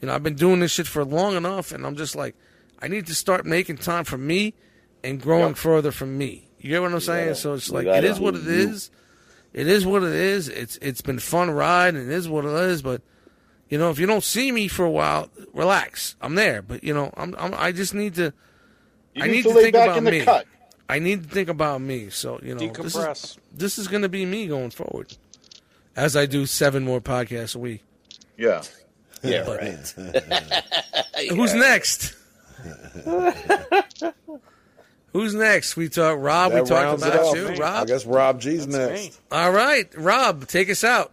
You 0.00 0.08
know, 0.08 0.14
I've 0.14 0.22
been 0.22 0.34
doing 0.36 0.60
this 0.60 0.72
shit 0.72 0.86
for 0.86 1.04
long 1.04 1.36
enough 1.36 1.72
and 1.72 1.86
I'm 1.86 1.96
just 1.96 2.16
like 2.16 2.34
I 2.80 2.88
need 2.88 3.06
to 3.08 3.14
start 3.14 3.44
making 3.44 3.76
time 3.78 4.04
for 4.04 4.16
me 4.18 4.54
and 5.04 5.20
growing 5.20 5.48
Yep. 5.48 5.56
further 5.56 5.90
from 5.92 6.16
me. 6.16 6.48
You 6.58 6.70
get 6.70 6.82
what 6.82 6.92
I'm 6.92 7.00
saying? 7.00 7.34
so 7.34 7.54
it's 7.54 7.70
like 7.70 7.86
it 7.86 8.04
is 8.04 8.18
what 8.20 8.34
it 8.34 8.46
is. 8.46 8.90
It 9.52 9.66
is 9.66 9.84
what 9.84 10.02
it 10.02 10.14
is. 10.14 10.48
It's 10.48 10.78
it's 10.80 11.00
been 11.00 11.18
fun 11.18 11.50
ride 11.50 11.94
and 11.94 12.10
it 12.10 12.14
is 12.14 12.28
what 12.28 12.44
it 12.44 12.52
is, 12.52 12.82
but 12.82 13.02
you 13.70 13.78
know, 13.78 13.88
if 13.90 13.98
you 13.98 14.06
don't 14.06 14.22
see 14.22 14.52
me 14.52 14.68
for 14.68 14.84
a 14.84 14.90
while, 14.90 15.30
relax. 15.54 16.16
I'm 16.20 16.34
there, 16.34 16.60
but 16.60 16.84
you 16.84 16.92
know, 16.92 17.10
I'm, 17.16 17.34
I'm 17.38 17.54
I 17.56 17.72
just 17.72 17.94
need 17.94 18.16
to 18.16 18.34
You 19.14 19.22
I 19.24 19.26
need 19.28 19.32
need 19.32 19.42
to 19.44 19.48
to 19.50 19.54
lay 19.54 19.62
think 19.62 19.74
back 19.74 19.86
about 19.86 19.98
in 19.98 20.04
the 20.04 20.10
me. 20.10 20.24
cut. 20.24 20.46
I 20.88 20.98
need 20.98 21.22
to 21.22 21.28
think 21.28 21.48
about 21.48 21.80
me. 21.80 22.10
So, 22.10 22.38
you 22.42 22.54
know, 22.54 22.60
this 22.68 22.94
is, 22.96 22.96
Decompress. 22.96 23.38
this 23.54 23.78
is 23.78 23.86
going 23.88 24.02
to 24.02 24.08
be 24.08 24.26
me 24.26 24.48
going 24.48 24.70
forward 24.70 25.16
as 25.96 26.16
I 26.16 26.26
do 26.26 26.44
seven 26.46 26.84
more 26.84 27.00
podcasts 27.00 27.54
a 27.54 27.58
week. 27.60 27.82
Yeah. 28.36 28.62
Yeah, 29.22 29.44
But- 29.44 29.60
right. 29.60 31.28
Who's 31.30 31.54
next? 31.54 32.16
Who's 35.12 35.34
next? 35.34 35.76
We 35.76 35.88
talk 35.88 36.18
Rob. 36.20 36.52
That 36.52 36.62
we 36.64 36.68
talked 36.68 36.84
rounds 36.84 37.02
it 37.02 37.08
about 37.08 37.24
off. 37.26 37.36
you, 37.36 37.48
I 37.48 37.54
Rob. 37.56 37.86
guess 37.88 38.06
Rob 38.06 38.40
G's 38.40 38.66
That's 38.66 38.90
next. 38.90 39.02
me. 39.02 39.12
All 39.32 39.50
right, 39.50 39.92
Rob, 39.96 40.46
take 40.46 40.70
us 40.70 40.84
out. 40.84 41.12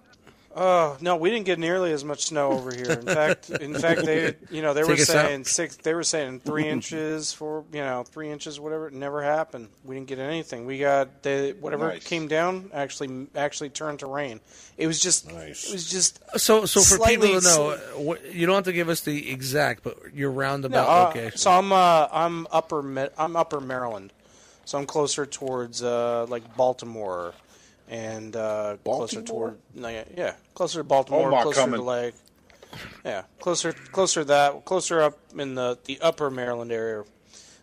Oh 0.60 0.98
no, 1.02 1.18
we 1.18 1.30
didn't 1.30 1.46
get 1.46 1.60
nearly 1.60 1.92
as 1.92 2.04
much 2.04 2.26
snow 2.26 2.52
over 2.54 2.74
here. 2.74 2.90
In 2.90 3.06
fact, 3.06 3.52
in 3.52 3.76
fact, 3.76 4.04
they 4.06 4.34
you 4.50 4.64
know 4.64 4.74
they 4.74 4.82
were 4.82 4.90
Take 4.96 5.02
us 5.02 5.08
saying 5.08 5.42
out. 5.42 5.46
six. 5.46 5.76
They 5.76 5.94
were 5.94 6.04
saying 6.04 6.40
three 6.40 6.68
inches 6.68 7.32
for 7.32 7.64
you 7.72 7.82
know 7.82 8.04
three 8.04 8.32
inches, 8.32 8.60
whatever. 8.60 8.88
It 8.88 8.94
never 8.96 9.22
happened. 9.22 9.68
We 9.86 9.94
didn't 9.96 10.08
get 10.08 10.18
anything. 10.18 10.66
We 10.66 10.80
got 10.80 11.22
the 11.22 11.56
whatever 11.60 11.90
Nice. 11.90 12.04
came 12.04 12.28
down 12.28 12.72
actually 12.74 13.28
actually 13.36 13.70
turned 13.70 14.00
to 14.00 14.08
rain. 14.08 14.40
It 14.78 14.88
was 14.88 15.00
just 15.00 15.32
Nice. 15.32 15.70
it 15.70 15.74
was 15.74 15.88
just 15.88 16.20
So, 16.40 16.66
so 16.66 16.82
for 16.82 17.06
people 17.06 17.28
to 17.40 17.42
know, 17.42 17.70
uh, 17.70 17.78
what, 18.00 18.34
you 18.34 18.48
don't 18.48 18.56
have 18.56 18.66
to 18.66 18.74
give 18.74 18.90
us 18.90 19.02
the 19.02 19.30
exact, 19.32 19.84
but 19.84 19.98
your 20.16 20.32
no. 20.32 20.38
roundabout 20.38 20.88
Uh, 20.90 21.08
location. 21.10 21.38
so 21.38 21.52
I'm 21.52 21.72
uh, 21.72 22.08
I'm 22.12 22.48
upper 22.52 22.82
Ma- 22.82 23.10
I'm 23.16 23.36
upper 23.36 23.60
Maryland, 23.62 24.12
so 24.66 24.80
I'm 24.80 24.88
closer 24.88 25.28
towards 25.28 25.84
uh, 25.84 26.26
like 26.30 26.56
Baltimore. 26.58 27.36
And 27.90 28.36
uh, 28.36 28.78
closer 28.84 29.22
Baltimore? 29.22 29.56
toward 29.74 29.94
yeah, 29.94 30.04
yeah, 30.16 30.34
closer 30.54 30.80
to 30.80 30.84
Baltimore, 30.84 31.28
Omar 31.30 31.44
closer 31.44 31.62
coming. 31.62 31.80
to 31.80 31.84
like 31.86 32.16
Yeah, 33.06 33.24
closer, 33.40 33.72
closer 33.92 34.22
to 34.22 34.26
that, 34.26 34.66
closer 34.66 35.02
up 35.02 35.18
in 35.38 35.56
the 35.56 35.78
the 35.86 36.00
upper 36.02 36.30
Maryland 36.30 36.72
area. 36.72 37.06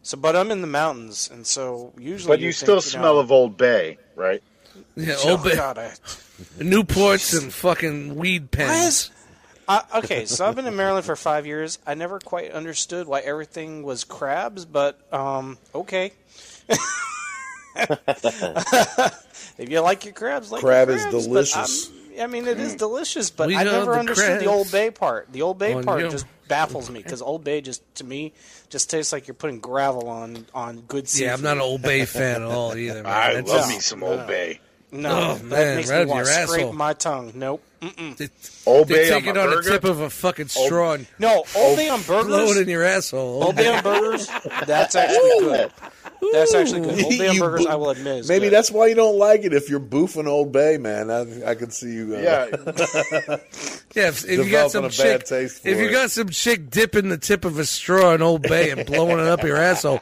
So, 0.02 0.16
but 0.16 0.34
I'm 0.36 0.50
in 0.50 0.60
the 0.62 0.66
mountains, 0.66 1.28
and 1.30 1.46
so 1.46 1.92
usually. 1.98 2.36
But 2.36 2.40
you 2.40 2.46
you'd 2.46 2.52
still 2.54 2.80
think, 2.80 2.86
you 2.94 2.98
smell 2.98 3.14
know, 3.14 3.20
of 3.20 3.30
Old 3.32 3.56
Bay, 3.58 3.98
right? 4.16 4.42
yeah, 4.96 5.16
Oh 5.24 5.30
Old 5.32 5.44
Bay, 5.44 5.56
God, 5.56 5.78
I, 5.78 5.88
Newports 6.58 7.38
and 7.42 7.52
fucking 7.52 8.14
weed 8.16 8.50
pens. 8.50 8.86
is- 8.86 9.10
Uh, 9.68 9.80
okay, 9.96 10.26
so 10.26 10.46
I've 10.46 10.56
been 10.56 10.66
in 10.66 10.76
Maryland 10.76 11.06
for 11.06 11.16
five 11.16 11.46
years. 11.46 11.78
I 11.86 11.94
never 11.94 12.18
quite 12.18 12.50
understood 12.52 13.06
why 13.06 13.20
everything 13.20 13.82
was 13.82 14.04
crabs, 14.04 14.64
but 14.66 15.00
um, 15.12 15.56
okay. 15.74 16.12
if 19.58 19.68
you 19.70 19.80
like 19.80 20.04
your 20.04 20.14
crabs, 20.14 20.50
like 20.52 20.62
Crab 20.62 20.88
your 20.88 20.96
is 20.96 21.02
crabs, 21.02 21.14
but 21.16 21.22
delicious. 21.24 21.90
I'm- 22.16 22.30
mean, 22.30 22.46
it 22.46 22.60
is 22.60 22.76
delicious, 22.76 23.30
but 23.30 23.48
We 23.48 23.56
I 23.56 23.64
never 23.64 23.92
the 23.92 23.98
understood 23.98 24.40
the. 24.40 24.46
Old 24.46 24.70
Bay 24.70 24.90
part. 24.92 25.28
The 25.32 25.42
Old 25.42 25.58
Bay 25.58 25.74
Well, 25.74 25.82
part 25.84 26.00
you- 26.00 26.10
just 26.10 26.26
baffles 26.46 26.88
me 26.90 27.02
because 27.02 27.20
Old 27.22 27.42
Bay 27.42 27.60
just 27.60 27.82
to 27.96 28.04
me 28.04 28.32
just 28.68 28.88
tastes 28.90 29.12
like 29.12 29.26
you're 29.26 29.34
putting 29.34 29.58
gravel 29.58 30.08
on 30.08 30.46
on 30.54 30.80
good 30.82 31.08
seafood. 31.08 31.26
Yeah, 31.26 31.34
I'm 31.34 31.42
not 31.42 31.56
an 31.56 31.62
Old 31.62 31.82
Bay 31.82 32.04
fan 32.06 32.42
at 32.42 32.48
all 32.48 32.76
either. 32.76 33.02
Man. 33.02 33.12
I 33.12 33.34
That's- 33.34 33.48
love 33.48 33.68
me 33.68 33.80
some 33.80 34.02
Old 34.04 34.26
Bay. 34.28 34.60
No, 34.92 35.10
Oh, 35.10 35.34
that 35.34 35.44
man, 35.44 35.76
makes 35.76 35.90
right 35.90 36.04
me 36.06 36.10
want 36.12 36.24
to 36.26 36.32
scrape 36.32 36.60
asshole. 36.60 36.72
my 36.74 36.92
tongue. 36.92 37.32
Nope. 37.34 37.60
Mm-mm. 37.82 38.30
Old 38.64 38.86
They 38.86 38.94
Bay 38.94 39.08
take 39.08 39.24
on 39.24 39.30
it 39.30 39.34
my 39.34 39.42
on 39.42 39.50
the 39.56 39.62
tip 39.68 39.82
of 39.82 39.98
a 39.98 40.08
fucking 40.08 40.46
straw 40.46 40.92
and 40.92 41.06
No, 41.18 41.42
Old 41.56 41.76
Bay 41.76 41.88
on 41.88 42.00
burgers. 42.02 42.26
blow 42.28 42.46
it 42.52 42.58
in 42.58 42.68
your 42.68 42.84
asshole. 42.84 43.42
Old 43.42 43.56
Bay 43.56 43.66
on 43.74 43.82
burgers. 43.82 44.28
That's 44.66 44.94
actually 44.94 45.40
good. 45.40 45.72
That's 46.32 46.54
actually 46.54 46.80
good. 46.82 47.04
Old 47.04 47.18
Bay 47.18 47.28
on 47.28 47.34
You 47.34 47.40
burgers, 47.40 47.64
bo- 47.66 47.70
I 47.72 47.74
will 47.76 47.90
admit. 47.90 48.18
Is 48.18 48.28
Maybe 48.28 48.46
good. 48.46 48.52
that's 48.54 48.70
why 48.70 48.86
you 48.86 48.94
don't 48.94 49.18
like 49.18 49.44
it. 49.44 49.52
If 49.52 49.68
you're 49.68 49.80
boofing 49.80 50.26
Old 50.26 50.52
Bay, 50.52 50.78
man, 50.78 51.10
I, 51.10 51.50
I 51.50 51.54
could 51.54 51.72
see 51.72 51.92
you. 51.92 52.16
Uh, 52.16 52.18
Yeah, 52.20 52.46
Yeah, 53.94 54.08
if, 54.08 54.24
if 54.24 54.30
you 54.44 54.50
got 54.50 54.70
some 54.72 54.82
Developing 54.82 54.84
a 54.84 54.90
chick, 54.90 55.18
bad 55.20 55.26
taste 55.26 55.62
for 55.62 55.68
if 55.68 55.78
you 55.78 55.88
it. 55.88 55.92
got 55.92 56.10
some 56.10 56.28
chick 56.30 56.68
dipping 56.70 57.08
the 57.08 57.18
tip 57.18 57.44
of 57.44 57.58
a 57.58 57.64
straw 57.64 58.12
in 58.14 58.22
Old 58.22 58.42
Bay 58.42 58.70
and 58.70 58.84
blowing 58.86 59.18
it 59.20 59.26
up 59.26 59.42
your 59.44 59.56
asshole, 59.56 60.00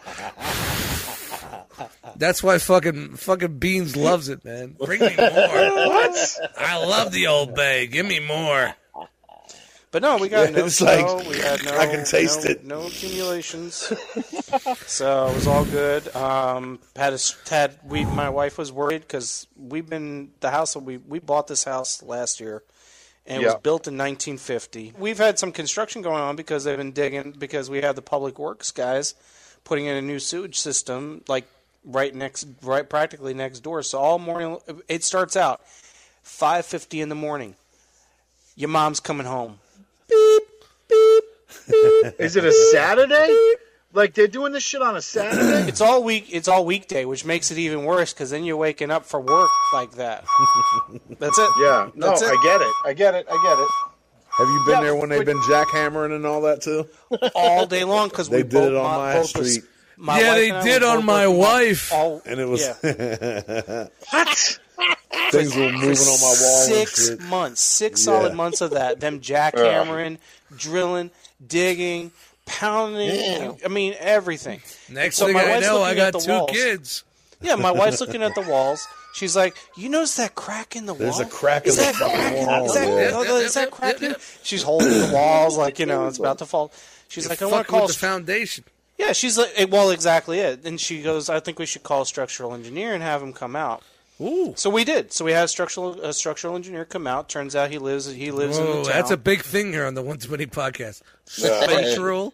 that's 2.16 2.43
why 2.43 2.59
fucking 2.59 3.16
fucking 3.16 3.59
Beans 3.59 3.97
loves 3.97 4.29
it, 4.29 4.45
man. 4.45 4.77
Bring 4.79 5.01
me 5.01 5.14
more. 5.16 5.29
what? 5.29 6.39
I 6.59 6.85
love 6.85 7.12
the 7.12 7.27
Old 7.27 7.55
Bay. 7.55 7.87
Give 7.87 8.07
me 8.07 8.20
more. 8.20 8.75
But 9.93 10.01
no, 10.03 10.16
we 10.16 10.28
got 10.30 10.51
Yeah, 10.51 10.59
no 10.59 10.66
it's 10.66 10.76
snow. 10.76 10.86
like, 11.16 11.28
we 11.28 11.36
had 11.36 11.62
no. 11.64 11.76
I 11.76 11.86
can 11.86 12.05
taste 12.05 12.45
no, 12.45 12.51
it. 12.51 12.64
No 12.64 12.86
accumulations. 12.86 13.74
so 14.86 15.26
it 15.28 15.34
was 15.34 15.47
all 15.47 15.66
good. 15.66 16.14
Um, 16.16 16.78
had 16.97 17.12
a, 17.12 17.18
had 17.49 17.78
we. 17.84 18.07
My 18.07 18.30
wife 18.30 18.57
was 18.57 18.72
worried 18.72 19.03
because 19.03 19.47
we've 19.57 19.88
been 19.88 20.30
the 20.40 20.51
house 20.51 20.72
that 20.72 20.80
we 20.80 20.97
we 20.97 21.18
bought 21.18 21.47
this 21.47 21.64
house 21.64 22.03
last 22.03 22.40
year. 22.40 22.62
And 23.26 23.36
it 23.38 23.43
Yeah. 23.43 23.53
was 23.53 23.61
built 23.62 23.86
in 23.86 23.97
1950. 23.97 24.95
We've 24.99 25.18
had 25.18 25.38
some 25.38 25.53
construction 25.53 26.03
going 26.03 26.20
on 26.20 26.34
because 26.36 26.64
they've 26.64 26.76
been 26.76 26.90
digging 26.93 27.32
because 27.38 27.70
we 27.70 27.82
have 27.82 27.95
the 27.95 28.03
public 28.03 28.38
works 28.38 28.72
guys 28.72 29.14
putting 29.62 29.84
in 29.86 29.97
a 29.97 30.03
new 30.03 30.18
sewage 30.18 30.59
system 30.59 31.22
like 31.28 31.45
right 31.84 32.12
next 32.14 32.47
right 32.62 32.88
practically 32.88 33.34
next 33.34 33.61
door. 33.61 33.82
So 33.82 33.99
all 33.99 34.18
morning 34.18 34.59
it 34.88 35.05
starts 35.05 35.36
out 35.36 35.61
5:50 36.24 37.01
in 37.03 37.11
the 37.11 37.14
morning. 37.14 37.57
Your 38.57 38.70
mom's 38.70 38.99
coming 39.01 39.26
home. 39.26 39.59
Is 42.19 42.37
it 42.37 42.45
a 42.45 42.53
Saturday? 42.53 43.55
Like 43.95 44.15
they're 44.15 44.27
doing 44.29 44.53
this 44.53 44.63
shit 44.63 44.81
on 44.83 44.97
a 44.97 45.03
Saturday? 45.03 45.69
It's 45.69 45.81
all 45.81 46.03
week. 46.03 46.27
It's 46.31 46.49
all 46.49 46.65
weekday, 46.65 47.05
which 47.05 47.25
makes 47.25 47.51
it 47.51 47.59
even 47.59 47.85
worse 47.85 48.13
because 48.13 48.31
then 48.31 48.45
you're 48.45 48.57
waking 48.57 48.91
up 48.91 49.05
for 49.05 49.21
work 49.21 49.51
like 49.75 49.93
that. 49.93 50.25
That's 51.19 51.39
it. 51.39 51.51
Yeah. 51.61 51.91
No, 51.95 52.09
That's 52.09 52.23
it. 52.23 52.29
I 52.29 52.43
get 52.43 52.61
it. 52.63 52.73
I 52.87 52.93
get 52.95 53.15
it. 53.15 53.27
I 53.31 53.43
get 53.43 53.59
it. 53.59 53.69
Have 54.39 54.49
you 54.49 54.63
been 54.67 54.75
Yeah, 54.77 54.81
there 54.83 54.97
when 54.97 55.11
they've 55.11 55.27
been 55.27 55.41
jackhammering 55.43 56.17
and 56.17 56.25
all 56.27 56.41
that 56.43 56.63
too? 56.63 56.89
all 57.35 57.67
day 57.67 57.85
long 57.85 58.09
because 58.09 58.31
They 58.31 58.39
we 58.39 58.43
did 58.45 58.53
both, 58.53 58.71
it 58.71 58.77
on 58.77 58.99
my 58.99 59.13
both 59.15 59.37
was- 59.37 59.55
street. 59.57 59.69
my 59.99 60.21
yeah, 60.21 60.29
wife 60.29 60.37
they 60.37 60.49
and 60.49 60.57
I 60.59 60.63
did 60.65 60.83
were 60.83 60.89
on 60.89 60.97
both 60.97 61.05
my 61.05 61.27
working 61.29 61.39
wife. 61.39 61.93
All, 61.93 62.23
And 62.25 62.41
it 62.41 62.49
was 62.49 62.67
yeah. 62.83 63.89
What? 64.11 64.59
Things 65.31 65.55
were 65.55 65.71
moving 65.73 65.99
on 65.99 66.21
my 66.21 66.35
wall 66.41 66.63
and 66.63 66.73
six 66.89 67.09
shit. 67.09 67.21
months, 67.23 67.61
six 67.61 68.01
Yeah. 68.01 68.05
solid 68.05 68.35
months 68.35 68.61
of 68.61 68.71
that. 68.73 69.01
Them 69.01 69.21
jackhammering, 69.21 70.19
drilling, 70.57 71.11
digging, 71.47 72.13
pounding. 72.47 73.59
I 73.65 73.69
mean 73.69 73.95
everything. 73.99 74.61
Next 74.89 75.17
So 75.17 75.27
thing 75.27 75.35
my 75.35 75.45
I 75.45 75.51
wife's 75.51 75.67
know, 75.67 75.83
I 75.83 75.95
got 75.95 76.21
two 76.21 76.31
walls. 76.31 76.51
kids. 76.51 77.05
Yeah, 77.41 77.57
my 77.57 77.71
wife's 77.73 78.01
looking 78.05 78.23
at 78.23 78.35
the 78.35 78.43
walls. 78.43 78.87
She's 79.15 79.37
like, 79.37 79.55
"You 79.77 79.91
notice 79.91 80.17
that 80.17 80.35
crack 80.35 80.75
in 80.75 80.87
the 80.87 80.95
There's 80.95 81.17
wall? 81.17 81.23
a 81.23 81.27
crack 81.27 81.67
is 81.67 81.77
in 81.77 81.85
the 81.85 81.93
that 81.93 81.95
fucking 81.97 82.17
crack? 82.17 82.47
wall, 82.47 82.65
Is 82.67 82.75
that, 82.75 82.87
yeah. 82.89 83.11
oh, 83.15 83.37
is 83.37 83.55
that 83.55 83.71
crack? 83.71 84.01
in- 84.03 84.17
She's 84.43 84.63
holding 84.63 84.89
the 84.89 85.11
walls 85.13 85.57
like 85.59 85.79
you 85.79 85.85
know 85.87 86.07
it's 86.07 86.19
about 86.19 86.39
to 86.39 86.47
fall. 86.47 86.73
She's 87.09 87.29
like, 87.29 87.43
"I 87.43 87.47
want 87.47 87.67
to 87.67 87.71
call." 87.71 87.83
with 87.83 87.93
the 87.93 87.99
foundation. 87.99 88.65
yeah, 88.97 89.13
she's 89.13 89.37
like, 89.37 89.69
"Well, 89.71 89.91
exactly 89.91 90.39
it." 90.39 90.65
And 90.65 90.81
she 90.81 91.03
goes, 91.03 91.29
"I 91.29 91.41
think 91.41 91.59
we 91.59 91.67
should 91.67 91.83
call 91.83 92.03
a 92.03 92.07
structural 92.07 92.55
engineer 92.55 92.95
and 92.95 93.03
have 93.03 93.23
him 93.23 93.35
come 93.35 93.55
out." 93.55 93.83
Ooh. 94.23 94.55
So 94.57 94.70
we 94.70 94.85
did. 94.85 95.12
So 95.12 95.25
we 95.25 95.33
had 95.33 95.45
a 95.45 95.49
structural 95.49 96.01
a 96.01 96.12
structural 96.12 96.55
engineer 96.57 96.85
come 96.85 97.07
out. 97.07 97.29
Turns 97.29 97.57
out 97.57 97.70
he 97.70 97.79
lives 97.79 98.07
he 98.12 98.31
lives 98.31 98.57
in 98.59 98.64
the 98.66 98.73
town. 98.73 98.85
that's 98.85 99.11
a 99.11 99.16
big 99.16 99.43
thing 99.43 99.73
here 99.73 99.85
on 99.87 99.95
the 99.95 100.03
One 100.03 100.18
Too 100.18 100.31
Many 100.31 100.47
podcast. 100.47 101.03
Structural 101.27 102.33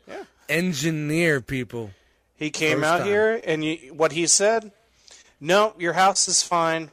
engineer 0.48 1.40
people. 1.40 1.90
He 2.36 2.50
came 2.50 2.78
First 2.80 2.86
out 2.88 2.98
time. 2.98 3.06
here, 3.08 3.40
and 3.44 3.64
you, 3.64 3.76
what 3.94 4.12
he 4.12 4.26
said, 4.26 4.70
no, 5.40 5.74
your 5.78 5.92
house 5.94 6.28
is 6.28 6.42
fine. 6.42 6.90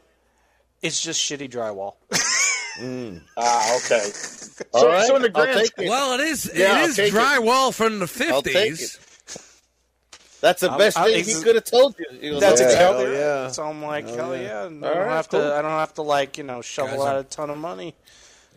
It's 0.81 0.99
just 1.01 1.19
shitty 1.21 1.49
drywall. 1.49 1.95
Ah, 2.77 3.77
okay. 3.77 4.01
All 4.73 4.81
So, 4.81 4.87
right, 4.89 5.07
so 5.07 5.15
in 5.15 5.21
the 5.21 5.29
grand 5.29 5.61
it. 5.61 5.71
Well, 5.87 6.19
it 6.19 6.27
is 6.27 6.51
yeah, 6.53 6.83
it 6.83 6.89
is 6.89 6.95
take 6.97 7.13
it. 7.13 7.15
drywall 7.15 7.73
from 7.73 7.99
the 7.99 8.07
fifties. 8.07 8.99
That's 10.45 10.61
the 10.61 10.69
best 10.69 10.95
I'm- 10.97 11.07
thing 11.09 11.19
ex- 11.21 11.27
he 11.37 11.43
could 11.43 11.55
have 11.55 11.63
told 11.65 11.95
you. 11.97 12.05
He 12.21 12.29
goes, 12.29 12.39
That's 12.39 12.61
"Okay." 12.61 12.69
exactly 12.71 13.05
right. 13.05 13.13
yeah. 13.13 13.47
So 13.47 13.63
I'm 13.63 13.81
like, 13.81 14.07
hell 14.07 14.37
yeah! 14.37 14.65
I 14.65 14.69
don't 14.69 14.81
right, 14.83 15.07
have 15.07 15.27
cool. 15.29 15.39
to. 15.39 15.55
I 15.55 15.61
don't 15.63 15.71
have 15.71 15.95
to 15.95 16.03
like 16.03 16.37
you 16.37 16.43
know 16.43 16.61
shovel 16.61 16.99
Guys 16.99 17.07
out 17.07 17.19
a 17.19 17.23
ton 17.23 17.49
of 17.49 17.57
money 17.57 17.95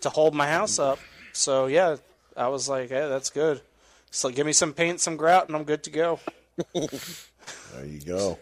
to 0.03 0.11
hold 0.11 0.35
my 0.35 0.47
house 0.47 0.79
up. 0.79 0.99
So 1.33 1.67
yeah, 1.67 1.97
I 2.37 2.49
was 2.49 2.69
like, 2.69 2.91
hey, 2.91 3.09
that's 3.09 3.31
good. 3.31 3.63
So 4.11 4.29
give 4.29 4.45
me 4.47 4.53
some 4.53 4.75
paint, 4.75 5.01
some 5.01 5.17
grout, 5.17 5.49
and 5.49 5.57
I'm 5.57 5.65
good 5.65 5.83
to 5.85 5.91
go. 5.91 6.21
There 6.75 7.87
you 7.87 8.01
go. 8.01 8.39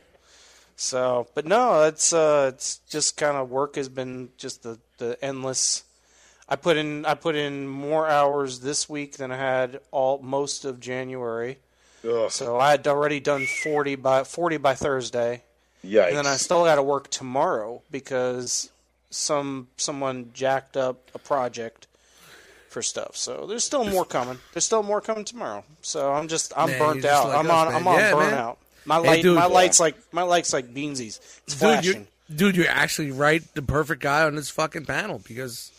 So, 0.75 1.29
but 1.35 1.47
no, 1.47 1.85
it's 1.85 2.13
uh, 2.13 2.51
it's 2.53 2.79
just 2.91 3.17
kind 3.17 3.37
of 3.37 3.51
work 3.51 3.77
has 3.77 3.89
been 3.89 4.31
just 4.37 4.63
the 4.65 4.79
the 4.99 5.17
endless. 5.25 5.85
I 6.49 6.57
put 6.57 6.77
in 6.77 7.05
I 7.05 7.15
put 7.15 7.35
in 7.37 7.67
more 7.69 8.09
hours 8.09 8.61
this 8.61 8.89
week 8.89 9.17
than 9.17 9.31
I 9.31 9.37
had 9.37 9.81
all 9.93 10.19
most 10.19 10.65
of 10.65 10.81
January. 10.81 11.59
Ugh, 12.05 12.31
So 12.31 12.59
I 12.59 12.71
had 12.73 12.87
already 12.87 13.21
done 13.21 13.47
forty 13.47 13.95
by 13.97 14.25
forty 14.25 14.57
by 14.59 14.75
Thursday, 14.75 15.43
yikes. 15.85 16.09
and 16.09 16.17
then 16.17 16.27
I 16.27 16.37
still 16.37 16.65
got 16.65 16.77
to 16.77 16.83
work 16.83 17.11
tomorrow 17.11 17.83
because 17.91 18.71
some 19.11 19.69
someone 19.77 20.31
jacked 20.35 20.77
up 20.77 20.99
a 21.15 21.19
project 21.19 21.87
for 22.69 22.83
stuff. 22.83 23.17
So 23.17 23.47
there's 23.47 23.65
still 23.65 23.85
more 23.85 24.05
coming. 24.05 24.39
There's 24.53 24.65
still 24.65 24.83
more 24.83 25.01
coming 25.01 25.25
tomorrow. 25.25 25.65
So 25.83 26.13
I'm 26.13 26.29
just 26.29 26.53
I'm 26.57 26.69
Man, 26.71 26.79
burnt 26.79 27.03
just 27.03 27.15
out. 27.15 27.29
like 27.29 27.39
I'm 27.39 27.47
us, 27.47 27.53
on 27.53 27.67
man. 27.69 27.77
I'm 27.77 27.89
on 27.89 27.99
Yeah, 27.99 28.15
man. 28.15 28.33
burnout. 28.33 28.57
My 28.85 28.97
Hey, 29.01 29.07
light 29.09 29.23
dude. 29.23 29.35
my 29.37 29.43
Yeah. 29.43 29.47
lights 29.47 29.81
like 29.81 29.97
my 30.13 30.23
lights 30.23 30.53
like 30.53 30.73
beansies. 30.73 31.19
It's 31.45 31.55
flashing. 31.55 32.07
you 32.29 32.37
dude, 32.37 32.57
you're 32.57 32.69
actually 32.69 33.11
right. 33.11 33.43
The 33.55 33.63
perfect 33.63 34.03
guy 34.03 34.23
on 34.25 34.35
this 34.37 34.51
fucking 34.51 34.85
panel 34.85 35.21
because 35.27 35.73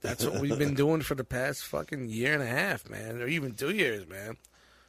that's 0.00 0.24
what 0.24 0.40
we've 0.40 0.58
been 0.58 0.74
doing 0.74 1.02
for 1.02 1.14
the 1.14 1.22
past 1.24 1.62
fucking 1.64 2.08
year 2.08 2.32
and 2.34 2.42
a 2.42 2.46
half, 2.46 2.88
man, 2.90 3.20
or 3.22 3.28
even 3.28 3.54
two 3.54 3.70
years, 3.70 4.08
man. 4.08 4.36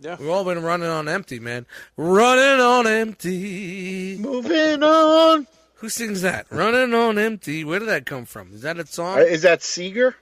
Yeah. 0.04 0.18
We've 0.20 0.30
all 0.30 0.44
been 0.44 0.62
running 0.62 0.90
on 0.90 1.08
empty, 1.08 1.40
man. 1.40 1.66
Running 1.96 2.60
on 2.62 2.86
empty. 2.86 4.18
Moving 4.18 4.84
on. 4.84 5.48
Who 5.76 5.88
sings 5.88 6.22
that? 6.24 6.46
Running 6.50 6.94
on 6.94 7.18
empty. 7.18 7.64
Where 7.64 7.80
did 7.80 7.88
that 7.88 8.06
come 8.06 8.26
from? 8.26 8.54
Is 8.54 8.62
that 8.64 8.78
a 8.80 8.86
song? 8.86 9.20
Uh, 9.20 9.22
Is 9.22 9.44
that 9.44 9.62
Seger? 9.62 10.14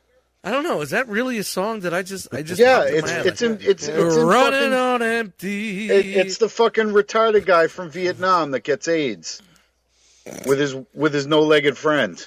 I 0.44 0.52
don't 0.52 0.64
know. 0.64 0.82
Is 0.82 0.91
that 0.91 1.08
really 1.08 1.38
a 1.40 1.44
song 1.44 1.80
that 1.82 1.94
I 1.95 2.03
just 2.03 2.28
I 2.34 2.41
just 2.44 2.60
Yeah, 2.60 2.84
it's 2.84 3.12
it's 3.12 3.41
in 3.41 3.53
that? 3.58 3.62
it's 3.64 3.88
it's 3.88 4.16
in 4.18 4.26
running 4.26 4.72
fucking, 4.72 4.74
on 4.74 5.02
empty. 5.02 5.90
it, 5.90 6.06
it's 6.06 6.38
the 6.38 6.49
fucking 6.49 6.88
retarded 6.88 7.45
guy 7.45 7.68
from 7.68 7.90
Vietnam 7.91 8.52
that 8.52 8.64
gets 8.64 8.88
AIDS 8.88 9.41
with 10.48 10.60
his 10.60 10.76
with 10.95 11.14
his 11.14 11.26
no-legged 11.28 11.78
friend. 11.78 12.24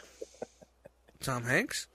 Tom 1.20 1.44
Hanks. 1.44 1.86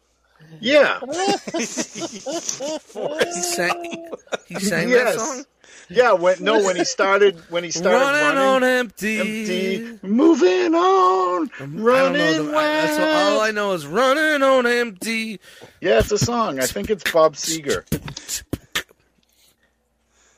Yeah, 0.61 0.99
He 1.03 1.65
sang. 1.65 4.09
He 4.47 4.59
sang 4.59 4.89
Yes. 4.89 5.15
that 5.15 5.19
song. 5.19 5.45
yeah. 5.89 6.13
When 6.13 6.43
no, 6.43 6.63
when 6.63 6.75
he 6.75 6.85
started 6.85 7.37
when 7.49 7.63
he 7.63 7.71
started 7.71 7.97
running, 7.99 8.37
running, 8.37 8.43
on 8.43 8.63
empty. 8.63 9.19
empty, 9.19 9.99
moving 10.07 10.73
on, 10.75 11.49
running 11.59 12.17
know. 12.17 12.43
The, 12.51 12.57
I, 12.57 12.63
that's 12.63 12.99
all, 12.99 13.33
all 13.35 13.41
I 13.41 13.51
know 13.51 13.73
is 13.73 13.85
running 13.85 14.41
on 14.43 14.65
empty. 14.65 15.39
Yeah, 15.81 15.99
it's 15.99 16.11
a 16.11 16.17
song. 16.17 16.59
I 16.59 16.65
think 16.65 16.89
it's 16.89 17.09
Bob 17.11 17.35
Seger. 17.35 17.83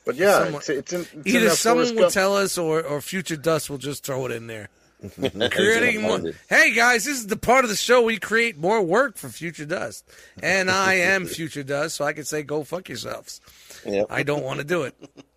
But 0.04 0.16
yeah, 0.16 0.44
Someone- 0.44 0.60
it's, 0.60 0.68
it's 0.68 0.92
in. 0.92 1.00
It's 1.02 1.14
Either 1.26 1.48
that 1.50 1.56
someone 1.56 1.94
will 1.94 2.02
Gump- 2.02 2.12
tell 2.14 2.36
us, 2.36 2.58
or 2.58 2.82
or 2.82 3.00
Future 3.00 3.36
Dust 3.36 3.70
will 3.70 3.78
just 3.78 4.04
throw 4.04 4.26
it 4.26 4.32
in 4.32 4.46
there. 4.48 4.68
He's 5.02 5.30
gonna 5.32 5.50
Creating 5.50 6.02
more. 6.02 6.20
Hey 6.48 6.72
guys, 6.74 7.04
this 7.04 7.18
is 7.18 7.26
the 7.26 7.36
part 7.36 7.64
of 7.64 7.70
the 7.70 7.76
show 7.76 8.02
we 8.02 8.18
create 8.18 8.56
more 8.56 8.80
work 8.82 9.16
for 9.16 9.28
Future 9.28 9.66
Dust, 9.66 10.08
and 10.42 10.70
I 10.70 10.94
am 10.94 11.26
Future 11.26 11.62
Dust, 11.64 11.96
so 11.96 12.04
I 12.04 12.12
can 12.12 12.24
say 12.24 12.42
go 12.42 12.62
fuck 12.64 12.88
yourselves. 12.88 13.40
Yep. 13.84 14.06
I 14.10 14.22
don't 14.22 14.44
want 14.44 14.58
to 14.60 14.64
do 14.64 14.82
it. 14.82 14.94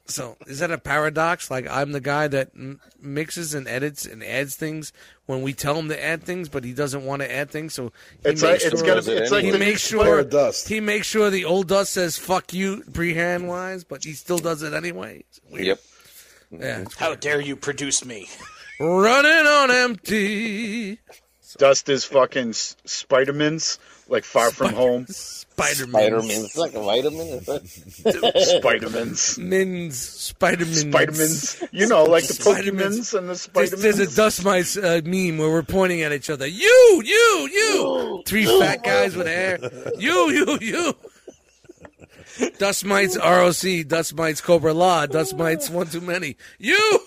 So 0.07 0.37
is 0.45 0.59
that 0.59 0.69
a 0.69 0.77
paradox? 0.77 1.49
Like 1.49 1.67
I'm 1.67 1.91
the 1.91 1.99
guy 1.99 2.27
that 2.27 2.51
m- 2.55 2.79
mixes 3.01 3.55
and 3.55 3.67
edits 3.67 4.05
and 4.05 4.23
adds 4.23 4.55
things 4.55 4.93
when 5.25 5.41
we 5.41 5.51
tell 5.53 5.73
him 5.79 5.89
to 5.89 6.03
add 6.03 6.21
things, 6.23 6.47
but 6.47 6.63
he 6.63 6.73
doesn't 6.73 7.03
want 7.03 7.23
to 7.23 7.31
add 7.33 7.49
things. 7.49 7.73
So 7.73 7.91
he 8.21 8.29
It's 8.29 8.43
like 8.43 8.51
makes 8.51 8.65
it's 8.65 8.79
sure, 8.81 8.87
gonna 8.87 9.01
be. 9.01 9.11
It's 9.13 9.31
like 9.31 9.43
he 9.45 9.49
the 9.49 9.57
makes 9.57 9.81
sure 9.81 10.23
dust. 10.23 10.69
he 10.69 10.79
makes 10.79 11.07
sure 11.07 11.31
the 11.31 11.45
old 11.45 11.67
dust 11.69 11.93
says 11.93 12.17
"fuck 12.19 12.53
you" 12.53 12.83
pre-hand 12.93 13.47
wise, 13.47 13.83
but 13.83 14.03
he 14.03 14.13
still 14.13 14.37
does 14.37 14.61
it 14.61 14.73
anyway. 14.73 15.23
It's 15.27 15.39
weird. 15.49 15.65
Yep. 15.65 15.79
Yeah, 16.51 16.81
it's 16.81 16.95
How 16.95 17.15
dare 17.15 17.41
you 17.41 17.55
produce 17.55 18.05
me? 18.05 18.29
running 18.79 19.47
on 19.47 19.71
empty. 19.71 20.99
Dust 21.57 21.87
is 21.89 22.03
fucking 22.03 22.49
s- 22.49 22.75
Spidermans, 22.85 23.77
like 24.09 24.25
Far 24.25 24.51
From 24.51 24.73
Home. 24.73 25.05
Spider 25.07 25.85
Vitamin. 25.85 26.27
Man. 26.27 26.43
It's 26.43 26.57
like 26.57 26.73
a 26.73 26.81
vitamin. 26.83 27.27
Is 27.27 27.45
that? 27.45 27.63
Spidermans. 28.61 29.37
Mins. 29.37 29.97
Spider 29.97 30.65
Man. 30.65 30.73
Spidermans. 30.73 31.67
You 31.71 31.87
know, 31.87 32.03
like 32.03 32.27
the 32.27 32.33
Spider-Mans. 32.33 33.11
Pokemons 33.13 33.17
and 33.17 33.29
the 33.29 33.49
There's, 33.53 33.71
there's 33.71 33.99
a 33.99 34.05
Spidermans. 34.07 34.15
dust 34.17 34.43
mites 34.43 34.75
uh, 34.77 34.99
meme 35.05 35.37
where 35.37 35.49
we're 35.49 35.63
pointing 35.63 36.01
at 36.01 36.11
each 36.11 36.29
other. 36.29 36.45
You, 36.45 37.01
you, 37.05 37.49
you. 37.53 38.23
Three 38.27 38.45
fat 38.59 38.83
guys 38.83 39.15
with 39.15 39.27
hair. 39.27 39.57
You, 39.97 40.29
you, 40.31 40.57
you. 40.61 40.93
Dust 42.59 42.83
mites 42.83 43.15
ROC. 43.17 43.87
Dust 43.87 44.13
mites 44.15 44.41
Cobra 44.41 44.73
Law. 44.73 45.05
Dust 45.05 45.37
mites 45.37 45.69
one 45.69 45.87
too 45.87 46.01
many. 46.01 46.35
You. 46.59 46.99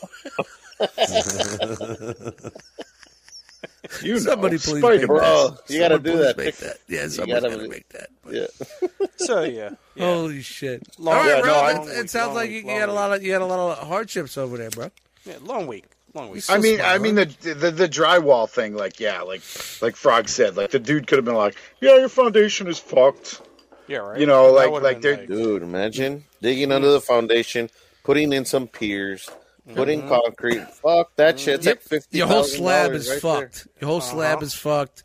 You 4.02 4.12
know, 4.14 4.18
Somebody 4.18 4.58
please 4.58 4.78
Spider-Man. 4.80 4.98
make 4.98 5.06
Bro, 5.06 5.18
that. 5.20 5.24
Oh, 5.26 5.56
you 5.68 5.78
gotta 5.78 5.98
do 5.98 6.18
that 6.18 6.36
Make 6.36 6.46
picture. 6.46 6.64
that. 6.66 6.76
Yeah, 6.88 7.02
You 7.04 7.08
somebody's 7.08 7.42
gotta 7.42 7.56
gotta 7.56 7.68
make 7.68 7.88
that. 7.88 8.08
Yeah. 8.30 8.46
So 9.16 9.42
yeah, 9.44 9.70
yeah. 9.96 10.04
Holy 10.04 10.42
shit! 10.42 10.82
Long- 10.98 11.16
All 11.16 11.22
right, 11.22 11.36
Yeah, 11.36 11.40
bro. 11.40 11.50
no, 11.50 11.66
it, 11.68 11.74
long 11.76 11.88
it 12.04 12.10
sounds 12.10 12.34
like 12.34 12.50
you, 12.50 12.56
week, 12.56 12.66
you 12.66 12.70
had 12.72 12.88
a 12.88 12.92
lot 12.92 13.12
of 13.14 13.22
you 13.22 13.32
had 13.32 13.40
a 13.42 13.46
lot 13.46 13.58
of 13.78 13.88
hardships 13.88 14.36
over 14.36 14.58
there, 14.58 14.70
bro. 14.70 14.90
yeah, 15.24 15.36
long 15.42 15.66
week, 15.66 15.84
long 16.14 16.30
week. 16.30 16.42
So 16.42 16.54
I 16.54 16.58
mean, 16.58 16.76
smart, 16.76 16.90
I 16.90 16.98
mean 16.98 17.14
the, 17.14 17.24
the 17.24 17.70
the 17.70 17.88
drywall 17.88 18.48
thing, 18.48 18.74
like 18.76 19.00
yeah, 19.00 19.22
like 19.22 19.40
like 19.80 19.96
Frog 19.96 20.28
said, 20.28 20.56
like 20.56 20.70
the 20.70 20.78
dude 20.78 21.06
could 21.06 21.16
have 21.16 21.24
been 21.24 21.34
like, 21.34 21.56
yeah, 21.80 21.96
your 21.96 22.10
foundation 22.10 22.66
is 22.66 22.78
fucked. 22.78 23.40
Yeah, 23.88 23.98
right. 23.98 24.20
You 24.20 24.26
know, 24.26 24.48
That 24.48 24.52
like- 24.52 24.70
would've 24.70 24.82
like 24.84 25.00
they're- 25.00 25.26
Dude, 25.26 25.62
imagine 25.62 26.24
digging 26.42 26.68
hmm. 26.68 26.72
under 26.72 26.90
the 26.90 27.00
foundation, 27.00 27.70
putting 28.04 28.32
in 28.34 28.44
some 28.44 28.66
piers, 28.68 29.30
putting 29.74 30.06
concrete. 30.08 30.62
Fuck 30.74 31.14
that 31.16 31.38
shit. 31.40 31.56
It's 31.56 31.66
like 31.66 31.80
fifty. 31.80 32.18
Your 32.18 32.26
whole 32.26 32.44
slab 32.44 32.92
is 32.92 33.08
right 33.10 33.20
fucked. 33.20 33.68
Your 33.80 33.88
whole 33.88 33.98
Uh-huh. 33.98 34.10
slab 34.12 34.42
is 34.42 34.54
fucked. 34.54 35.02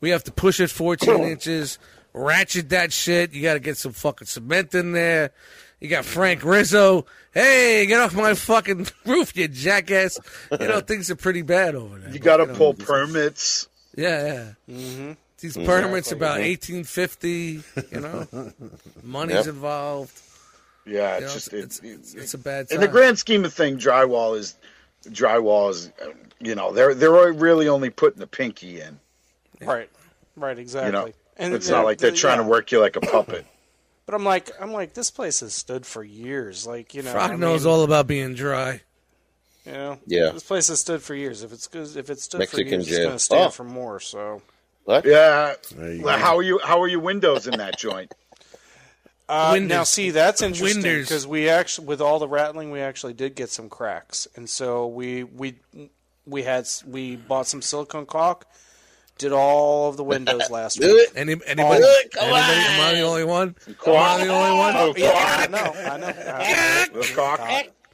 We 0.00 0.10
have 0.10 0.24
to 0.24 0.32
push 0.32 0.60
it 0.60 0.68
14 0.70 1.24
inches, 1.24 1.78
ratchet 2.12 2.68
that 2.70 2.92
shit. 2.92 3.32
You 3.32 3.42
got 3.42 3.54
to 3.54 3.60
get 3.60 3.76
some 3.78 3.92
fucking 3.92 4.26
cement 4.26 4.74
in 4.74 4.92
there. 4.92 5.30
You 5.80 5.88
got 5.88 6.04
Frank 6.04 6.44
Rizzo. 6.44 7.06
Hey, 7.32 7.84
get 7.86 8.00
off 8.00 8.14
my 8.14 8.34
fucking 8.34 8.86
roof, 9.06 9.36
you 9.36 9.48
jackass. 9.48 10.18
You 10.50 10.68
know, 10.68 10.80
things 10.86 11.10
are 11.10 11.16
pretty 11.16 11.42
bad 11.42 11.74
over 11.74 11.98
there. 11.98 12.10
You 12.12 12.18
got 12.18 12.38
to 12.38 12.46
know, 12.46 12.54
pull 12.54 12.74
permits. 12.74 13.68
Yeah, 13.94 14.52
yeah. 14.68 14.74
Mm-hmm. 14.74 15.12
These 15.38 15.56
permits 15.58 16.12
about 16.12 16.40
1850, 16.40 17.62
you 17.92 18.00
know. 18.00 18.26
Money's 19.02 19.36
Yep. 19.36 19.46
involved. 19.48 20.20
Yeah, 20.86 21.14
You 21.16 21.20
know, 21.20 21.24
it's 21.26 21.34
just 21.34 21.52
it's, 21.52 21.78
it, 21.80 21.88
it's, 21.88 22.14
it's 22.14 22.34
a 22.34 22.38
bad 22.38 22.70
in 22.70 22.80
the 22.80 22.88
grand 22.88 23.18
scheme 23.18 23.44
of 23.44 23.52
thing, 23.52 23.76
drywall 23.76 24.36
is 24.38 24.54
drywall 25.08 25.70
is 25.70 25.90
uh, 26.04 26.10
you 26.40 26.54
know 26.54 26.72
they're 26.72 26.94
they're 26.94 27.32
really 27.32 27.68
only 27.68 27.90
putting 27.90 28.20
the 28.20 28.26
pinky 28.26 28.80
in. 28.80 28.98
Right, 29.60 29.90
right, 30.36 30.58
exactly. 30.58 30.86
You 30.88 30.92
know, 31.06 31.12
and 31.38 31.54
it's 31.54 31.68
not 31.68 31.84
like 31.84 31.98
they're 31.98 32.10
the- 32.12 32.16
trying 32.16 32.38
yeah. 32.38 32.44
to 32.44 32.48
work 32.48 32.70
you 32.72 32.80
like 32.80 32.96
a 32.96 33.00
puppet. 33.00 33.44
But 34.06 34.14
I'm 34.14 34.24
like, 34.24 34.50
I'm 34.60 34.72
like, 34.72 34.94
this 34.94 35.10
place 35.10 35.40
has 35.40 35.52
stood 35.52 35.84
for 35.84 36.04
years. 36.04 36.64
Like, 36.64 36.94
you 36.94 37.02
know, 37.02 37.10
Frog 37.10 37.32
I 37.32 37.34
knows 37.34 37.64
mean, 37.64 37.74
all 37.74 37.82
about 37.82 38.06
being 38.06 38.34
dry. 38.34 38.82
You 39.64 39.72
know, 39.72 39.98
Yeah. 40.06 40.30
This 40.30 40.44
place 40.44 40.68
has 40.68 40.78
stood 40.78 41.02
for 41.02 41.12
years. 41.16 41.42
If 41.42 41.52
it's 41.52 41.66
good, 41.66 41.96
if 41.96 42.08
it's 42.08 42.22
stood 42.22 42.38
Mexican 42.38 42.68
for 42.68 42.74
years, 42.74 42.88
it's 42.88 42.98
going 42.98 43.10
to 43.10 43.18
stand 43.18 43.46
Oh. 43.46 43.50
for 43.50 43.64
more. 43.64 43.98
So, 43.98 44.42
What? 44.84 45.04
Yeah. 45.04 45.54
There 45.74 45.98
go. 45.98 46.08
How 46.18 46.36
are 46.36 46.42
you? 46.44 46.60
How 46.62 46.80
are 46.80 46.86
your 46.86 47.00
windows 47.00 47.48
in 47.48 47.58
that 47.58 47.80
joint? 47.80 48.14
Uh, 49.28 49.50
Windows. 49.52 49.68
now 49.76 49.84
see, 49.84 50.10
that's 50.10 50.42
interesting 50.42 50.82
because 50.82 51.26
we 51.26 51.48
actually, 51.48 51.86
with 51.86 52.00
all 52.00 52.18
the 52.18 52.28
rattling, 52.28 52.70
we 52.70 52.80
actually 52.80 53.12
did 53.14 53.34
get 53.34 53.50
some 53.50 53.68
cracks, 53.68 54.28
and 54.36 54.48
so 54.48 54.86
we 54.86 55.24
we 55.24 55.56
we 56.26 56.42
had 56.42 56.66
we 56.86 57.16
bought 57.16 57.46
some 57.46 57.60
silicone 57.62 58.06
caulk, 58.06 58.46
did 59.18 59.32
all 59.32 59.88
of 59.88 59.96
the 59.96 60.04
windows 60.04 60.48
last 60.50 60.78
Do 60.80 60.86
week. 60.94 61.08
it. 61.08 61.12
Any, 61.16 61.32
anybody? 61.46 61.82
Come 62.12 62.24
anybody? 62.24 62.58
Am 62.58 62.80
I 62.86 62.92
the 62.94 63.00
only 63.02 63.24
one? 63.24 63.54
Am 63.66 63.74
I 63.96 64.24
the 64.24 64.32
only 64.32 64.58
one? 64.58 64.74
Oh, 64.76 64.94
Yeah, 64.96 65.12
I 65.14 65.46
know, 65.48 65.72
I 65.92 65.96
know. 65.98 66.06
I 66.06 66.86
the 66.92 67.12
cock. 67.14 67.40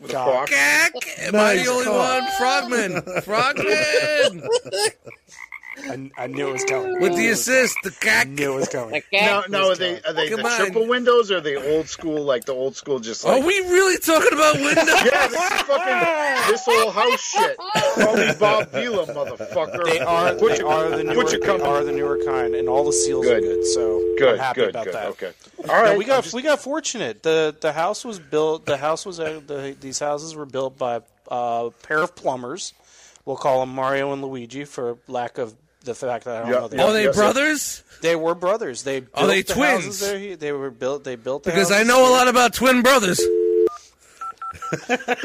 The 0.00 0.08
Cock. 0.08 0.26
cock. 0.34 0.48
Cack. 0.48 0.92
Am 1.18 1.36
I 1.36 1.54
the 1.56 1.66
only 1.68 1.84
call. 1.84 1.98
one? 1.98 2.30
Frogman. 2.36 3.02
Frogman. 3.22 4.42
I, 5.78 6.10
I 6.16 6.26
knew 6.26 6.48
it 6.48 6.52
was 6.52 6.64
coming. 6.64 7.00
With 7.00 7.16
the 7.16 7.28
assist, 7.28 7.76
the 7.82 7.94
I 8.10 8.24
knew 8.24 8.52
it 8.52 8.56
was 8.56 8.68
coming. 8.68 9.02
No, 9.12 9.42
now 9.48 9.68
are 9.70 9.76
they 9.76 10.00
are 10.02 10.12
they 10.12 10.28
Come 10.28 10.42
the 10.42 10.48
on. 10.48 10.56
triple 10.58 10.86
windows 10.86 11.30
or 11.30 11.38
are 11.38 11.40
they 11.40 11.56
old 11.56 11.88
school 11.88 12.22
like 12.24 12.44
the 12.44 12.52
old 12.52 12.76
school 12.76 13.00
just 13.00 13.24
like 13.24 13.40
Are 13.42 13.46
we 13.46 13.54
really 13.60 13.98
talking 13.98 14.32
about 14.32 14.54
windows? 14.56 14.76
yeah 14.86 15.28
this 15.28 15.40
is 15.42 15.62
fucking 15.62 16.52
this 16.52 16.68
old 16.68 16.94
house 16.94 17.20
shit. 17.20 17.56
Call 17.94 18.16
me 18.16 18.32
Bob 18.38 18.70
Vila, 18.70 19.06
motherfucker. 19.06 19.84
They 19.84 20.00
are, 20.00 20.34
Put 20.34 20.52
they 20.52 20.58
your- 20.58 20.68
are 20.68 20.90
the 20.96 21.04
newer, 21.04 21.24
put 21.24 21.40
they 21.40 21.48
are 21.48 21.84
the 21.84 21.92
newer 21.92 22.22
kind, 22.24 22.54
and 22.54 22.68
all 22.68 22.84
the 22.84 22.92
seals 22.92 23.26
are 23.26 23.40
Good. 23.40 23.42
good. 23.62 23.66
So 23.66 24.14
Good, 24.18 24.34
I'm 24.34 24.38
happy 24.38 24.60
good, 24.60 24.70
about 24.70 24.84
good. 24.84 24.94
that. 24.94 25.06
Okay. 25.08 25.32
All 25.68 25.82
right. 25.82 25.92
No, 25.92 25.98
we 25.98 26.04
got 26.04 26.24
just- 26.24 26.34
we 26.34 26.42
got 26.42 26.60
fortunate. 26.60 27.22
the 27.22 27.56
The 27.60 27.72
house 27.72 28.04
was 28.04 28.18
built. 28.18 28.66
The 28.66 28.76
house 28.76 29.06
was 29.06 29.20
uh, 29.20 29.40
the, 29.46 29.76
these 29.80 29.98
houses 29.98 30.34
were 30.34 30.46
built 30.46 30.76
by 30.78 30.96
uh, 31.30 31.68
a 31.68 31.70
pair 31.82 31.98
of 31.98 32.14
plumbers. 32.14 32.74
We'll 33.24 33.36
call 33.36 33.60
them 33.60 33.72
Mario 33.74 34.12
and 34.12 34.20
Luigi 34.20 34.64
for 34.64 34.98
lack 35.06 35.38
of 35.38 35.54
the 35.82 35.94
fact 35.94 36.24
that 36.24 36.36
I 36.36 36.40
don't 36.40 36.50
Yep, 36.50 36.60
know. 36.60 36.68
The 36.68 36.76
yep. 36.76 36.86
Are 36.88 36.92
they 36.92 37.04
Yes, 37.04 37.16
brothers? 37.16 37.82
They 38.00 38.16
were 38.16 38.34
brothers. 38.34 38.82
They 38.82 39.00
built 39.00 39.10
Are 39.14 39.26
they 39.26 39.42
the 39.42 39.52
twins? 39.54 39.84
houses. 40.00 40.38
They 40.38 40.52
were 40.52 40.70
built. 40.70 41.04
They 41.04 41.16
built 41.16 41.44
the 41.44 41.50
Because 41.50 41.70
I 41.70 41.76
houses 41.78 41.88
know 41.88 42.08
a 42.08 42.12
lot 42.12 42.28
about 42.28 42.54
twin 42.54 42.82
brothers. 42.82 43.20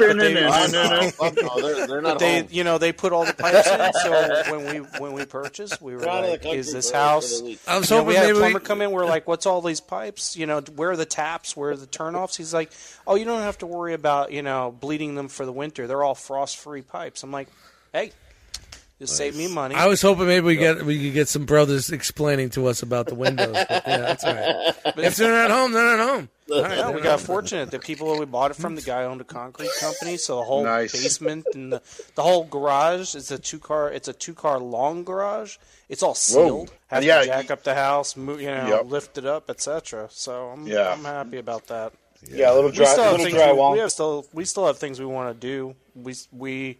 No, 0.00 1.10
Fuck 1.10 1.34
no, 1.42 1.60
they're, 1.62 1.86
they're 1.86 2.00
not 2.02 2.18
They, 2.18 2.40
home. 2.40 2.48
you 2.50 2.64
know, 2.64 2.78
they 2.78 2.92
put 2.92 3.12
all 3.12 3.24
the 3.24 3.32
pipes 3.34 3.66
in. 3.68 3.92
So 4.02 4.56
when 4.56 4.66
we 4.72 4.78
when 5.00 5.12
we 5.12 5.24
purchased, 5.24 5.80
we 5.80 5.94
were 5.94 6.00
They're 6.00 6.08
out 6.10 6.24
of 6.24 6.40
the 6.42 6.48
like, 6.48 6.56
"Is 6.56 6.72
this 6.72 6.86
for- 6.86 6.92
for 6.92 6.98
house?" 6.98 7.42
I 7.66 7.78
was 7.78 7.90
You 7.90 7.96
know, 7.96 8.04
hoping 8.04 8.06
we 8.06 8.14
had 8.14 8.30
a 8.30 8.34
plumber 8.34 8.58
we, 8.58 8.64
come 8.64 8.80
in. 8.82 8.90
We're 8.90 9.06
like, 9.06 9.26
"What's 9.26 9.46
all 9.46 9.60
these 9.62 9.80
pipes? 9.80 10.36
You 10.36 10.46
know, 10.46 10.60
where 10.76 10.90
are 10.90 10.96
the 10.96 11.06
taps? 11.06 11.56
Where 11.56 11.70
are 11.70 11.76
the 11.76 11.86
turnoffs?" 11.86 12.36
He's 12.36 12.52
like, 12.54 12.70
"Oh, 13.06 13.14
you 13.16 13.24
don't 13.24 13.40
have 13.42 13.58
to 13.58 13.66
worry 13.66 13.94
about 13.94 14.32
you 14.32 14.42
know 14.42 14.74
bleeding 14.78 15.14
them 15.14 15.28
for 15.28 15.44
the 15.46 15.52
winter. 15.52 15.86
They're 15.86 16.02
all 16.02 16.14
frost-free 16.14 16.82
pipes." 16.82 17.22
I'm 17.22 17.30
like, 17.32 17.48
"Hey, 17.92 18.12
just 18.98 19.16
save 19.16 19.36
me 19.36 19.46
money." 19.48 19.74
I 19.74 19.86
was 19.86 20.02
hoping 20.02 20.26
maybe 20.26 20.46
we 20.46 20.56
get 20.56 20.82
we 20.84 21.02
could 21.02 21.14
get 21.14 21.28
some 21.28 21.44
brothers 21.46 21.90
explaining 21.90 22.50
to 22.50 22.66
us 22.66 22.82
about 22.82 23.06
the 23.06 23.14
windows. 23.14 23.52
But 23.68 23.82
yeah, 23.86 23.96
that's 23.98 24.24
all 24.24 24.34
right. 24.34 24.74
If 24.98 25.16
they're 25.16 25.30
not 25.30 25.50
home, 25.50 25.72
they're 25.72 25.96
not 25.96 26.08
home. 26.08 26.28
All 26.50 26.62
right, 26.62 26.78
No, 26.78 26.92
we 26.92 27.00
got 27.02 27.20
fortunate. 27.20 27.70
The 27.70 27.78
people 27.78 28.10
that 28.12 28.18
we 28.18 28.24
bought 28.26 28.50
it 28.50 28.54
from, 28.54 28.74
the 28.74 28.80
guy 28.82 29.04
owned 29.04 29.20
a 29.20 29.24
concrete 29.24 29.70
company, 29.78 30.16
so 30.16 30.36
the 30.36 30.42
whole 30.44 30.64
Nice. 30.64 30.92
basement 30.92 31.46
and 31.54 31.72
the, 31.74 31.82
the 32.14 32.22
whole 32.22 32.44
garage 32.44 33.14
is 33.14 33.30
a 33.30 33.38
two 33.38 33.58
car. 33.58 33.92
It's 33.92 34.08
a 34.08 34.12
two 34.14 34.32
car 34.34 34.58
long 34.58 35.04
garage. 35.04 35.58
It's 35.88 36.02
all 36.02 36.14
sealed. 36.14 36.72
Have 36.88 37.04
Yeah, 37.04 37.20
to 37.20 37.26
jack 37.26 37.50
up 37.50 37.64
the 37.64 37.74
house, 37.74 38.16
move, 38.16 38.40
you 38.40 38.48
know, 38.50 38.66
Yep. 38.66 38.86
lift 38.86 39.18
it 39.18 39.26
up, 39.26 39.50
etc. 39.50 40.08
So 40.10 40.48
I'm, 40.48 40.66
Yeah. 40.66 40.90
I'm 40.92 41.04
happy 41.04 41.36
about 41.38 41.66
that. 41.68 41.92
Yeah, 42.28 42.50
a 42.50 42.54
little 42.54 42.70
we 42.70 42.76
dry, 42.76 42.86
still 42.86 43.04
have 43.04 43.12
little 43.12 43.26
things 43.26 43.36
we, 43.36 43.72
we 43.72 43.78
have 43.78 43.92
still 43.92 44.26
we 44.32 44.44
still 44.44 44.66
have 44.66 44.78
things 44.78 44.98
we 44.98 45.06
want 45.06 45.38
to 45.40 45.46
do. 45.46 45.76
We 45.94 46.14
we 46.32 46.78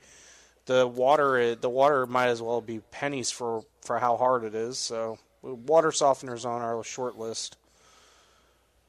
the 0.69 0.87
water 0.87 1.55
the 1.55 1.69
water 1.71 2.07
might 2.07 2.29
as 2.29 2.41
well 2.41 2.61
be 2.61 2.81
pennies 2.93 3.31
for 3.31 3.65
for 3.81 3.99
how 3.99 4.17
hard 4.17 4.45
it 4.45 4.55
is. 4.55 4.79
So 4.79 5.19
water 5.43 5.89
softeners 5.91 6.45
on 6.45 6.63
our 6.63 6.85
short 6.85 7.19
list. 7.19 7.57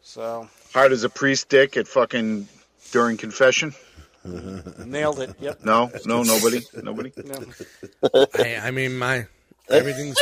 So 0.01 0.47
Hard 0.73 0.91
as 0.91 1.03
a 1.03 1.09
priest 1.09 1.49
dick 1.49 1.77
at 1.77 1.87
fucking 1.87 2.47
during 2.91 3.17
confession. 3.17 3.73
nailed 4.85 5.19
it. 5.21 5.33
Yep. 5.39 5.63
No, 5.63 5.89
no, 6.05 6.23
nobody, 6.23 6.61
nobody. 6.83 7.13
No. 7.23 7.45
I, 8.37 8.55
I 8.63 8.71
mean, 8.71 8.97
my 8.97 9.27
everything's 9.69 10.17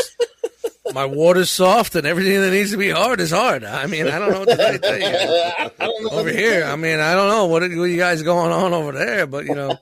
my 0.93 1.05
water's 1.05 1.49
soft, 1.49 1.95
and 1.95 2.05
everything 2.05 2.39
that 2.41 2.51
needs 2.51 2.71
to 2.71 2.77
be 2.77 2.91
hard 2.91 3.19
is 3.19 3.31
hard. 3.31 3.63
I 3.63 3.87
mean, 3.87 4.07
I 4.07 4.19
don't 4.19 4.31
know 4.31 4.39
what 4.41 4.49
to 4.49 4.79
tell 4.79 4.99
you. 4.99 6.09
Over 6.11 6.29
here, 6.29 6.63
I 6.63 6.75
mean, 6.75 6.99
I 6.99 7.13
don't 7.15 7.29
know 7.29 7.45
what, 7.47 7.63
are- 7.63 7.77
what 7.77 7.85
you 7.85 7.97
guys 7.97 8.21
going 8.23 8.51
on 8.51 8.73
over 8.73 8.91
there, 8.93 9.25
but 9.27 9.45
you 9.45 9.55
know, 9.55 9.77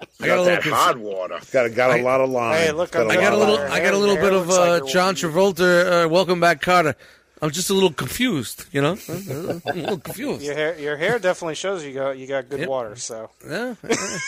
I 0.00 0.04
got 0.04 0.10
a 0.20 0.26
Got 0.26 0.28
little. 0.28 0.44
that 0.44 0.62
cons- 0.62 0.74
hard 0.74 0.98
water. 0.98 1.38
Got 1.52 1.66
a, 1.66 1.70
got 1.70 1.98
a 1.98 2.02
lot 2.02 2.20
of 2.20 2.30
line. 2.30 2.54
Hey, 2.58 2.72
look, 2.72 2.94
I'm- 2.94 3.10
I 3.10 3.16
got 3.16 3.32
a 3.32 3.36
little. 3.36 3.56
of 3.58 3.70
I 3.70 3.80
got 3.80 3.94
a 3.94 3.98
little 3.98 4.16
bit 4.16 4.32
of 4.32 4.46
looks 4.46 4.58
like 4.58 4.82
uh, 4.82 4.86
John 4.86 5.14
Travolta. 5.14 6.04
Uh, 6.04 6.08
Welcome 6.08 6.40
back, 6.40 6.60
Carter. 6.60 6.94
I'm 7.40 7.50
just 7.52 7.70
a 7.70 7.74
little 7.74 7.92
confused. 7.92 8.64
You 8.72 8.80
know, 8.82 8.98
I'm 9.08 9.60
a 9.66 9.72
little 9.74 9.98
confused. 9.98 10.42
Your 10.42 10.54
hair, 10.54 10.78
your 10.78 10.96
hair 10.96 11.18
definitely 11.20 11.54
shows 11.54 11.84
you 11.84 11.94
got 11.94 12.18
you 12.18 12.26
got 12.26 12.48
good 12.48 12.60
Yep. 12.60 12.68
water. 12.68 12.96
So 12.96 13.30
Yeah. 13.48 13.74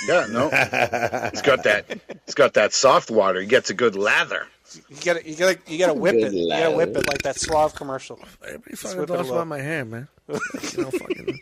Yeah, 0.06 0.26
no. 0.30 0.48
It's 0.52 1.42
got 1.42 1.64
that. 1.64 1.86
It's 2.08 2.34
got 2.34 2.54
that 2.54 2.72
soft 2.72 3.10
water. 3.10 3.40
It 3.40 3.48
gets 3.48 3.70
a 3.70 3.74
good 3.74 3.96
lather. 3.96 4.46
you 4.88 4.96
got 5.04 5.16
to 5.16 5.28
you 5.28 5.36
got 5.36 5.64
to 5.66 5.72
you 5.72 5.78
got 5.78 5.88
to 5.88 5.94
whip 5.94 6.14
it. 6.14 6.20
Good 6.30 6.34
You 6.34 6.48
got 6.50 6.70
to 6.70 6.76
whip 6.76 6.96
it 6.96 7.08
like 7.08 7.22
that 7.22 7.34
Suave 7.38 7.74
commercial. 7.74 8.20
Everybody 8.44 8.76
fucking 8.76 8.98
whip 9.00 9.10
it 9.10 9.12
talks 9.12 9.28
low. 9.28 9.34
about 9.36 9.46
my 9.48 9.58
hair, 9.60 9.84
man. 9.84 10.06
You 10.28 10.82
know, 10.84 10.90
fucking. 10.92 11.40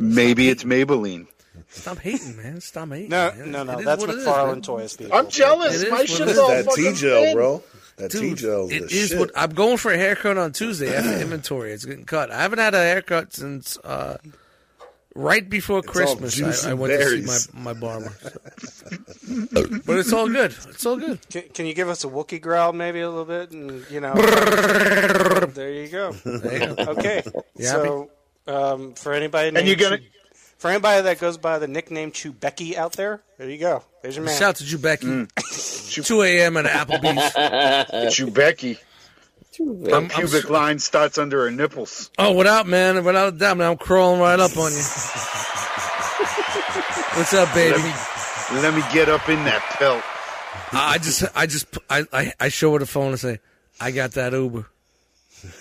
Maybe 0.00 0.48
it's 0.48 0.64
Maybelline. 0.64 1.26
Stop 1.68 1.98
hating, 1.98 2.36
man. 2.36 2.60
Stop 2.60 2.88
hating. 2.90 3.08
No, 3.10 3.32
man. 3.36 3.50
no, 3.50 3.62
no. 3.64 3.72
It 3.74 3.78
is 3.80 3.84
That's 3.84 4.00
what 4.00 4.10
it 4.10 4.18
is, 4.18 4.26
McFarlane 4.26 4.52
man. 4.52 4.62
Toys, 4.62 4.96
people. 4.96 5.14
I'm 5.16 5.28
jealous. 5.28 5.82
It 5.82 5.86
is 5.86 5.90
My 5.90 5.98
what 5.98 6.08
shit's 6.08 6.30
is. 6.32 6.38
all 6.38 6.48
that 6.48 6.70
T 6.74 6.92
gel, 6.94 7.34
bro. 7.34 7.62
That 7.96 8.10
T 8.12 8.20
Dude, 8.20 8.38
gel. 8.38 8.68
it 8.70 8.92
is 8.92 9.14
what 9.14 9.30
I'm 9.36 9.50
going 9.50 9.76
for 9.76 9.92
a 9.92 9.96
haircut 9.96 10.38
on 10.38 10.52
Tuesday 10.52 10.94
after 10.94 11.20
inventory. 11.20 11.72
It's 11.72 11.84
getting 11.84 12.04
cut. 12.04 12.30
I 12.30 12.42
haven't 12.42 12.60
had 12.60 12.74
a 12.74 12.78
haircut 12.78 13.32
since 13.34 13.76
uh, 13.78 14.18
right 15.16 15.48
before 15.50 15.82
Christmas. 15.82 16.64
I, 16.64 16.70
I 16.70 16.74
went 16.74 16.92
berries. 16.96 17.24
to 17.26 17.32
see 17.32 17.50
my, 17.58 17.72
my 17.74 17.80
barber. 17.80 18.12
but 19.84 19.98
it's 19.98 20.12
all 20.12 20.28
good. 20.28 20.54
It's 20.68 20.86
all 20.86 20.96
good. 20.96 21.18
Can, 21.28 21.42
can 21.52 21.66
you 21.66 21.74
give 21.74 21.88
us 21.88 22.04
a 22.04 22.08
Wookie 22.08 22.40
growl, 22.40 22.72
maybe 22.72 23.00
a 23.00 23.08
little 23.10 23.24
bit, 23.24 23.50
and 23.50 23.84
you 23.90 24.00
know? 24.00 24.14
there 25.54 25.72
you 25.72 25.88
go. 25.88 26.12
There 26.12 26.68
you 26.68 26.74
go. 26.76 26.82
Okay. 26.92 27.22
You 27.56 27.64
so, 27.66 28.10
um, 28.46 28.94
for 28.94 29.12
anybody, 29.12 29.56
And 29.56 29.66
you're 29.66 29.76
gonna- 29.76 29.98
Chew- 29.98 30.04
for 30.58 30.70
anybody 30.70 31.02
that 31.02 31.18
goes 31.20 31.36
by 31.38 31.58
the 31.58 31.66
nickname 31.68 32.12
Chewbecky 32.12 32.74
out 32.76 32.92
there, 32.92 33.22
there 33.38 33.48
you 33.48 33.58
go. 33.58 33.82
There's 34.02 34.16
your 34.16 34.24
man. 34.24 34.38
Shout 34.38 34.56
to 34.56 34.64
you, 34.64 34.78
Becky. 34.78 35.06
Mm. 35.06 35.28
2 36.04 36.22
a.m. 36.22 36.56
at 36.56 36.66
Applebee's. 36.66 38.14
Chew-Becky. 38.14 38.78
I'm- 39.60 39.92
I'm 39.92 40.08
pubic 40.08 40.48
line 40.50 40.78
starts 40.78 41.18
under 41.18 41.42
her 41.44 41.50
nipples. 41.50 42.10
Oh, 42.18 42.32
without 42.32 42.66
man, 42.68 43.02
without 43.04 43.28
a 43.34 43.36
doubt, 43.36 43.56
man, 43.56 43.70
I'm 43.72 43.76
crawling 43.76 44.20
right 44.20 44.38
up 44.38 44.56
on 44.56 44.70
you. 44.70 44.78
What's 47.16 47.34
up, 47.34 47.52
baby? 47.54 47.76
Let 47.76 47.84
me, 48.52 48.60
let 48.62 48.74
me 48.74 48.82
get 48.92 49.08
up 49.08 49.28
in 49.28 49.44
that 49.46 49.60
pelt. 49.78 50.02
I 50.72 50.94
I 50.94 50.98
just, 50.98 51.24
I 51.34 51.46
just, 51.46 51.66
I, 51.90 52.04
I, 52.12 52.32
I 52.38 52.48
show 52.50 52.72
her 52.74 52.78
the 52.78 52.86
phone 52.86 53.08
and 53.10 53.18
say, 53.18 53.40
"I 53.80 53.90
got 53.90 54.12
that 54.12 54.32
Uber, 54.32 54.66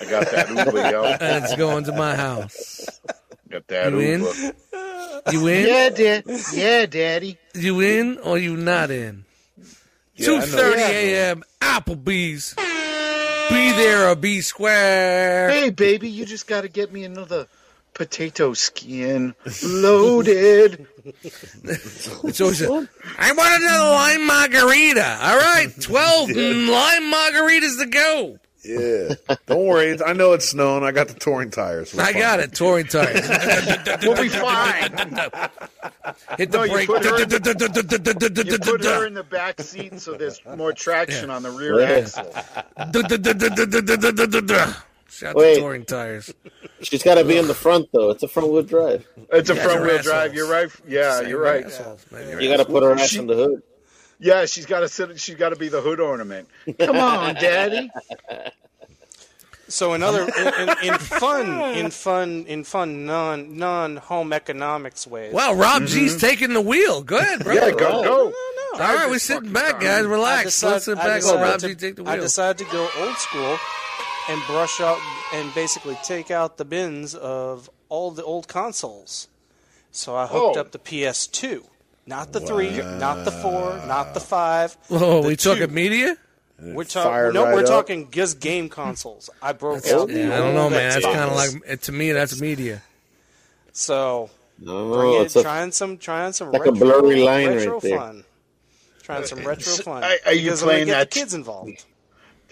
I 0.01 0.05
got 0.05 0.29
that 0.29 0.49
Uber, 0.49 0.91
yo. 0.91 1.03
and 1.19 1.43
it's 1.43 1.55
going 1.55 1.85
to 1.85 1.93
my 1.93 2.15
house. 2.15 2.99
Got 3.57 3.67
that 3.69 3.91
You 3.91 3.99
in? 3.99 4.21
You 5.33 5.47
in? 5.47 5.67
Yeah, 5.67 5.89
dad. 5.89 6.23
Yeah, 6.53 6.85
daddy. 6.85 7.37
You 7.55 7.79
in 7.81 8.17
or 8.19 8.37
you 8.37 8.55
not 8.55 8.91
in? 8.91 9.25
Yeah, 9.57 9.63
I 10.13 10.23
Two 10.25 10.39
know. 10.39 10.45
thirty 10.45 10.81
Yeah. 10.81 11.31
a.m. 11.31 11.43
Applebee's. 11.59 12.53
Be 13.49 13.71
there 13.71 14.09
or 14.09 14.15
be 14.15 14.41
square. 14.41 15.49
Hey, 15.49 15.69
baby, 15.71 16.09
you 16.09 16.25
just 16.25 16.45
got 16.47 16.61
to 16.61 16.67
get 16.69 16.91
me 16.91 17.03
another 17.03 17.47
potato 17.93 18.53
skin 18.53 19.33
loaded. 19.63 20.85
It's 21.63 22.41
always 22.41 22.61
a, 22.61 22.65
I 23.17 23.31
want 23.31 23.63
another 23.63 23.89
lime 23.89 24.27
margarita. 24.27 25.17
All 25.21 25.37
right, 25.37 25.69
twelve 25.79 26.29
lime 26.35 27.11
margaritas 27.11 27.79
to 27.79 27.85
go. 27.89 28.39
Yeah. 28.63 29.13
Don't 29.45 29.65
worry. 29.65 29.91
it's- 29.91 30.01
I 30.07 30.13
know 30.13 30.33
it's 30.33 30.49
snowing. 30.49 30.83
I 30.83 30.91
got 30.91 31.07
the 31.07 31.13
touring 31.13 31.51
tires. 31.51 31.93
We're 31.93 32.03
I 32.03 32.11
fine. 32.13 32.21
got 32.21 32.39
it. 32.39 32.53
Touring 32.53 32.87
tires. 32.87 33.27
We'll 34.03 34.21
be 34.21 34.29
fine. 34.29 34.91
Hit 36.37 36.51
the 36.51 36.57
No, 36.57 36.63
you 36.63 36.71
brake. 36.73 36.87
put 36.87 37.03
her 37.05 37.21
in 37.21 37.29
You 37.29 38.57
put 38.59 38.83
her 38.85 39.05
in 39.07 39.13
the 39.13 39.23
back 39.23 39.61
seat 39.61 39.99
so 40.01 40.13
there's 40.15 40.41
more 40.55 40.73
traction 40.73 41.29
on 41.29 41.43
the 41.43 41.51
rear 41.51 41.79
Yeah. 41.79 41.99
axle. 41.99 42.33
Shout 45.09 45.35
Wait. 45.35 45.55
to 45.55 45.61
touring 45.61 45.85
tires. 45.85 46.33
She's 46.81 47.01
got 47.01 47.15
to 47.15 47.23
be 47.23 47.37
in 47.37 47.47
the 47.47 47.53
front 47.53 47.89
though. 47.93 48.09
It's 48.11 48.23
a 48.23 48.27
front 48.27 48.51
wheel 48.51 48.61
drive. 48.63 49.07
It's 49.31 49.49
a 49.49 49.55
guys 49.55 49.63
front 49.65 49.81
wheel 49.83 49.97
drive. 49.99 50.33
You're 50.35 50.49
right. 50.49 50.69
Yeah, 50.87 51.19
Same 51.19 51.29
you're 51.29 51.41
right. 51.41 51.65
assholes, 51.65 52.05
man. 52.11 52.29
You're 52.29 52.41
You 52.41 52.49
got 52.49 52.57
to 52.57 52.65
put 52.71 52.83
her 52.83 52.91
ass 52.93 53.09
She- 53.09 53.19
in 53.19 53.27
the 53.27 53.35
hood. 53.35 53.63
Yeah, 54.19 54.45
she's 54.45 54.65
got 54.65 54.79
to 54.81 54.89
sit. 54.89 55.19
She's 55.19 55.35
got 55.35 55.49
to 55.49 55.55
be 55.55 55.69
the 55.69 55.81
hood 55.81 55.99
ornament. 55.99 56.47
Come 56.79 56.97
on, 56.97 57.35
daddy. 57.35 57.91
So 59.67 59.93
another 59.93 60.21
in, 60.37 60.47
in, 60.69 60.93
in 60.93 60.93
fun 60.97 61.61
in 61.75 61.91
fun 61.91 62.45
in 62.47 62.63
fun 62.63 63.05
non 63.05 63.57
non 63.57 63.97
home 63.97 64.33
economics 64.33 65.05
ways. 65.05 65.33
Wow, 65.33 65.53
Rob 65.53 65.85
G's 65.85 66.11
mm-hmm. 66.11 66.19
taking 66.19 66.53
the 66.53 66.61
wheel. 66.61 67.03
Go 67.03 67.17
ahead, 67.17 67.43
bro. 67.43 67.53
Yeah, 67.53 67.71
go 67.71 68.03
go. 68.03 68.33
All 68.73 68.79
right, 68.95 69.09
we're 69.09 69.17
sitting 69.19 69.51
back, 69.51 69.79
guys. 69.81 70.05
I 70.05 70.09
Relax. 70.09 70.43
decide- 70.45 70.71
Let's 70.71 70.85
sit 70.85 70.97
I 70.99 71.03
back 71.05 71.15
decided 71.21 71.39
let 71.41 71.49
Rob 71.51 71.59
to- 71.61 71.67
G 71.69 71.75
take 71.75 71.95
the 71.95 72.03
I 72.05 72.15
decided 72.17 72.65
to 72.65 72.71
go 72.71 72.87
old 72.99 73.17
school 73.17 73.57
and 74.29 74.41
brush 74.45 74.79
out 74.81 74.99
and 75.33 75.53
basically 75.55 75.97
take 76.03 76.29
out 76.31 76.57
the 76.57 76.65
bins 76.65 77.15
of 77.15 77.69
all 77.89 78.11
the 78.11 78.23
old 78.23 78.47
consoles. 78.47 79.27
So 79.91 80.15
I 80.15 80.27
hooked 80.27 80.57
Oh. 80.57 80.61
up 80.61 80.71
the 80.73 80.79
PS2, 80.79 81.63
not 82.07 82.31
the 82.33 82.39
three, 82.39 82.71
not 82.77 83.23
the 83.25 83.31
four, 83.31 83.79
not 83.85 84.13
the 84.13 84.19
five. 84.19 84.75
Oh, 84.89 85.21
the 85.21 85.27
we 85.29 85.35
two. 85.35 85.53
talking 85.55 85.73
media? 85.73 86.17
We're 86.59 86.85
fired 86.85 87.33
talking. 87.33 87.33
No, 87.33 87.45
right 87.45 87.53
we're 87.53 87.59
up. 87.61 87.67
talking 87.67 88.09
just 88.09 88.39
game 88.39 88.67
consoles. 88.69 89.29
I 89.43 89.53
broke 89.53 89.85
out. 89.87 90.09
Yeah, 90.09 90.33
I 90.33 90.37
don't 90.39 90.55
know, 90.55 90.69
man. 90.71 90.89
That's 90.89 91.05
Xbox. 91.05 91.13
kind 91.13 91.29
of 91.29 91.35
like 91.65 91.81
to 91.81 91.91
me. 91.91 92.11
That's 92.13 92.41
media. 92.41 92.81
So 93.73 94.29
oh, 94.31 94.35
No, 94.59 94.93
bring 94.95 95.11
no, 95.11 95.21
it, 95.21 95.25
it's 95.25 95.35
a, 95.35 95.43
trying 95.43 95.71
some, 95.71 95.97
trying 95.99 96.33
some 96.33 96.51
like 96.51 96.65
a 96.65 96.71
retro, 96.71 96.99
blurry 97.01 97.21
line 97.21 97.47
retro 97.49 97.73
right 97.73 97.81
there. 97.83 97.97
fun. 97.99 98.23
Trying 99.03 99.25
some 99.25 99.39
uh, 99.39 99.43
retro 99.49 99.73
fun. 99.73 100.03
are- 100.03 100.09
are 100.25 100.33
you 100.33 100.45
Because 100.45 100.63
I'm 100.63 100.65
gonna 100.67 100.75
playing 100.77 100.85
get 100.87 100.93
that- 100.93 101.11
the 101.11 101.19
kids 101.19 101.33
involved? 101.35 101.85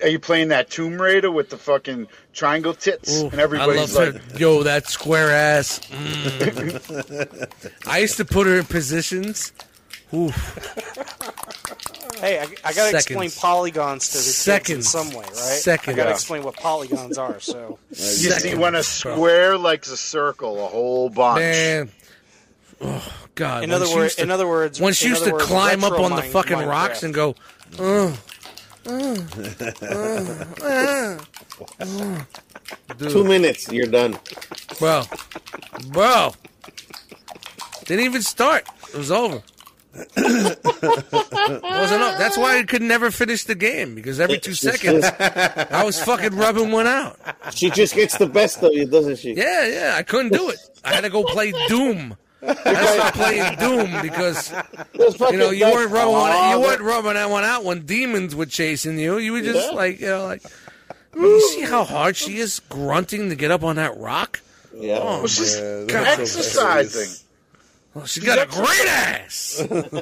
Are 0.01 0.09
you 0.09 0.19
playing 0.19 0.49
that 0.49 0.69
Tomb 0.69 1.01
Raider 1.01 1.31
with 1.31 1.49
the 1.49 1.57
fucking 1.57 2.07
triangle 2.33 2.73
tits? 2.73 3.21
Ooh, 3.21 3.27
and 3.29 3.39
I 3.39 3.43
everybody's 3.43 3.95
love 3.95 4.13
like, 4.15 4.23
her. 4.33 4.37
Yo, 4.37 4.63
that 4.63 4.87
square 4.87 5.31
ass. 5.31 5.79
Mm. 5.87 7.77
I 7.87 7.99
used 7.99 8.17
to 8.17 8.25
put 8.25 8.45
her 8.47 8.57
in 8.59 8.65
positions. 8.65 9.53
Ooh, 10.13 10.31
Hey, 12.21 12.39
I, 12.39 12.43
I 12.63 12.73
gotta 12.73 12.95
explain 12.95 13.29
polygons 13.31 14.09
to 14.09 14.17
the 14.17 14.59
kids 14.59 14.69
in 14.69 14.81
some 14.83 15.09
way, 15.09 15.25
right? 15.25 15.31
Second. 15.33 15.93
I 15.93 15.97
gotta 15.97 16.09
Yeah. 16.09 16.13
explain 16.15 16.43
what 16.43 16.55
polygons 16.55 17.17
are. 17.17 17.39
So 17.39 17.77
you 17.89 17.95
see 17.95 18.55
when 18.55 18.69
a 18.73 18.77
bro. 18.77 18.81
square 18.81 19.57
likes 19.57 19.89
a 19.91 19.97
circle, 19.97 20.63
a 20.63 20.67
whole 20.67 21.09
bunch. 21.09 21.39
man. 21.39 21.89
Oh 22.81 23.13
God. 23.35 23.63
in 23.63 23.69
when 23.71 23.81
other 23.81 23.93
words, 23.93 24.15
in 24.15 24.31
other 24.31 24.47
words, 24.47 24.79
when 24.79 24.93
she 24.93 25.07
used 25.09 25.23
to 25.25 25.37
climb 25.37 25.83
up 25.83 25.99
on 25.99 26.15
the 26.15 26.21
fucking 26.21 26.57
Minecraft. 26.57 26.67
rocks 26.67 27.03
and 27.03 27.13
go, 27.13 27.35
dude, 27.71 28.13
two 32.97 33.23
minutes. 33.23 33.71
You're 33.71 33.87
done. 33.87 34.17
bro, 34.79 35.03
bro, 35.89 36.33
didn't 37.85 38.05
even 38.05 38.21
start. 38.21 38.67
It 38.93 38.97
was 38.97 39.11
over. 39.11 39.41
wasn't 39.95 42.01
up. 42.01 42.17
That's 42.17 42.37
why 42.37 42.59
I 42.59 42.63
could 42.63 42.81
never 42.81 43.11
finish 43.11 43.45
the 43.45 43.55
game 43.55 43.95
because 43.95 44.19
every 44.19 44.39
two 44.39 44.53
seconds 44.53 45.05
I 45.19 45.83
was 45.85 46.01
fucking 46.03 46.35
rubbing 46.35 46.71
one 46.71 46.85
out. 46.85 47.17
she 47.51 47.69
just 47.69 47.95
gets 47.95 48.17
the 48.17 48.27
best 48.27 48.61
of 48.61 48.73
you, 48.73 48.85
doesn't 48.85 49.19
she? 49.19 49.33
Yeah, 49.33 49.65
yeah, 49.65 49.93
I 49.95 50.03
couldn't 50.03 50.33
do 50.33 50.49
it. 50.49 50.57
I 50.83 50.93
had 50.93 51.05
to 51.05 51.09
go 51.09 51.23
play 51.23 51.53
Doom. 51.67 52.17
I 52.43 52.85
stopped 52.85 53.15
playing 53.17 53.55
Doom 53.59 54.01
because 54.01 54.51
you 55.31 55.37
know 55.37 55.49
you 55.51 55.65
weren't 55.65 55.91
rubbing 55.91 56.11
one, 56.13 56.31
Oh, 56.33 56.51
you 56.51 56.59
weren't 56.59 56.81
rubbing 56.81 57.13
that 57.15 57.29
one 57.29 57.43
out 57.43 57.63
when 57.63 57.85
demons 57.85 58.35
were 58.35 58.45
chasing 58.45 58.99
you. 58.99 59.17
You 59.17 59.33
were 59.33 59.41
just 59.41 59.69
Yeah. 59.71 59.75
like 59.75 59.99
you 59.99 60.07
know 60.07 60.25
like 60.25 60.43
you 61.15 61.41
see 61.53 61.61
how 61.61 61.83
hard 61.85 62.15
she 62.17 62.37
is 62.37 62.59
grunting 62.69 63.29
to 63.29 63.35
get 63.35 63.49
up 63.51 63.63
on 63.63 63.77
that 63.77 63.97
rock. 63.97 64.41
Yeah. 64.75 64.99
Oh, 65.01 65.19
Well, 65.19 65.27
she's 65.27 65.55
Yeah, 65.57 65.85
that's 65.85 66.19
exercising. 66.19 67.09
well, 67.93 68.05
she's 68.05 68.23
got 68.25 68.37
a 68.37 68.45
great 68.51 68.87
ass. 68.89 69.65
Look 69.69 69.93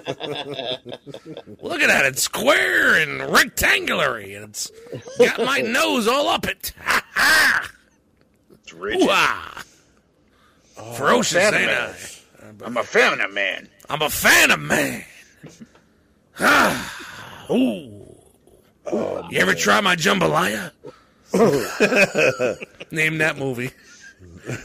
at 1.81 1.87
that! 1.87 2.05
It's 2.07 2.23
square 2.23 2.95
and 2.95 3.31
rectangular, 3.31 4.17
and 4.17 4.45
it's 4.45 4.71
got 5.19 5.37
my 5.45 5.59
nose 5.61 6.07
all 6.07 6.27
up 6.27 6.47
it. 6.47 6.73
Ha 6.83 7.05
ha! 7.13 7.69
It's 8.55 8.73
rigid. 8.73 9.07
Wow. 9.07 9.51
Oh, 10.77 10.93
Ferocious, 10.93 11.35
ain't 11.53 11.69
I? 11.69 11.93
I'm 12.63 12.77
a 12.77 12.83
fan 12.83 13.19
of 13.19 13.33
man. 13.33 13.67
I'm 13.89 14.01
a 14.01 14.09
fan 14.09 14.51
of 14.51 14.59
man. 14.59 15.03
Ah, 16.39 17.45
Ooh. 17.51 18.17
you 19.29 19.37
ever 19.39 19.53
try 19.53 19.79
my 19.81 19.95
jambalaya? 19.95 20.71
Name 22.91 23.19
that 23.19 23.37
movie. 23.37 23.69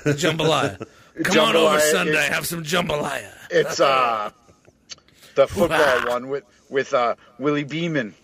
Jambalaya. 0.04 0.82
Come 1.24 1.38
on 1.40 1.56
over 1.56 1.78
Sunday, 1.80 2.12
is- 2.22 2.28
have 2.28 2.46
some 2.46 2.62
jambalaya. 2.62 3.30
It's 3.50 3.80
uh 3.80 4.30
the 5.34 5.46
football 5.54 5.78
Wow. 5.78 6.04
one 6.08 6.28
with 6.28 6.44
with 6.70 6.94
uh 6.94 7.16
Willie 7.38 7.64
Beamen. 7.64 8.14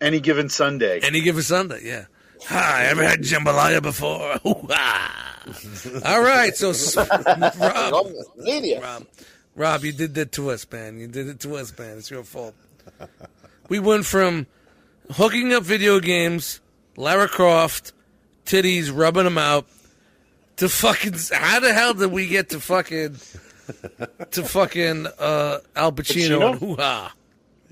Any 0.00 0.18
given 0.18 0.48
Sunday. 0.48 0.98
Any 1.02 1.20
given 1.20 1.42
Sunday, 1.42 1.80
yeah. 1.84 2.06
Hi, 2.48 2.84
ever 2.84 3.02
had 3.02 3.20
jambalaya 3.22 3.82
before? 3.82 4.38
All 6.04 6.22
right, 6.22 6.56
so 6.56 6.72
Rob, 7.60 8.06
Rob, 8.80 9.06
Rob, 9.56 9.84
you 9.84 9.92
did 9.92 10.14
that 10.14 10.32
to 10.32 10.50
us, 10.50 10.66
man. 10.70 11.00
You 11.00 11.08
did 11.08 11.26
it 11.26 11.40
to 11.40 11.56
us, 11.56 11.76
man. 11.76 11.98
It's 11.98 12.10
your 12.10 12.22
fault. 12.22 12.54
We 13.68 13.80
went 13.80 14.06
from 14.06 14.46
hooking 15.10 15.52
up 15.52 15.64
video 15.64 15.98
games, 15.98 16.60
Lara 16.96 17.28
Croft, 17.28 17.92
titties, 18.44 18.96
rubbing 18.96 19.24
them 19.24 19.38
out, 19.38 19.66
to 20.56 20.68
fucking. 20.68 21.14
How 21.32 21.58
the 21.58 21.72
hell 21.72 21.94
did 21.94 22.12
we 22.12 22.28
get 22.28 22.50
to 22.50 22.60
fucking 22.60 23.16
to 24.30 24.42
fucking 24.44 25.06
uh, 25.18 25.58
Al 25.74 25.92
Pacino, 25.92 26.54
Pacino? 26.54 26.58
hoo 26.58 26.76
ha? 26.76 27.12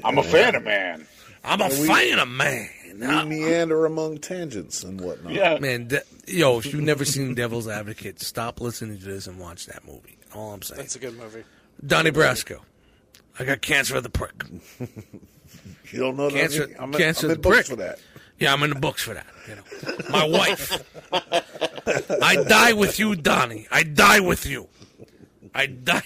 I'm 0.02 0.18
a 0.18 0.22
fan 0.24 0.56
of 0.56 0.64
man. 0.64 1.06
I'm 1.44 1.60
a 1.60 1.70
fan 1.70 2.18
of 2.18 2.28
man. 2.28 2.68
We 3.00 3.24
meander 3.24 3.84
among 3.86 4.18
tangents 4.18 4.82
and 4.84 5.00
whatnot. 5.00 5.32
Yeah. 5.32 5.58
Man, 5.58 5.88
de- 5.88 6.02
yo, 6.26 6.58
if 6.58 6.66
you've 6.66 6.82
never 6.82 7.04
seen 7.04 7.34
Devil's 7.34 7.68
Advocate, 7.68 8.20
stop 8.20 8.60
listening 8.60 8.98
to 8.98 9.04
this 9.04 9.26
and 9.26 9.38
watch 9.38 9.66
that 9.66 9.84
movie. 9.86 10.18
All 10.34 10.52
I'm 10.52 10.62
saying. 10.62 10.78
That's 10.78 10.96
a 10.96 10.98
good 10.98 11.16
movie. 11.18 11.44
Donnie 11.84 12.10
Brasco. 12.10 12.60
I 13.38 13.44
got 13.44 13.60
cancer 13.62 13.96
of 13.96 14.02
the 14.02 14.10
prick. 14.10 14.44
You 15.92 16.00
don't 16.00 16.16
know 16.16 16.28
Cancer, 16.30 16.66
that? 16.66 16.82
I'm 16.82 16.92
in, 16.92 16.98
cancer 16.98 17.26
I'm 17.26 17.30
of 17.30 17.36
in 17.36 17.42
the 17.42 17.48
books 17.48 17.56
prick. 17.56 17.66
for 17.66 17.76
that. 17.76 17.98
Yeah, 18.40 18.52
I'm 18.52 18.62
in 18.64 18.70
the 18.70 18.80
books 18.80 19.02
for 19.02 19.14
that. 19.14 19.26
You 19.48 19.54
know, 19.54 19.62
my 20.10 20.24
wife. 20.26 20.82
I 22.22 22.42
die 22.48 22.72
with 22.72 22.98
you, 22.98 23.14
Donnie. 23.14 23.68
I 23.70 23.82
die 23.84 24.18
with 24.20 24.44
you. 24.46 24.68
I 25.54 25.66
die. 25.66 26.02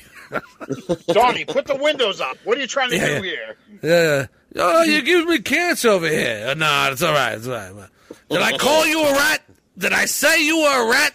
Donnie, 1.09 1.45
put 1.47 1.67
the 1.67 1.77
windows 1.77 2.21
up. 2.21 2.37
What 2.45 2.59
are 2.59 2.61
you 2.61 2.67
trying 2.67 2.91
to 2.91 2.97
Yeah, 2.97 3.07
do 3.07 3.13
yeah. 3.15 3.21
here? 3.23 3.57
Yeah. 3.83 4.27
Oh, 4.57 4.83
you 4.83 5.03
give 5.03 5.27
me 5.27 5.39
cancer 5.41 5.91
over 5.91 6.09
here. 6.09 6.47
Uh, 6.49 6.55
Nah, 6.55 6.91
it's 6.91 7.03
all 7.03 7.13
right. 7.13 7.35
It's 7.35 7.47
all 7.47 7.53
right. 7.55 7.89
Did 8.31 8.41
I 8.43 8.57
call 8.57 8.87
you 8.87 9.03
a 9.05 9.13
rat? 9.13 9.43
Did 9.77 9.93
I 9.93 10.07
say 10.07 10.45
you 10.45 10.59
were 10.59 10.87
a 10.87 10.91
rat? 10.91 11.15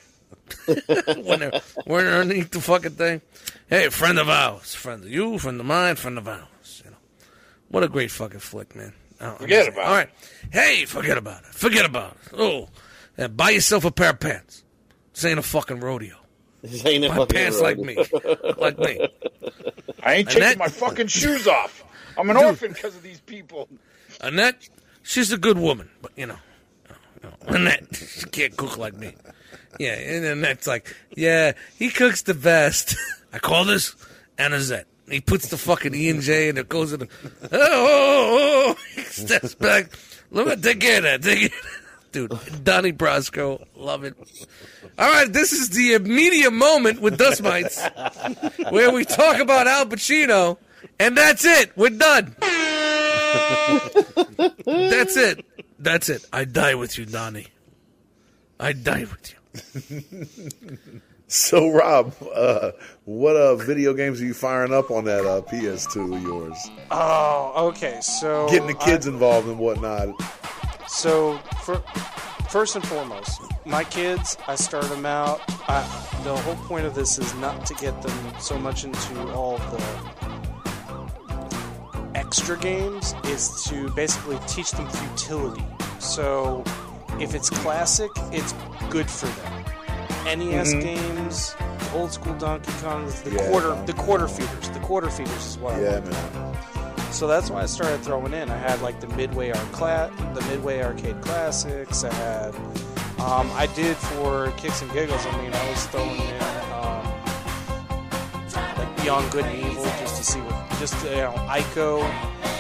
when 1.26 1.40
they're, 1.40 1.62
when 1.86 2.06
they're 2.06 2.22
underneath 2.22 2.52
the 2.52 2.62
fucking 2.62 2.92
thing. 2.92 3.22
Hey, 3.68 3.90
friend 3.90 4.20
of 4.20 4.30
ours. 4.30 4.76
Friend 4.76 5.04
of 5.04 5.10
you, 5.10 5.38
friend 5.40 5.60
of 5.60 5.66
mine, 5.66 5.96
friend 5.96 6.18
of 6.18 6.28
ours. 6.28 6.82
You 6.86 6.92
know. 6.92 6.98
What 7.70 7.84
a 7.84 7.88
great 7.90 8.12
fucking 8.12 8.40
flick, 8.40 8.76
man. 8.76 8.94
Oh, 9.20 9.36
Forget 9.36 9.70
about 9.70 9.86
All 9.86 9.94
it. 9.94 9.98
right. 9.98 10.10
Hey, 10.52 10.86
forget 10.86 11.18
about 11.18 11.40
it. 11.44 11.48
Forget 11.48 11.86
about 11.86 12.18
it. 12.32 12.34
Oh, 12.38 12.70
buy 13.30 13.50
yourself 13.52 13.84
a 13.86 13.92
pair 13.92 14.12
of 14.12 14.20
pants. 14.20 14.64
This 15.14 15.26
ain't 15.26 15.40
a 15.40 15.44
fucking 15.44 15.80
rodeo. 15.80 16.16
This 16.62 16.86
ain't 16.86 17.06
a 17.06 17.10
Buy 17.10 17.16
fucking 17.18 17.36
pants 17.36 17.62
like 17.62 17.78
me. 17.78 17.98
like 18.58 18.78
me. 18.80 19.08
I 20.04 20.16
ain't 20.16 20.28
And 20.28 20.28
taking 20.28 20.40
that- 20.42 20.58
my 20.58 20.68
fucking 20.68 21.08
shoes 21.08 21.48
off. 21.48 21.83
I'm 22.18 22.30
an 22.30 22.36
Dude. 22.36 22.46
orphan 22.46 22.74
because 22.74 22.96
of 22.96 23.04
these 23.04 23.20
people. 23.22 23.68
Annette, 24.22 24.70
she's 25.02 25.32
a 25.32 25.38
good 25.38 25.58
woman, 25.58 25.90
but 26.02 26.12
you 26.16 26.26
know, 26.26 26.38
you 27.22 27.30
know, 27.30 27.36
Annette, 27.48 27.96
she 27.96 28.26
can't 28.28 28.56
cook 28.56 28.78
like 28.78 28.96
me. 28.96 29.16
Yeah, 29.80 29.94
and 29.94 30.26
Annette's 30.26 30.68
like, 30.68 30.96
yeah, 31.16 31.54
he 31.78 31.90
cooks 31.90 32.22
the 32.24 32.34
best. 32.34 32.96
I 33.34 33.40
call 33.40 33.66
this 33.66 33.96
Annazette. 34.38 34.86
He 35.10 35.20
puts 35.20 35.50
the 35.50 35.58
fucking 35.58 35.94
E 35.94 36.10
and 36.10 36.22
J 36.22 36.50
and 36.50 36.58
it 36.58 36.70
goes 36.70 36.94
in 36.94 37.02
the, 37.02 37.08
oh, 37.44 37.48
oh, 37.52 37.52
oh, 37.52 37.58
oh, 37.58 38.76
oh. 38.78 38.84
he 38.96 39.02
steps 39.02 39.56
back. 39.56 39.92
Let 40.32 40.48
me 40.48 40.56
take 40.56 40.80
care 40.80 40.98
of 40.98 41.04
that. 41.04 41.22
Take 41.24 41.40
care 41.40 41.46
of 41.48 41.52
that. 41.52 41.84
Dude, 42.14 42.64
Donnie 42.64 42.94
Brasco, 42.94 43.66
love 43.76 44.04
it. 44.04 44.14
All 45.00 45.12
right, 45.12 45.34
this 45.34 45.52
is 45.52 45.70
the 45.72 45.96
immediate 45.96 46.54
moment 46.54 47.02
with 47.02 47.18
Dust 47.18 47.42
Mites 47.42 47.84
where 48.70 48.94
we 48.94 49.04
talk 49.04 49.40
about 49.40 49.66
Al 49.66 49.88
Pacino, 49.88 50.58
and 51.00 51.18
that's 51.18 51.46
it. 51.46 51.72
We're 51.76 51.90
done. 51.90 52.36
That's 54.66 55.18
it. 55.18 55.46
That's 55.80 56.10
it. 56.10 56.26
I 56.32 56.46
die 56.46 56.76
with 56.76 56.98
you, 56.98 57.06
Donnie. 57.06 57.48
I 58.60 58.74
die 58.74 59.06
with 59.06 59.34
you. 59.34 60.26
So, 61.28 61.72
Rob, 61.72 62.14
uh, 62.36 62.72
what 63.06 63.36
uh, 63.36 63.56
video 63.56 63.96
games 63.96 64.22
are 64.22 64.26
you 64.26 64.36
firing 64.36 64.72
up 64.72 64.92
on 64.92 65.06
that 65.06 65.26
uh, 65.26 65.42
PS2 65.42 66.16
of 66.16 66.22
yours? 66.22 66.56
Oh, 66.92 67.70
okay. 67.70 67.98
So 68.02 68.48
Getting 68.50 68.68
the 68.68 68.76
kids 68.76 69.08
I- 69.08 69.12
involved 69.12 69.48
and 69.48 69.58
whatnot. 69.58 70.10
So, 70.88 71.40
for, 71.64 71.78
first 72.50 72.76
and 72.76 72.86
foremost, 72.86 73.42
my 73.66 73.84
kids, 73.84 74.38
I 74.48 74.54
start 74.54 74.88
them 74.90 75.08
out. 75.08 75.42
I, 75.68 75.82
the 76.24 76.36
whole 76.38 76.56
point 76.68 76.86
of 76.86 76.94
this 76.94 77.18
is 77.18 77.34
not 77.36 77.66
to 77.66 77.74
get 77.76 78.00
them 78.04 78.34
so 78.40 78.60
much 78.60 78.84
into 78.84 79.32
all 79.32 79.58
the 79.58 79.84
extra 82.16 82.58
games, 82.58 83.14
is 83.26 83.64
to 83.66 83.90
basically 83.92 84.38
teach 84.48 84.72
them 84.72 84.88
futility. 84.90 85.64
So, 86.00 86.64
if 87.20 87.34
it's 87.36 87.50
classic, 87.50 88.12
it's 88.32 88.54
good 88.90 89.10
for 89.10 89.28
them. 89.28 89.64
NES 90.26 90.74
Mhm. 90.74 90.82
games, 90.82 91.56
old 91.94 92.12
school 92.12 92.34
Donkey 92.36 92.72
Kong, 92.82 93.12
the 93.24 93.32
Yeah, 93.32 93.50
quarter, 93.50 93.76
the 93.86 93.94
quarter 93.94 94.28
feeders. 94.28 94.70
The 94.70 94.80
quarter 94.80 95.10
feeders 95.10 95.46
is 95.46 95.58
what 95.58 95.74
I 95.76 95.82
Yeah, 95.82 95.92
want. 96.00 96.12
man. 96.12 96.58
So 97.12 97.28
that's 97.28 97.50
why 97.52 97.62
I 97.62 97.66
started 97.68 98.04
throwing 98.04 98.34
in. 98.34 98.50
I 98.50 98.58
had 98.58 98.82
like 98.82 99.00
the 99.00 99.08
Midway 99.16 99.52
Arcade, 99.52 100.12
the 100.34 100.42
Midway 100.50 100.82
Arcade 100.82 101.22
Classics. 101.22 102.04
I 102.04 102.14
had, 102.14 102.56
um, 103.20 103.50
I 103.56 103.68
did 103.76 103.96
for 103.98 104.52
kicks 104.58 104.82
and 104.82 104.92
giggles. 104.92 105.24
I 105.26 105.38
mean, 105.38 105.54
I 105.54 105.70
was 105.70 105.86
throwing 105.88 106.10
in 106.20 106.42
um, 106.74 107.13
Beyond 109.04 109.32
Good 109.32 109.46
and 109.46 109.60
Evil 109.60 109.84
just 110.00 110.16
to 110.18 110.24
see 110.24 110.40
what, 110.40 110.80
just 110.80 110.94
you 111.06 111.12
know, 111.12 111.34
Ico, 111.50 112.00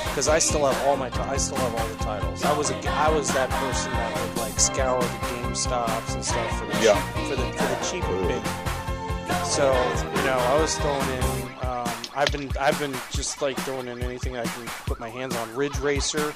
because 0.09 0.27
I 0.27 0.39
still 0.39 0.65
have 0.69 0.87
all 0.87 0.97
my, 0.97 1.09
I 1.31 1.37
still 1.37 1.57
have 1.57 1.73
all 1.73 1.87
the 1.87 1.95
titles. 2.03 2.43
I 2.43 2.55
was 2.57 2.69
a, 2.69 2.75
I 2.91 3.09
was 3.09 3.33
that 3.33 3.49
person 3.49 3.91
that 3.93 4.27
would 4.27 4.37
like 4.37 4.59
scour 4.59 5.01
the 5.01 5.07
GameStops 5.07 6.13
and 6.15 6.23
stuff 6.23 6.59
for 6.59 6.65
the 6.65 6.73
Yeah. 6.83 6.93
cheap, 7.13 7.27
for 7.29 7.35
the 7.37 7.45
for 7.53 7.63
the 7.63 7.79
cheaper 7.89 8.27
bit. 8.27 9.45
So 9.45 9.71
you 10.17 10.23
know, 10.27 10.37
I 10.37 10.57
was 10.61 10.77
throwing 10.77 11.09
in. 11.09 11.23
Um, 11.65 11.89
I've 12.15 12.31
been 12.31 12.51
I've 12.59 12.77
been 12.77 12.93
just 13.11 13.41
like 13.41 13.57
throwing 13.59 13.87
in 13.87 14.01
anything 14.01 14.35
I 14.37 14.43
can 14.43 14.65
put 14.85 14.99
my 14.99 15.09
hands 15.09 15.35
on. 15.37 15.55
Ridge 15.55 15.77
Racer, 15.79 16.33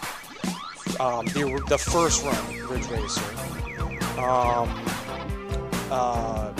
um, 1.01 1.25
the 1.27 1.61
the 1.67 1.77
first 1.77 2.23
run 2.23 2.67
Ridge 2.69 2.87
Racer, 2.87 3.29
um, 4.19 4.69
uh, 5.91 6.53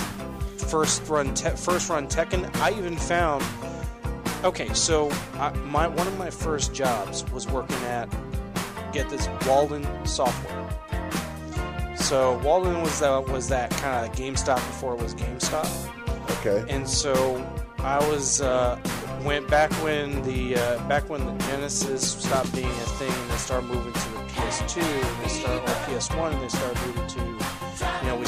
first 0.70 1.08
run 1.08 1.34
te- 1.34 1.50
first 1.50 1.90
run 1.90 2.08
Tekken. 2.08 2.54
I 2.58 2.72
even 2.72 2.96
found. 2.96 3.44
Okay, 4.44 4.72
so 4.74 5.10
I, 5.36 5.52
my 5.66 5.88
one 5.88 6.08
of 6.08 6.18
my 6.18 6.30
first 6.30 6.74
jobs 6.74 7.30
was 7.32 7.48
working 7.48 7.78
at 7.86 8.08
get 8.94 9.10
this 9.10 9.28
Walden 9.46 9.86
Software. 10.06 10.70
So 11.96 12.38
Walden 12.40 12.82
was 12.82 13.00
that 13.00 13.28
was 13.28 13.50
that 13.50 13.72
kind 13.72 14.10
of 14.10 14.16
GameStop 14.16 14.56
before 14.56 14.94
it 14.96 15.02
was 15.02 15.16
GameStop. 15.16 15.68
Okay. 16.40 16.64
And 16.74 16.88
so 16.88 17.46
I 17.80 17.98
was 18.10 18.42
uh, 18.42 18.80
went 19.24 19.50
back 19.50 19.72
when 19.84 20.22
the 20.24 20.56
uh, 20.56 20.88
back 20.88 21.10
when 21.10 21.26
the 21.26 21.34
Genesis 21.46 22.14
stopped 22.14 22.54
being 22.54 22.68
a 22.68 22.90
thing 22.98 23.12
and 23.12 23.32
they 23.32 23.36
started 23.36 23.68
moving 23.68 23.94
to 23.94 24.10
the 24.10 24.20
PS2 24.34 24.82
and 24.82 25.24
they 25.24 25.30
started 25.30 25.62
or 25.62 25.74
PS1 25.86 26.34
and 26.34 26.42
they 26.42 26.48
started 26.48 26.88
moving 26.88 27.08
to 27.08 27.20
you 27.20 27.26
know 27.26 27.34
we 27.34 27.37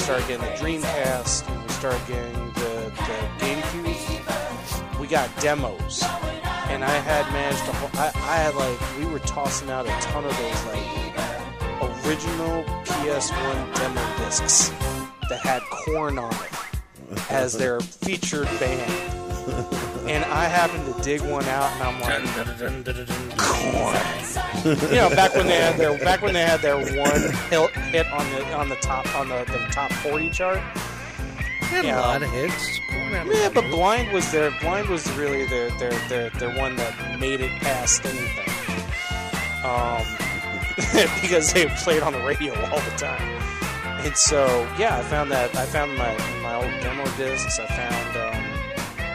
started 0.09 0.27
getting 0.27 0.45
the 0.47 0.53
Dreamcast 0.53 1.47
and 1.47 1.61
we 1.61 1.69
started 1.69 2.01
getting 2.07 2.33
the, 2.53 2.91
the 2.95 3.45
GameCube. 3.45 4.99
We 4.99 5.05
got 5.05 5.29
demos 5.39 6.01
and 6.01 6.83
I 6.83 6.89
had 6.89 7.31
managed 7.31 7.63
to, 7.65 7.99
I, 7.99 8.07
I 8.15 8.37
had 8.37 8.55
like 8.55 8.97
we 8.97 9.05
were 9.05 9.19
tossing 9.19 9.69
out 9.69 9.85
a 9.85 9.89
ton 10.01 10.25
of 10.25 10.35
those 10.35 10.65
like 10.65 12.07
original 12.07 12.63
PS1 12.85 13.75
demo 13.75 14.01
discs 14.17 14.69
that 15.29 15.41
had 15.43 15.61
Korn 15.69 16.17
on 16.17 16.33
it 16.33 17.31
as 17.31 17.53
their 17.53 17.79
featured 17.79 18.47
band. 18.59 19.28
And 20.09 20.25
I 20.25 20.45
happened 20.45 20.91
to 20.91 21.01
dig 21.03 21.21
one 21.21 21.45
out, 21.45 21.71
and 21.73 21.83
I'm 21.83 21.99
like, 22.01 22.23
Korn. 23.37 23.95
you 24.89 24.95
know, 24.95 25.09
back 25.11 25.35
when 25.35 25.45
they 25.45 25.57
had 25.57 25.77
their 25.77 25.95
back 25.99 26.23
when 26.23 26.33
they 26.33 26.41
had 26.41 26.61
their 26.61 26.77
one 26.77 27.21
hit, 27.51 27.69
hit 27.91 28.07
on 28.11 28.27
the 28.31 28.53
on 28.55 28.69
the 28.69 28.75
top 28.77 29.05
on 29.15 29.29
the, 29.29 29.43
the 29.45 29.59
top 29.71 29.91
40 29.91 30.31
chart. 30.31 30.57
Had 30.57 31.85
Yeah. 31.85 31.99
a 31.99 32.01
lot 32.01 32.23
of 32.23 32.29
hits. 32.31 32.79
Korn 32.89 33.11
had 33.11 33.27
Yeah, 33.27 33.49
but 33.53 33.69
Blind 33.69 34.11
was 34.11 34.31
their 34.31 34.49
Blind 34.61 34.89
was 34.89 35.07
really 35.11 35.45
their 35.45 35.69
their 35.77 35.91
their, 36.09 36.29
their 36.31 36.57
one 36.57 36.75
that 36.77 37.19
made 37.19 37.41
it 37.41 37.51
past 37.61 38.03
anything. 38.03 38.49
Um, 39.63 40.03
because 41.21 41.53
they 41.53 41.67
played 41.83 42.01
on 42.01 42.13
the 42.13 42.21
radio 42.21 42.53
all 42.71 42.79
the 42.79 42.95
time. 42.97 43.21
And 44.03 44.15
so, 44.17 44.67
yeah, 44.79 44.97
I 44.97 45.01
found 45.03 45.29
that 45.31 45.55
I 45.55 45.65
found 45.65 45.95
my 45.97 46.17
my 46.41 46.55
old 46.55 46.71
demo 46.81 47.05
discs. 47.17 47.59
I 47.59 47.65
found 47.67 48.17
um, 48.17 48.38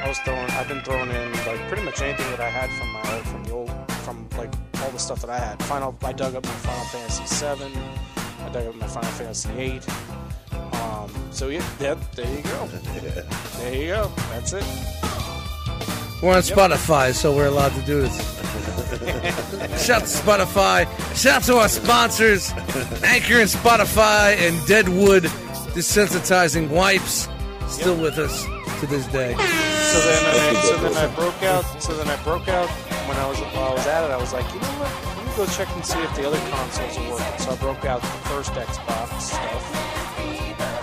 I 0.04 0.08
was 0.08 0.18
throwing. 0.18 0.50
I've 0.50 0.68
been 0.68 0.82
throwing 0.82 1.08
in 1.08 1.32
like 1.32 1.66
pretty 1.66 1.82
much 1.82 2.02
anything 2.02 2.30
that 2.32 2.40
I 2.40 2.50
had 2.50 2.68
from 2.72 2.92
my 2.92 3.14
old, 3.14 3.26
from 3.26 3.44
the 3.44 3.52
old 3.52 3.92
from 4.04 4.28
like 4.36 4.52
all 4.82 4.90
the 4.90 4.98
stuff 4.98 5.22
that 5.22 5.30
I 5.30 5.38
had. 5.38 5.62
Final. 5.62 5.96
I 6.02 6.12
dug 6.12 6.34
up 6.34 6.44
my 6.44 6.50
Final 6.50 6.84
Fantasy 6.84 7.24
Seven. 7.24 7.72
I 8.44 8.50
dug 8.50 8.66
up 8.66 8.74
my 8.74 8.86
Final 8.86 9.10
Fantasy 9.12 9.50
Eight. 9.56 9.88
Um, 10.74 11.10
so 11.30 11.48
yeah, 11.48 11.66
that, 11.78 12.12
there 12.12 12.36
you 12.36 12.42
go. 12.42 12.68
There 13.64 13.74
you 13.74 13.86
go. 13.86 14.12
That's 14.28 14.52
it. 14.52 14.64
We're 16.22 16.34
on 16.34 16.42
Spotify, 16.42 17.14
so 17.14 17.34
we're 17.34 17.46
allowed 17.46 17.72
to 17.72 17.80
do 17.86 18.02
this. 18.02 18.16
Shout 19.86 20.02
to 20.02 20.06
Spotify. 20.06 20.86
Shout 21.16 21.44
to 21.44 21.56
our 21.56 21.68
sponsors, 21.68 22.52
Anchor 23.02 23.40
and 23.40 23.48
Spotify, 23.48 24.36
and 24.36 24.66
Deadwood 24.66 25.22
Desensitizing 25.72 26.68
Wipes, 26.68 27.26
still 27.68 27.96
with 27.96 28.18
us 28.18 28.44
to 28.80 28.86
this 28.86 29.06
day. 29.06 29.34
So 29.34 29.98
then, 30.00 30.22
I, 30.26 30.62
so 30.62 30.76
then 30.78 30.96
I 30.96 31.14
broke 31.14 31.42
out. 31.42 31.64
So 31.82 31.94
then 31.94 32.08
I 32.08 32.16
broke 32.22 32.48
out 32.48 32.68
when 33.08 33.16
I 33.16 33.26
was 33.26 33.38
while 33.40 33.70
I 33.70 33.74
was 33.74 33.86
at 33.86 34.04
it. 34.04 34.10
I 34.10 34.16
was 34.16 34.32
like, 34.32 34.46
you 34.54 34.60
know 34.60 34.74
what? 34.80 35.16
Let 35.16 35.26
me 35.26 35.32
go 35.36 35.46
check 35.52 35.68
and 35.74 35.84
see 35.84 36.00
if 36.00 36.14
the 36.16 36.26
other 36.26 36.38
consoles 36.50 36.98
are 36.98 37.10
working. 37.10 37.38
So 37.38 37.52
I 37.52 37.56
broke 37.56 37.84
out 37.84 38.00
the 38.00 38.20
first 38.30 38.52
Xbox 38.52 39.20
stuff, 39.20 39.64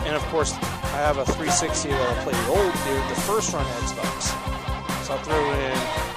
and 0.06 0.16
of 0.16 0.24
course 0.30 0.54
I 0.54 1.00
have 1.08 1.18
a 1.18 1.26
360 1.26 1.90
that 1.90 2.18
I 2.18 2.24
played 2.24 2.36
the 2.36 2.50
old, 2.52 2.74
dude, 2.86 3.04
the 3.10 3.22
first 3.24 3.54
run 3.54 3.66
Xbox. 3.84 4.32
So 5.06 5.16
I 5.16 5.18
threw 5.24 5.40
in 5.40 6.11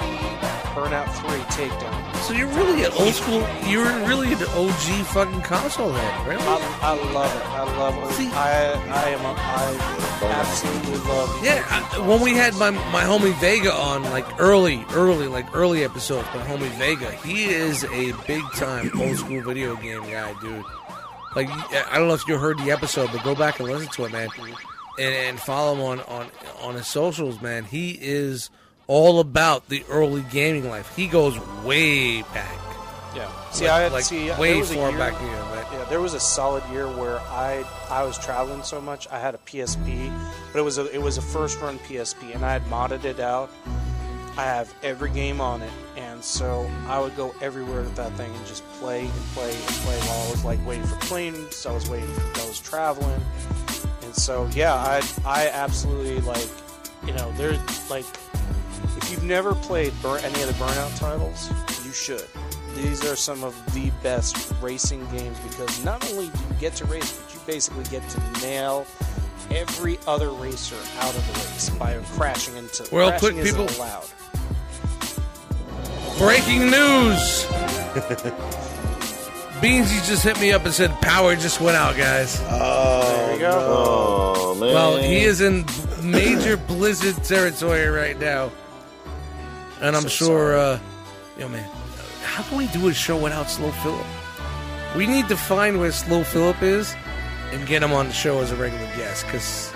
Burnout 0.74 1.08
3 1.20 1.38
Takedown. 1.54 2.16
So 2.24 2.32
you're 2.32 2.48
really 2.48 2.84
an 2.84 2.92
old 2.98 3.14
school. 3.14 3.46
You're 3.66 3.84
really 4.06 4.32
an 4.32 4.42
OG 4.42 5.06
fucking 5.06 5.42
console 5.42 5.92
head, 5.92 6.26
really? 6.26 6.42
I, 6.42 6.78
I 6.82 7.12
love 7.12 7.36
it. 7.36 7.46
I 7.46 7.78
love 7.78 8.10
it. 8.10 8.14
See- 8.14 8.26
I 8.28 8.72
I 8.72 9.08
am 9.10 9.20
a, 9.20 9.34
I 9.38 10.40
absolutely 10.40 10.98
love 11.08 11.32
these 11.34 11.44
Yeah, 11.44 11.64
I, 11.68 12.08
when 12.08 12.20
we 12.20 12.32
had 12.32 12.54
my 12.54 12.70
my 12.70 13.02
homie 13.02 13.34
Vega 13.40 13.72
on, 13.72 14.02
like 14.04 14.26
early, 14.40 14.84
early, 14.92 15.28
like 15.28 15.54
early 15.54 15.84
episodes, 15.84 16.26
my 16.34 16.42
homie 16.42 16.70
Vega, 16.78 17.10
he 17.12 17.44
is 17.44 17.84
a 17.84 18.12
big 18.26 18.42
time 18.54 18.90
old 19.00 19.16
school 19.16 19.42
video 19.42 19.76
game 19.76 20.02
guy, 20.02 20.34
dude. 20.40 20.64
Like 21.36 21.48
I 21.50 21.98
don't 21.98 22.08
know 22.08 22.14
if 22.14 22.26
you 22.26 22.38
heard 22.38 22.58
the 22.58 22.70
episode, 22.70 23.10
but 23.12 23.22
go 23.22 23.34
back 23.34 23.60
and 23.60 23.68
listen 23.68 23.90
to 23.92 24.04
it, 24.06 24.12
man, 24.12 24.28
mm-hmm. 24.28 25.00
and, 25.00 25.14
and 25.14 25.40
follow 25.40 25.74
him 25.74 25.80
on 25.80 26.00
on 26.02 26.30
on 26.62 26.74
his 26.74 26.86
socials, 26.86 27.40
man. 27.40 27.64
He 27.64 27.98
is 28.00 28.50
all 28.86 29.20
about 29.20 29.68
the 29.68 29.84
early 29.88 30.22
gaming 30.30 30.68
life. 30.68 30.94
He 30.96 31.06
goes 31.06 31.38
way 31.64 32.22
back. 32.22 32.58
Yeah. 33.14 33.30
See, 33.52 33.64
Like- 33.64 33.72
I 33.72 33.80
had 33.80 33.92
like 33.92 34.04
see 34.04 34.30
way 34.32 34.60
far 34.62 34.90
year- 34.90 34.98
back, 34.98 35.20
you 35.20 35.26
know, 35.28 35.42
right? 35.54 35.66
Yeah, 35.72 35.84
there 35.88 36.00
was 36.00 36.14
a 36.14 36.20
solid 36.20 36.64
year 36.72 36.86
where 36.88 37.20
I 37.20 37.64
I 37.90 38.02
was 38.02 38.18
traveling 38.18 38.62
so 38.64 38.80
much. 38.80 39.06
I 39.10 39.18
had 39.20 39.34
a 39.34 39.38
PSP, 39.38 40.10
but 40.52 40.58
it 40.58 40.62
was 40.62 40.78
a 40.78 40.92
it 40.92 41.00
was 41.00 41.16
a 41.18 41.22
first 41.22 41.60
run 41.60 41.78
PSP, 41.80 42.34
and 42.34 42.44
I 42.44 42.52
had 42.52 42.64
modded 42.66 43.04
it 43.04 43.20
out. 43.20 43.50
I 44.36 44.42
have 44.42 44.74
every 44.82 45.10
game 45.10 45.40
on 45.40 45.62
it, 45.62 45.70
and 45.96 46.22
so 46.24 46.68
I 46.88 46.98
would 46.98 47.14
go 47.16 47.32
everywhere 47.40 47.82
with 47.82 47.94
that 47.94 48.10
thing 48.14 48.34
and 48.34 48.46
just 48.46 48.64
play 48.80 49.02
and 49.02 49.12
play 49.32 49.50
and 49.54 49.60
play 49.84 49.96
while 50.00 50.26
I 50.26 50.30
was 50.32 50.44
like 50.44 50.66
waiting 50.66 50.84
for 50.86 50.96
planes. 51.06 51.64
I 51.66 51.72
was 51.72 51.88
waiting. 51.88 52.12
For, 52.12 52.40
I 52.40 52.46
was 52.48 52.58
traveling, 52.58 53.20
and 54.02 54.12
so 54.16 54.48
yeah, 54.54 54.74
I 54.74 55.02
I 55.24 55.48
absolutely 55.50 56.20
like 56.22 56.48
you 57.06 57.12
know 57.12 57.32
there's 57.36 57.58
like 57.88 58.04
if 58.96 59.10
you've 59.10 59.24
never 59.24 59.54
played 59.54 59.92
Bur- 60.02 60.18
any 60.18 60.42
of 60.42 60.48
the 60.48 60.54
Burnout 60.54 60.98
titles, 60.98 61.50
you 61.84 61.92
should. 61.92 62.26
These 62.74 63.04
are 63.04 63.14
some 63.16 63.44
of 63.44 63.54
the 63.74 63.90
best 64.02 64.52
racing 64.60 65.06
games 65.10 65.38
because 65.40 65.84
not 65.84 66.04
only 66.10 66.26
do 66.26 66.32
you 66.38 66.54
get 66.60 66.74
to 66.76 66.84
race, 66.86 67.12
but 67.20 67.32
you 67.34 67.40
basically 67.46 67.84
get 67.84 68.08
to 68.10 68.20
nail 68.40 68.86
every 69.50 69.98
other 70.06 70.30
racer 70.30 70.76
out 71.00 71.14
of 71.14 71.26
the 71.28 71.32
race 71.40 71.70
by 71.70 71.94
crashing 72.16 72.56
into. 72.56 72.82
Real 72.94 73.08
crashing 73.10 73.34
quick, 73.34 73.46
isn't 73.46 73.66
people. 73.68 73.76
allowed. 73.84 74.06
Breaking 76.18 76.70
news. 76.70 77.44
Beansy 79.60 80.06
just 80.06 80.22
hit 80.22 80.38
me 80.40 80.52
up 80.52 80.64
and 80.64 80.74
said 80.74 80.90
power 81.00 81.34
just 81.36 81.60
went 81.60 81.76
out, 81.76 81.96
guys. 81.96 82.40
Oh, 82.48 83.02
There 83.26 83.32
you 83.34 83.38
go. 83.40 83.50
Oh 84.46 84.54
man. 84.56 84.74
Well, 84.74 84.96
he 84.96 85.24
is 85.24 85.40
in 85.40 85.64
major 86.02 86.56
blizzard 86.68 87.22
territory 87.24 87.86
right 87.86 88.18
now, 88.18 88.50
and 89.80 89.96
I'm 89.96 90.02
So 90.02 90.08
sure, 90.08 90.56
uh, 90.58 90.78
yo 91.38 91.48
man, 91.48 91.68
how 92.22 92.42
can 92.44 92.58
we 92.58 92.66
do 92.68 92.88
a 92.88 92.94
show 92.94 93.16
without 93.16 93.50
Slow 93.50 93.70
Philip? 93.70 94.06
We 94.96 95.06
need 95.06 95.28
to 95.28 95.36
find 95.36 95.78
where 95.80 95.92
Slow 95.92 96.22
Philip 96.24 96.62
is 96.62 96.94
and 97.52 97.66
get 97.66 97.82
him 97.82 97.92
on 97.92 98.06
the 98.08 98.12
show 98.12 98.40
as 98.40 98.50
a 98.52 98.56
regular 98.56 98.86
guest, 98.96 99.24
because 99.26 99.72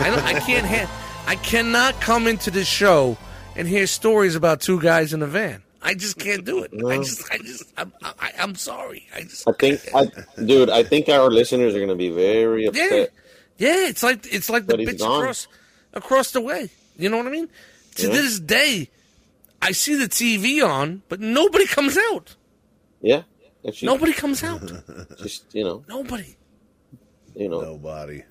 I 0.00 0.10
don't, 0.10 0.22
I 0.24 0.38
can't, 0.40 0.66
ha- 0.66 1.24
I 1.26 1.36
cannot 1.36 2.00
come 2.00 2.26
into 2.26 2.50
this 2.50 2.66
show 2.68 3.16
and 3.56 3.66
hear 3.68 3.86
stories 3.86 4.34
about 4.34 4.60
two 4.60 4.80
guys 4.80 5.12
in 5.12 5.22
a 5.22 5.26
van. 5.26 5.62
I 5.82 5.94
just 5.94 6.18
can't 6.18 6.44
do 6.44 6.62
it. 6.62 6.72
I 6.86 6.98
just, 6.98 7.30
I 7.32 7.38
just, 7.38 7.64
I'm, 7.78 7.92
I, 8.02 8.32
I'm 8.38 8.54
sorry. 8.54 9.06
I 9.16 9.22
just, 9.22 9.48
I 9.48 9.52
think, 9.52 9.80
I, 9.94 10.06
dude, 10.42 10.68
I 10.68 10.82
think 10.82 11.08
our 11.08 11.30
listeners 11.30 11.74
are 11.74 11.80
gonna 11.80 11.94
be 11.94 12.10
very 12.10 12.66
upset. 12.66 13.10
yeah. 13.56 13.86
It's 13.88 14.02
like 14.02 14.26
it's 14.30 14.50
like 14.50 14.66
the 14.66 14.74
But 14.74 14.80
he's 14.80 14.88
bitch 14.90 14.98
gone. 14.98 15.20
across 15.22 15.48
across 15.94 16.30
the 16.32 16.42
way. 16.42 16.68
You 16.98 17.08
know 17.08 17.16
what 17.16 17.26
I 17.26 17.30
mean? 17.30 17.48
To 17.96 18.06
Yeah. 18.08 18.12
this 18.12 18.38
day, 18.40 18.90
I 19.62 19.72
see 19.72 19.94
the 19.94 20.06
TV 20.08 20.66
on, 20.66 21.02
but 21.08 21.20
nobody 21.20 21.66
comes 21.66 21.98
out. 22.12 22.36
Yeah. 23.00 23.22
She, 23.72 23.84
Nobody 23.84 24.12
comes 24.14 24.42
out. 24.42 24.62
Just 25.18 25.54
you 25.54 25.64
know, 25.64 25.84
Nobody. 25.86 26.36
you 27.34 27.48
know, 27.48 27.60
Nobody. 27.60 28.22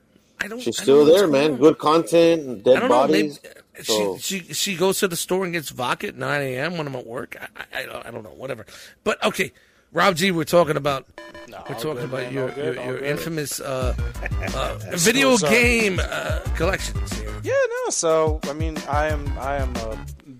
I 0.41 0.47
don't. 0.47 0.59
she's 0.59 0.79
I 0.79 0.85
don't 0.85 1.05
still 1.05 1.05
there, 1.05 1.27
man. 1.27 1.57
Good 1.57 1.77
content, 1.77 2.41
I 2.49 2.53
dead 2.61 2.79
don't 2.79 2.89
know. 2.89 3.07
Maybe 3.07 3.29
bodies. 3.29 3.39
Uh, 3.45 3.83
so 3.83 4.17
she 4.17 4.39
she 4.39 4.53
she 4.53 4.75
goes 4.75 4.99
to 4.99 5.07
the 5.07 5.15
store 5.15 5.43
and 5.43 5.53
gets 5.53 5.69
vodka 5.69 6.07
at 6.07 6.15
nine 6.15 6.41
a.m. 6.41 6.77
when 6.77 6.87
I'm 6.87 6.95
at 6.95 7.05
work. 7.05 7.37
I, 7.39 7.63
I, 7.73 7.83
I 7.85 8.07
I 8.07 8.11
don't 8.11 8.23
know. 8.23 8.31
Whatever. 8.31 8.65
But 9.03 9.23
okay, 9.23 9.51
Rob 9.91 10.15
G, 10.15 10.31
we're 10.31 10.43
talking 10.43 10.77
about 10.77 11.05
No, 11.47 11.63
we're 11.67 11.75
talking 11.75 11.93
good, 11.95 12.03
about 12.05 12.21
man, 12.23 12.33
your 12.33 12.49
good, 12.51 12.75
your, 12.75 12.85
your 12.85 12.97
infamous 12.99 13.59
uh, 13.59 13.95
uh, 14.55 14.77
video 14.91 15.35
sorry. 15.37 15.53
game 15.55 15.99
uh, 16.03 16.39
collections 16.55 17.11
here. 17.13 17.33
Yeah, 17.43 17.53
no. 17.53 17.89
So 17.89 18.39
I 18.43 18.53
mean, 18.53 18.77
I 18.87 19.07
am 19.07 19.27
I 19.39 19.55
am 19.57 19.75
a 19.77 19.97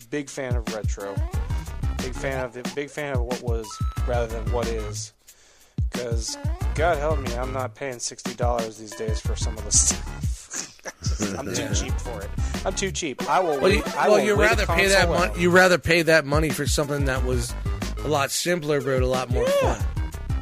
big 0.10 0.30
fan 0.30 0.56
of 0.56 0.72
retro. 0.74 1.16
Big 1.98 2.14
fan 2.14 2.46
of 2.46 2.56
it. 2.58 2.74
Big 2.76 2.90
fan 2.90 3.16
of 3.16 3.22
what 3.24 3.42
was 3.42 3.68
rather 4.08 4.28
than 4.28 4.52
what 4.54 4.68
is. 4.68 5.14
Because 5.92 6.38
God 6.76 6.98
help 7.00 7.20
me, 7.20 7.34
I'm 7.36 7.52
not 7.52 7.74
paying 7.74 8.00
sixty 8.00 8.36
dollars 8.36 8.78
these 8.78 8.96
days 8.96 9.20
for 9.20 9.36
some 9.36 9.58
of 9.58 9.66
the 9.66 9.72
stuff. 9.72 10.16
I'm 11.40 11.54
too 11.54 11.68
cheap 11.74 11.94
for 12.00 12.22
it. 12.22 12.30
I'm 12.66 12.74
too 12.74 12.92
cheap. 12.92 13.28
I 13.30 13.40
will. 13.40 13.60
Well, 13.60 13.72
you, 13.72 13.80
wait, 13.82 13.98
I 13.98 14.08
well, 14.10 14.18
will 14.20 14.26
you 14.26 14.36
rather 14.36 14.66
pay 14.68 14.88
that 14.88 15.08
console 15.08 15.20
money. 15.20 15.32
out. 15.32 15.40
You 15.40 15.50
rather 15.50 15.78
pay 15.80 16.04
that 16.04 16.26
money 16.26 16.50
for 16.50 16.68
something 16.68 17.06
that 17.06 17.24
was 17.24 17.54
a 18.04 18.08
lot 18.08 18.32
simpler, 18.32 18.82
but 18.82 19.02
a 19.02 19.08
lot 19.08 19.30
more 19.30 19.44
Yeah. 19.44 19.74
fun. 19.76 19.86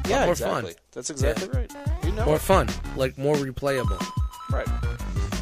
Yeah, 0.08 0.22
more 0.24 0.32
exactly. 0.32 0.72
fun. 0.72 0.80
That's 0.92 1.10
exactly 1.10 1.48
right. 1.50 1.70
You 2.04 2.12
know, 2.12 2.24
More 2.24 2.36
it. 2.36 2.40
fun, 2.40 2.68
like 2.96 3.18
more 3.18 3.34
replayable. 3.36 4.00
right. 4.50 4.66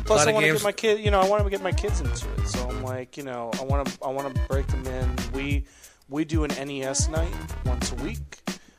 Plus, 0.05 0.27
I 0.27 0.33
want 0.33 0.45
to 0.47 0.53
get 0.53 0.63
my 0.63 0.73
kid. 0.73 1.01
You 1.05 1.11
know, 1.11 1.21
I 1.21 1.29
want 1.29 1.43
to 1.45 1.51
get 1.51 1.63
my 1.63 1.73
kids 1.73 2.01
into 2.01 2.27
it. 2.39 2.47
So 2.49 2.69
I'm 2.69 2.83
like, 2.83 3.17
you 3.17 3.23
know, 3.25 3.51
I 3.61 3.65
want 3.65 3.87
to. 3.89 3.99
I 4.05 4.09
want 4.09 4.35
to 4.35 4.41
break 4.49 4.67
them 4.69 4.87
in. 4.87 5.17
We 5.33 5.65
we 6.09 6.25
do 6.25 6.45
an 6.45 6.51
NES 6.51 7.09
night 7.09 7.33
once 7.65 7.91
a 7.93 7.97
week. 7.97 8.19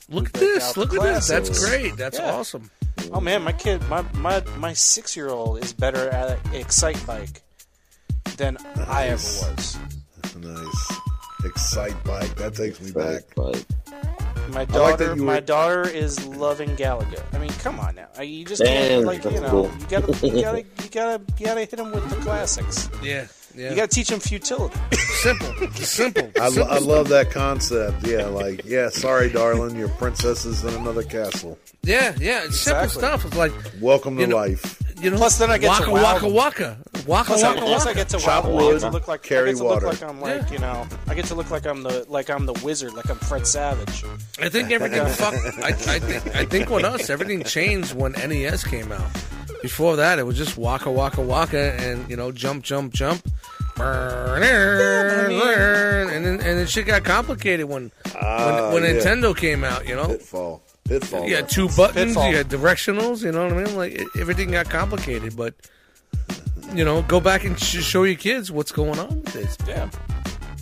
Look 0.10 0.24
We 0.24 0.28
at 0.28 0.34
this! 0.34 0.64
out 0.64 0.74
the 0.76 0.80
Look 0.80 0.94
at 0.96 1.02
this! 1.04 1.28
That's 1.28 1.66
great! 1.68 1.98
That's 1.98 2.18
Yeah. 2.18 2.32
awesome. 2.32 2.72
Oh 3.12 3.20
man, 3.20 3.44
my 3.44 3.52
kid, 3.52 3.82
my 3.90 4.04
my 4.14 4.42
my 4.58 4.72
six 4.74 5.16
year 5.18 5.28
old 5.30 5.62
is 5.64 5.74
better 5.74 6.10
at 6.10 6.42
Excitebike 6.46 7.42
than 8.38 8.58
I 8.88 9.08
ever 9.08 9.14
was. 9.16 9.78
Nice. 10.38 10.92
Excitebike. 11.44 12.36
That 12.36 12.56
takes 12.56 12.82
me 12.82 12.92
back. 12.92 13.24
but 13.36 13.64
My 14.50 14.60
like 14.62 14.70
daughter, 14.70 15.16
you 15.16 15.24
my 15.24 15.36
were- 15.36 15.42
daughter 15.42 15.88
is 15.88 16.26
loving 16.28 16.76
Galaga. 16.76 17.22
I 17.34 17.38
mean, 17.40 17.50
come 17.60 17.80
on 17.80 17.96
now, 17.96 18.22
you 18.22 18.46
just 18.46 18.62
Damn, 18.64 19.04
can't 19.04 19.06
like 19.06 19.24
you 19.24 19.42
know, 19.42 19.50
cool. 19.50 19.72
you 19.80 19.86
gotta 19.88 20.28
you 20.28 20.42
gotta 20.42 20.60
you 20.84 20.90
gotta 20.92 21.22
you 21.38 21.46
gotta 21.46 21.60
hit 21.62 21.72
them 21.78 21.92
with 21.92 22.10
the 22.10 22.16
classics. 22.18 22.90
Yeah, 23.04 23.28
yeah. 23.56 23.70
You 23.72 23.76
gotta 23.76 23.88
teach 23.88 24.08
them 24.10 24.20
futility. 24.20 24.78
simple, 24.96 25.54
simple. 25.76 26.32
I, 26.42 26.50
simple 26.50 26.72
I 26.74 26.78
love 26.80 27.10
that 27.10 27.30
concept. 27.32 28.06
Yeah, 28.08 28.26
like, 28.26 28.66
yeah, 28.66 28.90
sorry, 28.90 29.30
darling, 29.30 29.76
your 29.78 29.90
princess 29.90 30.46
is 30.46 30.64
in 30.64 30.74
another 30.74 31.04
castle. 31.04 31.58
Yeah, 31.84 32.16
yeah. 32.20 32.46
It's 32.46 32.60
simple 32.60 32.90
stuff. 32.90 33.26
It's 33.26 33.36
like 33.36 33.54
Welcome 33.80 34.18
to 34.18 34.28
know- 34.28 34.36
life. 34.38 34.82
You 35.02 35.10
know. 35.12 35.18
Plus 35.18 35.38
then 35.38 35.52
I 35.52 35.58
get 35.58 35.76
to 35.84 35.92
waka 35.92 35.94
wow 35.94 36.04
waka 36.04 36.22
them. 36.26 36.34
waka 36.34 36.78
waka 37.08 37.26
Plus, 37.28 37.44
I, 37.44 37.48
waka 37.50 37.60
plus 37.62 37.82
I 37.82 37.86
waka. 37.86 37.96
get 37.96 38.10
to 38.10 38.18
Chop 38.18 38.46
wow, 38.46 38.50
I 38.50 38.54
get 38.74 38.80
to 38.80 38.86
wood, 38.86 38.94
look 38.94 39.08
like 39.08 39.24
carry 39.24 39.50
I 39.50 39.52
get 39.54 39.58
to 39.60 39.64
water. 39.64 39.88
look 39.88 40.02
like 40.02 40.10
I'm 40.10 40.20
like 40.22 40.42
Yeah. 40.44 40.52
you 40.54 40.60
know, 40.60 40.88
I 41.08 41.16
get 41.16 41.26
to 41.26 41.36
look 41.36 41.50
like 41.52 41.66
I'm 41.66 41.84
the 41.84 42.06
like 42.10 42.30
I'm 42.30 42.46
the 42.46 42.54
wizard, 42.64 42.94
like 42.94 43.10
I'm 43.10 43.18
Fred 43.18 43.46
Savage. 43.48 44.04
I 44.42 44.50
think 44.50 44.72
everything 44.72 45.06
fuck. 45.08 45.34
I, 45.64 45.70
I 45.70 46.00
think 46.00 46.36
I 46.36 46.46
think 46.46 46.70
with 46.70 46.84
us, 46.86 47.10
everything 47.10 47.44
changed 47.44 47.94
when 47.96 48.12
NES 48.14 48.64
came 48.64 48.92
out. 48.92 49.10
Before 49.62 49.96
that, 49.96 50.20
it 50.20 50.24
was 50.24 50.38
just 50.38 50.58
waka 50.58 50.92
waka 50.92 51.22
waka, 51.22 51.74
and 51.80 52.08
you 52.10 52.16
know, 52.16 52.32
jump 52.32 52.64
jump 52.64 52.94
jump. 52.94 53.22
and 53.80 54.44
then 56.26 56.26
and 56.26 56.40
then 56.42 56.66
shit 56.68 56.86
got 56.86 57.04
complicated 57.04 57.68
when 57.68 57.92
Ah, 58.16 58.72
when, 58.74 58.84
when 58.84 58.96
yeah. 58.96 59.02
Nintendo 59.02 59.36
came 59.36 59.64
out. 59.64 59.88
You 59.88 59.96
know, 59.96 60.08
Pitfall. 60.08 60.62
Pitfall. 60.88 61.28
you 61.28 61.36
had 61.36 61.50
two 61.50 61.68
buttons, 61.70 62.14
Pitfall. 62.14 62.30
you 62.30 62.38
had 62.38 62.48
directionals. 62.50 63.24
You 63.24 63.32
know 63.32 63.44
what 63.48 63.54
I 63.54 63.64
mean? 63.64 63.76
Like 63.76 63.94
it, 63.94 64.08
everything 64.20 64.52
got 64.52 64.70
complicated, 64.70 65.36
but 65.36 65.54
you 66.74 66.84
know, 66.86 67.02
go 67.04 67.20
back 67.20 67.44
and 67.44 67.60
sh- 67.60 67.84
show 67.84 68.04
your 68.04 68.16
kids 68.16 68.52
what's 68.52 68.72
going 68.72 69.00
on 69.00 69.08
with 69.10 69.34
this. 69.34 69.58
Yeah. 69.68 69.90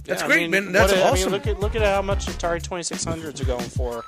That's 0.05 0.21
Yeah, 0.21 0.25
I 0.25 0.29
great, 0.29 0.41
mean, 0.49 0.51
man. 0.65 0.71
That's 0.71 0.91
what- 0.91 1.01
I 1.01 1.05
mean, 1.05 1.13
awesome. 1.13 1.31
look 1.31 1.47
at 1.47 1.59
look 1.59 1.75
at 1.75 1.81
how 1.81 2.01
much 2.01 2.25
Atari 2.27 2.61
Twenty 2.61 2.83
Six 2.83 3.03
Hundreds 3.03 3.41
are 3.41 3.45
going 3.45 3.69
for. 3.69 4.03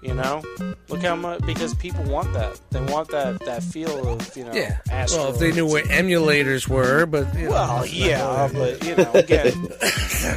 You 0.00 0.14
know, 0.14 0.42
look 0.88 1.02
how 1.02 1.16
much 1.16 1.40
because 1.44 1.74
people 1.74 2.04
want 2.04 2.32
that. 2.34 2.60
They 2.70 2.80
want 2.80 3.08
that 3.10 3.40
that 3.46 3.62
feel 3.64 4.08
of 4.08 4.36
you 4.36 4.44
know. 4.44 4.52
Yeah. 4.52 4.78
Well, 5.10 5.32
if 5.32 5.38
they 5.40 5.50
knew 5.50 5.66
where 5.66 5.82
and- 5.90 6.08
emulators 6.08 6.68
were, 6.68 7.04
but 7.06 7.32
you 7.36 7.44
know, 7.46 7.50
Well, 7.50 7.86
yeah, 7.86 8.48
but 8.52 8.84
you 8.86 8.94
know, 8.94 9.10
again, 9.12 9.52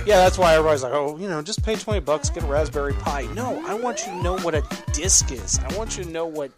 yeah, 0.06 0.18
that's 0.18 0.38
why 0.40 0.54
everybody's 0.56 0.82
like, 0.84 0.94
oh, 0.94 1.16
you 1.18 1.30
know, 1.30 1.42
just 1.44 1.64
pay 1.64 1.76
twenty 1.76 2.00
bucks, 2.00 2.30
get 2.32 2.44
a 2.44 2.48
Raspberry 2.48 2.94
Pi. 2.94 3.24
No, 3.36 3.64
I 3.68 3.76
want 3.76 4.00
you 4.00 4.08
to 4.14 4.24
know 4.24 4.38
what 4.40 4.56
a 4.56 4.64
disc 4.94 5.32
is. 5.32 5.60
I 5.60 5.78
want 5.78 5.96
you 5.98 6.04
to 6.06 6.10
know 6.10 6.26
what. 6.26 6.52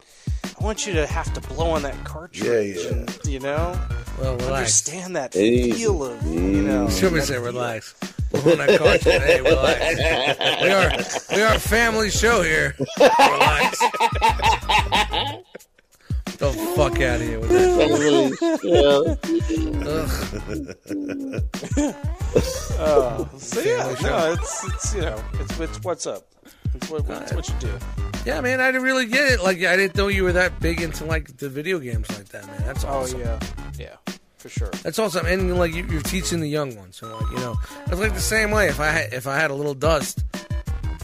I 0.43 0.63
want 0.63 0.85
you 0.87 0.93
to 0.93 1.05
have 1.07 1.33
to 1.33 1.41
blow 1.41 1.71
on 1.71 1.81
that 1.83 2.03
cartridge. 2.03 2.43
Yeah, 2.43 2.59
yeah. 2.59 2.89
and, 2.89 3.25
you 3.25 3.39
know, 3.39 3.79
well, 4.19 4.35
relax. 4.37 4.51
understand 4.87 5.15
that 5.15 5.35
Easy, 5.35 5.71
feel 5.73 6.03
of 6.03 6.25
you 6.25 6.61
know. 6.61 6.89
Should 6.89 7.13
we 7.13 7.21
say 7.21 7.37
relax? 7.37 7.95
We're 8.31 8.53
on 8.53 8.57
that 8.59 8.79
cartridge. 8.79 9.03
Hey, 9.03 9.41
relax. 9.41 9.95
We 10.61 10.69
are 10.71 10.91
we 11.37 11.41
are 11.43 11.55
a 11.55 11.59
family 11.59 12.09
show 12.09 12.41
here. 12.41 12.75
Relax. 12.99 13.79
The 16.37 16.51
fuck 16.75 16.99
out 17.01 17.21
of 17.21 17.27
here 17.27 17.39
with 17.39 17.49
that. 17.49 17.69
Family 17.79 18.35
show. 18.61 19.17
Uh, 22.79 23.25
so 23.37 23.61
yeah, 23.61 23.95
no, 24.01 24.33
it's 24.33 24.63
it's 24.65 24.95
you 24.95 25.01
know, 25.01 25.23
it's 25.39 25.59
it's 25.59 25.79
what's 25.83 26.05
up. 26.07 26.25
It's 26.75 26.89
what 26.89 27.05
it's 27.07 27.33
what 27.33 27.49
you 27.49 27.55
do. 27.59 27.79
Yeah, 28.25 28.41
man, 28.41 28.61
I 28.61 28.67
didn't 28.67 28.83
really 28.83 29.05
get 29.05 29.31
it. 29.31 29.43
Like, 29.43 29.57
I 29.63 29.75
didn't 29.75 29.95
know 29.95 30.07
you 30.07 30.23
were 30.23 30.31
that 30.33 30.59
big 30.59 30.81
into 30.81 31.05
like 31.05 31.37
the 31.37 31.49
video 31.49 31.79
games 31.79 32.09
like 32.11 32.29
that, 32.29 32.47
man. 32.47 32.63
That's 32.65 32.85
Oh 32.87 33.05
yeah, 33.05 33.39
yeah, 33.77 33.95
for 34.37 34.49
sure. 34.49 34.71
That's 34.81 34.97
awesome, 34.97 35.25
and 35.25 35.57
like 35.57 35.73
you, 35.73 35.85
you're 35.87 36.01
teaching 36.01 36.39
the 36.39 36.49
young 36.49 36.75
ones. 36.75 36.97
So 36.97 37.15
like 37.15 37.31
you 37.31 37.37
know, 37.37 37.55
it's 37.87 37.99
like 37.99 38.13
the 38.13 38.19
same 38.21 38.51
way. 38.51 38.67
If 38.67 38.79
I 38.79 38.87
had, 38.87 39.13
if 39.13 39.27
I 39.27 39.35
had 39.37 39.51
a 39.51 39.55
little 39.55 39.73
dust, 39.73 40.23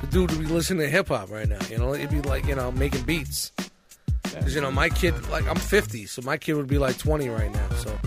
the 0.01 0.07
dude 0.07 0.31
would 0.31 0.39
be 0.39 0.45
listening 0.45 0.79
to 0.79 0.89
hip 0.89 1.09
hop 1.09 1.29
right 1.29 1.47
now. 1.47 1.59
You 1.69 1.77
know, 1.77 1.93
it'd 1.93 2.09
be 2.09 2.21
like 2.21 2.45
you 2.45 2.55
know 2.55 2.71
making 2.71 3.03
beats. 3.03 3.51
Because 4.23 4.55
you 4.55 4.61
know 4.61 4.71
my 4.71 4.89
kid, 4.89 5.27
like 5.29 5.47
I'm 5.47 5.55
50, 5.55 6.05
so 6.05 6.21
my 6.21 6.37
kid 6.37 6.53
would 6.53 6.67
be 6.67 6.77
like 6.77 6.97
20 6.97 7.27
right 7.29 7.51
now. 7.51 7.69
So 7.75 7.99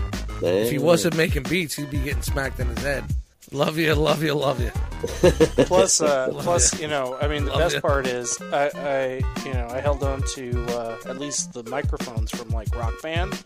if 0.43 0.71
he 0.71 0.79
wasn't 0.79 1.17
making 1.17 1.43
beats, 1.45 1.75
he'd 1.75 1.91
be 1.91 1.99
getting 1.99 2.23
smacked 2.23 2.59
in 2.61 2.69
his 2.69 2.79
head. 2.79 3.05
Love 3.53 3.77
you, 3.79 3.95
love 3.95 4.23
you, 4.23 4.35
love 4.35 4.61
you. 4.61 4.71
Plus, 5.67 6.01
uh, 6.01 6.29
Love 6.33 6.45
plus, 6.45 6.73
it. 6.75 6.81
you 6.83 6.87
know, 6.89 7.19
I 7.21 7.27
mean, 7.27 7.45
the 7.45 7.51
Love 7.51 7.59
best 7.61 7.77
it. 7.77 7.83
part 7.83 8.07
is 8.07 8.39
I, 8.53 8.71
I, 8.77 9.45
you 9.45 9.53
know, 9.53 9.67
I 9.69 9.81
held 9.81 10.05
on 10.05 10.23
to 10.35 10.65
uh, 10.79 10.97
at 11.07 11.19
least 11.19 11.53
the 11.53 11.65
microphones 11.65 12.31
from 12.31 12.49
like 12.51 12.75
Rock 12.77 12.95
Band. 13.03 13.43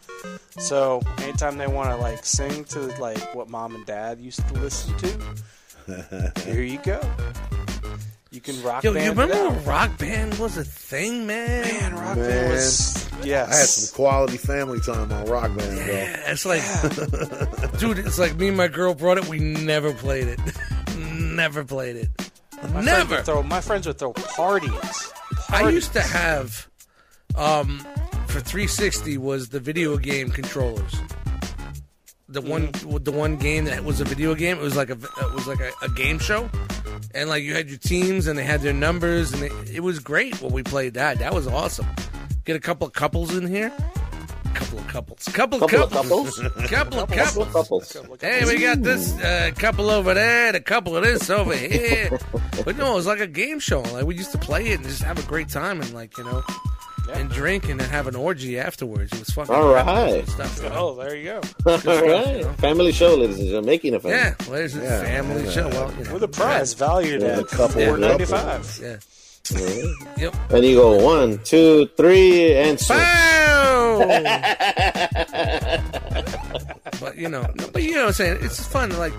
So 0.58 1.00
anytime 1.18 1.56
they 1.56 1.66
want 1.66 1.88
to 1.90 1.96
like 1.96 2.24
sing 2.26 2.64
to 2.66 2.80
like 3.00 3.34
what 3.34 3.48
mom 3.48 3.74
and 3.74 3.86
dad 3.86 4.20
used 4.20 4.46
to 4.48 4.54
listen 4.54 4.94
to, 4.98 6.32
here 6.44 6.62
you 6.62 6.78
go. 6.78 7.00
You 8.36 8.42
can 8.42 8.62
rock 8.62 8.84
Yo, 8.84 8.92
band. 8.92 9.02
you 9.02 9.10
remember 9.12 9.48
when 9.48 9.64
Rock 9.64 9.96
Band 9.96 10.34
was 10.34 10.58
a 10.58 10.64
thing, 10.64 11.26
man? 11.26 11.62
Man, 11.62 11.94
Rock 11.94 12.16
Man. 12.18 12.28
Band 12.28 12.52
was 12.52 13.10
yes. 13.24 13.50
I 13.50 13.56
had 13.56 13.66
some 13.66 13.96
quality 13.96 14.36
family 14.36 14.78
time 14.80 15.10
on 15.10 15.24
Rock 15.24 15.56
Band, 15.56 15.56
bro. 15.56 15.86
Yeah, 15.86 16.32
it's 16.32 16.44
like, 16.44 16.60
dude, 17.78 17.98
it's 17.98 18.18
like 18.18 18.36
me 18.36 18.48
and 18.48 18.56
my 18.58 18.68
girl 18.68 18.92
brought 18.92 19.16
it. 19.16 19.26
We 19.26 19.38
never 19.38 19.94
played 19.94 20.28
it. 20.28 20.38
never 20.98 21.64
played 21.64 21.96
it. 21.96 22.10
My 22.60 22.68
friends 22.68 22.84
never. 22.84 23.14
would 23.16 23.24
throw, 23.24 23.42
my 23.42 23.60
friends 23.62 23.86
would 23.86 23.98
throw 23.98 24.12
parties. 24.12 25.12
I 25.48 25.70
used 25.70 25.94
to 25.94 26.02
have, 26.02 26.68
um, 27.36 27.78
for 28.26 28.40
360 28.40 29.16
was 29.16 29.48
the 29.48 29.60
video 29.60 29.96
game 29.96 30.28
controllers. 30.28 30.94
The 32.28 32.40
one, 32.40 32.70
the 33.02 33.12
one 33.12 33.36
game 33.36 33.66
that 33.66 33.84
was 33.84 34.00
a 34.00 34.04
video 34.04 34.34
game. 34.34 34.56
It 34.58 34.62
was 34.62 34.76
like 34.76 34.90
a, 34.90 34.94
it 34.94 35.32
was 35.34 35.46
like 35.46 35.60
a, 35.60 35.70
a 35.82 35.88
game 35.90 36.18
show, 36.18 36.50
and 37.14 37.28
like 37.28 37.44
you 37.44 37.54
had 37.54 37.68
your 37.68 37.78
teams 37.78 38.26
and 38.26 38.36
they 38.36 38.42
had 38.42 38.62
their 38.62 38.72
numbers, 38.72 39.32
and 39.32 39.44
it, 39.44 39.52
it 39.74 39.80
was 39.80 40.00
great 40.00 40.40
when 40.42 40.52
we 40.52 40.64
played 40.64 40.94
that. 40.94 41.20
That 41.20 41.32
was 41.32 41.46
awesome. 41.46 41.86
Get 42.44 42.56
a 42.56 42.60
couple 42.60 42.86
of 42.86 42.92
couples 42.94 43.36
in 43.36 43.46
here. 43.46 43.72
Couple 44.54 44.78
of 44.78 44.88
couples. 44.88 45.24
Couple, 45.32 45.58
Couple 45.68 45.82
of 45.84 45.90
couples. 45.92 46.40
couples? 46.40 46.68
couple 46.68 46.98
of 47.00 47.10
Couple 47.10 47.44
couples. 47.44 47.94
of 47.94 48.02
couples. 48.02 48.20
Hey, 48.20 48.44
we 48.44 48.58
got 48.60 48.82
this 48.82 49.16
uh, 49.20 49.52
couple 49.56 49.88
over 49.90 50.12
there, 50.14 50.48
and 50.48 50.56
a 50.56 50.60
couple 50.60 50.96
of 50.96 51.04
this 51.04 51.30
over 51.30 51.54
here. 51.54 52.18
but 52.64 52.76
no, 52.76 52.92
it 52.92 52.94
was 52.96 53.06
like 53.06 53.20
a 53.20 53.26
game 53.28 53.60
show. 53.60 53.82
Like 53.82 54.04
we 54.04 54.16
used 54.16 54.32
to 54.32 54.38
play 54.38 54.66
it 54.68 54.80
and 54.80 54.84
just 54.88 55.02
have 55.04 55.18
a 55.22 55.28
great 55.28 55.48
time 55.48 55.80
and 55.80 55.92
like 55.94 56.16
you 56.18 56.24
know, 56.24 56.42
and 57.12 57.30
drink 57.30 57.68
and 57.68 57.80
then 57.80 57.88
have 57.88 58.06
an 58.06 58.16
orgy 58.16 58.58
afterwards. 58.58 59.12
It 59.12 59.20
was 59.20 59.30
fucking 59.30 59.54
all 59.54 59.72
right. 59.72 59.86
awesome 59.86 60.38
right. 60.40 60.48
stuff. 60.50 60.72
Oh, 60.74 60.94
there 60.94 61.16
you 61.16 61.24
go. 61.24 61.40
All 61.66 61.78
stuff, 61.78 62.02
you 62.02 62.08
know? 62.08 62.52
Family 62.58 62.92
show, 62.92 63.14
ladies 63.14 63.36
and 63.38 63.46
gentlemen. 63.46 63.66
Making 63.66 63.94
a 63.94 64.00
family. 64.00 64.16
Yeah, 64.16 64.34
well, 64.40 64.50
there's 64.50 64.76
a 64.76 64.82
Yeah, 64.82 65.02
family 65.02 65.44
yeah. 65.44 65.50
show. 65.50 65.68
Well, 65.68 65.94
you 65.98 66.04
know, 66.04 66.14
With 66.14 66.22
a 66.22 66.28
prize 66.28 66.74
valued 66.74 67.22
Yeah, 67.22 67.28
at 67.28 67.38
a 67.38 67.44
couple 67.44 67.84
four 67.84 67.94
of 67.94 68.00
ninety 68.00 68.24
Yeah. 68.24 68.96
Mhm. 69.46 70.18
Yep. 70.18 70.34
And 70.50 70.64
you 70.64 70.76
go 70.76 71.04
one, 71.04 71.38
two, 71.44 71.88
three, 71.96 72.54
and 72.56 72.80
swing. 72.80 72.98
Bow! 72.98 73.98
but 77.00 77.16
you 77.16 77.28
know, 77.28 77.46
but 77.72 77.82
you 77.82 77.92
know 77.92 78.00
what 78.02 78.06
I'm 78.08 78.12
saying. 78.14 78.38
It's 78.42 78.66
fun. 78.66 78.96
Like 78.98 79.12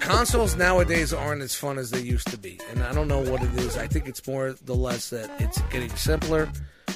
consoles 0.00 0.56
nowadays 0.56 1.12
aren't 1.12 1.42
as 1.42 1.54
fun 1.54 1.78
as 1.78 1.90
they 1.90 2.00
used 2.00 2.28
to 2.28 2.38
be, 2.38 2.58
and 2.70 2.82
I 2.82 2.92
don't 2.92 3.08
know 3.08 3.20
what 3.20 3.42
it 3.42 3.52
is. 3.58 3.76
I 3.76 3.86
think 3.86 4.06
it's 4.06 4.26
more 4.26 4.54
the 4.64 4.74
less 4.74 5.10
that 5.10 5.30
it's 5.40 5.60
getting 5.70 5.94
simpler. 5.96 6.50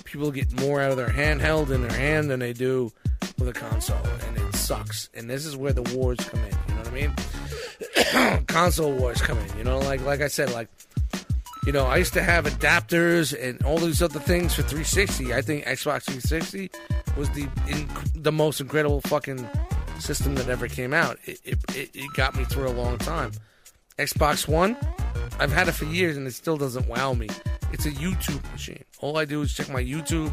People 0.05 0.31
get 0.31 0.53
more 0.61 0.81
out 0.81 0.91
of 0.91 0.97
their 0.97 1.09
handheld 1.09 1.71
in 1.71 1.83
their 1.83 1.97
hand 1.97 2.31
than 2.31 2.41
they 2.41 2.53
do 2.53 2.93
with 3.39 3.49
a 3.49 3.53
console, 3.53 4.05
and 4.27 4.39
it 4.39 4.57
sucks. 4.57 5.09
And 5.15 5.29
this 5.29 5.47
is 5.47 5.57
where 5.57 5.73
the 5.73 5.83
wars 5.95 6.19
come 6.19 6.41
in. 6.41 6.57
You 6.69 6.75
know 6.75 6.81
what 6.81 6.89
I 6.89 8.29
mean? 8.37 8.47
console 8.47 8.93
wars 8.93 9.21
come 9.21 9.39
in. 9.39 9.59
You 9.59 9.65
know, 9.65 9.79
like 9.79 10.03
like 10.03 10.21
I 10.21 10.29
said, 10.29 10.53
like 10.53 10.69
you 11.67 11.73
know, 11.73 11.87
I 11.87 11.99
used 11.99 12.15
to 12.15 12.23
have 12.23 12.47
adapters 12.47 13.37
and 13.39 13.63
all 13.65 13.79
these 13.79 14.03
other 14.03 14.19
things 14.19 14.55
for 14.55 14.63
360. 14.63 15.35
I 15.35 15.43
think 15.43 15.65
Xbox 15.65 16.05
360 16.05 16.71
was 17.17 17.29
the 17.31 17.49
in, 17.69 17.89
the 18.15 18.33
most 18.33 18.61
incredible 18.61 19.01
fucking 19.03 19.49
system 20.01 20.35
that 20.37 20.49
ever 20.49 20.69
came 20.69 20.93
out. 20.93 21.19
It, 21.25 21.41
it, 21.45 21.91
it, 21.95 22.13
got 22.15 22.37
me 22.37 22.45
through 22.45 22.69
a 22.69 22.73
long 22.73 22.99
time. 22.99 23.33
Xbox 23.99 24.49
One, 24.49 24.77
I've 25.39 25.53
had 25.53 25.69
it 25.69 25.73
for 25.73 25.85
years 25.85 26.17
and 26.17 26.27
it 26.27 26.33
still 26.33 26.57
doesn't 26.57 26.89
wow 26.89 27.13
me. 27.13 27.29
It's 27.73 27.87
a 27.87 27.91
YouTube 27.91 28.43
machine. 28.53 28.85
All 29.01 29.19
I 29.19 29.25
do 29.25 29.43
is 29.43 29.53
check 29.55 29.69
my 29.69 29.83
YouTube. 29.83 30.33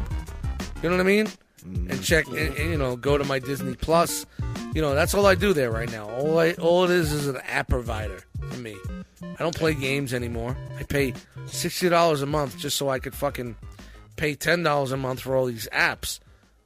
You 0.82 0.90
know 0.90 0.96
what 0.96 1.00
I 1.00 1.04
mean? 1.04 1.26
Mm-hmm. 1.26 1.90
And 1.90 2.02
check, 2.02 2.26
and, 2.28 2.56
and, 2.56 2.70
you 2.70 2.78
know, 2.78 2.96
go 2.96 3.18
to 3.18 3.24
my 3.24 3.38
Disney 3.38 3.74
Plus. 3.74 4.26
You 4.74 4.82
know, 4.82 4.94
that's 4.94 5.14
all 5.14 5.26
I 5.26 5.34
do 5.34 5.52
there 5.52 5.70
right 5.70 5.90
now. 5.90 6.08
All 6.08 6.38
I, 6.38 6.52
all 6.52 6.84
it 6.84 6.90
is 6.90 7.12
is 7.12 7.26
an 7.26 7.38
app 7.48 7.68
provider 7.68 8.22
for 8.48 8.58
me. 8.58 8.76
I 9.22 9.42
don't 9.42 9.56
play 9.56 9.74
games 9.74 10.14
anymore. 10.14 10.56
I 10.78 10.84
pay 10.84 11.14
sixty 11.46 11.88
dollars 11.88 12.22
a 12.22 12.26
month 12.26 12.58
just 12.58 12.76
so 12.76 12.88
I 12.88 12.98
could 12.98 13.14
fucking 13.14 13.56
pay 14.16 14.34
ten 14.34 14.62
dollars 14.62 14.92
a 14.92 14.96
month 14.96 15.20
for 15.20 15.36
all 15.36 15.46
these 15.46 15.68
apps, 15.72 16.20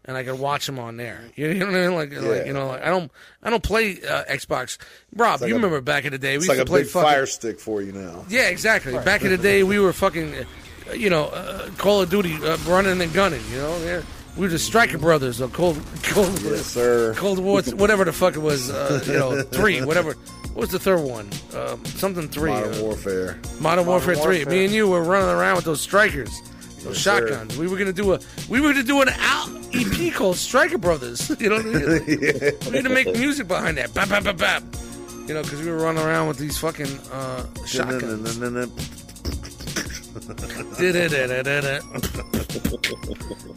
and 0.04 0.16
I 0.16 0.24
could 0.24 0.38
watch 0.38 0.66
them 0.66 0.78
on 0.78 0.96
there. 0.96 1.20
You 1.36 1.54
know 1.54 1.66
what 1.66 1.74
I 1.74 1.78
mean? 1.86 1.94
Like, 1.94 2.12
like 2.12 2.46
you 2.46 2.52
know, 2.52 2.66
like 2.68 2.82
I 2.82 2.88
don't, 2.90 3.10
I 3.42 3.50
don't 3.50 3.62
play 3.62 3.98
uh, 4.02 4.24
Xbox. 4.24 4.78
Rob, 5.14 5.40
like 5.40 5.48
you 5.48 5.54
a- 5.54 5.58
remember 5.58 5.80
back 5.80 6.04
in 6.04 6.12
the 6.12 6.18
day? 6.18 6.32
We 6.32 6.36
It's 6.38 6.48
used 6.48 6.48
like 6.48 6.56
to 6.58 6.62
a 6.62 6.66
play 6.66 6.82
big 6.82 6.90
fucking, 6.90 7.08
fire 7.08 7.26
stick 7.26 7.60
for 7.60 7.82
you 7.82 7.92
now. 7.92 8.24
Yeah, 8.28 8.48
exactly. 8.48 8.92
Back 8.92 9.22
in 9.22 9.30
the 9.30 9.38
day, 9.38 9.62
we 9.62 9.78
were 9.78 9.92
fucking, 9.92 10.34
uh, 10.34 10.92
you 10.94 11.08
know, 11.10 11.26
uh, 11.26 11.68
Call 11.78 12.02
of 12.02 12.10
Duty, 12.10 12.34
uh, 12.44 12.56
running 12.66 13.00
and 13.00 13.12
gunning. 13.12 13.42
You 13.50 13.58
know, 13.58 13.76
yeah. 13.84 14.02
we 14.36 14.42
were 14.42 14.48
the 14.48 14.58
Striker 14.58 14.98
Brothers 14.98 15.40
or 15.40 15.48
Cold, 15.48 15.80
Cold, 16.02 16.40
Yes, 16.42 16.66
sir. 16.66 17.14
Cold 17.16 17.38
War, 17.38 17.62
whatever 17.76 18.04
the 18.04 18.12
fuck 18.12 18.34
it 18.36 18.40
was. 18.40 18.70
Uh, 18.70 19.02
you 19.06 19.12
know, 19.14 19.42
three, 19.42 19.82
whatever. 19.84 20.14
What 20.54 20.60
was 20.62 20.70
the 20.70 20.78
third 20.78 21.00
one? 21.00 21.30
Um, 21.56 21.82
something 21.86 22.28
three. 22.28 22.50
Modern 22.50 22.74
uh, 22.74 22.82
Warfare. 22.82 23.40
Modern 23.60 23.86
Warfare 23.86 24.16
Three. 24.16 24.44
Me 24.44 24.64
and 24.66 24.74
you 24.74 24.86
were 24.86 25.02
running 25.02 25.30
around 25.30 25.56
with 25.56 25.64
those 25.64 25.80
strikers, 25.80 26.42
Yes, 26.84 26.98
sir. 26.98 27.20
shotguns. 27.28 27.56
We 27.56 27.68
were 27.68 27.76
gonna 27.76 27.92
do 27.92 28.12
a 28.14 28.20
we 28.48 28.60
were 28.60 28.72
gonna 28.72 28.82
do 28.82 29.00
an 29.02 29.08
out 29.10 29.50
EP 29.74 30.12
called 30.14 30.36
Striker 30.36 30.78
Brothers. 30.78 31.30
You 31.42 31.48
know, 31.48 31.56
what 31.56 31.66
I 31.66 31.68
mean? 31.68 32.08
we 32.70 32.76
had 32.76 32.84
to 32.84 32.88
make 32.88 33.06
music 33.16 33.48
behind 33.48 33.76
that. 33.78 33.92
Bap, 33.94 34.08
bap, 34.08 34.24
bap, 34.24 34.36
bap. 34.36 34.62
You 35.26 35.34
know, 35.34 35.42
because 35.42 35.60
we 35.60 35.70
were 35.70 35.78
running 35.78 36.02
around 36.02 36.28
with 36.28 36.38
these 36.38 36.58
fucking 36.58 36.98
uh, 37.12 37.46
shotguns. 37.66 38.38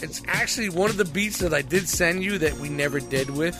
It's 0.01 0.21
actually 0.27 0.69
one 0.69 0.89
of 0.89 0.97
the 0.97 1.05
beats 1.05 1.39
that 1.39 1.53
I 1.53 1.61
did 1.61 1.87
send 1.89 2.23
you 2.23 2.37
that 2.37 2.53
we 2.59 2.69
never 2.69 2.99
did 2.99 3.29
with. 3.29 3.55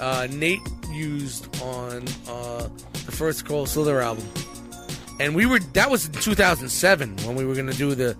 Uh, 0.00 0.26
Nate 0.30 0.60
used 0.90 1.46
on 1.62 2.04
uh, 2.28 2.68
the 3.06 3.12
first 3.12 3.44
Cold 3.44 3.68
Slither 3.68 4.00
album, 4.00 4.26
and 5.20 5.34
we 5.34 5.46
were 5.46 5.60
that 5.74 5.90
was 5.90 6.06
in 6.06 6.12
2007 6.14 7.16
when 7.18 7.36
we 7.36 7.44
were 7.44 7.54
gonna 7.54 7.72
do 7.74 7.94
the 7.94 8.16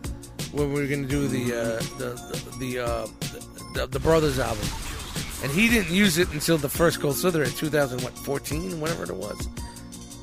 when 0.52 0.72
we 0.72 0.80
were 0.80 0.86
gonna 0.86 1.06
do 1.06 1.28
the 1.28 1.52
uh, 1.52 1.76
the 1.98 2.10
the 2.58 2.58
the, 2.58 2.78
uh, 2.84 3.06
the 3.74 3.86
the 3.86 4.00
Brothers 4.00 4.38
album, 4.38 4.66
and 5.42 5.50
he 5.52 5.68
didn't 5.68 5.94
use 5.94 6.18
it 6.18 6.30
until 6.32 6.58
the 6.58 6.68
first 6.68 7.00
Cold 7.00 7.16
Slither 7.16 7.42
in 7.44 7.50
2014, 7.50 8.80
whatever 8.80 9.04
it 9.04 9.14
was. 9.16 9.48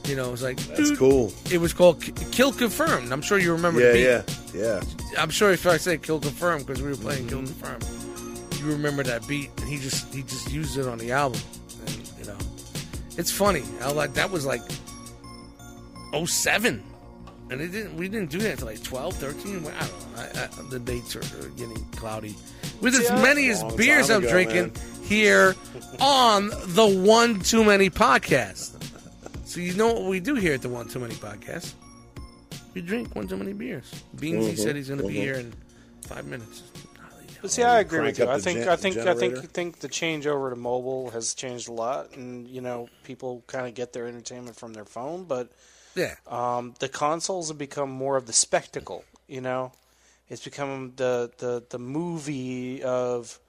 You 0.06 0.16
know, 0.16 0.30
it 0.30 0.32
was 0.32 0.42
like 0.44 0.58
That's 0.58 0.90
dude, 0.92 0.98
cool. 0.98 1.34
It 1.52 1.58
was 1.60 1.74
called 1.74 2.02
Kill 2.32 2.54
Confirmed. 2.54 3.12
I'm 3.12 3.22
sure 3.22 3.38
you 3.40 3.52
remember 3.52 3.82
the 3.82 4.00
Yeah, 4.00 4.22
beat. 4.22 4.60
yeah, 4.62 4.82
yeah. 5.14 5.22
I'm 5.22 5.30
sure 5.30 5.52
if 5.52 5.68
I 5.68 5.76
say 5.78 5.98
Kill 5.98 6.20
Confirmed 6.22 6.66
because 6.66 6.82
we 6.82 6.90
were 6.90 6.96
playing 6.96 7.28
Kill 7.28 7.40
Confirmed, 7.44 7.86
you 8.60 8.68
remember 8.72 9.04
that 9.04 9.28
beat, 9.28 9.50
and 9.58 9.68
he 9.68 9.78
just 9.78 10.14
he 10.14 10.24
just 10.24 10.50
used 10.52 10.78
it 10.78 10.88
on 10.88 10.98
the 10.98 11.12
album, 11.12 11.42
and 11.86 12.12
you 12.20 12.26
know, 12.26 12.38
it's 13.18 13.32
funny. 13.32 13.64
I 13.82 13.92
like 13.92 14.14
that 14.14 14.32
was 14.32 14.46
like 14.46 14.62
07. 16.26 16.84
And 17.50 17.62
it 17.62 17.70
didn't. 17.72 17.96
We 17.98 18.08
didn't 18.10 18.30
do 18.30 18.40
that 18.40 18.52
until 18.52 18.68
like 18.68 18.84
12, 18.84 19.16
13. 19.16 19.56
I 19.58 19.60
don't 19.60 19.66
know. 19.66 19.80
I, 20.18 20.44
I, 20.44 20.70
the 20.70 20.80
dates 20.80 21.16
are, 21.16 21.20
are 21.46 21.50
getting 21.50 21.84
cloudy. 21.92 22.36
With 22.82 22.94
as 22.96 23.04
Yeah, 23.10 23.22
many 23.22 23.50
as 23.50 23.64
beers 23.76 24.10
I'm 24.10 24.22
ago, 24.24 24.32
drinking 24.32 24.74
man. 24.74 24.82
here 25.04 25.56
on 26.00 26.50
the 26.50 26.88
One 27.06 27.40
Too 27.40 27.64
Many 27.64 27.90
podcast. 27.90 28.74
So 29.46 29.60
you 29.62 29.74
know 29.76 29.94
what 29.94 30.04
we 30.06 30.20
do 30.20 30.36
here 30.36 30.54
at 30.54 30.62
the 30.62 30.70
One 30.70 30.88
Too 30.90 31.00
Many 31.00 31.16
podcast? 31.16 31.74
We 32.74 32.82
drink 32.82 33.16
one 33.16 33.28
too 33.28 33.38
many 33.38 33.54
beers. 33.54 33.92
Beansy 34.18 34.52
Mhm, 34.52 34.58
said 34.58 34.76
he's 34.76 34.88
going 34.90 35.00
to 35.02 35.08
be 35.08 35.16
mhm. 35.16 35.18
here 35.18 35.34
in 35.36 35.52
five 36.02 36.28
minutes. 36.28 36.62
But 37.42 37.50
see, 37.50 37.64
I 37.64 37.80
agree 37.80 38.02
with 38.02 38.20
you. 38.20 38.28
I 38.30 38.40
think, 38.40 38.60
gen- 38.60 38.70
I 38.70 38.76
think, 38.76 38.98
I 38.98 39.14
think. 39.16 39.38
I 39.38 39.42
think 39.42 39.80
the 39.80 39.88
change 39.88 40.28
over 40.28 40.50
to 40.52 40.56
mobile 40.56 41.10
has 41.12 41.34
changed 41.34 41.70
a 41.70 41.72
lot, 41.72 42.16
and 42.16 42.48
you 42.48 42.62
know, 42.62 42.88
people 43.04 43.44
kind 43.48 43.66
of 43.68 43.74
get 43.74 43.94
their 43.94 44.06
entertainment 44.08 44.58
from 44.58 44.74
their 44.74 44.86
phone. 44.86 45.24
But 45.24 45.50
Yeah. 45.98 46.16
um, 46.28 46.76
the 46.80 46.90
consoles 46.90 47.50
have 47.50 47.58
become 47.58 47.90
more 47.92 48.18
of 48.18 48.28
the 48.28 48.34
spectacle. 48.34 49.04
You 49.28 49.42
know, 49.42 49.74
It's 50.30 50.44
become 50.44 50.94
the 50.96 51.32
the 51.38 51.64
the 51.70 51.80
movie 51.80 52.84
of 52.84 53.40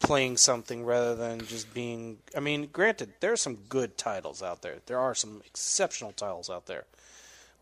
playing 0.00 0.36
something 0.36 0.84
rather 0.84 1.14
than 1.14 1.40
just 1.46 1.72
being. 1.72 2.18
I 2.36 2.40
mean, 2.40 2.68
granted, 2.72 3.14
there 3.20 3.32
are 3.32 3.36
some 3.36 3.56
good 3.68 3.96
titles 3.96 4.42
out 4.42 4.62
there. 4.62 4.78
There 4.86 4.98
are 4.98 5.14
some 5.14 5.42
exceptional 5.46 6.12
titles 6.12 6.50
out 6.50 6.66
there, 6.66 6.84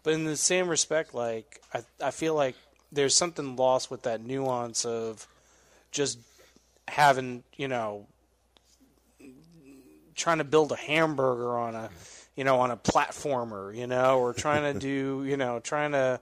but 0.02 0.14
in 0.14 0.24
the 0.24 0.36
same 0.36 0.68
respect, 0.68 1.14
like 1.14 1.60
I 1.74 1.84
I 2.00 2.10
feel 2.10 2.34
like 2.34 2.56
there's 2.90 3.16
something 3.16 3.56
lost 3.56 3.90
with 3.90 4.02
that 4.02 4.20
nuance 4.22 4.84
of 4.84 5.26
just 5.92 6.18
having 6.88 7.44
you 7.56 7.68
know 7.68 8.06
trying 10.14 10.38
to 10.38 10.44
build 10.44 10.72
a 10.72 10.76
hamburger 10.76 11.56
on 11.56 11.74
a 11.74 11.90
you 12.36 12.44
know 12.44 12.60
on 12.60 12.70
a 12.70 12.76
platformer 12.76 13.76
you 13.76 13.86
know 13.86 14.18
or 14.18 14.32
trying 14.32 14.72
to 14.72 14.78
do 14.86 15.24
you 15.24 15.36
know 15.36 15.60
trying 15.60 15.92
to 15.92 16.20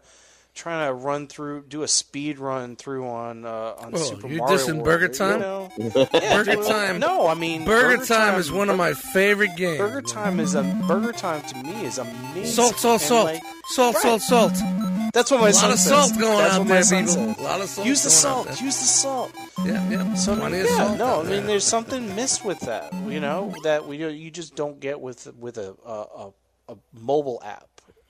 trying 0.52 0.88
to 0.88 0.92
run 0.92 1.28
through 1.28 1.62
do 1.68 1.82
a 1.84 1.88
speed 1.88 2.38
run 2.38 2.74
through 2.74 3.06
on 3.06 3.44
uh, 3.46 3.74
on 3.78 3.92
Oh, 3.94 3.98
Super 3.98 4.26
you're 4.28 4.38
Mario 4.38 4.56
dissing 4.56 4.72
World, 4.74 4.84
Burger 4.84 5.06
you 5.06 5.12
Time? 5.12 5.40
know? 5.40 5.70
Burger 5.78 6.54
dude, 6.56 6.66
Time. 6.66 6.98
no 6.98 7.26
I 7.28 7.34
mean 7.34 7.64
Burger, 7.64 8.04
Time, 8.04 8.38
is 8.38 8.50
one 8.50 8.68
of 8.68 8.76
my 8.76 8.92
favorite 8.94 9.54
games. 9.56 9.78
Burger 9.78 10.02
Time 10.02 10.40
is 10.40 10.54
a 10.56 10.62
Burger 10.88 11.12
Time 11.12 11.42
to 11.42 11.56
me 11.62 11.84
is 11.86 11.98
amazing 11.98 12.46
Salt, 12.46 12.76
salt, 12.78 13.00
And, 13.00 13.08
salt, 13.08 13.24
like, 13.26 13.42
salt, 13.68 13.94
right. 13.94 14.02
salt, 14.20 14.22
salt. 14.22 14.89
That's 15.12 15.30
what 15.30 15.40
my 15.40 15.48
A 15.48 15.52
lot 15.52 15.54
son 15.54 15.70
of 15.72 15.78
says. 15.78 15.88
salt 16.10 16.18
going 16.20 16.38
That's 16.38 16.54
out 16.54 16.66
there, 16.66 16.82
people. 16.82 17.06
says. 17.06 17.38
A 17.38 17.42
lot 17.42 17.60
of 17.60 17.68
salt 17.68 17.86
Use 17.86 18.02
the 18.02 18.08
going 18.08 18.38
out 18.38 18.46
salt. 18.46 18.60
Use 18.60 18.76
the 18.78 18.84
salt. 18.86 19.32
Yeah, 19.64 19.88
yeah. 19.90 20.14
So 20.14 20.36
Plenty 20.36 20.58
yeah, 20.58 20.76
salt 20.76 20.98
no, 20.98 21.20
I 21.20 21.24
mean 21.24 21.46
there's 21.46 21.64
something 21.64 22.14
missed 22.14 22.44
with 22.44 22.60
that, 22.60 22.92
you 23.06 23.20
know, 23.20 23.52
that 23.64 23.86
we 23.86 23.96
you 23.98 24.30
just 24.30 24.54
don't 24.54 24.78
get 24.80 25.00
with 25.00 25.26
with 25.36 25.58
a 25.58 25.74
a, 25.84 25.92
a, 25.92 26.32
a 26.70 26.76
mobile 26.98 27.40
app. 27.44 27.66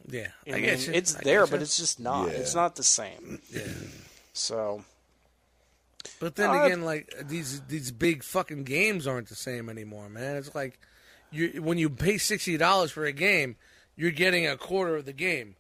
Yeah, 0.09 0.29
I, 0.47 0.51
I 0.51 0.55
mean, 0.55 0.63
get 0.65 0.89
it's 0.89 1.17
I 1.17 1.21
there, 1.23 1.45
get 1.45 1.51
but 1.53 1.63
it's 1.63 1.77
just 1.77 2.01
not. 2.01 2.29
Yeah. 2.29 2.35
It's 2.39 2.55
not 2.55 2.77
the 2.77 2.83
same. 2.83 3.41
Yeah. 3.51 3.63
So 4.33 4.85
But 6.19 6.37
then 6.37 6.51
Uh, 6.51 6.63
again, 6.65 6.83
like 6.83 7.13
these 7.23 7.61
these 7.63 7.91
big 7.93 8.23
fucking 8.25 8.65
games 8.65 9.07
aren't 9.07 9.29
the 9.29 9.35
same 9.37 9.69
anymore, 9.69 10.09
man. 10.09 10.37
It's 10.37 10.55
like 10.55 10.79
you 11.31 11.63
when 11.63 11.79
you 11.79 11.89
pay 11.91 12.19
sixty 12.19 12.57
dollars 12.57 12.91
for 12.91 13.05
a 13.05 13.13
game, 13.13 13.57
you're 13.97 14.11
getting 14.11 14.47
a 14.47 14.57
quarter 14.57 14.97
of 14.97 15.05
the 15.05 15.13
game, 15.13 15.57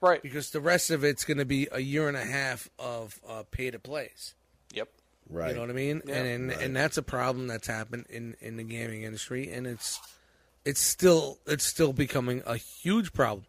right? 0.00 0.22
Because 0.22 0.50
the 0.50 0.60
rest 0.60 0.90
of 0.90 1.04
it's 1.04 1.24
going 1.24 1.38
to 1.38 1.44
be 1.44 1.68
a 1.72 1.80
year 1.80 2.08
and 2.08 2.16
a 2.16 2.24
half 2.24 2.68
of 2.78 3.18
uh, 3.28 3.42
pay 3.50 3.70
to 3.70 3.78
plays. 3.78 4.34
Yep. 4.72 4.88
Right. 5.30 5.48
You 5.48 5.54
know 5.54 5.60
what 5.62 5.70
I 5.70 5.74
mean? 5.74 6.02
Yeah. 6.06 6.14
And 6.16 6.26
and, 6.28 6.48
Right. 6.50 6.60
and 6.62 6.76
that's 6.76 6.96
a 6.98 7.02
problem 7.02 7.46
that's 7.46 7.66
happened 7.66 8.06
in, 8.10 8.36
in 8.40 8.56
the 8.56 8.64
gaming 8.64 9.02
industry, 9.04 9.50
and 9.50 9.66
it's 9.66 10.00
it's 10.64 10.80
still 10.80 11.38
it's 11.46 11.64
still 11.64 11.92
becoming 11.92 12.42
a 12.46 12.56
huge 12.56 13.12
problem. 13.12 13.46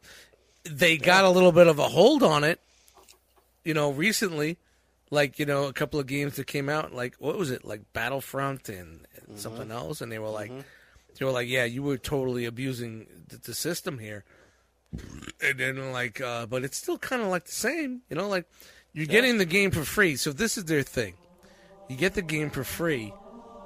They 0.64 0.98
got 0.98 1.24
a 1.26 1.30
little 1.30 1.52
bit 1.52 1.68
of 1.68 1.78
a 1.80 1.88
hold 1.88 2.24
on 2.24 2.44
it, 2.44 2.60
you 3.64 3.74
know, 3.74 3.92
recently. 3.92 4.58
Like 5.12 5.38
you 5.38 5.46
know, 5.46 5.66
a 5.66 5.74
couple 5.74 6.00
of 6.00 6.08
games 6.08 6.36
that 6.38 6.48
came 6.48 6.68
out, 6.68 6.92
like 6.94 7.16
what 7.20 7.38
was 7.38 7.52
it, 7.52 7.64
like 7.64 7.82
Battlefront 7.94 8.70
and, 8.70 9.06
and 9.28 9.40
something 9.40 9.70
else, 9.70 10.02
and 10.02 10.12
they 10.12 10.18
were 10.18 10.30
like, 10.30 10.52
they 11.20 11.24
were 11.26 11.32
like, 11.32 11.48
yeah, 11.48 11.64
you 11.64 11.84
were 11.84 11.98
totally 11.98 12.46
abusing 12.46 13.06
the, 13.28 13.38
the 13.38 13.54
system 13.54 14.00
here, 14.00 14.26
and 15.42 15.60
then 15.60 15.92
like, 15.92 16.22
uh, 16.22 16.46
but 16.46 16.64
it's 16.64 16.78
still 16.78 16.98
kind 16.98 17.22
of 17.22 17.28
like 17.30 17.46
the 17.46 17.52
same, 17.52 18.02
you 18.10 18.16
know, 18.16 18.28
like 18.28 18.46
you're 18.94 19.06
getting 19.06 19.38
the 19.38 19.46
game 19.46 19.72
for 19.72 19.84
free, 19.84 20.16
so 20.16 20.32
this 20.32 20.58
is 20.58 20.66
their 20.66 20.84
thing 20.84 21.14
you 21.88 21.96
get 21.96 22.14
the 22.16 22.22
game 22.22 22.50
for 22.50 22.64
free, 22.64 23.14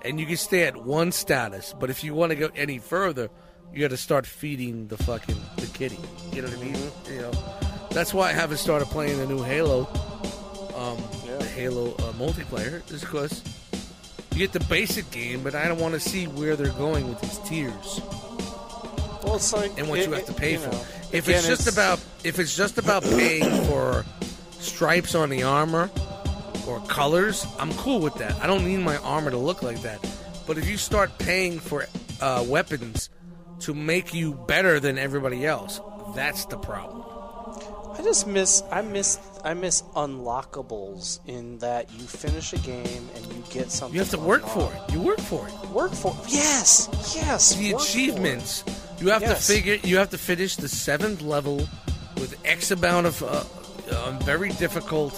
and 0.02 0.20
you 0.20 0.26
can 0.26 0.36
stay 0.38 0.64
at 0.64 0.76
one 0.76 1.12
status. 1.12 1.74
But 1.80 1.90
if 1.90 2.04
you 2.04 2.14
want 2.14 2.32
to 2.32 2.36
go 2.36 2.50
any 2.56 2.78
further, 2.80 3.30
you 3.74 3.80
got 3.80 3.92
to 3.92 3.98
start 3.98 4.26
feeding 4.26 4.88
the 4.88 4.98
fucking 4.98 5.38
the 5.56 5.68
kitty. 5.68 5.98
You 6.34 6.42
know 6.42 6.50
what 6.50 6.58
I 6.58 6.62
mean? 6.62 6.92
You 7.10 7.22
know, 7.22 7.32
that's 7.92 8.14
why 8.14 8.30
I 8.30 8.34
haven't 8.34 8.58
started 8.58 8.88
playing 8.90 9.20
the 9.20 9.26
new 9.28 9.42
Halo, 9.42 9.88
um, 10.76 10.98
the 11.40 11.46
Halo 11.56 11.94
uh, 11.94 12.12
multiplayer, 12.14 12.82
is 12.92 13.02
because 13.02 13.42
you 14.34 14.40
get 14.40 14.52
the 14.52 14.66
basic 14.66 15.10
game, 15.12 15.42
but 15.44 15.56
I 15.56 15.68
don't 15.70 15.80
want 15.80 15.94
to 15.94 16.00
see 16.02 16.26
where 16.28 16.56
they're 16.58 16.74
going 16.74 17.08
with 17.08 17.22
these 17.22 17.38
tiers 17.48 18.02
well, 19.24 19.36
it's 19.36 19.54
like 19.54 19.78
and 19.78 19.88
what 19.90 20.00
it- 20.00 20.08
you 20.08 20.14
have 20.14 20.26
to 20.26 20.34
pay 20.34 20.54
you 20.54 20.60
for. 20.60 20.72
know, 20.72 20.86
if 21.12 21.28
again, 21.28 21.40
it's 21.40 21.48
just 21.48 21.68
about 21.68 22.00
if 22.24 22.40
it's 22.40 22.56
just 22.56 22.78
about 22.78 23.04
paying 23.04 23.64
for 23.66 24.06
stripes 24.52 25.16
on 25.16 25.30
the 25.30 25.44
armor 25.44 25.90
or 26.68 26.80
colors, 26.82 27.46
I'm 27.58 27.74
cool 27.74 28.00
with 28.00 28.16
that. 28.16 28.40
I 28.42 28.48
don't 28.48 28.66
need 28.66 28.80
my 28.80 28.98
armor 28.98 29.32
to 29.32 29.38
look 29.38 29.64
like 29.64 29.82
that. 29.82 30.00
But 30.46 30.58
if 30.58 30.68
you 30.68 30.78
start 30.78 31.18
paying 31.18 31.60
for 31.60 31.86
uh, 32.22 32.44
weapons 32.48 33.10
to 33.62 33.74
make 33.74 34.14
you 34.14 34.34
better 34.34 34.80
than 34.80 34.98
everybody 34.98 35.46
else, 35.46 35.80
that's 36.16 36.46
the 36.46 36.58
problem. 36.58 37.04
I 37.98 38.02
just 38.02 38.28
miss 38.28 38.64
I 38.72 38.82
miss 38.82 39.20
I 39.44 39.54
miss 39.54 39.82
unlockables 39.96 41.20
in 41.28 41.58
that 41.60 41.92
you 41.92 42.06
finish 42.06 42.54
a 42.54 42.58
game 42.60 43.10
and 43.16 43.26
you 43.26 43.44
get 43.50 43.72
something. 43.72 43.94
You 43.94 44.00
have 44.00 44.12
to 44.12 44.20
work 44.20 44.46
for 44.46 44.72
it. 44.74 44.94
You 44.94 45.02
work 45.02 45.20
for 45.20 45.48
it. 45.48 45.70
Work 45.70 45.94
for 45.94 46.16
it. 46.24 46.34
yes, 46.34 46.88
yes. 47.14 47.56
The 47.56 47.74
work 47.74 47.82
for 47.82 47.86
it. 47.86 47.90
achievements. 47.90 48.64
You 49.00 49.10
have 49.10 49.22
Yes. 49.22 49.48
to 49.48 49.54
figure. 49.54 49.76
You 49.84 49.98
have 49.98 50.10
to 50.12 50.18
finish 50.18 50.56
the 50.56 50.68
seventh 50.68 51.22
level 51.22 51.58
with 52.16 52.36
X 52.46 52.72
amount 52.72 53.08
of 53.08 53.24
uh, 53.24 53.44
uh, 53.92 54.12
very 54.24 54.50
difficult 54.50 55.14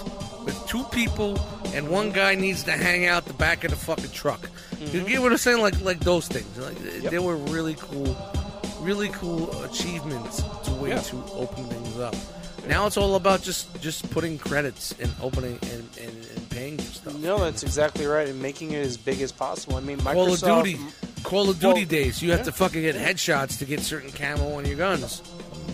with 0.46 0.58
two 0.68 0.84
people, 0.86 1.40
and 1.74 1.90
one 1.90 2.12
guy 2.12 2.36
needs 2.36 2.64
to 2.64 2.72
hang 2.72 3.06
out 3.08 3.26
the 3.26 3.34
back 3.34 3.64
of 3.64 3.72
the 3.72 3.78
fucking 3.78 4.12
truck. 4.12 4.50
You 4.80 5.02
get 5.08 5.22
what 5.22 5.32
I'm 5.32 5.38
saying? 5.38 5.62
Like 5.62 5.80
like 5.82 6.00
those 6.02 6.28
things. 6.28 6.58
Like 6.58 6.78
they 7.10 7.20
were 7.20 7.36
really 7.38 7.76
cool, 7.80 8.16
really 8.82 9.10
cool 9.10 9.64
achievements 9.64 10.42
to 10.66 10.72
way 10.74 10.90
Yeah. 10.90 11.02
to 11.02 11.24
open 11.34 11.66
things 11.66 11.98
up. 12.00 12.16
Now 12.68 12.86
it's 12.86 12.98
all 12.98 13.16
about 13.16 13.42
just 13.42 13.82
just 13.82 14.08
putting 14.12 14.38
credits 14.38 14.94
and 15.00 15.12
opening 15.22 15.58
and, 15.64 15.88
and, 16.00 16.16
and 16.36 16.50
paying 16.52 16.78
for 16.78 16.94
stuff. 16.94 17.16
No, 17.18 17.40
that's 17.40 17.64
exactly 17.64 18.06
right, 18.06 18.28
and 18.30 18.40
making 18.40 18.72
it 18.74 18.86
as 18.86 18.98
big 18.98 19.22
as 19.22 19.32
possible. 19.32 19.78
I 19.78 19.82
mean, 19.82 19.98
Microsoft. 20.00 20.42
Call 20.44 20.60
of 20.60 20.66
Duty, 20.66 20.80
Call 21.24 21.50
of 21.50 21.60
Duty 21.60 21.82
Well, 21.82 21.86
days. 21.86 22.22
You 22.22 22.32
have 22.32 22.44
to 22.44 22.52
fucking 22.52 22.82
get 22.82 22.96
headshots 22.96 23.60
to 23.60 23.66
get 23.66 23.80
certain 23.82 24.12
camo 24.12 24.58
on 24.58 24.66
your 24.66 24.78
guns. 24.78 25.22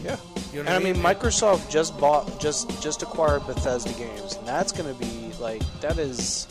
Yeah. 0.04 0.18
You 0.54 0.64
know 0.64 0.72
what 0.72 0.74
I 0.74 0.76
I 0.76 0.80
mean, 0.80 0.94
mean? 0.94 1.04
Microsoft 1.04 1.70
just 1.70 2.00
bought, 2.00 2.40
just 2.40 2.82
just 2.82 3.04
acquired 3.04 3.46
Bethesda 3.46 3.92
Games, 3.94 4.36
and 4.36 4.48
that's 4.48 4.72
going 4.72 4.94
to 4.94 5.00
be 5.00 5.32
like 5.40 5.62
that 5.82 5.98
is 5.98 6.48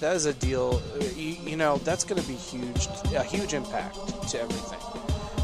that 0.00 0.16
is 0.16 0.26
a 0.26 0.34
deal. 0.34 0.80
You, 1.16 1.36
you 1.44 1.56
know, 1.56 1.78
that's 1.78 2.04
going 2.04 2.20
to 2.20 2.28
be 2.28 2.34
huge, 2.34 2.88
a 3.14 3.22
huge 3.22 3.54
impact 3.54 3.96
to 4.30 4.40
everything. 4.40 4.78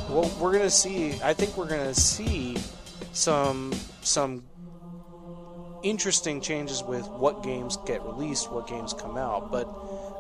Well, 0.09 0.31
we're 0.41 0.53
going 0.53 0.65
to 0.65 0.71
see. 0.71 1.15
I 1.23 1.33
think 1.35 1.57
we're 1.57 1.69
going 1.69 1.87
to 1.87 1.95
see 1.99 2.57
some 3.13 3.73
some 4.03 4.43
interesting 5.83 6.41
changes 6.41 6.83
with 6.83 7.09
what 7.09 7.43
games 7.43 7.79
get 7.87 8.03
released, 8.05 8.51
what 8.51 8.67
games 8.67 8.93
come 8.93 9.17
out, 9.17 9.51
but. 9.51 9.69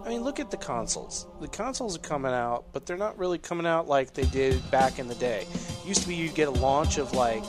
I 0.04 0.08
mean, 0.08 0.24
look 0.24 0.40
at 0.40 0.50
the 0.50 0.56
consoles. 0.56 1.26
The 1.40 1.46
consoles 1.46 1.94
are 1.96 2.00
coming 2.00 2.32
out, 2.32 2.64
but 2.72 2.86
they're 2.86 2.96
not 2.96 3.16
really 3.18 3.38
coming 3.38 3.66
out 3.66 3.86
like 3.86 4.14
they 4.14 4.24
did 4.24 4.68
back 4.68 4.98
in 4.98 5.06
the 5.06 5.14
day. 5.14 5.46
Used 5.84 6.02
to 6.02 6.08
be 6.08 6.16
you'd 6.16 6.34
get 6.34 6.48
a 6.48 6.50
launch 6.50 6.98
of 6.98 7.12
like, 7.12 7.44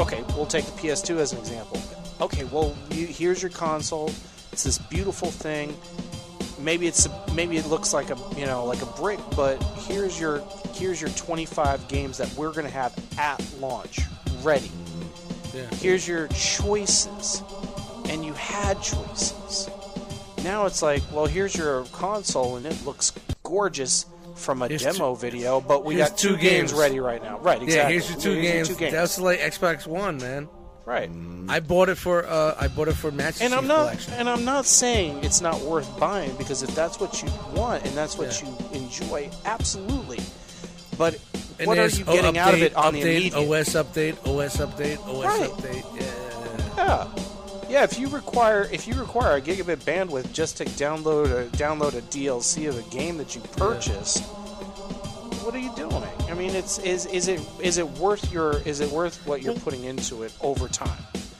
okay, 0.00 0.24
we'll 0.34 0.46
take 0.46 0.64
the 0.64 0.72
PS2 0.72 1.18
as 1.18 1.32
an 1.32 1.38
example. 1.38 1.80
Okay, 2.20 2.44
well, 2.44 2.76
you, 2.90 3.06
here's 3.06 3.42
your 3.42 3.50
console. 3.50 4.10
It's 4.52 4.64
this 4.64 4.78
beautiful 4.78 5.30
thing. 5.30 5.76
Maybe 6.58 6.86
it's 6.86 7.06
a, 7.06 7.32
maybe 7.34 7.58
it 7.58 7.66
looks 7.66 7.92
like 7.92 8.10
a 8.10 8.16
you 8.36 8.46
know 8.46 8.64
like 8.64 8.82
a 8.82 8.86
brick, 8.86 9.18
but 9.36 9.62
here's 9.86 10.18
your 10.18 10.38
here's 10.74 11.00
your 11.00 11.10
25 11.10 11.86
games 11.88 12.18
that 12.18 12.32
we're 12.34 12.52
gonna 12.52 12.70
have 12.70 12.94
at 13.18 13.44
launch 13.60 14.00
ready. 14.42 14.70
Yeah. 15.54 15.66
Here's 15.76 16.06
your 16.08 16.28
choices, 16.28 17.42
and 18.08 18.24
you 18.24 18.32
had 18.34 18.82
choices. 18.82 19.70
Now 20.42 20.66
it's 20.66 20.82
like, 20.82 21.02
well, 21.12 21.26
here's 21.26 21.54
your 21.54 21.84
console, 21.92 22.56
and 22.56 22.66
it 22.66 22.84
looks 22.84 23.12
gorgeous 23.42 24.06
from 24.34 24.62
a 24.62 24.68
Here's 24.68 24.82
demo 24.82 25.14
video, 25.14 25.60
but 25.60 25.84
we 25.84 25.94
got 25.96 26.18
two, 26.18 26.30
two 26.30 26.36
games. 26.36 26.72
games. 26.72 26.74
ready 26.74 26.98
right 27.00 27.22
now. 27.22 27.38
Right, 27.38 27.62
exactly. 27.62 27.76
Yeah, 27.76 27.88
here's 27.88 28.10
your 28.10 28.20
two 28.20 28.32
Here's 28.40 28.68
games. 28.68 28.80
your 28.80 28.90
That's 28.90 29.18
like 29.20 29.38
Xbox 29.38 29.86
One, 29.86 30.16
man. 30.18 30.48
Right. 30.84 31.08
I 31.48 31.60
bought 31.60 31.88
it 31.88 31.94
for 31.94 32.26
uh, 32.26 32.56
I 32.60 32.68
bought 32.68 32.88
it 32.88 32.92
for 32.94 33.10
Master 33.10 33.44
and 33.44 33.52
Chief 33.52 33.58
I'm 33.62 33.66
not 33.68 33.78
Collection. 33.90 34.12
and 34.14 34.28
I'm 34.28 34.44
not 34.44 34.66
saying 34.66 35.24
it's 35.24 35.40
not 35.40 35.60
worth 35.60 35.98
buying 35.98 36.34
because 36.36 36.62
if 36.62 36.74
that's 36.74 36.98
what 37.00 37.22
you 37.22 37.28
want 37.54 37.86
and 37.86 37.96
that's 37.96 38.18
what 38.18 38.38
Yeah. 38.42 38.48
you 38.50 38.82
enjoy, 38.82 39.30
absolutely. 39.46 40.18
But 40.98 41.18
And 41.58 41.66
what 41.68 41.78
are 41.78 41.82
there's 41.82 41.98
you 41.98 42.04
getting 42.04 42.36
oh, 42.36 42.40
out 42.40 42.54
of 42.54 42.62
it 42.62 42.74
on 42.74 42.94
update, 42.94 43.02
the 43.02 43.16
immediate? 43.16 43.34
OS 43.34 43.68
update, 43.74 44.26
OS 44.26 44.56
update, 44.56 44.98
OS 45.06 45.24
Right. 45.24 45.50
update. 45.50 46.00
Yeah. 46.00 46.10
Yeah, 46.76 47.08
yeah. 47.70 47.84
If 47.84 47.98
you 47.98 48.08
require 48.08 48.68
if 48.72 48.86
you 48.88 48.94
require 48.94 49.36
a 49.36 49.40
gigabit 49.40 49.78
bandwidth 49.78 50.32
just 50.32 50.56
to 50.58 50.64
download 50.64 51.26
a 51.26 51.46
download 51.56 51.94
a 51.94 52.02
DLC 52.02 52.68
of 52.68 52.76
a 52.78 52.82
game 52.94 53.16
that 53.18 53.34
you 53.34 53.40
purchased, 53.56 54.22
what 55.44 55.54
are 55.54 55.58
you 55.58 55.74
doing? 55.76 56.02
I 56.28 56.34
mean, 56.34 56.50
it's 56.54 56.78
is 56.80 57.06
is 57.06 57.28
it 57.28 57.40
is 57.60 57.78
it 57.78 57.88
worth 57.92 58.32
your 58.32 58.58
is 58.66 58.80
it 58.80 58.90
worth 58.90 59.24
what 59.26 59.42
you're 59.42 59.54
putting 59.54 59.84
into 59.84 60.22
it 60.24 60.32
over 60.40 60.68
time? 60.68 60.98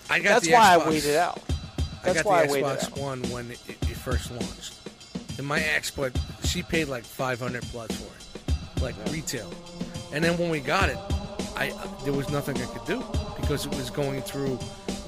I 0.09 0.19
got 0.21 0.43
That's 0.43 0.49
why 0.49 0.77
Xbox. 0.79 0.87
I 0.87 0.89
waited 0.91 1.17
out. 1.17 1.43
I 2.05 2.13
got 2.15 2.25
why 2.25 2.43
the 2.47 2.49
I 2.49 2.53
waited 2.53 2.69
Xbox 2.69 2.85
out. 2.93 2.99
One 2.99 3.23
when 3.31 3.51
it, 3.51 3.61
it, 3.69 3.85
first 3.97 4.31
launched, 4.31 4.75
and 5.39 5.47
my 5.47 5.61
ex, 5.61 5.91
but 5.91 6.17
she 6.45 6.63
paid 6.63 6.89
like 6.89 7.05
500 7.05 7.63
plus 7.65 7.91
for 7.93 8.13
it, 8.15 8.83
like 8.83 8.95
retail. 9.11 9.51
And 10.13 10.23
then 10.25 10.39
when 10.39 10.51
we 10.51 10.61
got 10.61 10.89
it, 10.89 10.99
I 11.57 11.73
there 12.05 12.13
was 12.13 12.29
nothing 12.31 12.57
I 12.59 12.67
could 12.67 12.85
do 12.87 13.03
because 13.41 13.67
it 13.67 13.75
was 13.75 13.91
going 13.91 14.23
through 14.23 14.59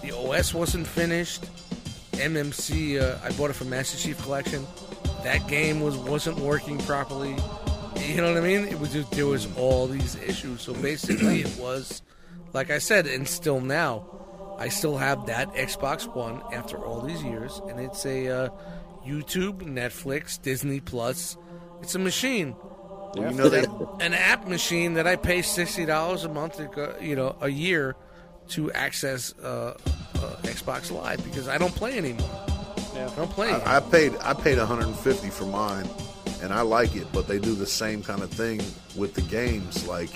the 0.03 0.17
OS 0.17 0.55
wasn't 0.55 0.87
finished. 0.87 1.45
MCC, 2.13 3.01
uh, 3.01 3.19
I 3.23 3.31
bought 3.33 3.51
it 3.51 3.55
from 3.55 3.71
Master 3.71 3.99
Chief 3.99 4.21
Collection. 4.23 4.67
That 5.23 5.47
game 5.49 5.81
was 5.81 5.97
wasn't 5.97 6.39
working 6.39 6.79
properly. 6.79 7.37
You 7.97 8.17
know 8.17 8.33
what 8.33 8.43
I 8.43 8.47
mean? 8.47 8.65
It 8.65 8.79
was 8.79 8.93
just 8.93 9.11
there 9.13 9.27
was 9.27 9.49
all 9.57 9.87
these 9.87 10.17
issues. 10.17 10.63
So 10.63 10.73
basically, 10.75 11.41
it 11.41 11.57
was 11.61 12.03
like 12.53 12.71
I 12.71 12.79
said, 12.79 13.07
and 13.07 13.29
still 13.29 13.61
now, 13.61 14.57
I 14.59 14.69
still 14.69 14.97
have 14.97 15.27
that 15.27 15.53
Xbox 15.55 16.07
One 16.15 16.43
after 16.53 16.79
all 16.79 17.01
these 17.01 17.23
years, 17.23 17.61
and 17.69 17.79
it's 17.79 18.07
a 18.07 18.29
uh, 18.29 18.49
YouTube, 19.07 19.63
Netflix, 19.63 20.41
Disney 20.41 20.81
Plus. 20.81 21.37
It's 21.83 21.95
a 21.95 21.99
machine. 21.99 22.57
Well, 23.15 23.31
you 23.31 23.37
know 23.37 23.49
that 23.49 23.69
an 24.01 24.15
app 24.15 24.47
machine 24.49 24.95
that 24.95 25.07
I 25.07 25.17
pay 25.17 25.43
sixty 25.43 25.87
dollars 25.87 26.25
a 26.25 26.29
month, 26.29 26.57
to 26.57 26.97
you 27.01 27.17
know, 27.17 27.37
a 27.41 27.49
year 27.49 27.97
to 28.51 28.71
access 28.73 29.35
uh, 29.43 29.77
uh, 30.17 30.19
Xbox 30.43 30.91
Live 30.91 31.23
because 31.25 31.49
I 31.49 31.59
don't 31.59 31.75
play 31.75 31.99
anymore. 31.99 32.29
Yeah. 32.95 33.09
I 33.11 33.15
don't 33.17 33.31
play. 33.31 33.49
anymore. 33.49 33.69
I, 33.69 33.77
I 33.77 33.81
paid 33.81 34.13
I 34.23 34.35
paid 34.35 34.59
150 34.59 35.31
for 35.31 35.45
mine, 35.47 35.89
and 36.43 36.53
I 36.53 36.61
like 36.63 36.95
it. 36.97 37.07
But 37.13 37.27
they 37.29 37.39
do 37.39 37.55
the 37.55 37.67
same 37.67 38.03
kind 38.03 38.23
of 38.23 38.31
thing 38.31 38.61
with 38.97 39.15
the 39.15 39.23
games. 39.23 39.87
Like 39.89 40.11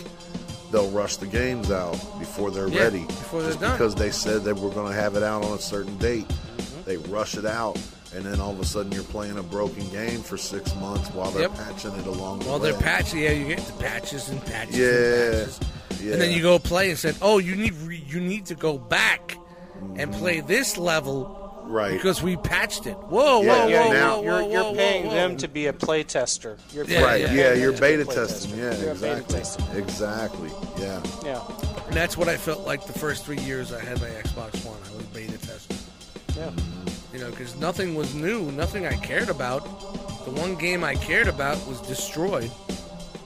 they'll 0.71 0.91
rush 0.91 1.17
the 1.17 1.27
games 1.27 1.71
out 1.71 1.93
before 2.19 2.51
they're 2.53 2.69
Yeah, 2.69 2.83
ready, 2.85 3.05
before 3.07 3.41
they're 3.43 3.51
just 3.51 3.61
done. 3.61 3.73
because 3.73 3.95
they 3.97 4.11
said 4.11 4.43
they 4.45 4.53
were 4.53 4.71
going 4.71 4.87
to 4.93 4.99
have 5.01 5.17
it 5.17 5.23
out 5.25 5.45
on 5.45 5.59
a 5.59 5.61
certain 5.61 5.97
date. 5.99 6.29
Mm-hmm. 6.29 6.83
They 6.85 6.97
rush 7.12 7.37
it 7.37 7.45
out, 7.45 7.77
and 8.15 8.24
then 8.24 8.41
all 8.41 8.51
of 8.51 8.61
a 8.61 8.65
sudden 8.65 8.91
you're 8.93 9.03
playing 9.05 9.39
a 9.39 9.43
broken 9.43 9.89
game 9.91 10.20
for 10.23 10.37
six 10.37 10.74
months 10.77 11.09
while 11.11 11.31
they're 11.31 11.43
Yep. 11.43 11.55
patching 11.57 11.95
it 11.95 12.07
along 12.07 12.41
Well, 12.41 12.59
the 12.59 12.65
way. 12.66 12.70
they're 12.73 12.81
patching, 12.81 13.20
Yeah, 13.20 13.31
you 13.32 13.47
get 13.47 13.59
the 13.66 13.73
patches 13.74 14.28
and 14.28 14.45
patches 14.45 14.77
Yeah, 14.77 14.87
and 14.87 15.35
patches. 15.47 15.61
yeah. 16.03 16.12
And 16.15 16.23
then 16.23 16.32
you 16.32 16.43
go 16.43 16.59
play 16.59 16.91
and 16.91 16.99
said, 16.99 17.15
"Oh, 17.23 17.39
you 17.39 17.55
need 17.57 17.74
re- 17.74 18.05
you 18.09 18.20
need 18.20 18.47
to 18.47 18.55
go 18.55 18.78
back 18.78 19.37
and 19.97 20.11
mm-hmm. 20.11 20.20
play 20.20 20.41
this 20.41 20.77
level 20.77 21.37
right 21.66 21.93
because 21.93 22.20
we 22.23 22.37
patched 22.37 22.87
it." 22.87 22.95
Whoa, 22.95 23.43
Yeah, 23.43 23.49
whoa, 23.65 23.69
yeah, 23.69 23.85
whoa, 23.87 23.93
now- 23.93 24.16
whoa, 24.16 24.23
you're, 24.23 24.51
you're 24.53 24.62
whoa, 24.65 24.74
paying 24.74 25.07
whoa. 25.07 25.15
them 25.15 25.37
to 25.39 25.47
be 25.49 25.66
a 25.66 25.73
play 25.73 26.03
tester. 26.03 26.57
You're 26.74 26.85
Yeah, 26.87 27.03
right. 27.05 27.24
paying 27.27 27.39
Yeah, 27.39 27.55
you're 27.55 27.73
to 27.73 27.81
be 27.81 27.95
a 27.95 27.99
beta 27.99 28.05
testing. 28.12 28.59
Yeah, 28.59 28.77
You're 28.81 28.91
a 28.93 28.95
beta 28.95 29.16
exactly. 29.19 29.39
tester. 29.39 29.78
Exactly. 29.78 30.51
Yeah. 30.81 31.01
Yeah, 31.24 31.41
And 31.87 31.95
that's 31.97 32.16
what 32.16 32.28
I 32.28 32.37
felt 32.37 32.66
like 32.66 32.87
the 32.87 32.99
first 32.99 33.24
three 33.24 33.39
years 33.39 33.73
I 33.73 33.81
had 33.81 34.01
my 34.01 34.09
Xbox 34.09 34.65
One. 34.65 34.78
I 34.93 34.97
was 34.97 35.07
beta 35.07 35.39
testing. 35.39 35.77
yeah. 36.37 36.51
You 37.21 37.27
know, 37.27 37.33
because 37.33 37.55
nothing 37.57 37.95
was 37.95 38.15
new, 38.15 38.51
nothing 38.53 38.87
I 38.87 38.97
cared 38.97 39.29
about. 39.29 39.63
The 40.25 40.31
one 40.31 40.55
game 40.55 40.83
I 40.83 40.95
cared 40.95 41.29
about 41.29 41.59
was 41.67 41.79
destroyed. 41.83 42.51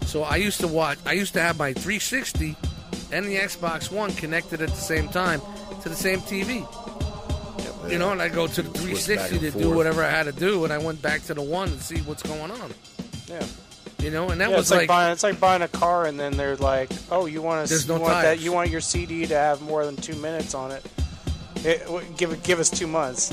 So 0.07 0.25
I 0.25 0.35
used 0.35 0.59
to 0.63 0.67
watch. 0.67 0.99
I 1.07 1.13
used 1.13 1.33
to 1.35 1.41
have 1.41 1.57
my 1.61 1.73
360 1.73 2.57
and 3.13 3.25
the 3.25 3.37
Xbox 3.37 3.93
One 3.93 4.13
connected 4.15 4.63
at 4.63 4.71
the 4.71 4.75
same 4.75 5.09
time 5.11 5.41
to 5.83 5.89
the 5.89 5.95
same 5.95 6.19
TV. 6.23 6.67
You 7.89 7.99
know, 7.99 8.11
and 8.11 8.21
I 8.21 8.29
go 8.29 8.49
to 8.49 8.63
the 8.63 8.69
360 8.71 9.39
to 9.39 9.47
and 9.47 9.63
do 9.63 9.71
whatever 9.71 10.03
I 10.03 10.11
had 10.11 10.25
to 10.25 10.33
do, 10.33 10.65
and 10.65 10.73
I 10.73 10.79
went 10.79 11.01
back 11.01 11.23
to 11.27 11.35
the 11.35 11.43
one 11.43 11.69
and 11.69 11.81
see 11.81 12.01
what's 12.01 12.25
going 12.25 12.51
on. 12.51 12.75
Yeah. 13.29 13.47
You 14.01 14.11
know, 14.11 14.31
and 14.31 14.41
that 14.41 14.51
yeah, 14.51 14.57
was 14.57 14.65
it's 14.65 14.71
like, 14.73 14.79
like, 14.81 14.89
buying 14.89 15.13
it's 15.13 15.23
like 15.23 15.39
buying 15.39 15.63
a 15.63 15.69
car 15.69 16.07
and 16.07 16.19
then 16.19 16.37
they're 16.37 16.57
like, 16.57 16.91
"Oh, 17.13 17.27
you 17.27 17.43
want 17.43 17.65
to 17.65 17.73
There's 17.73 17.87
no 17.87 17.95
you 17.95 18.03
want 18.03 18.23
that 18.23 18.41
you 18.41 18.53
want 18.53 18.71
your 18.71 18.81
CD 18.81 19.25
to 19.27 19.37
have 19.37 19.63
more 19.63 19.87
than 19.87 19.95
2 19.95 20.17
minutes 20.17 20.53
on 20.53 20.73
it. 20.73 20.85
it 21.63 21.85
w- 21.85 22.05
give 22.17 22.33
it 22.33 22.43
give 22.43 22.59
us 22.59 22.71
2 22.71 22.89
months." 22.89 23.33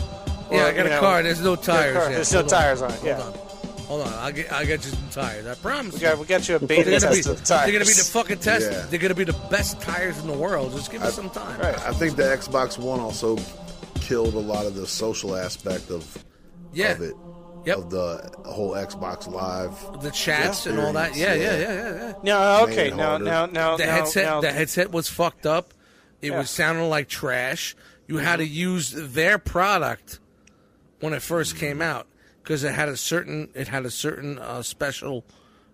Yeah, 0.51 0.65
I 0.65 0.73
got 0.73 0.85
a 0.85 0.89
know, 0.89 0.99
car. 0.99 1.23
There's 1.23 1.41
no 1.41 1.55
tires. 1.55 1.95
car, 1.95 2.09
yet. 2.09 2.15
There's 2.15 2.31
no 2.33 2.39
Hold 2.39 2.53
on. 2.53 2.59
tires 2.59 2.81
on 2.81 2.91
it. 2.91 3.03
Yeah. 3.03 3.21
Hold 3.21 3.35
on, 3.35 3.85
hold 3.85 4.01
on. 4.01 4.13
I'll 4.13 4.31
get, 4.31 4.51
I'll 4.51 4.65
get 4.65 4.85
you 4.85 4.91
some 4.91 5.09
tires. 5.09 5.45
I 5.47 5.55
promise. 5.55 5.93
We 5.95 5.99
got 6.01 6.17
we 6.17 6.25
got 6.25 6.47
you 6.47 6.55
a 6.55 6.59
beta 6.59 6.89
They're 6.89 6.99
gonna, 6.99 7.13
be, 7.13 7.19
of 7.19 7.25
the 7.25 7.33
they're 7.33 7.71
gonna 7.71 7.79
be 7.79 7.93
the 7.93 8.09
fucking 8.11 8.39
test. 8.39 8.71
Yeah. 8.71 8.85
They're 8.89 8.99
gonna 8.99 9.15
be 9.15 9.23
the 9.23 9.39
best 9.49 9.81
tires 9.81 10.17
in 10.19 10.27
the 10.27 10.33
world. 10.33 10.71
Just 10.73 10.91
give 10.91 11.01
us 11.01 11.15
some 11.15 11.29
time. 11.29 11.59
Right. 11.59 11.77
I 11.79 11.93
think 11.93 12.15
the 12.15 12.23
Xbox 12.23 12.77
One 12.77 12.99
also 12.99 13.37
killed 13.95 14.33
a 14.33 14.39
lot 14.39 14.65
of 14.65 14.75
the 14.75 14.87
social 14.87 15.35
aspect 15.35 15.89
of 15.89 16.23
Yeah. 16.73 16.91
of 16.93 17.01
it. 17.01 17.15
Yep. 17.65 17.77
Of 17.77 17.89
the 17.91 18.31
whole 18.45 18.71
Xbox 18.71 19.31
Live. 19.31 20.01
The 20.01 20.09
chats 20.09 20.65
and 20.65 20.79
all 20.79 20.93
that. 20.93 21.15
Yeah, 21.15 21.35
yeah, 21.35 21.43
yeah, 21.43 21.59
yeah, 21.59 21.93
yeah. 21.93 22.13
No, 22.23 22.63
okay. 22.63 22.87
it 22.87 22.95
Now 22.95 23.09
harder. 23.09 23.25
now 23.25 23.45
now 23.45 23.77
The 23.77 23.85
now, 23.85 23.91
headset, 23.91 24.25
now, 24.25 24.41
the 24.41 24.51
headset 24.51 24.91
was 24.91 25.07
fucked 25.07 25.45
up. 25.45 25.73
It 26.23 26.31
Yeah. 26.31 26.39
was 26.39 26.49
sounding 26.49 26.89
like 26.89 27.07
trash. 27.07 27.75
You 28.07 28.17
had 28.17 28.39
mm-hmm. 28.39 28.47
to 28.47 28.53
use 28.53 28.91
their 28.95 29.37
product 29.37 30.19
when 31.01 31.13
it 31.13 31.21
first 31.21 31.57
came 31.57 31.81
out 31.81 32.07
because 32.41 32.63
it 32.63 32.73
had 32.73 32.89
a 32.89 32.97
certain, 32.97 33.49
it 33.53 33.67
had 33.67 33.85
a 33.85 33.91
certain 33.91 34.39
uh, 34.39 34.61
special 34.63 35.25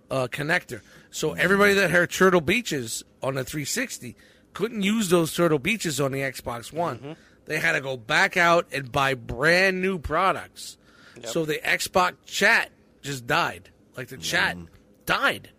uh, 0.10 0.28
connector. 0.32 0.82
So 1.12 1.34
everybody 1.34 1.74
that 1.74 1.90
had 1.92 2.10
Turtle 2.10 2.42
Beaches 2.42 3.04
on 3.22 3.36
the 3.36 3.44
360 3.44 4.16
couldn't 4.54 4.82
use 4.82 5.10
those 5.10 5.34
Turtle 5.36 5.60
Beaches 5.60 6.02
on 6.02 6.12
the 6.12 6.20
Xbox 6.20 6.74
One. 6.74 7.16
They 7.46 7.60
had 7.60 7.74
to 7.74 7.82
go 7.82 7.96
back 7.96 8.36
out 8.36 8.68
and 8.74 8.92
buy 8.92 9.14
brand 9.14 9.82
new 9.82 10.00
products. 10.00 10.78
So 11.24 11.46
the 11.46 11.60
Xbox 11.64 12.14
chat 12.26 12.72
just 13.02 13.26
died. 13.28 13.70
Like 13.96 14.10
the 14.10 14.18
chat 14.18 14.58
died. 15.06 15.50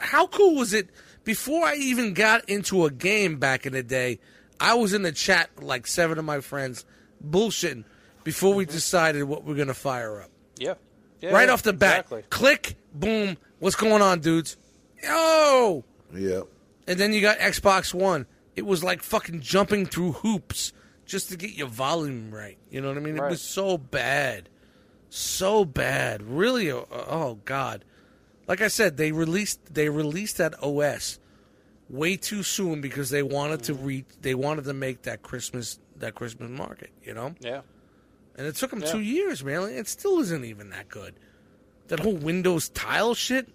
How 0.00 0.26
cool 0.26 0.56
was 0.56 0.72
it? 0.72 0.88
Before 1.24 1.64
I 1.66 1.76
even 1.76 2.12
got 2.12 2.48
into 2.50 2.84
a 2.84 2.90
game 2.90 3.38
back 3.38 3.64
in 3.64 3.72
the 3.72 3.82
day, 3.82 4.18
I 4.60 4.74
was 4.74 4.92
in 4.92 5.02
the 5.02 5.12
chat 5.12 5.50
with 5.56 5.64
like 5.64 5.86
seven 5.86 6.18
of 6.18 6.24
my 6.24 6.40
friends 6.40 6.84
bullshitting 7.26 7.84
before 8.24 8.54
we 8.54 8.64
decided 8.64 9.22
what 9.24 9.44
we're 9.44 9.54
going 9.54 9.68
to 9.68 9.74
fire 9.74 10.20
up. 10.22 10.30
yeah. 10.58 10.74
Yeah, 11.20 11.30
right 11.30 11.46
yeah, 11.48 11.54
off 11.54 11.62
the 11.62 11.72
bat, 11.72 12.00
Exactly. 12.00 12.22
click, 12.28 12.76
boom, 12.92 13.38
what's 13.58 13.76
going 13.76 14.02
on, 14.02 14.20
dudes? 14.20 14.58
Yo! 15.02 15.84
Yeah. 16.14 16.42
And 16.86 16.98
then 17.00 17.14
you 17.14 17.22
got 17.22 17.38
Xbox 17.38 17.94
One. 17.94 18.26
It 18.56 18.66
was 18.66 18.84
like 18.84 19.02
fucking 19.02 19.40
jumping 19.40 19.86
through 19.86 20.12
hoops 20.12 20.72
just 21.06 21.30
to 21.30 21.36
get 21.38 21.52
your 21.52 21.68
volume 21.68 22.30
right. 22.34 22.58
You 22.70 22.82
know 22.82 22.88
what 22.88 22.98
I 22.98 23.00
mean? 23.00 23.16
It 23.16 23.22
was 23.22 23.40
so 23.40 23.78
bad. 23.78 24.50
So 25.08 25.64
bad. 25.64 26.22
Really 26.22 26.70
uh, 26.70 26.82
oh 26.90 27.38
god. 27.46 27.84
Like 28.46 28.60
I 28.60 28.68
said, 28.68 28.96
they 28.98 29.12
released 29.12 29.72
they 29.72 29.88
released 29.88 30.36
that 30.38 30.62
OS 30.62 31.18
way 31.88 32.16
too 32.16 32.42
soon 32.42 32.80
because 32.82 33.08
they 33.10 33.22
wanted 33.22 33.62
to 33.64 33.74
reach 33.74 34.06
they 34.20 34.34
wanted 34.34 34.64
to 34.64 34.74
make 34.74 35.02
that 35.02 35.22
Christmas 35.22 35.78
that 35.96 36.14
Christmas 36.14 36.50
market, 36.50 36.90
you 37.02 37.14
know? 37.14 37.34
Yeah. 37.40 37.62
And 38.36 38.46
it 38.46 38.56
took 38.56 38.70
them 38.70 38.80
Yeah. 38.80 38.92
2 38.92 39.00
years, 39.00 39.44
man. 39.44 39.62
It 39.70 39.88
still 39.88 40.18
isn't 40.20 40.44
even 40.44 40.70
that 40.70 40.88
good. 40.88 41.14
That 41.88 42.00
whole 42.00 42.16
Windows 42.16 42.68
tile 42.70 43.14
shit, 43.14 43.48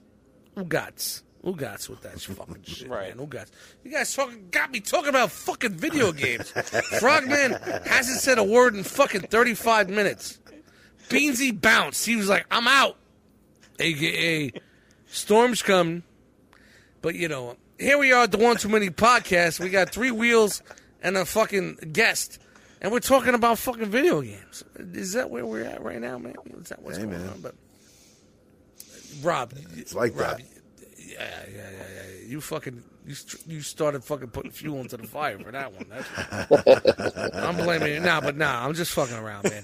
who 0.56 0.64
gots? 0.66 1.24
Who 1.44 1.56
gots 1.56 1.90
with 1.90 2.02
that 2.02 2.20
fucking 2.22 2.64
shit, 2.64 2.88
Right. 2.90 3.10
man? 3.10 3.18
Who 3.18 3.28
gots? 3.28 3.48
You 3.84 3.92
guys 3.92 4.14
talking, 4.14 4.48
got 4.52 4.72
me 4.72 4.80
talking 4.80 5.10
about 5.10 5.32
fucking 5.32 5.72
video 5.76 6.12
games. 6.14 6.52
Frogman 7.00 7.54
hasn't 7.86 8.20
said 8.20 8.38
a 8.38 8.44
word 8.44 8.76
in 8.76 8.84
fucking 8.84 9.22
35 9.22 9.90
minutes. 9.90 10.40
Beansy 11.10 11.60
bounced. 11.60 12.06
He 12.06 12.16
was 12.16 12.30
like, 12.30 12.46
I'm 12.52 12.68
out. 12.68 12.98
AKA, 13.80 14.52
storm's 15.08 15.62
coming. 15.62 16.04
But, 17.02 17.16
you 17.16 17.28
know, 17.30 17.56
here 17.80 17.98
we 17.98 18.12
are 18.12 18.24
at 18.24 18.32
the 18.32 18.38
One 18.38 18.58
Too 18.58 18.70
Many 18.70 18.90
podcast. 18.90 19.60
We 19.60 19.70
got 19.70 19.90
three 19.90 20.12
wheels 20.12 20.62
and 21.02 21.16
a 21.18 21.26
fucking 21.26 21.76
guest. 21.94 22.40
And 22.82 22.92
we're 22.92 23.00
talking 23.00 23.34
about 23.34 23.58
fucking 23.60 23.86
video 23.90 24.22
games. 24.22 24.64
Is 24.78 25.14
that 25.14 25.30
where 25.30 25.46
we're 25.46 25.66
at 25.66 25.84
right 25.84 26.00
now, 26.00 26.18
man? 26.18 26.36
Is 26.62 26.70
that 26.70 26.82
what's 26.82 26.98
Hey, 26.98 27.04
going 27.06 27.18
man. 27.20 27.30
on? 27.30 27.42
But 27.42 27.56
Rob, 29.22 29.54
It's 29.76 29.94
like 29.94 30.16
Rob, 30.18 30.38
that. 30.38 30.46
yeah, 30.98 31.16
yeah, 31.54 31.70
yeah, 31.72 31.84
yeah. 31.96 32.28
You 32.28 32.40
fucking 32.42 32.82
you 33.06 33.16
you 33.48 33.62
started 33.62 34.04
fucking 34.04 34.30
putting 34.30 34.52
fuel 34.52 34.80
into 34.80 34.96
the 34.98 35.08
fire 35.08 35.38
for 35.40 35.52
that 35.52 35.74
one. 35.74 35.86
That's 35.90 37.34
I'm 37.36 37.58
blaming 37.58 37.94
you. 37.94 38.00
Nah, 38.00 38.22
but 38.22 38.38
nah, 38.38 38.66
I'm 38.66 38.74
just 38.76 38.92
fucking 38.94 39.18
around, 39.18 39.44
man. 39.46 39.64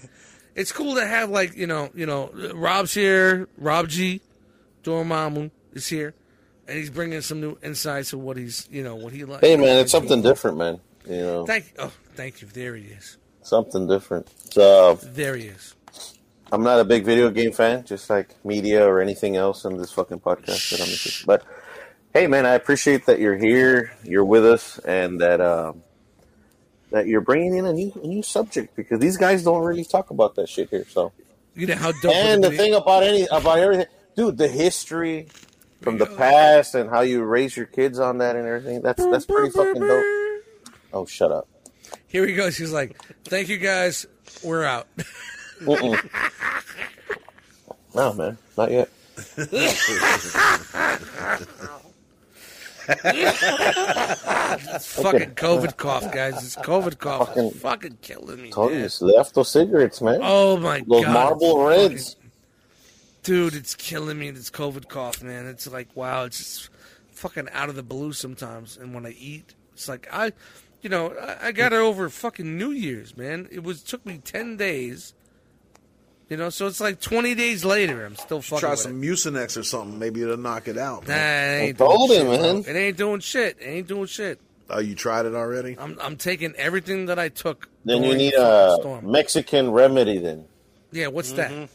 It's 0.55 0.71
cool 0.71 0.95
to 0.95 1.05
have 1.05 1.29
like 1.29 1.55
you 1.55 1.67
know, 1.67 1.89
you 1.93 2.05
know, 2.05 2.31
Rob's 2.53 2.93
here, 2.93 3.47
Rob 3.57 3.87
G, 3.87 4.21
Dormammu 4.83 5.51
is 5.73 5.87
here, 5.87 6.13
and 6.67 6.77
he's 6.77 6.89
bringing 6.89 7.21
some 7.21 7.39
new 7.39 7.57
insights 7.63 8.11
of 8.13 8.19
what 8.19 8.35
he's 8.37 8.67
you 8.71 8.83
know 8.83 8.95
what 8.95 9.13
he 9.13 9.23
likes. 9.25 9.45
Hey 9.45 9.55
man, 9.57 9.77
it's 9.77 9.91
something 9.91 10.21
different, 10.21 10.57
man. 10.57 10.79
You 11.07 11.17
know, 11.21 11.45
Thank 11.45 11.73
oh, 11.79 11.91
thank 12.15 12.41
you. 12.41 12.47
There 12.47 12.75
he 12.75 12.85
is. 12.85 13.17
something 13.43 13.87
different. 13.87 14.27
So 14.53 14.95
There 15.03 15.35
he 15.35 15.47
is. 15.47 15.75
I'm 16.51 16.63
not 16.63 16.79
a 16.79 16.83
big 16.83 17.05
video 17.05 17.29
game 17.31 17.51
fan, 17.51 17.83
just 17.85 18.09
like 18.09 18.35
media 18.45 18.85
or 18.87 19.01
anything 19.01 19.35
else 19.35 19.65
in 19.65 19.77
this 19.77 19.91
fucking 19.91 20.19
podcast 20.19 20.69
that 20.71 20.79
I'm 20.81 20.87
into. 20.89 21.25
But 21.25 21.43
hey, 22.13 22.27
man, 22.27 22.45
I 22.45 22.53
appreciate 22.53 23.07
that 23.07 23.19
you're 23.19 23.37
here, 23.37 23.91
you're 24.03 24.23
with 24.25 24.45
us, 24.45 24.77
and 24.79 25.19
that 25.21 25.41
um, 25.41 25.83
that 26.91 27.07
you're 27.07 27.21
bringing 27.21 27.55
in 27.55 27.65
a 27.65 27.73
new 27.73 27.91
a 28.01 28.07
new 28.07 28.23
subject 28.23 28.75
because 28.75 28.99
these 28.99 29.17
guys 29.17 29.43
don't 29.43 29.63
really 29.63 29.83
talk 29.85 30.11
about 30.11 30.35
that 30.35 30.47
shit 30.47 30.69
here. 30.69 30.85
So, 30.87 31.11
You 31.55 31.67
know 31.67 31.75
how 31.75 31.91
dope. 31.93 32.13
and 32.15 32.43
the 32.43 32.51
thing 32.51 32.73
about 32.75 33.03
any 33.03 33.27
about 33.31 33.59
everything, 33.59 33.87
dude, 34.15 34.37
the 34.37 34.47
history 34.47 35.27
from 35.81 35.97
the 35.97 36.05
past 36.05 36.73
and 36.75 36.89
how 36.89 37.01
you 37.01 37.23
raise 37.23 37.57
your 37.57 37.65
kids 37.65 37.99
on 37.99 38.19
that 38.19 38.35
and 38.35 38.47
everything. 38.47 38.81
That's 38.81 39.03
that's 39.07 39.25
pretty 39.25 39.49
fucking 39.49 39.81
dope. 39.81 40.05
Oh, 40.95 41.05
shut 41.05 41.31
up. 41.31 41.47
Here 42.07 42.25
he 42.25 42.33
goes. 42.33 42.55
He's 42.57 42.71
like, 42.71 42.99
"Thank 43.25 43.49
you 43.49 43.57
guys. 43.57 44.07
We're 44.43 44.63
out." 44.63 44.87
No, 47.95 48.11
man, 48.11 48.37
not 48.57 48.71
yet. 48.71 48.89
Fucking 53.95 55.31
COVID 55.35 55.77
cough, 55.77 56.11
guys. 56.11 56.43
It's 56.43 56.55
COVID 56.57 56.97
cough. 56.99 57.29
Fucking- 57.29 57.47
It's 57.47 57.59
fucking 57.59 57.97
killing 58.01 58.41
me. 58.41 58.51
Told 58.51 58.73
you, 58.73 58.79
it's 58.79 59.01
left 59.01 59.35
those 59.35 59.49
cigarettes, 59.49 60.01
man. 60.01 60.19
Oh 60.21 60.57
my 60.57 60.83
Those 60.87 61.05
god, 61.05 61.37
it's 61.41 61.55
Reds. 61.93 62.13
fucking- 62.13 62.31
dude, 63.23 63.55
it's 63.55 63.75
killing 63.75 64.19
me. 64.19 64.31
This 64.31 64.49
COVID 64.49 64.87
cough, 64.87 65.23
man. 65.23 65.45
It's 65.47 65.67
like 65.71 65.87
wow, 65.95 66.25
it's 66.25 66.37
just 66.37 66.69
fucking 67.11 67.49
out 67.51 67.69
of 67.69 67.75
the 67.75 67.83
blue 67.83 68.13
sometimes. 68.13 68.77
And 68.77 68.93
when 68.93 69.05
I 69.05 69.11
eat, 69.11 69.53
it's 69.73 69.87
like 69.87 70.07
I, 70.11 70.31
you 70.85 70.89
know, 70.89 71.15
I, 71.19 71.47
I 71.47 71.51
got 71.51 71.73
it 71.73 71.77
over 71.77 72.09
fucking 72.09 72.59
New 72.59 72.69
Year's, 72.69 73.17
man. 73.17 73.47
It 73.51 73.63
was 73.63 73.81
took 73.81 74.05
me 74.05 74.19
ten 74.19 74.55
days. 74.55 75.15
You 76.29 76.37
know, 76.37 76.49
so 76.51 76.67
it's 76.67 76.79
like 76.79 77.01
twenty 77.01 77.33
days 77.33 77.65
later. 77.65 78.05
I'm 78.05 78.15
still 78.15 78.39
fucking. 78.39 78.59
Try 78.59 78.69
with 78.71 78.79
some 78.81 79.03
it. 79.03 79.07
Mucinex 79.07 79.57
or 79.57 79.63
something. 79.63 79.97
Maybe 79.97 80.21
it'll 80.21 80.37
knock 80.37 80.67
it 80.67 80.77
out. 80.77 81.07
Nah, 81.07 81.13
it 81.15 81.17
ain't 81.17 81.81
I 81.81 81.85
doing 81.85 81.89
told 81.97 82.09
shit, 82.11 82.21
him, 82.21 82.27
bro. 82.27 82.37
man. 82.37 82.63
It 82.67 82.75
ain't 82.79 82.97
doing 82.97 83.19
shit. 83.19 83.57
It 83.59 83.65
ain't 83.65 83.87
doing 83.87 84.05
shit. 84.05 84.39
Oh, 84.69 84.79
you 84.79 84.93
tried 84.93 85.25
it 85.25 85.33
already? 85.33 85.75
I'm 85.79 85.97
I'm 85.99 86.17
taking 86.17 86.53
everything 86.55 87.07
that 87.07 87.17
I 87.17 87.29
took. 87.29 87.67
Then 87.83 88.03
you 88.03 88.15
need 88.15 88.35
a 88.35 88.77
storm. 88.79 89.11
Mexican 89.11 89.71
remedy. 89.71 90.19
Then 90.19 90.45
Yeah, 90.91 91.07
what's 91.07 91.31
that? 91.31 91.49
Mm-hmm. 91.49 91.65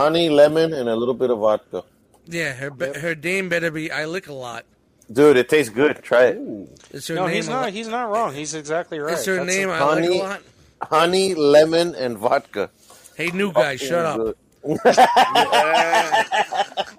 honey, 0.00 0.28
lemon, 0.28 0.74
and 0.74 0.88
a 0.88 0.96
little 0.96 1.14
bit 1.14 1.30
of 1.30 1.38
vodka. 1.38 1.82
Yeah, 2.26 2.52
her 2.52 2.70
be- 2.70 2.92
her 2.98 3.14
name 3.14 3.48
better 3.48 3.70
be 3.70 3.90
I 3.90 4.04
lick 4.04 4.28
a 4.28 4.34
lot. 4.34 4.64
Dude, 5.12 5.36
it 5.36 5.48
tastes 5.48 5.70
good. 5.72 6.02
Try 6.02 6.26
it. 6.26 6.38
Is 6.92 7.06
her 7.08 7.14
No, 7.14 7.26
name 7.26 7.36
he's 7.36 7.48
not. 7.48 7.62
lot? 7.62 7.72
He's 7.72 7.88
not 7.88 8.10
wrong. 8.10 8.34
He's 8.34 8.54
exactly 8.54 8.98
right. 8.98 9.14
Is 9.14 9.24
her 9.26 9.36
That's 9.36 9.54
name 9.54 9.68
a- 9.68 9.72
I 9.72 9.80
like 9.84 9.98
a 9.98 10.02
honey. 10.06 10.20
lot? 10.20 10.42
Honey, 10.82 11.34
lemon, 11.34 11.94
and 11.94 12.16
vodka. 12.18 12.70
Hey, 13.16 13.30
new 13.30 13.52
guy, 13.52 13.76
shut 13.76 14.04
up. 14.04 14.16
Good. 14.18 14.34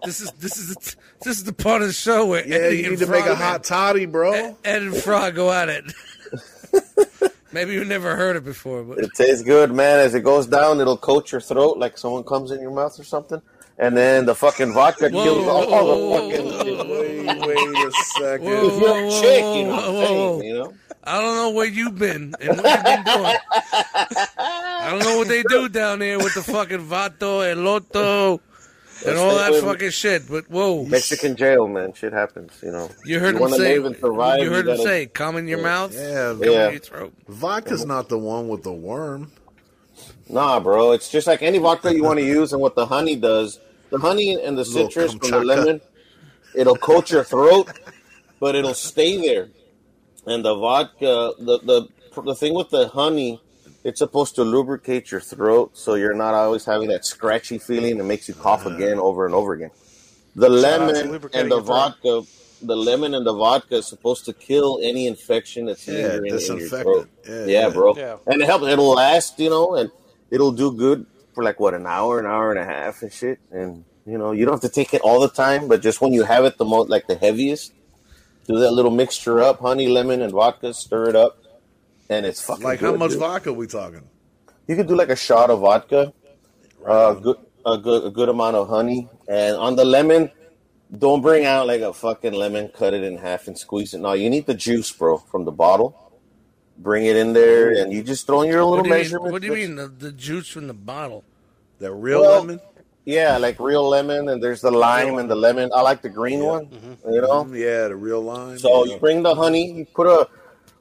This 0.05 0.19
is 0.21 0.31
this 0.33 0.57
is 0.57 0.67
the, 0.75 0.95
this 1.23 1.37
is 1.37 1.43
the 1.45 1.53
part 1.53 1.81
of 1.81 1.87
the 1.87 1.93
show 1.93 2.25
where 2.25 2.45
Yeah, 2.45 2.57
Eddie 2.57 2.77
you 2.79 2.83
and 2.89 2.91
need 2.99 3.05
to 3.05 3.11
make 3.11 3.25
a 3.25 3.35
hot 3.35 3.63
toddy, 3.63 4.05
bro. 4.05 4.57
Ed 4.65 4.81
and 4.81 4.95
Frog 4.95 5.35
go 5.35 5.51
at 5.51 5.69
it. 5.69 5.85
Maybe 7.53 7.73
you've 7.73 7.87
never 7.87 8.15
heard 8.15 8.35
it 8.35 8.43
before, 8.43 8.83
but 8.83 8.97
It 8.99 9.11
tastes 9.15 9.43
good, 9.43 9.71
man. 9.71 9.99
As 9.99 10.13
it 10.15 10.21
goes 10.21 10.47
down, 10.47 10.81
it'll 10.81 10.97
coat 10.97 11.31
your 11.31 11.39
throat 11.39 11.77
like 11.77 11.97
someone 11.97 12.23
comes 12.23 12.51
in 12.51 12.59
your 12.61 12.71
mouth 12.71 12.99
or 12.99 13.03
something. 13.03 13.41
And 13.79 13.97
then 13.97 14.25
the 14.25 14.35
fucking 14.35 14.73
vodka 14.73 15.09
Whoa, 15.09 15.23
kills 15.23 15.47
all 15.47 15.67
whoa, 15.67 16.29
the 16.29 16.37
fucking. 16.37 16.77
whoa, 16.77 16.99
Wait, 17.47 17.47
wait 17.47 17.87
a 17.87 17.91
second. 18.19 18.45
Whoa. 18.45 18.67
If 18.67 18.81
you're 18.81 19.03
whoa, 19.07 19.21
chick, 19.21 19.43
you 19.57 19.63
know 19.65 19.73
I'm 19.79 19.93
whoa, 19.93 20.39
saying, 20.39 20.43
you 20.43 20.53
know? 20.59 20.73
I 21.05 21.21
don't 21.21 21.35
know 21.35 21.49
where 21.51 21.65
you've 21.65 21.97
been 21.97 22.33
and 22.39 22.57
what 22.61 22.65
you've 22.65 22.83
been 22.83 23.03
doing. 23.03 23.35
I 24.37 24.87
don't 24.91 24.99
know 24.99 25.17
what 25.17 25.27
they 25.27 25.43
do 25.43 25.67
down 25.69 25.99
there 25.99 26.17
with 26.17 26.33
the 26.35 26.43
fucking 26.43 26.87
vato, 26.87 27.41
eloto, 27.53 28.39
and 29.05 29.17
all 29.17 29.35
that 29.35 29.53
fucking 29.61 29.89
shit. 29.89 30.29
But 30.29 30.49
whoa, 30.49 30.85
Mexican 30.85 31.35
jail, 31.35 31.67
man. 31.67 31.93
Shit 31.93 32.13
happens, 32.13 32.53
you 32.63 32.71
know. 32.71 32.89
you 33.05 33.19
heard 33.19 33.35
him 33.35 33.41
wanna 33.41 33.57
say. 33.57 33.75
live 33.75 33.85
and 33.85 33.97
survive, 33.97 34.39
you 34.39 34.49
heard 34.49 34.65
you 34.65 34.71
him 34.71 34.77
gotta- 34.77 34.87
say, 34.89 35.05
"Come 35.07 35.35
in 35.37 35.47
your 35.47 35.61
mouth, 35.61 35.93
Yeah, 35.93 36.29
come 36.31 36.43
Yeah. 36.43 36.65
in 36.67 36.71
your 36.73 36.79
throat." 36.81 37.13
vodka's 37.27 37.81
uh-huh. 37.81 37.93
not 37.95 38.09
the 38.09 38.17
one 38.19 38.47
with 38.47 38.63
the 38.63 38.71
worm. 38.71 39.31
Nah, 40.29 40.59
bro. 40.59 40.91
It's 40.93 41.09
just 41.09 41.27
like 41.27 41.41
any 41.41 41.57
vodka 41.57 41.93
you 41.93 42.03
want 42.03 42.19
to 42.19 42.25
use, 42.25 42.53
and 42.53 42.61
what 42.61 42.75
the 42.75 42.85
honey 42.85 43.15
does. 43.15 43.59
The 43.89 43.99
honey 43.99 44.41
and 44.41 44.57
the 44.57 44.65
citrus 44.65 45.13
from 45.13 45.29
the 45.29 45.39
lemon, 45.43 45.81
it'll 46.55 46.77
coat 46.77 47.11
your 47.11 47.23
throat, 47.23 47.69
but 48.39 48.55
it'll 48.55 48.73
stay 48.73 49.21
there. 49.21 49.49
And 50.25 50.43
the 50.43 50.55
vodka, 50.55 51.33
the 51.37 51.59
the 51.59 52.21
the 52.21 52.35
thing 52.35 52.53
with 52.55 52.69
the 52.69 52.87
honey, 52.87 53.41
it's 53.83 53.99
supposed 53.99 54.35
to 54.35 54.43
lubricate 54.43 55.11
your 55.11 55.19
throat, 55.21 55.77
so 55.77 55.95
you're 55.95 56.13
not 56.13 56.33
always 56.33 56.65
having 56.65 56.87
that 56.87 57.05
scratchy 57.05 57.57
feeling 57.57 57.97
that 57.97 58.05
makes 58.05 58.27
you 58.27 58.33
cough 58.33 58.65
again 58.65 58.97
over 58.99 59.25
and 59.25 59.35
over 59.35 59.53
again. 59.53 59.71
The 60.35 60.47
out 60.47 60.51
lemon 60.51 61.11
lubricating 61.11 61.41
and 61.41 61.51
the 61.51 61.57
your 61.57 61.65
throat. 61.65 61.95
vodka, 62.01 62.21
the 62.63 62.75
lemon 62.75 63.13
and 63.13 63.27
the 63.27 63.33
vodka 63.33 63.75
is 63.75 63.87
supposed 63.87 64.25
to 64.25 64.33
kill 64.33 64.79
any 64.81 65.05
infection 65.05 65.65
that's 65.65 65.87
Yeah, 65.87 66.15
lingering 66.15 66.41
in 66.41 66.57
your 66.57 66.69
throat. 66.69 67.09
Yeah, 67.27 67.33
yeah, 67.33 67.45
yeah. 67.45 67.69
bro. 67.69 67.95
Yeah. 67.95 68.17
And 68.25 68.41
it 68.41 68.45
helps. 68.45 68.65
It'll 68.65 68.93
last, 68.93 69.37
you 69.37 69.49
know, 69.49 69.75
and 69.75 69.91
it'll 70.33 70.51
do 70.51 70.71
good 70.73 71.05
for 71.33 71.43
like 71.43 71.59
what 71.59 71.73
an 71.73 71.85
hour, 71.85 72.19
an 72.19 72.25
hour 72.25 72.51
and 72.51 72.59
a 72.59 72.65
half, 72.65 73.01
and 73.03 73.11
shit. 73.13 73.39
And 73.51 73.85
you 74.05 74.17
know, 74.17 74.31
you 74.31 74.43
don't 74.45 74.55
have 74.55 74.67
to 74.69 74.75
take 74.81 74.93
it 74.93 75.01
all 75.01 75.19
the 75.21 75.29
time, 75.29 75.67
but 75.67 75.81
just 75.81 76.01
when 76.01 76.11
you 76.11 76.23
have 76.23 76.43
it 76.45 76.57
the 76.57 76.65
most, 76.65 76.89
like 76.89 77.07
the 77.07 77.15
heaviest, 77.15 77.71
do 78.47 78.59
that 78.59 78.71
little 78.71 78.91
mixture 78.91 79.39
up, 79.41 79.59
honey, 79.61 79.87
lemon, 79.87 80.21
and 80.21 80.31
vodka, 80.33 80.73
stir 80.73 81.09
it 81.09 81.15
up, 81.15 81.37
and 82.09 82.25
it's 82.25 82.41
fucking 82.41 82.63
Like 82.63 82.79
good, 82.79 82.91
how 82.91 82.97
much 82.97 83.11
dude. 83.11 83.19
vodka 83.19 83.53
we 83.53 83.67
talking? 83.67 84.03
You 84.67 84.75
could 84.75 84.87
do 84.87 84.95
like 84.95 85.09
a 85.09 85.15
shot 85.15 85.49
of 85.49 85.59
vodka, 85.61 86.13
uh, 86.85 87.13
good, 87.13 87.37
a 87.65 87.77
good, 87.77 88.03
a 88.05 88.09
good 88.09 88.29
amount 88.29 88.55
of 88.55 88.67
honey, 88.67 89.07
and 89.29 89.55
on 89.55 89.75
the 89.75 89.85
lemon, 89.85 90.31
don't 90.97 91.21
bring 91.21 91.45
out 91.45 91.67
like 91.67 91.81
a 91.81 91.93
fucking 91.93 92.33
lemon, 92.33 92.67
cut 92.69 92.93
it 92.93 93.03
in 93.03 93.17
half 93.17 93.47
and 93.47 93.57
squeeze 93.57 93.93
it. 93.93 93.99
No, 93.99 94.13
you 94.13 94.29
need 94.29 94.45
the 94.45 94.53
juice, 94.53 94.91
bro, 94.91 95.17
from 95.17 95.45
the 95.45 95.51
bottle. 95.51 96.02
Bring 96.83 97.05
it 97.05 97.15
in 97.15 97.31
there, 97.31 97.71
and 97.71 97.93
you 97.93 98.03
just 98.03 98.27
throw 98.27 98.41
in 98.41 98.49
your 98.49 98.65
What 98.65 98.69
little 98.71 98.83
do 98.83 98.89
you 98.89 98.93
mean, 98.95 98.99
measurement. 99.03 99.31
what 99.31 99.41
do 99.41 99.47
you 99.47 99.53
mean 99.53 99.75
the, 99.77 99.87
the 99.87 100.11
juice 100.11 100.49
from 100.49 100.67
the 100.67 100.73
bottle? 100.73 101.23
The 101.79 101.91
real 101.93 102.21
Well, 102.21 102.39
lemon? 102.41 102.59
Yeah, 103.05 103.37
like 103.37 103.57
real 103.59 103.87
lemon, 103.87 104.27
and 104.27 104.43
there's 104.43 104.59
the 104.61 104.71
lime 104.71 105.17
and 105.17 105.31
the 105.31 105.35
lemon. 105.35 105.71
I 105.73 105.79
like 105.81 106.01
the 106.01 106.09
green 106.09 106.43
one, 106.43 106.67
you 107.09 107.21
know. 107.21 107.45
Mm, 107.45 107.57
Yeah, 107.57 107.87
the 107.87 107.95
real 107.95 108.21
lime. 108.21 108.59
So 108.59 108.83
yeah. 108.85 108.93
you 108.93 108.99
bring 108.99 109.23
the 109.23 109.33
honey, 109.33 109.71
you 109.71 109.85
put 109.85 110.07
a 110.07 110.27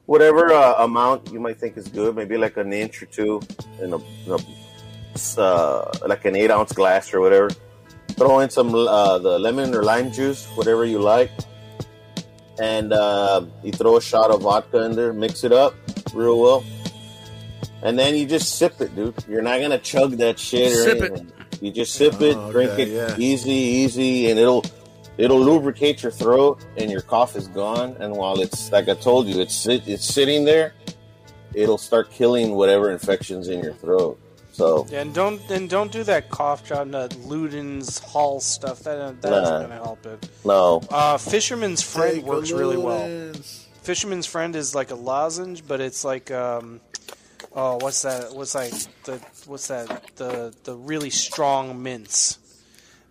whatever 0.06 0.52
uh, 0.52 0.82
amount 0.84 1.32
you 1.32 1.38
might 1.38 1.58
think 1.58 1.76
is 1.76 1.86
good, 1.88 2.14
maybe 2.16 2.36
like 2.36 2.56
an 2.56 2.72
inch 2.72 3.00
or 3.02 3.06
two 3.06 3.40
in 3.80 3.92
a, 3.92 3.96
in 3.98 4.30
a 4.34 5.40
uh, 5.40 5.92
like 6.06 6.24
an 6.24 6.34
eight 6.36 6.50
ounce 6.50 6.72
glass 6.72 7.14
or 7.14 7.20
whatever. 7.20 7.50
Throw 8.18 8.40
in 8.40 8.50
some 8.50 8.74
uh, 8.74 9.18
the 9.18 9.38
lemon 9.38 9.72
or 9.74 9.82
lime 9.84 10.10
juice, 10.12 10.46
whatever 10.54 10.84
you 10.84 10.98
like, 11.00 11.30
and 12.60 12.92
uh, 12.92 13.44
you 13.62 13.72
throw 13.72 13.96
a 13.96 14.02
shot 14.02 14.30
of 14.30 14.42
vodka 14.42 14.84
in 14.84 14.92
there, 14.94 15.12
mix 15.12 15.42
it 15.44 15.52
up 15.52 15.74
real 16.14 16.40
well, 16.40 16.64
and 17.82 17.98
then 17.98 18.14
you 18.14 18.26
just 18.26 18.56
sip 18.58 18.80
it, 18.80 18.94
dude. 18.94 19.14
You're 19.28 19.42
not 19.42 19.60
gonna 19.60 19.78
chug 19.78 20.12
that 20.18 20.38
shit 20.38 20.72
or 20.72 20.82
Sip 20.84 20.96
it. 21.02 21.10
anything. 21.12 21.32
You 21.60 21.70
just 21.70 21.94
sip 21.94 22.20
it, 22.20 22.36
Oh, 22.36 22.50
drink 22.50 22.78
it 22.78 22.88
yeah. 22.88 23.14
easy, 23.18 23.50
easy, 23.52 24.30
and 24.30 24.38
it'll 24.38 24.64
it'll 25.18 25.40
lubricate 25.40 26.02
your 26.02 26.12
throat, 26.12 26.64
and 26.76 26.90
your 26.90 27.02
cough 27.02 27.36
is 27.36 27.46
gone. 27.48 27.96
And 28.00 28.16
while 28.16 28.40
it's 28.40 28.72
like 28.72 28.88
I 28.88 28.94
told 28.94 29.26
you, 29.28 29.40
it's 29.40 29.54
sit, 29.54 29.86
it's 29.86 30.04
sitting 30.04 30.44
there, 30.44 30.74
it'll 31.54 31.78
start 31.78 32.10
killing 32.10 32.54
whatever 32.54 32.90
infections 32.90 33.48
in 33.48 33.62
your 33.62 33.74
throat. 33.74 34.18
So 34.54 34.86
Yeah, 34.90 35.00
and 35.00 35.14
don't 35.14 35.40
and 35.50 35.68
don't 35.70 35.90
do 35.92 36.02
that 36.04 36.28
cough 36.30 36.66
drop, 36.66 36.90
that 36.90 37.10
Luden's 37.12 37.98
Hall 38.00 38.38
stuff. 38.40 38.80
That 38.80 39.20
that's 39.22 39.32
Nah. 39.48 39.50
not 39.60 39.62
gonna 39.62 39.74
help 39.74 40.04
it. 40.06 40.28
no, 40.44 40.82
Uh, 40.90 41.16
Fisherman's 41.16 41.80
Friend 41.82 42.16
Take 42.16 42.24
works 42.26 42.50
really 42.50 42.76
well. 42.76 43.32
Fisherman's 43.82 44.26
Friend 44.26 44.54
is 44.54 44.74
like 44.74 44.90
a 44.90 44.94
lozenge, 44.94 45.66
but 45.66 45.80
it's 45.80 46.04
like 46.04 46.30
um, 46.30 46.80
oh, 47.54 47.76
what's 47.76 48.02
that? 48.02 48.32
What's 48.34 48.54
like 48.54 48.72
the 49.04 49.18
what's 49.46 49.68
that? 49.68 50.16
The 50.16 50.54
the 50.64 50.74
really 50.74 51.10
strong 51.10 51.82
mints. 51.82 52.38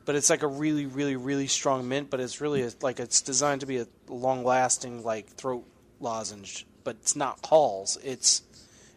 But 0.04 0.16
it's 0.16 0.30
like 0.32 0.42
a 0.42 0.48
really, 0.48 0.88
really, 0.88 1.16
really 1.16 1.48
strong 1.48 1.88
mint. 1.88 2.10
But 2.10 2.20
it's 2.20 2.42
really 2.42 2.64
a, 2.64 2.72
like 2.82 3.00
it's 3.00 3.22
designed 3.22 3.62
to 3.62 3.68
be 3.68 3.78
a 3.78 3.88
long-lasting 4.08 5.04
like 5.04 5.28
throat 5.28 5.66
lozenge. 6.00 6.66
But 6.84 6.98
it's 7.02 7.16
not 7.16 7.46
Halls. 7.46 7.98
It's 8.04 8.42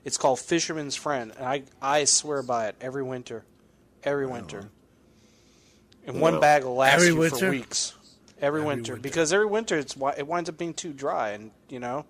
it's 0.04 0.16
called 0.16 0.38
Fisherman's 0.38 0.96
Friend, 0.96 1.32
and 1.36 1.46
I 1.46 1.62
I 1.82 2.04
swear 2.04 2.42
by 2.42 2.68
it 2.68 2.76
every 2.80 3.02
winter, 3.02 3.44
every 4.02 4.26
winter. 4.26 4.70
And 6.06 6.20
one 6.20 6.38
bag 6.40 6.64
will 6.64 6.76
last 6.76 6.94
Every 6.94 7.08
you 7.08 7.16
winter? 7.16 7.36
for 7.36 7.50
weeks. 7.50 7.94
Every, 8.44 8.62
winter. 8.62 8.96
because 8.96 9.32
every 9.32 9.46
winter 9.46 9.76
it's 9.78 9.96
it 10.16 10.26
winds 10.26 10.48
up 10.50 10.58
being 10.58 10.74
too 10.74 10.92
dry, 10.92 11.30
and 11.30 11.50
you 11.68 11.80
know. 11.80 12.04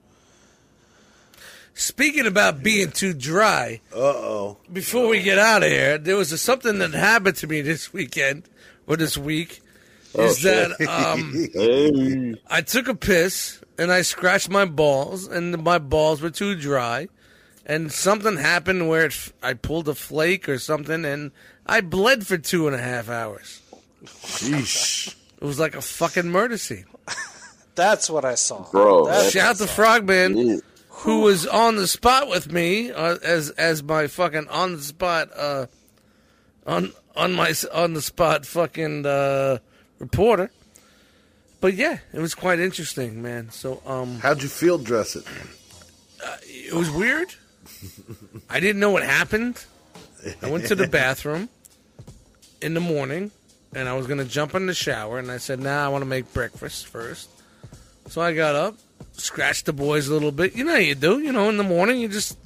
Speaking 1.77 2.27
about 2.27 2.63
being 2.63 2.93
too 2.93 3.13
dry, 3.15 3.81
Uh 3.93 3.99
oh. 3.99 4.57
before 4.73 5.09
we 5.09 5.23
get 5.23 5.39
out 5.39 5.65
of 5.65 5.69
here, 5.71 5.99
there 5.99 6.17
was 6.17 6.31
a, 6.31 6.39
something 6.39 6.79
that 6.79 6.93
happened 6.95 7.37
to 7.39 7.49
me 7.49 7.63
this 7.63 7.93
weekend 7.93 8.45
or 8.87 8.97
this 8.97 9.19
week. 9.19 9.61
Is 10.17 10.43
that 10.43 10.71
um, 10.89 11.33
hey, 11.53 12.35
I 12.49 12.61
took 12.61 12.87
a 12.87 12.95
piss 12.95 13.61
and 13.77 13.91
I 13.91 14.03
scratched 14.03 14.49
my 14.49 14.65
balls, 14.65 15.27
and 15.27 15.65
my 15.65 15.79
balls 15.79 16.21
were 16.23 16.31
too 16.31 16.55
dry, 16.55 17.09
and 17.67 17.91
something 17.91 18.37
happened 18.37 18.89
where 18.89 19.07
it, 19.07 19.13
f- 19.13 19.33
I 19.43 19.55
pulled 19.55 19.89
a 19.89 19.97
flake 19.97 20.49
or 20.49 20.61
something, 20.61 21.05
and 21.05 21.33
I 21.67 21.81
bled 21.81 22.25
for 22.25 22.39
two 22.39 22.69
and 22.69 22.77
a 22.77 22.81
half 22.81 23.09
hours. 23.09 23.61
Sheesh. 24.05 25.17
It 25.45 25.47
was 25.47 25.59
like 25.59 25.75
a 25.77 25.83
fucking 25.83 26.31
murder 26.31 26.57
scene. 26.57 26.87
That's 27.75 28.09
what 28.09 28.25
I 28.25 28.35
saw. 28.35 28.63
Bro, 28.71 29.09
That's- 29.09 29.31
Shout 29.31 29.51
out 29.51 29.57
to 29.59 29.67
Frogman. 29.67 30.39
Yeah. 30.39 30.57
who 30.89 31.21
was 31.21 31.47
on 31.47 31.77
the 31.77 31.87
spot 31.87 32.29
with 32.29 32.51
me 32.51 32.91
uh, 32.91 33.17
as 33.23 33.51
as 33.51 33.83
my 33.83 34.07
fucking 34.07 34.49
on 34.49 34.77
the 34.77 34.83
spot 34.83 35.29
uh 35.37 35.67
on 36.67 36.93
on 37.15 37.35
my 37.35 37.53
on 37.75 37.93
the 37.93 38.01
spot 38.01 38.47
fucking 38.47 39.05
uh 39.05 39.59
reporter. 39.99 40.51
But 41.61 41.75
yeah, 41.75 41.99
it 42.15 42.21
was 42.21 42.35
quite 42.35 42.59
interesting, 42.59 43.21
man. 43.21 43.51
So 43.51 43.83
um 43.85 44.21
How'd 44.21 44.43
you 44.43 44.49
field 44.49 44.85
dress 44.85 45.15
it? 45.15 45.27
it 46.45 46.73
was 46.73 46.91
weird. 46.91 47.35
I 48.49 48.61
didn't 48.61 48.81
know 48.81 48.91
what 48.93 49.03
happened. 49.03 49.63
I 50.43 50.49
went 50.49 50.65
to 50.69 50.75
the 50.75 50.89
bathroom 51.01 51.51
in 52.63 52.73
the 52.73 52.81
morning 52.81 53.31
and 53.75 53.89
I 53.89 53.95
was 53.95 54.07
going 54.07 54.19
to 54.19 54.25
jump 54.25 54.55
in 54.55 54.67
the 54.67 54.75
shower 54.75 55.19
and 55.19 55.31
I 55.31 55.39
said, 55.39 55.61
"Nah, 55.61 55.85
I 55.85 55.89
want 55.89 56.03
to 56.03 56.07
make 56.09 56.33
breakfast 56.33 56.87
first. 56.87 57.29
So 58.09 58.21
I 58.21 58.35
got 58.35 58.55
up, 58.55 58.77
scratched 59.13 59.67
the 59.67 59.73
boys 59.73 60.09
a 60.09 60.13
little 60.13 60.33
bit. 60.33 60.55
You 60.55 60.65
know 60.65 60.73
how 60.73 60.79
you 60.79 60.95
do. 60.95 61.21
You 61.21 61.33
know, 61.33 61.49
in 61.49 61.57
the 61.57 61.65
morning 61.65 62.01
you 62.01 62.09
just. 62.09 62.39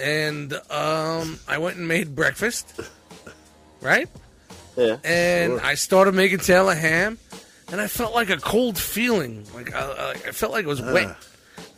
And 0.00 0.52
um, 0.70 1.38
I 1.46 1.58
went 1.58 1.76
and 1.76 1.86
made 1.86 2.14
breakfast. 2.14 2.80
Right. 3.80 4.08
Yeah. 4.76 4.96
And 5.04 5.52
sure. 5.52 5.64
I 5.64 5.74
started 5.74 6.14
making 6.14 6.38
Taylor 6.38 6.74
ham, 6.74 7.18
and 7.70 7.80
I 7.80 7.86
felt 7.86 8.14
like 8.14 8.30
a 8.30 8.38
cold 8.38 8.76
feeling. 8.78 9.46
Like 9.54 9.74
I, 9.74 10.12
I 10.12 10.14
felt 10.32 10.52
like 10.52 10.64
it 10.64 10.68
was 10.68 10.82
wet. 10.82 11.16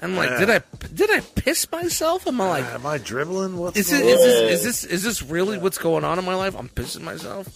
I'm 0.01 0.17
like, 0.17 0.31
Uh. 0.31 0.39
did 0.39 0.51
I 0.51 0.63
did 0.95 1.11
I 1.11 1.21
piss 1.21 1.71
myself? 1.71 2.27
Am 2.27 2.41
I 2.41 2.49
like, 2.49 2.65
Am 2.65 2.87
I 2.87 2.99
dribbling? 2.99 3.57
What's 3.59 3.79
is, 3.79 3.93
it, 3.93 4.05
is, 4.07 4.19
this, 4.19 4.51
is 4.51 4.65
this 4.65 4.85
is 4.85 5.03
this 5.03 5.23
really 5.23 5.59
what's 5.59 5.79
going 5.79 6.05
on 6.05 6.19
in 6.19 6.25
my 6.25 6.35
life? 6.35 6.57
I'm 6.57 6.69
pissing 6.69 7.03
myself. 7.03 7.49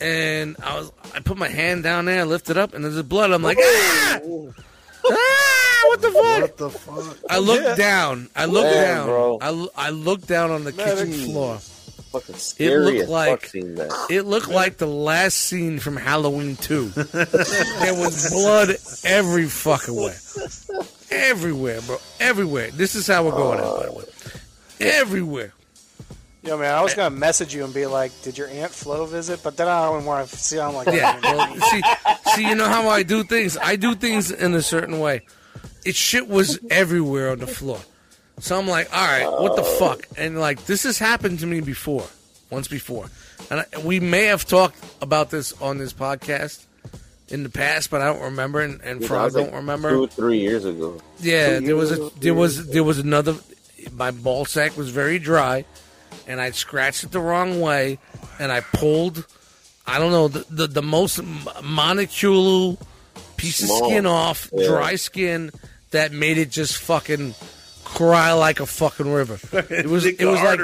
And 0.00 0.56
I 0.62 0.76
was 0.78 0.92
I 1.14 1.20
put 1.20 1.36
my 1.38 1.48
hand 1.48 1.82
down 1.82 2.04
there, 2.06 2.20
I 2.20 2.24
lift 2.24 2.50
it 2.50 2.56
up, 2.56 2.74
and 2.74 2.84
there's 2.84 3.00
blood. 3.02 3.30
I'm 3.30 3.42
like, 3.42 3.58
ah! 3.60 4.18
ah! 5.10 5.82
What 5.86 6.00
the 6.02 6.10
fuck? 6.10 6.40
What 6.40 6.56
the 6.56 6.70
fuck? 6.70 7.16
I 7.30 7.38
look 7.38 7.76
down. 7.76 8.28
I 8.34 8.46
look 8.46 8.64
Yeah, 8.64 8.82
down. 8.94 9.06
bro. 9.06 9.38
I, 9.40 9.46
l- 9.48 9.70
I 9.76 9.90
look 9.90 10.26
down 10.26 10.50
on 10.50 10.64
the 10.64 10.72
kitchen 10.72 11.10
Medic. 11.10 11.26
floor. 11.30 11.58
Fucking 11.58 12.34
It 12.58 12.76
looked 12.78 13.08
like 13.10 13.40
fuck 13.42 13.50
seeing 13.50 13.76
it 14.10 14.22
looked 14.24 14.48
like 14.48 14.78
the 14.78 14.86
last 14.86 15.36
scene 15.36 15.78
from 15.78 15.96
Halloween 15.96 16.56
2. 16.56 16.88
there 16.90 17.94
was 17.94 18.30
blood 18.30 18.76
every 19.04 19.46
fucking 19.46 19.94
way. 19.94 20.14
Everywhere, 21.10 21.80
bro. 21.82 21.98
Everywhere. 22.20 22.70
This 22.70 22.94
is 22.94 23.06
how 23.06 23.24
we're 23.24 23.32
going 23.32 23.58
out, 23.60 23.78
by 23.80 23.86
the 23.86 23.92
way. 23.92 24.04
Everywhere. 24.80 25.52
Yeah, 26.44 26.56
man, 26.56 26.74
I 26.74 26.82
was 26.82 26.94
gonna 26.94 27.14
message 27.14 27.54
you 27.54 27.64
and 27.64 27.72
be 27.72 27.86
like, 27.86 28.12
"Did 28.22 28.36
your 28.36 28.48
aunt 28.48 28.70
Flo 28.72 29.06
visit?" 29.06 29.42
But 29.42 29.56
then 29.56 29.66
I 29.68 29.86
don't 29.86 30.04
want 30.04 30.28
to 30.28 30.36
sound 30.36 30.76
like 30.76 30.86
Yeah. 30.88 31.18
that. 31.18 31.22
Well, 31.22 31.60
see, 31.70 31.82
see, 32.36 32.48
you 32.48 32.54
know 32.54 32.68
how 32.68 32.88
I 32.88 33.02
do 33.02 33.24
things? 33.24 33.56
I 33.56 33.76
do 33.76 33.94
things 33.94 34.30
in 34.30 34.54
a 34.54 34.62
certain 34.62 34.98
way. 35.00 35.22
It 35.84 35.96
shit 35.96 36.28
was 36.28 36.58
everywhere 36.70 37.30
on 37.30 37.38
the 37.38 37.46
floor. 37.46 37.80
So 38.40 38.58
I'm 38.58 38.66
like, 38.68 38.94
all 38.94 39.06
right, 39.06 39.26
what 39.40 39.56
the 39.56 39.62
fuck? 39.62 40.06
And 40.18 40.38
like, 40.40 40.64
this 40.66 40.82
has 40.82 40.98
happened 40.98 41.38
to 41.40 41.46
me 41.46 41.60
before, 41.60 42.06
once 42.50 42.68
before. 42.68 43.06
And 43.50 43.60
I, 43.60 43.66
we 43.82 44.00
may 44.00 44.24
have 44.24 44.44
talked 44.44 44.76
about 45.00 45.30
this 45.30 45.52
on 45.62 45.78
this 45.78 45.92
podcast 45.92 46.64
in 47.28 47.42
the 47.42 47.48
past, 47.48 47.90
but 47.90 48.00
I 48.02 48.06
don't 48.12 48.22
remember, 48.22 48.60
and, 48.60 48.80
and 48.82 49.00
Dude, 49.00 49.02
that 49.02 49.06
Frog 49.08 49.34
like 49.34 49.44
don't 49.46 49.54
remember. 49.54 49.90
Two 49.90 50.06
three 50.08 50.40
years 50.40 50.64
ago. 50.64 51.00
Yeah, 51.20 51.58
Two 51.60 51.66
there 51.66 51.76
was 51.76 51.92
a 51.92 52.10
there 52.20 52.34
was 52.34 52.66
there 52.68 52.84
was 52.84 52.98
another. 52.98 53.34
My 53.92 54.10
ball 54.10 54.44
sack 54.46 54.76
was 54.76 54.90
very 54.90 55.18
dry, 55.18 55.64
and 56.26 56.40
I 56.40 56.50
scratched 56.52 57.04
it 57.04 57.10
the 57.12 57.20
wrong 57.20 57.60
way, 57.60 57.98
and 58.38 58.50
I 58.52 58.60
pulled. 58.60 59.26
I 59.86 59.98
don't 59.98 60.12
know 60.12 60.28
the 60.28 60.44
the, 60.50 60.66
the 60.66 60.82
most 60.82 61.18
m- 61.18 61.46
piece 63.36 63.58
Small. 63.58 63.84
of 63.84 63.90
skin 63.90 64.06
off, 64.06 64.48
Yeah. 64.52 64.68
dry 64.68 64.94
skin 64.96 65.50
that 65.90 66.12
made 66.12 66.38
it 66.38 66.50
just 66.50 66.78
fucking 66.78 67.34
cry 67.84 68.32
like 68.32 68.60
a 68.60 68.66
fucking 68.66 69.12
river. 69.12 69.38
It 69.70 69.86
was 69.86 70.04
it 70.06 70.24
was 70.24 70.40
the 70.40 70.44
like 70.44 70.58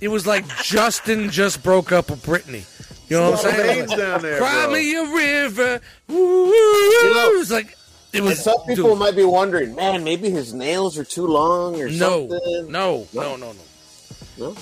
it 0.00 0.08
was 0.08 0.26
like 0.26 0.44
Justin 0.62 1.30
just 1.30 1.62
broke 1.62 1.92
up 1.92 2.10
with 2.10 2.24
Britney. 2.24 2.64
You 3.10 3.18
know 3.18 3.32
what 3.32 3.44
I'm 3.44 3.52
saying? 3.54 3.86
down 3.88 4.22
there, 4.22 4.38
Cry 4.38 4.64
bro. 4.64 4.72
me 4.72 4.94
a 4.96 5.02
river. 5.14 5.80
Woo, 6.08 6.46
it 6.50 7.36
was 7.38 7.50
like 7.50 7.76
it 8.12 8.18
And 8.18 8.24
was. 8.24 8.42
some 8.42 8.56
people 8.66 8.90
dude. 8.90 8.98
might 8.98 9.14
be 9.16 9.24
wondering, 9.24 9.74
man, 9.74 10.04
maybe 10.04 10.30
his 10.30 10.54
nails 10.54 10.96
are 10.98 11.04
too 11.04 11.26
long 11.26 11.80
or 11.80 11.88
No, 11.90 12.28
something. 12.30 12.72
no, 12.72 13.06
no, 13.12 13.36
no, 13.36 13.36
no. 13.36 13.52
No? 13.52 13.54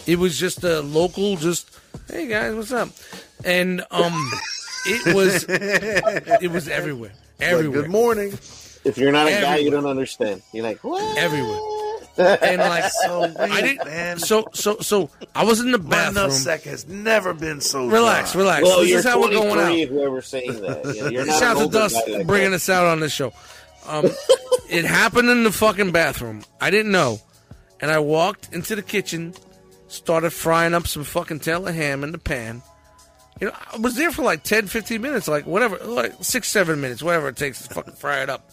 It 0.07 0.19
was 0.19 0.39
just 0.39 0.63
a 0.65 0.81
local, 0.81 1.37
just 1.37 1.71
hey 2.11 2.27
guys, 2.27 2.55
what's 2.55 2.73
up? 2.73 2.91
And 3.45 3.83
um, 3.91 4.31
it 4.87 5.15
was 5.15 5.45
it 5.49 6.51
was 6.51 6.69
everywhere, 6.69 7.13
Like, 7.41 7.49
everywhere, 7.49 7.83
good 7.83 7.91
morning. 7.91 8.33
If 8.85 8.99
you're 8.99 9.13
not 9.13 9.29
a 9.29 9.31
guy, 9.31 9.57
you 9.59 9.71
don't 9.71 9.87
understand. 9.87 10.43
You're 10.53 10.65
like, 10.65 10.83
what? 10.85 11.17
everywhere. 11.19 11.59
And 12.19 12.59
like, 12.61 12.93
So 12.93 13.21
weak, 13.23 13.39
I 13.39 13.63
didn't. 13.63 13.87
man. 13.87 14.19
So 14.19 14.47
so 14.53 14.77
so 14.81 15.09
I 15.35 15.45
was 15.45 15.61
in 15.61 15.73
the 15.73 15.79
My 15.79 15.89
bathroom. 15.89 16.29
nutsack 16.29 16.61
has 16.65 16.87
never 16.87 17.33
been 17.33 17.63
so 17.63 17.87
Relax, 17.87 18.33
dry. 18.33 18.43
relax. 18.43 18.65
Well, 18.65 18.81
this 18.81 18.91
you're 18.91 18.99
is 18.99 19.05
how 19.07 19.19
we're 19.19 19.31
going 19.31 19.59
out. 19.59 19.89
whoever's 19.89 20.27
saying 20.27 20.61
that. 20.61 20.85
You 20.95 21.05
know, 21.05 21.09
you're 21.09 21.25
not 21.25 21.39
Shout 21.39 21.57
out 21.57 21.65
to 21.65 21.71
Dust 21.73 21.97
like 22.09 22.27
bringing 22.27 22.51
that. 22.51 22.57
us 22.57 22.69
out 22.69 22.85
on 22.85 23.01
this 23.01 23.13
show. 23.15 23.33
Um, 23.87 24.11
it 24.69 24.85
happened 24.85 25.31
in 25.31 25.43
the 25.43 25.51
fucking 25.53 25.93
bathroom. 25.93 26.43
I 26.61 26.69
didn't 26.71 26.93
know, 26.93 27.19
and 27.81 27.91
I 27.91 27.99
walked 28.01 28.53
into 28.53 28.77
the 28.77 28.83
kitchen, 28.83 29.33
started 29.93 30.31
frying 30.31 30.75
up 30.75 30.87
some 30.87 31.05
fucking 31.05 31.41
Taylor 31.41 31.73
ham 31.73 32.03
in 32.03 32.13
the 32.13 32.19
pan. 32.19 32.63
You 33.41 33.49
know, 33.49 33.55
I 33.73 33.77
was 33.79 33.95
there 33.95 34.11
for 34.11 34.23
like 34.23 34.43
10, 34.43 34.67
15 34.67 35.01
minutes, 35.01 35.29
like 35.29 35.47
whatever, 35.47 35.79
like 35.85 36.15
six, 36.21 36.49
seven 36.49 36.81
minutes, 36.81 37.03
whatever 37.03 37.29
it 37.29 37.37
takes 37.37 37.67
to 37.67 37.75
fucking 37.75 37.95
fry 37.95 38.23
it 38.23 38.31
up. 38.31 38.51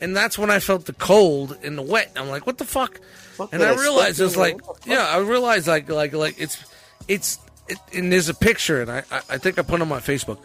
And 0.00 0.14
that's 0.14 0.38
when 0.38 0.50
I 0.50 0.58
felt 0.58 0.84
the 0.84 0.92
cold 0.92 1.56
and 1.62 1.78
the 1.78 1.82
wet. 1.82 2.12
I'm 2.16 2.28
like, 2.28 2.46
what 2.46 2.58
the 2.58 2.64
fuck? 2.64 3.00
Fuck 3.36 3.52
and 3.52 3.62
I 3.62 3.74
realized 3.74 4.20
it 4.20 4.24
was 4.24 4.32
stepped 4.32 4.48
in 4.48 4.56
like, 4.56 4.56
there. 4.58 4.66
What 4.66 4.82
the 4.82 4.90
yeah, 4.90 5.06
I 5.06 5.18
realized 5.18 5.66
like, 5.66 5.88
like, 5.88 6.12
like 6.12 6.34
it's, 6.38 6.62
it's, 7.08 7.38
it, 7.68 7.78
and 7.94 8.12
there's 8.12 8.28
a 8.28 8.34
picture, 8.34 8.82
and 8.82 8.90
I, 8.90 9.02
I, 9.10 9.20
I 9.30 9.38
think 9.38 9.58
I 9.58 9.62
put 9.62 9.80
it 9.80 9.82
on 9.82 9.88
my 9.88 10.00
Facebook. 10.00 10.38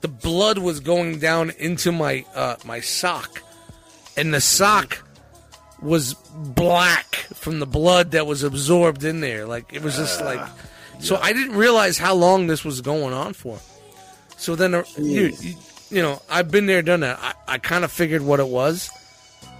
The 0.00 0.08
blood 0.08 0.58
was 0.58 0.80
going 0.80 1.18
down 1.18 1.50
into 1.58 1.92
my, 1.92 2.24
uh, 2.34 2.56
my 2.64 2.80
sock, 2.80 3.42
and 4.16 4.32
the 4.32 4.40
sock 4.40 5.05
was 5.80 6.14
black 6.14 7.14
from 7.34 7.58
the 7.60 7.66
blood 7.66 8.12
that 8.12 8.26
was 8.26 8.42
absorbed 8.42 9.04
in 9.04 9.20
there. 9.20 9.46
Like 9.46 9.72
it 9.72 9.82
was 9.82 9.96
just 9.96 10.20
like, 10.22 10.40
so 11.00 11.16
I 11.16 11.32
didn't 11.32 11.56
realize 11.56 11.98
how 11.98 12.14
long 12.14 12.46
this 12.46 12.64
was 12.64 12.80
going 12.80 13.12
on 13.12 13.32
for. 13.34 13.58
So 14.38 14.54
then, 14.56 14.74
uh, 14.74 14.84
you, 14.98 15.32
you, 15.40 15.54
you 15.90 16.02
know, 16.02 16.20
I've 16.30 16.50
been 16.50 16.66
there, 16.66 16.82
done 16.82 17.00
that. 17.00 17.18
I, 17.20 17.54
I 17.54 17.58
kind 17.58 17.84
of 17.84 17.92
figured 17.92 18.20
what 18.22 18.38
it 18.40 18.48
was, 18.48 18.90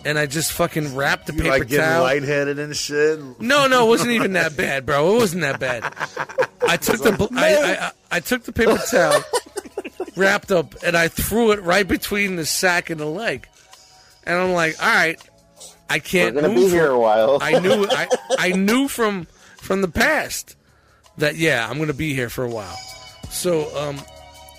and 0.04 0.18
I 0.18 0.26
just 0.26 0.52
fucking 0.52 0.94
wrapped 0.94 1.26
the 1.26 1.32
You 1.34 1.42
paper 1.42 1.58
like 1.58 1.68
getting 1.68 1.84
towel. 1.84 2.02
lightheaded 2.02 2.58
and 2.58 2.76
shit. 2.76 3.18
No, 3.40 3.66
no, 3.68 3.86
it 3.86 3.88
wasn't 3.88 4.10
even 4.12 4.34
that 4.34 4.56
bad, 4.56 4.84
bro. 4.84 5.14
It 5.16 5.18
wasn't 5.18 5.42
that 5.42 5.60
bad. 5.60 5.84
I 6.66 6.76
took 6.78 7.02
the 7.02 7.12
bl- 7.12 7.38
I, 7.38 7.54
I, 7.54 7.86
I, 7.86 7.92
I 8.12 8.20
took 8.20 8.42
the 8.44 8.52
paper 8.52 8.78
towel, 8.90 9.22
wrapped 10.16 10.50
up, 10.52 10.74
and 10.84 10.96
I 10.96 11.08
threw 11.08 11.52
it 11.52 11.62
right 11.62 11.86
between 11.86 12.36
the 12.36 12.44
sack 12.46 12.90
and 12.90 13.00
the 13.00 13.06
leg. 13.06 13.46
And 14.24 14.36
I'm 14.36 14.52
like, 14.52 14.74
all 14.82 14.88
right, 14.88 15.18
I 15.88 15.96
We're 15.96 16.00
can't 16.00 16.34
gonna 16.34 16.48
move. 16.48 16.66
be 16.66 16.70
here 16.70 16.90
a 16.90 16.98
while. 16.98 17.38
I 17.40 17.58
knew 17.58 17.86
I, 17.88 18.08
I 18.38 18.48
knew 18.52 18.88
from 18.88 19.26
from 19.58 19.82
the 19.82 19.88
past 19.88 20.56
that 21.18 21.36
yeah, 21.36 21.68
I'm 21.68 21.78
gonna 21.78 21.92
be 21.92 22.14
here 22.14 22.28
for 22.28 22.44
a 22.44 22.50
while. 22.50 22.76
So 23.30 23.74
um, 23.76 24.00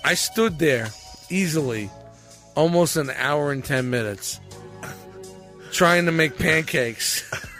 I 0.04 0.14
stood 0.14 0.58
there 0.58 0.88
easily, 1.30 1.90
almost 2.54 2.96
an 2.96 3.10
hour 3.10 3.52
and 3.52 3.64
ten 3.64 3.90
minutes, 3.90 4.40
trying 5.72 6.06
to 6.06 6.12
make 6.12 6.38
pancakes. 6.38 7.22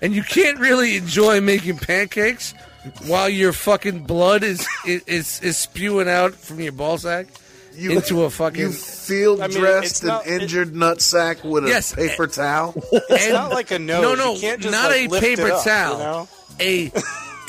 And 0.00 0.14
you 0.14 0.22
can't 0.22 0.58
really 0.58 0.96
enjoy 0.98 1.40
making 1.40 1.78
pancakes 1.78 2.52
while 3.06 3.28
your 3.28 3.54
fucking 3.54 4.00
blood 4.00 4.42
is 4.42 4.66
is 4.84 5.40
is 5.40 5.56
spewing 5.56 6.10
out 6.10 6.34
from 6.34 6.60
your 6.60 6.72
ball 6.72 6.98
sack 6.98 7.26
You, 7.76 7.92
into 7.92 8.22
a 8.24 8.30
fucking 8.40 8.60
you 8.60 8.72
field 8.72 9.40
I 9.40 9.48
mean, 9.48 9.58
dressed 9.58 9.90
it's 9.90 10.02
an 10.02 10.08
not- 10.08 10.26
it- 10.26 10.42
injured 10.42 10.72
nutsack 10.74 11.44
with 11.44 11.64
a 11.64 11.68
Yes, 11.68 11.94
paper 11.94 12.26
towel. 12.26 12.74
It's 12.92 13.32
not 13.32 13.50
like 13.52 13.70
a 13.70 13.78
nose. 13.78 14.02
No, 14.02 14.14
no, 14.14 14.38
can't 14.38 14.60
just, 14.60 14.72
not 14.72 14.90
like, 14.90 15.10
a 15.12 15.20
paper 15.20 15.50
up, 15.50 15.64
towel. 15.64 15.98
You 15.98 16.04
know? 16.04 16.28
a 16.60 16.92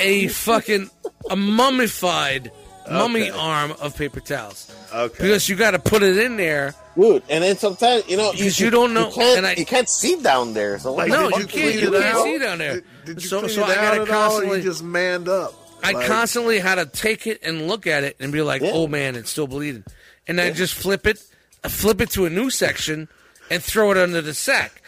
a 0.00 0.28
fucking 0.28 0.90
a 1.30 1.36
mummified 1.36 2.50
mummy 2.90 3.30
Okay. 3.30 3.38
arm 3.38 3.72
of 3.80 3.96
paper 3.96 4.20
towels 4.20 4.72
Okay. 4.94 5.22
because 5.22 5.48
you 5.48 5.56
got 5.56 5.72
to 5.72 5.78
put 5.78 6.02
it 6.02 6.16
in 6.18 6.36
there. 6.36 6.74
Dude, 6.96 7.22
and 7.28 7.42
then 7.44 7.56
sometimes, 7.58 8.08
you 8.08 8.16
know, 8.16 8.32
Because 8.32 8.58
you 8.58 8.70
don't 8.70 8.94
know- 8.94 9.08
You 9.08 9.12
can't, 9.14 9.38
and 9.38 9.46
I- 9.46 9.54
you 9.54 9.66
can't 9.66 9.88
see 9.88 10.16
down 10.22 10.54
there. 10.54 10.78
So 10.78 10.94
Like, 10.94 11.08
no, 11.10 11.28
you 11.28 11.38
you 11.40 11.46
can't. 11.46 11.74
You 11.80 11.90
can't 11.90 12.18
see 12.24 12.38
down 12.38 12.58
there. 12.58 12.74
Did, 12.74 12.84
did 13.04 13.22
you 13.22 13.28
so, 13.28 13.40
clean 13.40 13.50
so 13.50 13.62
it 13.62 13.68
I 13.68 13.70
out 13.70 13.76
gotta 13.76 13.96
all, 13.98 14.02
or 14.02 14.06
constantly. 14.06 14.58
you 14.58 14.64
just 14.64 14.82
manned 14.82 15.28
up? 15.28 15.52
I 15.84 15.92
Like, 15.92 16.06
constantly 16.06 16.58
had 16.58 16.76
to 16.76 16.86
take 16.86 17.26
it 17.26 17.40
and 17.42 17.68
look 17.68 17.86
at 17.86 18.02
it 18.04 18.16
and 18.18 18.32
be 18.32 18.40
like, 18.42 18.62
Yeah. 18.62 18.70
"Oh 18.72 18.86
man, 18.88 19.14
it's 19.14 19.30
still 19.30 19.46
bleeding," 19.46 19.84
and 20.28 20.38
then 20.38 20.54
just 20.54 20.74
flip 20.74 21.06
it, 21.06 21.22
flip 21.64 22.00
it 22.00 22.10
to 22.10 22.26
a 22.26 22.30
new 22.30 22.50
section, 22.50 23.08
and 23.50 23.62
throw 23.62 23.90
it 23.92 23.96
under 23.96 24.20
the 24.20 24.34
sack, 24.34 24.82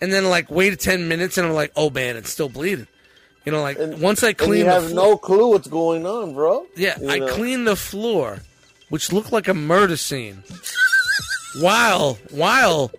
and 0.00 0.12
then 0.12 0.24
like 0.28 0.50
wait 0.50 0.78
ten 0.80 1.08
minutes, 1.08 1.36
and 1.38 1.46
I'm 1.46 1.52
like, 1.54 1.72
"Oh 1.76 1.90
man, 1.90 2.16
it's 2.16 2.30
still 2.30 2.48
bleeding." 2.48 2.86
You 3.44 3.52
know, 3.52 3.60
like 3.62 3.78
And- 3.78 4.00
once 4.00 4.22
I 4.22 4.32
clean 4.32 4.60
you 4.60 4.64
have 4.66 4.84
floor, 4.90 4.94
no 5.10 5.16
clue 5.18 5.48
what's 5.50 5.68
going 5.68 6.06
on, 6.06 6.32
bro. 6.34 6.66
yeah, 6.76 6.98
You 7.00 7.10
I 7.10 7.18
know? 7.18 7.34
cleaned 7.34 7.66
the 7.66 7.76
floor, 7.76 8.38
which 8.88 9.12
looked 9.12 9.32
like 9.32 9.48
a 9.48 9.54
murder 9.54 9.96
scene. 9.98 10.42
while, 11.60 12.18
while, 12.30 12.90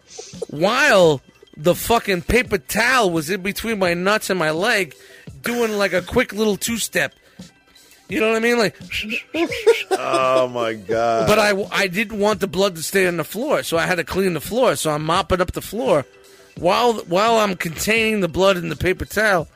while 0.49 1.22
the 1.57 1.76
fucking 1.76 2.22
paper 2.23 2.57
towel 2.57 3.09
was 3.09 3.30
in 3.30 3.41
between 3.41 3.80
my 3.80 3.93
nuts 3.93 4.30
and 4.30 4.38
my 4.39 4.51
leg, 4.51 4.95
doing 5.41 5.77
like 5.77 5.93
a 5.93 6.01
quick 6.01 6.31
little 6.34 6.57
two 6.57 6.77
step. 6.77 7.13
You 8.07 8.19
know 8.19 8.27
what 8.30 8.36
I 8.38 8.40
mean? 8.40 8.57
Like, 8.60 8.76
Oh 9.91 10.48
my 10.48 10.73
god! 10.73 11.27
but 11.27 11.40
I, 11.40 11.53
I 11.72 11.88
didn't 11.88 12.19
want 12.19 12.40
the 12.40 12.48
blood 12.48 12.76
to 12.76 12.84
stay 12.84 13.07
on 13.07 13.18
the 13.18 13.23
floor, 13.23 13.64
so 13.64 13.77
I 13.77 13.86
had 13.86 13.95
to 13.95 14.03
clean 14.03 14.34
the 14.34 14.41
floor. 14.41 14.76
So 14.76 14.91
I'm 14.91 15.03
mopping 15.06 15.41
up 15.41 15.52
the 15.53 15.61
floor 15.61 16.06
while 16.57 16.94
while 17.06 17.38
I'm 17.38 17.56
containing 17.56 18.22
the 18.22 18.27
blood 18.27 18.57
in 18.57 18.69
the 18.69 18.76
paper 18.76 19.06
towel 19.06 19.48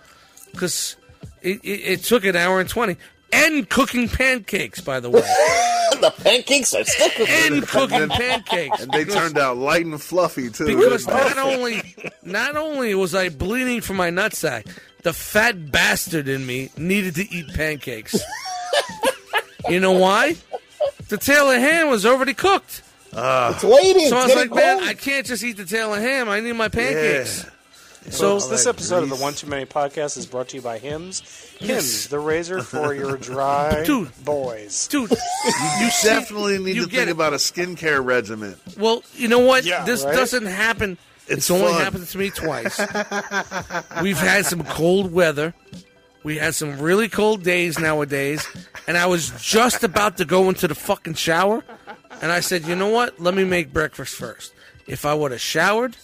because 0.51 0.95
it, 1.41 1.59
it, 1.63 1.67
it 1.67 2.03
took 2.03 2.25
an 2.25 2.35
hour 2.35 2.59
and 2.59 2.69
twenty. 2.69 2.97
And 3.31 3.69
cooking 3.69 4.09
pancakes, 4.09 4.81
by 4.81 4.99
the 4.99 5.09
way. 5.09 5.21
The 5.99 6.11
pancakes 6.11 6.73
are 6.75 6.83
still 6.85 7.09
cooking. 7.09 7.27
and 7.57 7.67
cooking 7.67 8.07
pancakes. 8.07 8.83
And 8.83 8.91
they 8.91 9.03
turned 9.03 9.37
out 9.37 9.57
light 9.57 9.85
and 9.85 10.01
fluffy 10.01 10.49
too. 10.49 10.65
because 10.65 11.05
not 11.05 11.37
only 11.37 11.93
not 12.23 12.55
only 12.55 12.95
was 12.95 13.13
I 13.13 13.27
bleeding 13.27 13.81
from 13.81 13.97
my 13.97 14.09
nutsack, 14.09 14.65
the 15.03 15.13
fat 15.13 15.71
bastard 15.71 16.27
in 16.27 16.45
me 16.45 16.69
needed 16.77 17.15
to 17.15 17.29
eat 17.33 17.47
pancakes. 17.53 18.19
you 19.69 19.79
know 19.79 19.93
why? 19.93 20.35
The 21.09 21.17
Taylor 21.17 21.57
ham 21.59 21.89
was 21.89 22.05
already 22.05 22.33
cooked. 22.33 22.83
Ah. 23.15 23.53
It's 23.53 23.63
waiting. 23.63 24.07
So 24.09 24.17
I 24.17 24.25
was 24.25 24.35
like, 24.35 24.53
man. 24.53 24.83
I 24.83 24.93
can't 24.93 25.25
just 25.25 25.43
eat 25.43 25.57
the 25.57 25.65
Taylor 25.65 25.99
ham. 25.99 26.29
I 26.29 26.39
need 26.39 26.53
my 26.53 26.67
pancakes. 26.67 27.45
So 28.09 28.39
this 28.39 28.65
episode 28.65 29.03
of 29.03 29.09
the 29.09 29.15
One 29.17 29.33
Too 29.33 29.47
Many 29.47 29.65
podcast 29.65 30.17
is 30.17 30.25
brought 30.25 30.49
to 30.49 30.55
you 30.55 30.61
by 30.61 30.77
Hims. 30.79 31.21
Hims, 31.59 32.07
the 32.07 32.17
razor 32.17 32.61
for 32.61 32.93
your 32.93 33.17
dry 33.17 33.83
Dude. 33.83 34.09
boys. 34.23 34.87
dude, 34.87 35.11
you 35.11 35.89
definitely 36.03 36.59
need 36.59 36.75
you 36.75 36.85
to 36.85 36.89
think 36.91 37.09
it. 37.09 37.11
about 37.11 37.33
a 37.33 37.37
skincare 37.37 38.03
regimen. 38.03 38.55
well, 38.77 39.03
you 39.15 39.27
know 39.27 39.39
what? 39.39 39.65
Yeah, 39.65 39.83
this 39.83 40.03
right? 40.05 40.15
doesn't 40.15 40.45
happen. 40.45 40.97
It's, 41.29 41.49
It's 41.49 41.51
only 41.51 41.73
happened 41.73 42.07
to 42.07 42.17
me 42.17 42.29
twice. 42.35 42.79
We've 44.01 44.17
had 44.17 44.45
some 44.45 44.63
cold 44.63 45.11
weather. 45.11 45.53
We 46.23 46.37
had 46.37 46.53
some 46.55 46.79
really 46.79 47.07
cold 47.07 47.43
days 47.43 47.79
nowadays, 47.79 48.45
and 48.87 48.97
I 48.97 49.05
was 49.05 49.29
just 49.41 49.83
about 49.85 50.17
to 50.17 50.25
go 50.25 50.49
into 50.49 50.67
the 50.67 50.75
fucking 50.75 51.13
shower, 51.13 51.63
and 52.21 52.29
I 52.31 52.41
said, 52.41 52.65
"You 52.67 52.75
know 52.75 52.89
what? 52.89 53.19
Let 53.21 53.33
me 53.35 53.45
make 53.45 53.71
breakfast 53.71 54.15
first. 54.15 54.53
If 54.85 55.05
I 55.05 55.13
would 55.13 55.31
have 55.31 55.39
showered 55.39 55.95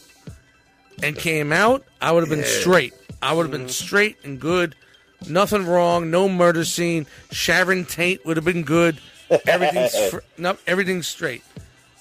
and 1.03 1.17
came 1.17 1.51
out, 1.51 1.83
I 2.01 2.13
would 2.13 2.21
have 2.21 2.29
been 2.29 2.45
straight. 2.45 2.93
I 3.21 3.33
would 3.33 3.43
have 3.43 3.51
been 3.51 3.67
straight 3.67 4.17
and 4.23 4.39
good. 4.39 4.75
Nothing 5.27 5.65
wrong. 5.65 6.11
No 6.11 6.29
murder 6.29 6.63
scene. 6.63 7.07
Sharon 7.31 7.83
Tate 7.85 8.25
would 8.25 8.37
have 8.37 8.45
been 8.45 8.63
good. 8.63 8.99
Everything's 9.47 10.09
fr- 10.09 10.19
no, 10.37 10.55
everything's 10.67 11.07
straight. 11.07 11.43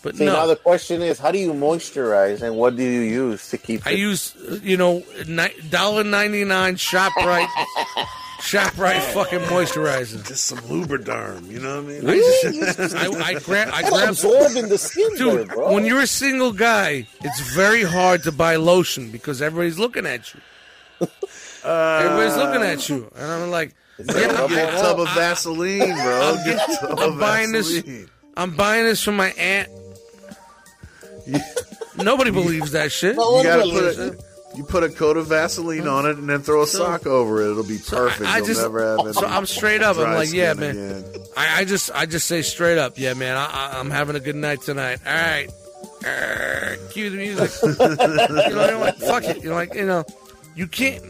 But 0.04 0.16
See, 0.16 0.26
no, 0.26 0.34
now 0.34 0.46
the 0.46 0.56
question 0.56 1.00
is, 1.00 1.18
how 1.18 1.32
do 1.32 1.38
you 1.38 1.54
moisturize, 1.54 2.42
and 2.42 2.56
what 2.56 2.76
do 2.76 2.82
you 2.82 3.00
use 3.00 3.48
to 3.48 3.56
keep? 3.56 3.86
I 3.86 3.92
it? 3.92 3.98
use, 3.98 4.36
uh, 4.36 4.58
you 4.62 4.76
know, 4.76 5.02
dollar 5.70 6.04
ninety 6.04 6.44
nine 6.44 6.74
Shoprite, 6.76 7.46
Shoprite 8.40 9.00
fucking 9.14 9.38
moisturizer. 9.48 10.22
Just 10.28 10.44
some 10.44 10.58
Lubriderm, 10.58 11.50
you 11.50 11.58
know 11.58 11.82
what 11.82 11.90
I 11.90 12.00
mean? 12.00 12.10
I, 12.10 12.16
just, 12.18 12.94
I, 12.96 13.06
I 13.06 13.34
grab, 13.40 13.70
I 13.72 13.80
It's 13.80 13.88
grab, 13.90 14.08
absorbing 14.10 14.68
the 14.68 14.76
skin, 14.76 15.08
dude. 15.16 15.48
better, 15.48 15.54
bro. 15.56 15.72
When 15.72 15.86
you're 15.86 16.02
a 16.02 16.06
single 16.06 16.52
guy, 16.52 17.06
it's 17.22 17.40
very 17.54 17.82
hard 17.82 18.24
to 18.24 18.32
buy 18.32 18.56
lotion 18.56 19.10
because 19.10 19.40
everybody's 19.40 19.78
looking 19.78 20.04
at 20.04 20.34
you. 20.34 20.40
everybody's 21.64 22.36
looking 22.36 22.60
at 22.62 22.86
you, 22.90 23.10
and 23.16 23.24
I'm 23.24 23.50
like, 23.50 23.74
yeah, 23.98 24.04
Get 24.12 24.30
a 24.32 24.42
I'm, 24.42 24.50
tub 24.50 25.00
of 25.00 25.08
Vaseline, 25.14 25.94
bro. 25.94 26.36
Get 26.44 26.68
a 26.68 26.76
tub 26.76 26.98
I'm 27.00 27.12
of 27.14 27.18
buying 27.18 27.52
this. 27.52 27.82
I'm 28.36 28.54
buying 28.54 28.84
this 28.84 29.02
from 29.02 29.16
my 29.16 29.30
aunt. 29.30 29.70
Nobody 31.96 32.30
believes 32.30 32.72
that 32.72 32.90
shit. 32.92 33.16
No 33.16 33.38
You 33.38 33.42
gotta 33.44 33.62
believes 33.62 33.96
put 33.96 34.06
it. 34.06 34.20
a, 34.20 34.56
you 34.56 34.64
put 34.64 34.84
a 34.84 34.88
coat 34.88 35.16
of 35.16 35.26
Vaseline 35.28 35.86
on 35.88 36.06
it 36.06 36.16
and 36.16 36.28
then 36.28 36.42
throw 36.42 36.62
a 36.62 36.66
sock 36.66 37.06
over 37.06 37.42
it. 37.42 37.50
It'll 37.50 37.64
be 37.64 37.78
perfect. 37.78 38.28
I 38.28 38.38
You'll 38.38 38.46
just, 38.46 38.62
never 38.62 38.84
have 38.84 39.00
any 39.00 39.12
so 39.12 39.26
I'm 39.26 39.46
straight 39.46 39.82
up. 39.82 39.96
I'm 39.98 40.14
like, 40.14 40.32
yeah, 40.32 40.54
man. 40.54 41.04
I, 41.36 41.60
I 41.60 41.64
just, 41.64 41.90
I 41.92 42.06
just 42.06 42.26
say 42.26 42.42
straight 42.42 42.78
up, 42.78 42.94
yeah, 42.96 43.14
man. 43.14 43.36
I, 43.36 43.46
I, 43.46 43.80
I'm 43.80 43.90
having 43.90 44.16
a 44.16 44.20
good 44.20 44.36
night 44.36 44.62
tonight. 44.62 45.00
All 45.06 45.12
right, 45.12 45.50
Err, 46.04 46.76
cue 46.90 47.10
the 47.10 47.16
music. 47.16 47.50
you 47.62 48.54
know, 48.54 48.66
you're 48.68 48.78
like, 48.78 48.96
fuck 48.96 49.24
it. 49.24 49.42
You're 49.42 49.54
like, 49.54 49.74
you 49.74 49.86
know, 49.86 50.04
you 50.54 50.66
can't. 50.66 51.02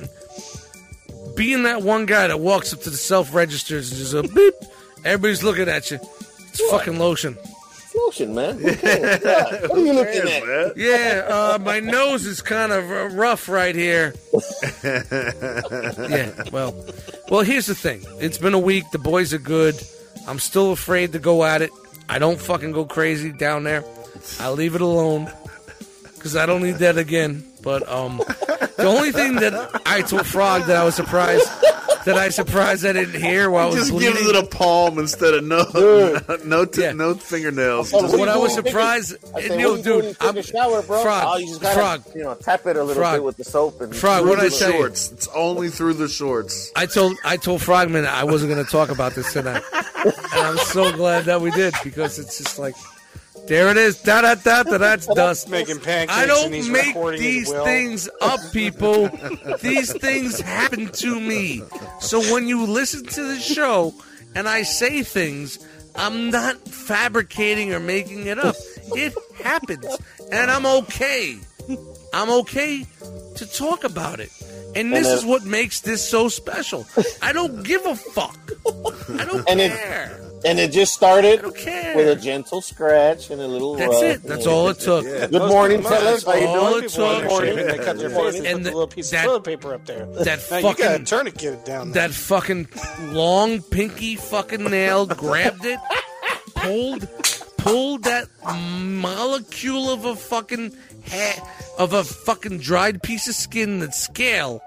Being 1.36 1.64
that 1.64 1.82
one 1.82 2.06
guy 2.06 2.28
that 2.28 2.38
walks 2.38 2.72
up 2.72 2.80
to 2.82 2.90
the 2.90 2.96
self 2.96 3.34
registers 3.34 3.90
and 3.90 3.98
just 3.98 4.14
a 4.14 4.22
beep, 4.22 4.54
everybody's 5.04 5.42
looking 5.42 5.68
at 5.68 5.90
you. 5.90 5.98
It's 6.48 6.60
fucking 6.70 6.98
lotion. 6.98 7.36
It's 7.94 8.02
lotion, 8.02 8.34
man. 8.34 8.58
Who? 8.58 8.66
Yeah. 8.68 9.66
What 9.66 9.72
are 9.72 9.78
you 9.78 9.92
looking 9.92 10.22
at? 10.22 10.46
Man. 10.46 10.72
Yeah, 10.76 11.26
uh, 11.28 11.58
my 11.60 11.80
nose 11.80 12.26
is 12.26 12.40
kind 12.40 12.72
of 12.72 13.14
rough 13.14 13.48
right 13.48 13.74
here. 13.74 14.14
yeah, 14.84 16.32
well, 16.52 16.74
well, 17.30 17.42
here's 17.42 17.66
the 17.66 17.74
thing. 17.74 18.02
It's 18.20 18.38
been 18.38 18.54
a 18.54 18.58
week. 18.58 18.90
The 18.90 18.98
boys 18.98 19.32
are 19.32 19.38
good. 19.38 19.80
I'm 20.26 20.38
still 20.38 20.72
afraid 20.72 21.12
to 21.12 21.18
go 21.18 21.44
at 21.44 21.62
it. 21.62 21.70
I 22.08 22.18
don't 22.18 22.40
fucking 22.40 22.72
go 22.72 22.84
crazy 22.84 23.32
down 23.32 23.64
there. 23.64 23.84
I 24.40 24.50
leave 24.50 24.74
it 24.74 24.80
alone 24.80 25.30
because 26.14 26.36
I 26.36 26.46
don't 26.46 26.62
need 26.62 26.76
that 26.76 26.98
again. 26.98 27.44
But 27.62 27.88
um, 27.88 28.18
the 28.76 28.86
only 28.86 29.12
thing 29.12 29.36
that 29.36 29.82
I 29.86 30.02
told 30.02 30.26
Frog 30.26 30.64
that 30.64 30.76
I 30.76 30.84
was 30.84 30.94
surprised 30.94 31.48
that 32.04 32.16
I 32.16 32.28
surprised 32.28 32.84
I 32.84 32.92
didn't 32.92 33.20
hear 33.20 33.50
while 33.50 33.64
I 33.64 33.66
was 33.66 33.74
Just 33.76 33.90
bleeding. 33.92 34.14
gives 34.14 34.28
it 34.28 34.36
a 34.36 34.46
palm 34.46 34.98
instead 34.98 35.34
of 35.34 35.44
no 35.44 35.64
no 36.44 36.64
t- 36.64 36.82
Yeah. 36.82 36.92
no 36.92 37.14
fingernails. 37.14 37.92
Oh, 37.92 38.00
Just- 38.02 38.12
what 38.12 38.20
what 38.20 38.28
I 38.28 38.36
was 38.36 38.54
surprised, 38.54 39.16
I 39.34 39.40
say, 39.42 39.60
yo, 39.60 39.70
what 39.70 39.74
are 39.74 39.76
you 39.78 39.82
doing? 39.82 40.00
dude, 40.00 40.04
You 40.04 40.14
take 40.14 40.24
I'm 40.24 40.36
a 40.36 40.42
shower, 40.42 40.82
bro. 40.82 41.02
Frog, 41.02 41.24
oh, 41.26 41.36
you 41.38 41.46
just 41.48 41.60
gotta, 41.60 41.74
Frog. 41.74 42.02
you 42.14 42.22
know, 42.24 42.34
tap 42.34 42.66
it 42.66 42.76
a 42.76 42.82
little 42.84 43.02
Frog. 43.02 43.14
bit 43.16 43.24
with 43.24 43.36
the 43.36 43.44
soap 43.44 43.80
and 43.80 43.94
Frog, 43.94 44.22
through 44.22 44.30
what 44.30 44.40
the 44.40 44.46
I 44.46 44.48
tell 44.50 44.70
you? 44.72 44.76
shorts. 44.78 45.12
It's 45.12 45.28
only 45.34 45.68
through 45.68 45.94
the 45.94 46.08
shorts. 46.08 46.70
I 46.76 46.86
told 46.86 47.16
I 47.24 47.36
told 47.36 47.62
Frogman 47.62 48.06
I 48.06 48.24
wasn't 48.24 48.52
going 48.52 48.64
to 48.64 48.70
talk 48.70 48.90
about 48.90 49.14
this 49.14 49.32
tonight, 49.32 49.62
and 49.72 50.12
I'm 50.34 50.58
so 50.58 50.92
glad 50.92 51.24
that 51.26 51.40
we 51.40 51.50
did 51.52 51.74
because 51.84 52.18
it's 52.18 52.38
just 52.38 52.58
like, 52.58 52.74
there 53.46 53.68
it 53.68 53.76
is, 53.76 54.00
da 54.02 54.22
da 54.22 54.34
da 54.34 54.62
da. 54.62 54.78
That's 54.78 55.06
dust. 55.06 55.48
Making 55.48 55.80
pancakes 55.80 56.12
I 56.12 56.22
and 56.22 56.28
don't 56.28 56.52
he's 56.52 56.68
make 56.68 56.94
these 57.18 57.48
well. 57.50 57.64
things 57.64 58.08
up, 58.20 58.40
people. 58.52 59.08
these 59.60 59.92
things 59.92 60.40
happen 60.40 60.88
to 60.88 61.20
me. 61.20 61.62
So 62.00 62.20
when 62.32 62.46
you 62.48 62.66
listen 62.66 63.04
to 63.06 63.22
the 63.22 63.38
show 63.38 63.94
and 64.34 64.48
I 64.48 64.62
say 64.62 65.02
things, 65.02 65.58
I'm 65.94 66.30
not 66.30 66.56
fabricating 66.68 67.72
or 67.72 67.80
making 67.80 68.26
it 68.26 68.38
up. 68.38 68.56
It 68.94 69.14
happens, 69.42 69.86
and 70.32 70.50
I'm 70.50 70.66
okay. 70.66 71.38
I'm 72.12 72.30
okay 72.30 72.86
to 73.36 73.46
talk 73.46 73.84
about 73.84 74.20
it. 74.20 74.30
And 74.76 74.92
this 74.92 75.06
And, 75.06 75.14
uh, 75.14 75.18
is 75.18 75.24
what 75.24 75.44
makes 75.44 75.80
this 75.80 76.02
so 76.06 76.28
special. 76.28 76.86
I 77.22 77.32
don't 77.32 77.62
give 77.62 77.84
a 77.86 77.94
fuck. 77.96 78.36
I 79.18 79.24
don't 79.24 79.48
And 79.48 79.60
it- 79.60 79.72
care. 79.72 80.20
and 80.44 80.58
it 80.58 80.72
just 80.72 80.92
started 80.94 81.38
I 81.38 81.42
don't 81.42 81.56
care. 81.56 81.96
with 81.96 82.08
a 82.08 82.16
gentle 82.20 82.60
scratch 82.60 83.30
and 83.30 83.40
a 83.40 83.46
little. 83.46 83.76
That's 83.76 83.92
rub. 83.92 84.02
it. 84.02 84.22
That's 84.24 84.46
all 84.46 84.68
it 84.70 84.80
took. 84.80 85.04
Good 85.04 85.32
morning, 85.32 85.82
most- 85.82 85.92
fellas. 85.94 86.24
How 86.24 86.34
you 86.34 86.46
all 86.48 86.70
doing? 86.72 86.84
it 86.84 86.90
People 86.90 87.06
when 87.06 87.28
took. 87.28 87.54
they're 87.56 87.72
they 87.78 87.84
cut 87.84 87.98
their 87.98 88.10
face 88.10 88.34
and, 88.36 88.46
And 88.46 88.56
put 88.58 88.64
the- 88.64 88.70
the 88.70 88.76
little 88.76 88.86
piece 88.88 89.10
that- 89.10 89.20
of 89.20 89.30
toilet 89.30 89.44
paper 89.44 89.74
up 89.74 89.86
there. 89.86 90.06
That 90.06 90.50
Now 90.50 90.56
you 90.58 90.62
gotta 90.64 90.82
fucking 90.82 91.04
tourniquet 91.06 91.64
down. 91.64 91.92
there. 91.92 92.08
that 92.08 92.14
fucking 92.14 92.68
long 93.12 93.62
pinky 93.62 94.16
fucking 94.16 94.64
nail 94.64 95.06
grabbed 95.06 95.64
it, 95.64 95.78
pulled 96.56 97.08
pulled 97.58 98.02
that 98.04 98.28
molecule 98.44 99.90
of 99.90 100.04
a 100.04 100.14
fucking 100.16 100.70
ha- 100.70 100.76
of 101.78 101.92
a 101.92 102.04
fucking 102.04 102.58
dried 102.58 103.02
piece 103.02 103.28
of 103.28 103.34
skin 103.34 103.80
that 103.80 103.94
scale, 103.94 104.62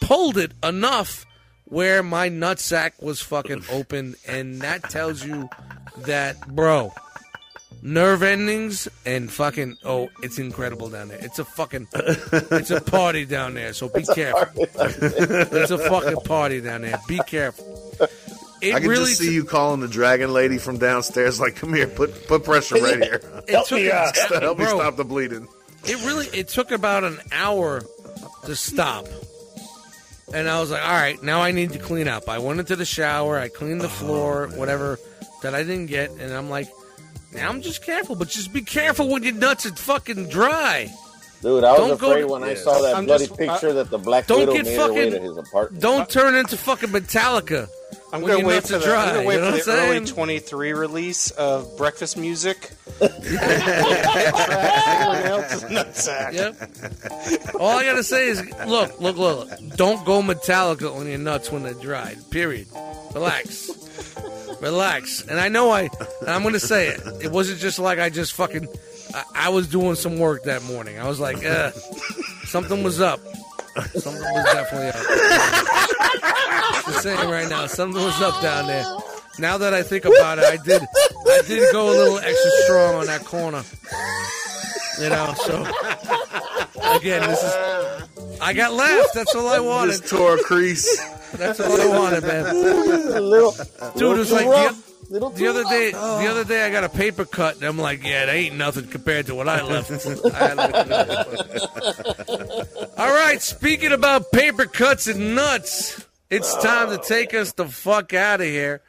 pulled 0.00 0.36
it 0.36 0.52
enough 0.62 1.26
where 1.64 2.02
my 2.02 2.28
nutsack 2.28 3.00
was 3.02 3.20
fucking 3.20 3.64
open, 3.70 4.16
and 4.26 4.60
that 4.60 4.82
tells 4.90 5.24
you 5.24 5.48
that, 5.98 6.46
bro. 6.48 6.92
Nerve 7.82 8.22
endings 8.22 8.88
and 9.06 9.32
fucking 9.32 9.78
oh, 9.86 10.10
it's 10.22 10.38
incredible 10.38 10.90
down 10.90 11.08
there. 11.08 11.18
It's 11.18 11.38
a 11.38 11.46
fucking, 11.46 11.88
it's 11.94 12.70
a 12.70 12.80
party 12.90 13.24
down 13.24 13.54
there. 13.54 13.72
So 13.72 13.88
be 13.88 14.02
careful. 14.02 14.66
It's 14.74 15.70
a 15.70 15.78
fucking 15.78 16.20
party 16.26 16.60
down 16.60 16.82
there. 16.82 17.00
Be 17.08 17.20
careful. 17.26 17.96
It 18.60 18.74
I 18.74 18.80
can 18.80 18.90
really 18.90 19.06
just 19.06 19.20
see 19.20 19.32
you 19.32 19.44
calling 19.44 19.80
the 19.80 19.88
dragon 19.88 20.32
lady 20.34 20.58
from 20.58 20.76
downstairs, 20.76 21.40
like, 21.40 21.56
"Come 21.56 21.72
here, 21.72 21.86
put 21.86 22.26
put 22.28 22.44
pressure 22.44 22.74
right 22.74 23.02
here, 23.02 23.20
it 23.48 23.66
took 23.66 23.78
me 23.78 23.90
out. 23.90 24.14
help 24.28 24.58
me 24.58 24.64
bro, 24.64 24.78
stop 24.78 24.96
the 24.96 25.04
bleeding." 25.04 25.48
It 25.84 25.96
really 26.04 26.26
it 26.28 26.48
took 26.48 26.70
about 26.70 27.04
an 27.04 27.18
hour 27.32 27.82
to 28.44 28.56
stop. 28.56 29.06
And 30.32 30.48
I 30.48 30.60
was 30.60 30.70
like, 30.70 30.82
all 30.82 30.92
right, 30.92 31.20
now 31.22 31.40
I 31.42 31.50
need 31.50 31.72
to 31.72 31.78
clean 31.78 32.06
up. 32.06 32.28
I 32.28 32.38
went 32.38 32.60
into 32.60 32.76
the 32.76 32.84
shower, 32.84 33.38
I 33.38 33.48
cleaned 33.48 33.80
the 33.80 33.86
oh, 33.86 33.88
floor, 33.88 34.48
whatever 34.54 34.98
that 35.42 35.54
I 35.54 35.62
didn't 35.62 35.86
get, 35.86 36.10
and 36.10 36.32
I'm 36.32 36.48
like, 36.48 36.68
now 37.32 37.48
I'm 37.48 37.62
just 37.62 37.82
careful, 37.82 38.14
but 38.14 38.28
just 38.28 38.52
be 38.52 38.62
careful 38.62 39.08
when 39.08 39.22
your 39.22 39.34
nuts 39.34 39.66
are 39.66 39.74
fucking 39.74 40.28
dry. 40.28 40.92
Dude, 41.42 41.64
I 41.64 41.72
was 41.72 41.80
Don't 41.80 42.00
go 42.00 42.10
afraid 42.10 42.20
to- 42.22 42.26
when 42.28 42.44
I 42.44 42.54
saw 42.54 42.80
that 42.82 42.94
I'm 42.94 43.06
bloody 43.06 43.26
just- 43.26 43.38
picture 43.38 43.72
that 43.72 43.90
the 43.90 43.98
Black 43.98 44.26
Don't 44.26 44.40
Widow 44.40 44.52
get 44.52 44.64
made 44.66 44.76
her 44.76 44.92
way 44.92 45.10
to 45.10 45.20
his 45.20 45.36
apartment. 45.36 45.82
Don't 45.82 46.08
turn 46.08 46.34
into 46.34 46.56
fucking 46.56 46.90
Metallica. 46.90 47.68
I'm 48.12 48.20
gonna 48.22 48.44
wait 48.44 48.54
nuts 48.54 48.70
for 48.70 48.78
the, 48.78 48.84
dry, 48.84 49.04
I'm 49.04 49.14
gonna 49.14 49.26
wait 49.26 49.34
you 49.34 49.40
know 49.40 49.50
for 49.52 49.56
what 49.56 49.64
the 49.66 49.72
I'm 49.72 49.96
early 49.96 50.06
23 50.06 50.72
release 50.72 51.30
of 51.32 51.76
breakfast 51.76 52.16
music. 52.16 52.70
Yep. 56.32 56.56
All 57.58 57.78
I 57.78 57.84
gotta 57.84 58.02
say 58.02 58.28
is, 58.28 58.42
look, 58.66 59.00
look, 59.00 59.16
look. 59.16 59.48
Don't 59.76 60.04
go 60.04 60.22
Metallica 60.22 60.94
on 60.94 61.06
your 61.06 61.18
nuts 61.18 61.50
when 61.50 61.62
they're 61.62 61.74
dried. 61.74 62.18
Period. 62.30 62.66
Relax. 63.14 63.70
Relax. 64.60 65.22
And 65.26 65.38
I 65.40 65.48
know 65.48 65.70
I. 65.70 65.82
And 66.20 66.28
I'm 66.28 66.42
gonna 66.42 66.60
say 66.60 66.88
it. 66.88 67.00
It 67.22 67.30
wasn't 67.32 67.60
just 67.60 67.78
like 67.78 67.98
I 67.98 68.10
just 68.10 68.32
fucking. 68.34 68.68
I, 69.14 69.24
I 69.34 69.48
was 69.50 69.68
doing 69.68 69.94
some 69.94 70.18
work 70.18 70.44
that 70.44 70.62
morning. 70.64 70.98
I 70.98 71.08
was 71.08 71.20
like, 71.20 71.44
uh, 71.44 71.70
something 72.44 72.82
was 72.82 73.00
up. 73.00 73.20
Something 73.94 74.22
was 74.22 74.44
definitely 74.52 74.88
up. 74.88 74.96
Just 76.86 77.02
saying 77.02 77.30
right 77.30 77.48
now, 77.48 77.66
something 77.66 78.02
was 78.02 78.20
up 78.20 78.42
down 78.42 78.66
there. 78.66 78.84
Now 79.38 79.58
that 79.58 79.72
I 79.72 79.82
think 79.82 80.04
about 80.04 80.38
it, 80.38 80.44
I 80.44 80.56
did. 80.56 80.82
I 80.82 81.30
I 81.30 81.42
did 81.46 81.72
go 81.72 81.88
a 81.88 81.96
little 81.96 82.18
extra 82.18 82.50
strong 82.64 82.96
on 82.96 83.06
that 83.06 83.24
corner. 83.24 83.62
You 85.00 85.08
know, 85.08 85.34
so 85.36 85.62
again, 86.96 87.28
this 87.28 87.42
is. 87.42 88.38
I 88.40 88.52
got 88.52 88.72
left. 88.72 89.14
That's 89.14 89.34
all 89.34 89.48
I 89.48 89.60
wanted. 89.60 89.92
Just 89.92 90.08
tore 90.08 90.34
a 90.34 90.42
crease. 90.42 90.98
That's 91.32 91.60
all 91.60 91.80
I 91.80 91.86
wanted, 91.86 92.24
man. 92.24 92.44
little, 93.22 93.52
Dude, 93.96 94.16
it 94.16 94.18
was 94.18 94.28
too 94.28 94.34
like 94.34 94.74
rough. 95.10 95.34
the, 95.34 95.40
the 95.40 95.46
other 95.48 95.64
day. 95.64 95.90
The 95.90 96.26
other 96.30 96.44
day, 96.44 96.64
I 96.64 96.70
got 96.70 96.84
a 96.84 96.88
paper 96.88 97.24
cut, 97.24 97.56
and 97.56 97.64
I'm 97.64 97.78
like, 97.78 98.04
"Yeah, 98.04 98.26
that 98.26 98.34
ain't 98.34 98.56
nothing 98.56 98.86
compared 98.86 99.26
to 99.26 99.34
what 99.34 99.48
I 99.48 99.62
left." 99.62 99.90
I 100.34 100.38
had 100.38 100.58
All 102.98 103.10
right, 103.10 103.40
speaking 103.42 103.92
about 103.92 104.30
paper 104.32 104.66
cuts 104.66 105.06
and 105.06 105.34
nuts, 105.34 106.06
it's 106.28 106.54
time 106.62 106.90
to 106.90 106.98
take 106.98 107.34
us 107.34 107.52
the 107.52 107.66
fuck 107.66 108.14
out 108.14 108.40
of 108.40 108.46
here. 108.46 108.82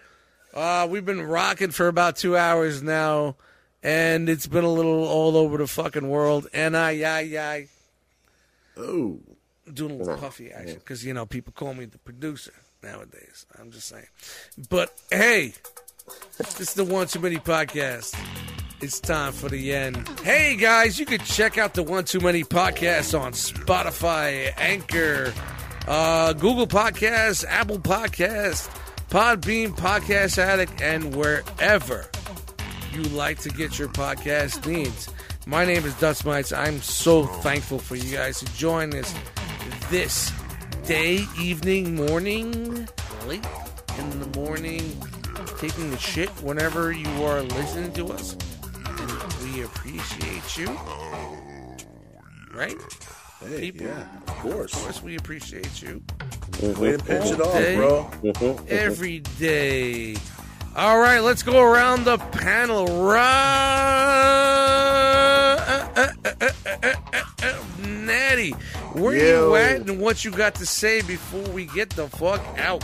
Uh, 0.54 0.88
we've 0.90 1.06
been 1.06 1.22
rocking 1.22 1.72
for 1.72 1.88
about 1.88 2.18
two 2.18 2.36
hours 2.36 2.84
now, 2.84 3.36
and 3.82 4.30
it's 4.30 4.48
been 4.48 4.66
a 4.66 4.72
little 4.72 5.06
all 5.08 5.38
over 5.38 5.58
the 5.58 5.68
fucking 5.68 6.08
world. 6.08 6.48
And 6.54 6.76
I, 6.76 7.02
I, 7.02 7.20
I, 7.40 7.68
Oh, 8.78 9.20
doing 9.72 9.92
a 9.92 9.96
little 9.96 10.18
puffy 10.18 10.52
action 10.52 10.76
because 10.76 11.06
you 11.06 11.14
know 11.14 11.26
people 11.26 11.54
call 11.54 11.74
me 11.74 11.86
the 11.86 11.98
producer 12.00 12.54
nowadays. 12.84 13.46
I'm 13.60 13.72
just 13.72 13.88
saying. 13.88 14.08
But 14.70 14.94
hey, 15.12 15.54
this 16.38 16.60
is 16.60 16.74
the 16.74 16.84
One 16.84 17.08
Too 17.08 17.20
Many 17.20 17.38
podcast. 17.38 18.16
It's 18.82 19.00
time 19.00 19.32
for 19.32 19.50
the 19.50 19.74
end. 19.74 20.08
Hey 20.24 20.56
guys, 20.56 21.00
you 21.00 21.06
can 21.06 21.20
check 21.20 21.58
out 21.58 21.74
the 21.74 21.84
One 21.84 22.04
Too 22.04 22.20
Many 22.20 22.44
podcast 22.44 23.20
on 23.20 23.34
Spotify, 23.34 24.52
Anchor, 24.58 25.34
uh, 25.88 26.34
Google 26.34 26.68
Podcasts, 26.68 27.46
Apple 27.48 27.80
Podcasts, 27.80 28.70
Podbean, 29.10 29.70
Podcast 29.76 30.38
Addict, 30.38 30.82
and 30.82 31.16
wherever 31.16 32.10
you 32.94 33.04
like 33.04 33.40
to 33.40 33.50
get 33.50 33.78
your 33.78 33.90
podcast 33.90 34.66
needs. 34.66 35.10
My 35.46 35.66
name 35.66 35.86
is 35.86 35.94
Dust 35.96 36.26
Mites. 36.26 36.52
I'm 36.52 36.82
so 36.82 37.24
thankful 37.26 37.80
for 37.80 37.96
you 37.96 38.16
guys 38.16 38.40
to 38.40 38.46
join 38.56 38.94
us 38.96 39.14
this 39.90 40.32
day, 40.86 41.26
evening, 41.40 41.96
morning, 41.96 42.88
late 43.28 43.46
in 44.00 44.20
the 44.20 44.40
morning, 44.40 44.98
taking 45.58 45.94
a 45.94 45.98
shit 45.98 46.30
whenever 46.42 46.92
you 46.92 47.10
are 47.24 47.42
listening 47.42 47.92
to 47.94 48.08
us. 48.14 48.36
And 48.86 49.34
we 49.44 49.64
appreciate 49.64 50.58
you. 50.58 50.68
Right? 52.54 52.76
hey, 53.48 53.72
People. 53.72 53.88
yeah, 53.88 54.08
of 54.28 54.36
course. 54.40 54.74
Of 54.74 54.82
course, 54.84 55.04
we 55.04 55.16
appreciate 55.16 55.82
you. 55.82 56.04
Way 56.62 56.98
to 56.98 56.98
pitch 57.04 57.32
it 57.32 57.42
off, 57.42 58.22
bro. 58.22 58.56
Every 58.68 59.20
day. 59.20 60.16
All 60.74 61.00
right, 61.00 61.20
let's 61.20 61.44
go 61.44 61.62
around 61.62 62.06
the 62.06 62.18
panel. 62.18 62.88
Ra- 63.04 63.22
uh, 65.98 66.08
uh, 66.26 66.94
uh, 67.44 67.64
Natty, 67.86 68.52
where 68.94 69.16
Yo. 69.18 69.50
you 69.50 69.56
at 69.58 69.90
and 69.90 70.00
what 70.00 70.24
you 70.24 70.32
got 70.32 70.56
to 70.56 70.66
say 70.66 71.02
before 71.02 71.42
we 71.54 71.66
get 71.66 71.90
the 71.90 72.08
fuck 72.08 72.42
out? 72.58 72.84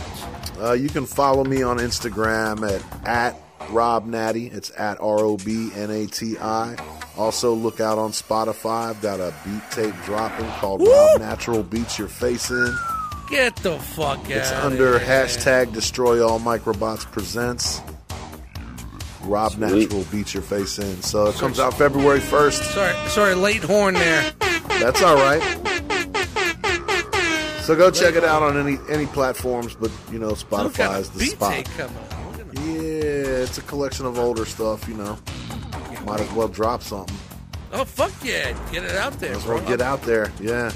Uh, 0.60 0.72
you 0.72 0.90
can 0.90 1.06
follow 1.06 1.44
me 1.44 1.62
on 1.62 1.78
Instagram 1.78 2.70
at 2.70 3.06
at 3.06 3.40
Rob 3.70 4.04
Natty. 4.04 4.48
It's 4.48 4.70
at 4.76 5.00
R 5.00 5.20
O 5.20 5.38
B 5.38 5.70
N 5.74 5.90
A 5.90 6.06
T 6.06 6.36
I. 6.38 6.76
Also, 7.16 7.54
look 7.54 7.80
out 7.80 7.96
on 7.98 8.10
Spotify. 8.10 8.90
I've 8.90 9.00
got 9.00 9.18
a 9.18 9.32
beat 9.44 9.62
tape 9.70 9.94
dropping 10.04 10.46
called 10.60 10.82
Rob 10.86 11.20
Natural 11.20 11.62
Beats 11.62 11.98
Your 11.98 12.08
Face 12.08 12.50
In. 12.50 12.76
Get 13.30 13.56
the 13.56 13.78
fuck 13.78 14.18
out. 14.20 14.30
It's 14.30 14.52
under 14.52 14.98
hashtag 14.98 15.72
Destroy 15.72 16.26
All 16.26 16.40
Microbots 16.40 17.04
Presents. 17.10 17.80
Rob 19.24 19.52
Sweet. 19.52 19.60
Natural 19.90 20.04
Beats 20.10 20.32
Your 20.32 20.42
Face 20.42 20.78
In. 20.78 21.02
So 21.02 21.26
it 21.26 21.34
comes 21.34 21.60
out 21.60 21.74
February 21.74 22.20
1st. 22.20 22.62
Sorry, 22.72 23.08
sorry, 23.10 23.34
late 23.34 23.62
horn 23.62 23.94
there. 23.94 24.32
That's 24.80 25.02
all 25.02 25.16
right. 25.16 25.42
So 27.62 27.76
go 27.76 27.90
check 27.90 28.14
it 28.14 28.24
out 28.24 28.42
on 28.42 28.56
any 28.56 28.78
any 28.88 29.04
platforms, 29.04 29.74
but 29.74 29.90
you 30.10 30.18
know 30.18 30.28
Look 30.28 30.38
Spotify 30.38 31.00
is 31.00 31.10
the 31.10 31.18
the 31.18 31.24
spot. 31.26 31.52
tape 31.52 31.66
coming 31.76 31.96
out. 31.98 32.32
Look 32.32 32.40
at 32.40 32.54
that. 32.54 32.64
Yeah, 32.64 33.42
it's 33.44 33.58
a 33.58 33.62
collection 33.62 34.06
of 34.06 34.18
older 34.18 34.46
stuff, 34.46 34.88
you 34.88 34.94
know. 34.94 35.18
Might 36.06 36.20
as 36.20 36.32
well 36.32 36.48
drop 36.48 36.82
something. 36.82 37.14
Oh 37.74 37.84
fuck 37.84 38.12
yeah! 38.24 38.52
Get 38.72 38.84
it 38.84 38.92
out 38.96 39.12
there, 39.20 39.32
Might 39.32 39.38
as 39.40 39.44
bro. 39.44 39.60
get 39.66 39.82
out 39.82 40.00
there. 40.02 40.32
Yeah. 40.40 40.72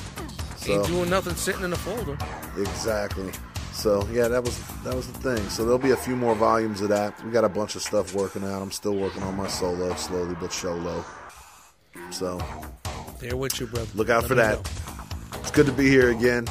So 0.63 0.73
Ain't 0.75 0.87
doing 0.87 1.11
nothing 1.11 1.35
sitting 1.35 1.63
in 1.65 1.73
a 1.73 1.77
folder. 1.77 2.17
exactly. 2.57 3.31
So 3.73 4.07
yeah, 4.13 4.29
that 4.29 4.45
was 4.45 4.57
that 4.85 4.95
was 4.95 5.07
the 5.11 5.19
thing. 5.19 5.49
So 5.49 5.63
there'll 5.65 5.79
be 5.79 5.91
a 5.91 5.97
few 5.97 6.15
more 6.15 6.35
volumes 6.35 6.81
of 6.83 6.89
that. 6.91 7.23
We 7.25 7.31
got 7.33 7.45
a 7.45 7.49
bunch 7.49 7.75
of 7.75 7.83
stuff 7.83 8.15
working 8.15 8.45
out. 8.45 8.63
I'm 8.63 8.71
still 8.71 8.95
working 8.95 9.23
on 9.23 9.37
my 9.37 9.49
solo, 9.49 9.95
slowly 9.97 10.37
but 10.41 10.53
solo. 10.53 11.05
So 12.11 12.39
There 13.19 13.37
with 13.37 13.59
you, 13.61 13.67
brother. 13.67 13.89
look 13.95 14.09
out 14.11 14.23
Let 14.23 14.29
for 14.29 14.35
that. 14.37 14.57
know. 14.57 15.41
It's 15.41 15.51
good 15.51 15.67
to 15.67 15.73
be 15.73 15.89
here 15.89 16.11
again. 16.11 16.47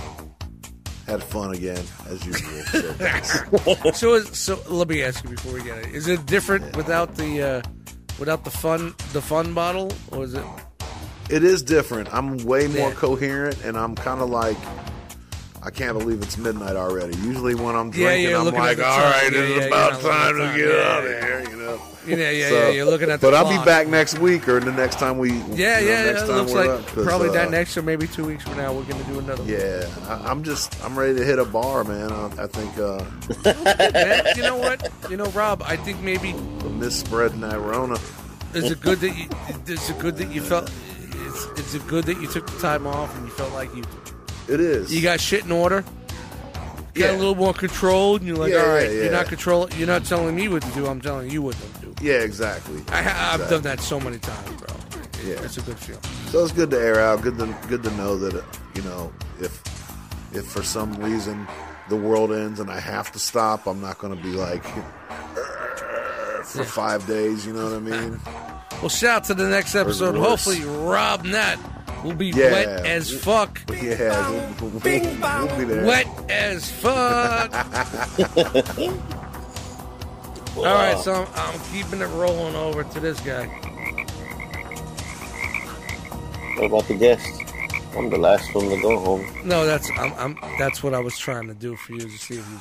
Had 1.08 1.24
fun 1.24 1.54
again, 1.54 1.84
as 2.08 2.26
usual. 2.26 2.62
So. 2.64 3.92
So, 3.94 4.14
is, 4.16 4.38
so 4.38 4.60
let 4.70 4.88
me 4.88 5.02
ask 5.04 5.24
you 5.24 5.30
before 5.32 5.54
we 5.54 5.64
get 5.64 5.78
it: 5.80 5.96
Is 5.96 6.08
it 6.08 6.26
different 6.26 6.76
without 6.76 7.16
the 7.16 7.42
uh, 7.42 7.62
without 8.20 8.44
the 8.44 8.52
fun 8.52 8.94
the 9.14 9.22
fun 9.22 9.54
bottle, 9.54 9.92
or 10.12 10.24
is 10.24 10.34
it? 10.34 10.44
It 11.32 11.44
is 11.44 11.64
different. 11.64 12.14
I'm 12.14 12.38
way 12.40 12.68
more 12.68 12.90
Yeah. 12.90 12.96
coherent, 12.96 13.64
and 13.64 13.78
I'm 13.78 13.96
kind 13.96 14.22
of 14.22 14.30
like, 14.30 14.58
I 15.64 15.70
can't 15.70 15.98
believe 15.98 16.22
it's 16.22 16.38
midnight 16.38 16.76
already. 16.76 17.16
Usually 17.20 17.56
when 17.56 17.76
I'm 17.76 17.92
drinking, 17.92 18.30
you're 18.30 18.40
I'm 18.40 18.46
like, 18.46 18.80
all 18.80 19.00
right, 19.00 19.30
Yeah, 19.32 19.40
it's 19.40 19.58
yeah, 19.62 19.64
about 19.68 20.02
time 20.02 20.34
to 20.36 20.58
get 20.58 20.70
Yeah, 20.70 20.92
out 20.92 21.04
of 21.06 21.12
yeah. 21.12 21.26
here, 21.26 21.44
you 21.50 21.56
know. 21.58 21.82
Yeah, 22.08 22.32
yeah, 22.32 22.50
So- 22.50 22.56
yeah. 22.56 22.70
You're 22.72 22.86
looking 22.86 23.12
at 23.12 23.22
the. 23.22 23.28
But 23.28 23.36
I'll 23.36 23.48
be 23.60 23.64
back 23.64 23.88
next 23.88 24.18
week 24.18 24.50
or 24.50 24.60
the 24.60 24.72
next 24.72 24.98
time 24.98 25.20
we. 25.20 25.34
Yeah, 25.34 25.80
you 25.80 25.86
know, 25.86 25.92
yeah. 25.92 26.04
Next 26.06 26.22
It 26.24 26.28
time 26.28 26.36
looks 26.38 26.52
like 26.54 26.86
probably 27.06 27.30
uh, 27.30 27.34
that 27.34 27.52
next 27.52 27.78
or 27.78 27.84
maybe 27.84 28.08
two 28.08 28.26
weeks 28.26 28.44
from 28.44 28.58
now 28.58 28.74
we're 28.74 28.84
gonna 28.84 29.04
do 29.04 29.20
another. 29.20 29.44
one. 29.44 29.52
Yeah, 29.52 29.86
I, 30.10 30.30
I'm 30.32 30.44
just 30.44 30.84
I'm 30.84 30.98
ready 30.98 31.14
to 31.20 31.24
hit 31.24 31.38
a 31.38 31.46
bar, 31.46 31.84
man. 31.84 32.12
I, 32.12 32.26
I 32.40 32.48
think 32.48 32.76
uh, 32.80 33.06
Man, 33.94 34.24
you 34.36 34.42
know 34.42 34.58
what? 34.58 34.92
You 35.12 35.18
know, 35.18 35.26
Rob. 35.26 35.62
I 35.64 35.76
think 35.76 36.02
maybe 36.02 36.32
the 36.32 36.70
misspread 36.72 37.34
in 37.34 37.42
that 37.42 37.60
Rona. 37.60 38.00
is 38.56 38.72
it 38.72 38.82
good 38.82 39.00
that 39.02 39.16
you 39.16 39.28
is 39.72 39.88
it 39.92 40.00
good 40.00 40.18
that 40.18 40.32
you 40.32 40.42
felt. 40.42 40.72
Is, 41.32 41.60
is 41.60 41.76
it 41.76 41.88
good 41.88 42.06
that 42.06 42.20
you 42.22 42.28
took 42.28 42.46
the 42.48 42.60
time 42.60 42.86
off 42.88 43.16
and 43.16 43.26
you 43.26 43.32
felt 43.32 43.54
like 43.54 43.74
you 43.76 43.84
It 44.48 44.60
is. 44.60 44.94
you 44.94 45.02
got 45.02 45.20
shit 45.20 45.46
in 45.46 45.52
order? 45.52 45.84
You 46.94 47.02
got 47.04 47.12
Yeah. 47.12 47.16
a 47.16 47.18
little 47.18 47.36
more 47.36 47.54
controlled, 47.54 48.20
and 48.22 48.28
you're 48.28 48.38
like, 48.38 48.52
Yeah, 48.52 48.60
all 48.60 48.68
right, 48.68 48.84
yeah, 48.92 49.04
you're 49.04 49.12
not 49.12 49.28
control. 49.28 49.70
You're 49.78 49.88
not 49.88 50.04
telling 50.06 50.36
me 50.36 50.48
what 50.50 50.62
to 50.64 50.72
do. 50.72 50.88
I'm 50.88 51.00
telling 51.02 51.30
you 51.30 51.42
what 51.42 51.56
to 51.56 51.68
do. 51.86 51.94
yeah, 52.02 52.16
exactly. 52.20 52.82
I, 52.90 53.02
ha- 53.02 53.32
I've 53.34 53.50
done 53.50 53.62
that 53.62 53.80
so 53.80 54.00
many 54.00 54.18
times, 54.20 54.50
bro. 54.62 54.76
Yeah. 55.26 55.36
It's 55.44 55.58
a 55.58 55.62
good 55.62 55.78
feeling. 55.78 56.02
So 56.30 56.44
it's 56.44 56.52
good 56.52 56.70
to 56.72 56.80
air 56.80 57.00
out. 57.00 57.22
Good 57.22 57.38
to 57.38 57.56
good 57.70 57.84
to 57.84 57.92
know 57.92 58.18
that 58.18 58.34
uh, 58.36 58.42
you 58.76 58.82
know 58.82 59.14
if 59.40 59.62
if 60.34 60.46
for 60.48 60.64
some 60.64 60.94
reason 60.96 61.48
the 61.90 61.96
world 61.96 62.32
ends 62.32 62.60
and 62.60 62.72
I 62.72 62.80
have 62.80 63.12
to 63.12 63.20
stop, 63.20 63.68
I'm 63.68 63.80
not 63.82 64.00
going 64.00 64.16
to 64.18 64.22
be 64.24 64.30
like 64.32 64.64
for 66.44 66.64
five 66.64 67.06
days. 67.08 67.46
You 67.46 67.54
know 67.54 67.66
what 67.66 67.74
I 67.74 67.80
mean? 67.80 68.20
Well, 68.82 68.90
shout 68.90 69.18
out 69.18 69.24
to 69.26 69.34
the 69.36 69.48
next 69.48 69.76
episode. 69.76 70.16
Hopefully, 70.16 70.62
Rob 70.64 71.24
Nat 71.24 71.58
will 72.04 72.16
be 72.16 72.28
Yeah. 72.30 72.52
wet 72.52 72.86
as 72.86 73.12
fuck. 73.16 73.62
Yeah, 73.72 74.28
we'll, 74.60 74.70
we'll, 74.72 74.72
we'll 74.72 74.80
be 75.58 75.66
there. 75.66 75.86
Wet 75.86 76.08
as 76.32 76.70
fuck. 76.72 77.54
All 80.58 80.64
right, 80.66 80.98
so 81.00 81.14
I'm, 81.14 81.28
I'm 81.36 81.60
keeping 81.72 82.02
it 82.02 82.08
rolling 82.08 82.56
over 82.56 82.84
to 82.84 83.00
this 83.00 83.20
guy. 83.22 83.46
What 86.58 86.66
about 86.66 86.88
the 86.88 86.96
guest? 86.96 87.26
I'm 87.96 88.10
the 88.10 88.18
last 88.18 88.54
one 88.54 88.70
to 88.70 88.82
go 88.82 89.00
home. 89.00 89.26
No, 89.46 89.66
that's 89.66 89.90
I'm, 89.98 90.14
I'm 90.14 90.38
that's 90.58 90.84
what 90.84 90.94
I 90.94 91.00
was 91.00 91.18
trying 91.18 91.48
to 91.48 91.54
do 91.54 91.76
for 91.76 91.94
you 91.94 92.00
to 92.02 92.10
see 92.10 92.36
if 92.40 92.50
you. 92.50 92.60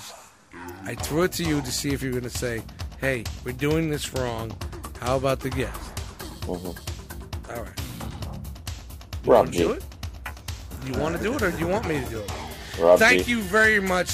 I 0.85 0.95
threw 0.95 1.23
it 1.23 1.33
to 1.33 1.45
you 1.45 1.61
to 1.61 1.73
see 1.73 1.93
if 1.93 2.03
you're 2.03 2.13
going 2.13 2.25
to 2.25 2.31
say, 2.31 2.63
"Hey, 3.01 3.25
we're 3.45 3.53
doing 3.53 3.91
this 3.91 4.13
wrong. 4.15 4.53
How 5.01 5.17
about 5.17 5.41
the 5.41 5.51
guest?" 5.51 6.00
Mhm. 6.43 6.77
All 7.51 7.63
right. 7.63 7.81
You 9.25 9.33
Rob 9.33 9.45
want 9.47 9.53
to 9.53 9.59
G. 9.59 9.59
do 9.65 9.71
it? 9.73 9.83
You 10.87 10.93
want 10.95 11.17
to 11.17 11.23
do 11.23 11.35
it, 11.35 11.43
or 11.43 11.51
do 11.51 11.59
you 11.59 11.67
want 11.69 11.87
me 11.87 12.01
to 12.01 12.07
do 12.11 12.21
it? 12.21 12.31
Rob 12.79 12.99
Thank 12.99 13.25
G. 13.27 13.33
you 13.33 13.43
very 13.43 13.81
much 13.81 14.11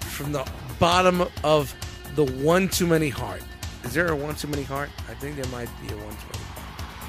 from 0.00 0.32
the 0.32 0.46
bottom 0.78 1.24
of 1.42 1.74
the 2.14 2.24
one 2.24 2.68
too 2.68 2.86
many 2.86 3.08
heart. 3.08 3.42
Is 3.84 3.94
there 3.94 4.08
a 4.08 4.16
one 4.16 4.34
too 4.36 4.46
many 4.48 4.62
heart? 4.62 4.90
I 5.10 5.14
think 5.14 5.36
there 5.36 5.50
might 5.50 5.68
be 5.80 5.92
a 5.92 5.96
one 5.96 6.14
too 6.14 6.26
many. 6.32 6.44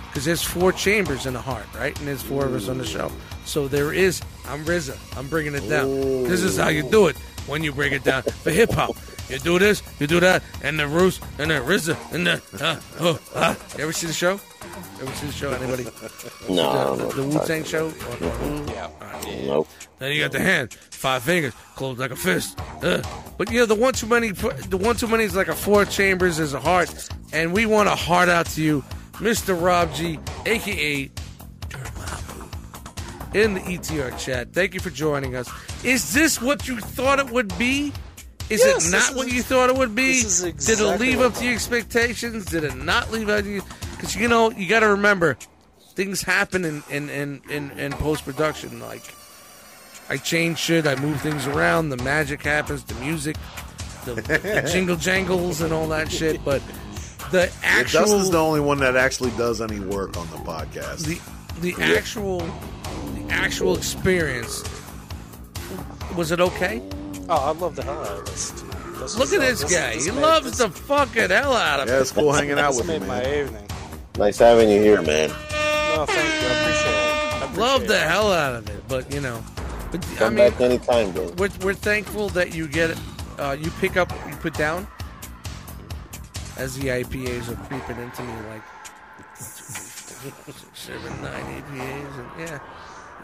Because 0.08 0.26
there's 0.26 0.44
four 0.44 0.72
chambers 0.72 1.26
in 1.26 1.36
a 1.36 1.42
heart, 1.42 1.66
right? 1.76 1.98
And 2.00 2.08
there's 2.08 2.22
four 2.22 2.46
of 2.46 2.54
us 2.54 2.68
on 2.68 2.78
the 2.78 2.86
show. 2.86 3.12
So 3.46 3.68
there 3.68 3.92
is. 3.94 4.22
I'm 4.48 4.64
RZA. 4.66 4.98
I'm 5.18 5.28
bringing 5.28 5.56
it 5.56 5.68
down. 5.68 6.24
This 6.24 6.42
is 6.42 6.58
how 6.58 6.70
you 6.70 6.84
do 6.84 7.08
it 7.08 7.18
when 7.48 7.64
you 7.64 7.72
break 7.72 7.94
it 7.94 8.04
down. 8.04 8.22
For 8.24 8.52
hip 8.52 8.72
hop, 8.72 8.96
You 9.30 9.40
do 9.40 9.58
this, 9.58 9.82
you 10.00 10.08
do 10.08 10.20
that, 10.20 10.44
and 10.64 10.78
the 10.80 10.88
Roos, 10.88 11.20
and 11.40 11.50
the 11.50 11.56
RZA, 11.56 12.14
and 12.14 12.28
the 12.28 12.42
uh, 12.64 12.80
oh, 13.00 13.20
uh. 13.34 13.56
You 13.78 13.84
ever 13.86 13.94
see 13.94 14.08
the 14.08 14.14
show? 14.14 14.40
Ever 15.02 15.12
see 15.16 15.28
the 15.28 15.32
show? 15.34 15.52
Anybody? 15.52 15.84
No, 16.50 16.96
The, 16.96 17.04
know 17.04 17.10
the, 17.12 17.24
Wu 17.40 17.46
Tang 17.46 17.64
show? 17.64 17.88
on- 17.88 18.68
Yeah. 18.68 18.90
Nope. 19.46 19.68
Then 20.00 20.12
you 20.12 20.22
got 20.22 20.34
the 20.34 20.40
hand, 20.42 20.74
five 20.74 21.24
fingers, 21.24 21.54
closed 21.76 22.00
like 22.00 22.12
a 22.12 22.16
fist. 22.16 22.60
Uh, 22.82 23.02
but 23.38 23.50
you 23.52 23.60
know 23.60 23.66
the 23.66 23.76
one 23.76 23.94
too 23.94 24.08
many, 24.08 24.32
the 24.32 24.78
one 24.78 24.96
too 24.98 25.08
many 25.08 25.24
is 25.24 25.36
like 25.36 25.48
a 25.48 25.56
four 25.56 25.86
chambers 25.86 26.40
is 26.40 26.54
a 26.54 26.60
heart, 26.60 27.10
and 27.32 27.54
we 27.54 27.66
want 27.66 27.88
a 27.88 27.96
heart 27.96 28.28
out 28.30 28.46
to 28.48 28.62
you, 28.62 28.84
Mr. 29.14 29.60
Rob 29.60 29.94
G, 29.94 30.20
aka 30.46 31.10
in 33.34 33.54
the 33.56 33.62
ETR 33.62 34.18
chat. 34.20 34.54
Thank 34.54 34.74
you 34.74 34.80
for 34.80 34.90
joining 34.92 35.36
us. 35.36 35.50
Is 35.84 36.14
this 36.14 36.42
what 36.42 36.68
you 36.68 36.80
thought 36.80 37.20
it 37.20 37.30
would 37.32 37.58
be? 37.58 37.92
Is 38.54 38.62
Yes, 38.64 38.88
it 38.88 38.92
not 38.92 39.16
what 39.16 39.28
is- 39.28 39.34
you 39.34 39.42
thought 39.44 39.70
it 39.70 39.76
would 39.76 39.96
be? 39.96 40.22
this 40.22 40.26
is 40.26 40.40
Did 40.42 40.48
it 40.48 40.84
exactly 40.84 41.08
leave 41.08 41.22
up 41.22 41.34
to 41.36 41.44
your 41.46 41.54
expectations? 41.54 42.46
Did 42.46 42.64
it 42.64 42.76
not 42.76 43.12
leave 43.12 43.30
up 43.30 43.44
to 43.44 43.50
you? 43.50 43.64
Because 43.92 44.16
you 44.16 44.28
know 44.28 44.52
you 44.52 44.68
got 44.68 44.82
to 44.82 44.90
remember, 44.90 45.38
things 45.96 46.22
happen 46.22 46.66
in 46.66 46.84
in 46.90 47.10
in 47.10 47.42
in, 47.50 47.72
in 47.72 47.92
post 47.94 48.26
production. 48.26 48.80
Like 48.80 49.04
I 50.10 50.18
change 50.18 50.58
shit, 50.60 50.86
I 50.86 50.96
move 50.96 51.22
things 51.22 51.48
around, 51.48 51.90
the 51.90 51.98
magic 51.98 52.44
happens, 52.44 52.84
the 52.84 52.96
music, 52.96 53.38
the, 54.06 54.16
the 54.16 54.70
jingle 54.72 54.98
jangles, 54.98 55.62
and 55.62 55.72
all 55.74 55.88
that 55.88 56.12
shit. 56.12 56.44
But 56.44 56.62
the 57.32 57.46
Yeah, 57.48 57.52
actual 57.64 58.02
Dustin's 58.02 58.30
the 58.30 58.38
only 58.38 58.60
one 58.60 58.80
that 58.80 58.96
actually 58.96 59.32
does 59.32 59.62
any 59.62 59.80
work 59.80 60.18
on 60.18 60.30
the 60.30 60.38
podcast. 60.38 61.06
the 61.06 61.20
the 61.74 61.82
actual 61.82 62.40
the 62.40 63.26
actual 63.30 63.76
experience 63.78 64.64
was 66.16 66.32
it 66.32 66.40
okay? 66.42 66.82
Oh, 67.30 67.36
I 67.36 67.52
love 67.52 67.76
the 67.76 67.84
hell 67.84 68.00
out 68.02 68.20
of 68.20 68.26
this. 68.26 68.52
this 68.52 69.18
Look 69.18 69.34
at 69.34 69.40
this 69.42 69.62
this- 69.62 69.72
guy. 69.72 69.96
this 69.96 70.06
He 70.06 70.12
made- 70.12 70.22
loves 70.22 70.46
this- 70.46 70.58
the 70.58 70.70
fucking 70.70 71.30
hell 71.30 71.54
out 71.56 71.80
of 71.82 71.88
yeah, 71.88 71.98
it. 71.98 72.02
it's 72.02 72.12
cool 72.12 72.32
hanging 72.34 72.60
out 72.60 72.72
This 72.76 72.82
with 72.82 72.88
you, 72.94 73.00
made 73.00 73.08
my 73.08 73.22
man. 73.22 73.40
evening. 73.48 73.68
Nice 74.18 74.38
having 74.40 74.70
you 74.70 74.82
here, 74.82 75.02
man. 75.02 75.30
No, 75.30 76.06
thank 76.06 76.42
you. 76.42 76.48
I 76.48 76.62
appreciate 76.62 76.92
it. 76.92 76.96
I 76.96 77.38
appreciate 77.38 77.58
Love 77.58 77.88
the 77.88 77.96
it. 77.96 78.08
hell 78.08 78.32
out 78.34 78.56
of 78.56 78.70
it, 78.70 78.88
but 78.88 79.12
you 79.14 79.22
know, 79.22 79.44
but 79.92 80.06
I 80.06 80.16
Come 80.16 80.36
mean, 80.36 80.50
back 80.52 80.62
anytime, 80.62 81.12
bro. 81.12 81.32
we're, 81.38 81.50
we're 81.62 81.74
thankful 81.74 82.30
that 82.30 82.54
you 82.54 82.68
get 82.68 82.98
uh, 83.40 83.56
you 83.60 83.72
pick 83.80 83.96
up 83.98 84.12
you 84.30 84.36
put 84.38 84.54
down 84.56 84.88
as 86.58 86.76
the 86.78 86.88
IPAs 86.90 87.50
are 87.50 87.56
creeping 87.68 87.98
into 88.04 88.22
me 88.24 88.34
like 88.50 88.62
seven 90.74 91.22
nine 91.22 91.64
IPAs 91.64 92.20
and 92.20 92.30
yeah 92.40 92.60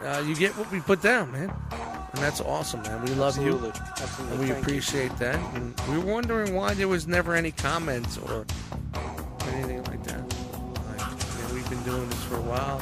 uh, 0.06 0.20
you 0.26 0.36
get 0.36 0.52
what 0.58 0.72
we 0.72 0.80
put 0.80 1.02
down 1.02 1.32
man 1.32 1.52
and 1.72 2.18
that's 2.24 2.42
awesome 2.42 2.82
man 2.84 3.02
we 3.04 3.10
love 3.16 3.38
Absolutely. 3.38 3.68
you 3.70 3.74
Absolutely. 3.98 4.32
and 4.32 4.40
we 4.42 4.46
Thank 4.48 4.58
you. 4.58 4.62
appreciate 4.64 5.18
that 5.18 5.36
and 5.56 5.80
we 5.90 5.98
were 5.98 6.14
wondering 6.14 6.54
why 6.56 6.74
there 6.74 6.88
was 6.88 7.08
never 7.08 7.36
any 7.36 7.52
comments 7.52 8.18
or 8.18 8.46
anything 9.48 9.84
like 9.86 10.04
that 10.06 10.22
like, 10.88 11.02
you 11.38 11.48
know, 11.48 11.54
we've 11.54 11.70
been 11.70 11.84
doing 11.84 12.08
this 12.10 12.24
for 12.26 12.36
a 12.36 12.42
while 12.42 12.80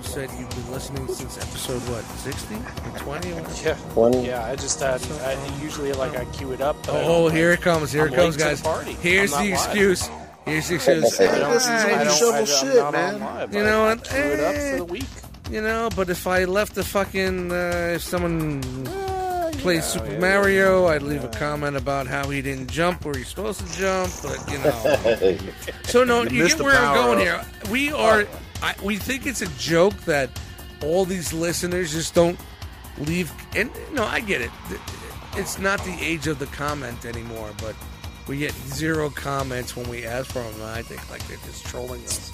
you 0.00 0.04
said 0.04 0.30
you've 0.38 0.50
been 0.50 0.70
listening 0.72 1.06
since 1.08 1.36
episode 1.38 1.80
what 1.92 2.04
60 2.04 2.54
or 2.54 2.98
20 2.98 3.32
or? 3.32 3.40
Yeah. 3.64 3.74
One- 3.94 4.24
Yeah, 4.24 4.44
I 4.46 4.54
just 4.56 4.80
had. 4.80 5.02
I 5.22 5.36
usually 5.62 5.92
like 5.92 6.16
I 6.16 6.24
cue 6.26 6.52
it 6.52 6.60
up. 6.60 6.76
But 6.86 7.04
Oh, 7.04 7.28
here 7.28 7.50
it 7.52 7.60
comes. 7.60 7.90
Here 7.92 8.06
I'm 8.06 8.12
it 8.12 8.16
comes, 8.16 8.36
late 8.36 8.44
the 8.44 8.48
guys. 8.50 8.60
party. 8.62 8.92
Here's 8.92 9.32
the 9.32 9.36
not 9.38 9.44
live. 9.44 9.52
excuse. 9.54 10.08
Here's 10.46 10.68
the 10.68 10.74
excuse. 10.76 11.20
I 11.20 11.38
don't 11.40 11.50
listen 11.52 11.72
to 11.72 11.78
I 11.78 11.82
any 11.82 11.92
Alright, 11.92 12.06
don't, 12.06 12.16
shovel 12.16 12.34
I, 12.34 12.38
I'm 12.38 12.46
shit, 12.46 12.92
man. 12.92 13.14
on 13.14 13.20
live. 13.20 13.54
You 13.54 13.60
I- 13.60 13.64
know 13.64 13.84
I 13.84 13.88
what? 13.88 14.04
Cue 14.04 14.18
it 14.18 14.40
up 14.40 14.54
for 14.54 14.76
the 14.76 14.84
week. 14.84 15.04
You 15.50 15.62
know, 15.62 15.88
but 15.96 16.10
if 16.10 16.26
I 16.26 16.44
left 16.44 16.74
the 16.74 16.84
fucking, 16.84 17.50
uh, 17.52 17.92
if 17.94 18.02
someone 18.02 18.60
plays 19.52 19.94
know, 19.94 20.02
Super 20.02 20.12
yeah, 20.12 20.18
Mario, 20.18 20.86
I'd 20.88 21.02
leave 21.02 21.24
a 21.24 21.28
comment 21.28 21.74
about 21.76 22.06
how 22.06 22.28
he 22.28 22.42
didn't 22.42 22.70
jump 22.70 23.04
where 23.04 23.14
he's 23.14 23.28
supposed 23.28 23.60
to 23.66 23.72
jump. 23.78 24.12
But 24.22 24.50
you 24.50 24.58
know, 24.58 25.38
so 25.84 26.04
no, 26.04 26.24
You 26.24 26.42
you, 26.42 26.48
get 26.48 26.60
where 26.60 26.76
I'm 26.78 26.94
going 26.94 27.26
up. 27.28 27.46
here. 27.46 27.72
We 27.72 27.92
are, 27.92 28.26
I, 28.62 28.74
we 28.84 28.96
think 28.96 29.26
it's 29.26 29.40
a 29.40 29.48
joke 29.58 29.96
that 30.04 30.28
all 30.82 31.06
these 31.06 31.32
listeners 31.32 31.92
just 31.92 32.14
don't 32.14 32.38
leave. 32.98 33.32
And 33.56 33.70
no, 33.94 34.04
I 34.04 34.20
get 34.20 34.42
it. 34.42 34.50
It's 35.34 35.58
not 35.58 35.82
the 35.84 35.96
age 36.00 36.26
of 36.26 36.38
the 36.38 36.46
comment 36.46 37.06
anymore, 37.06 37.50
but 37.58 37.74
we 38.26 38.36
get 38.38 38.52
zero 38.52 39.08
comments 39.08 39.74
when 39.76 39.88
we 39.88 40.04
ask 40.04 40.30
for 40.30 40.42
them. 40.42 40.54
And 40.54 40.64
I 40.64 40.82
think 40.82 41.08
like 41.10 41.26
they're 41.26 41.38
just 41.46 41.64
trolling 41.64 42.02
us. 42.04 42.30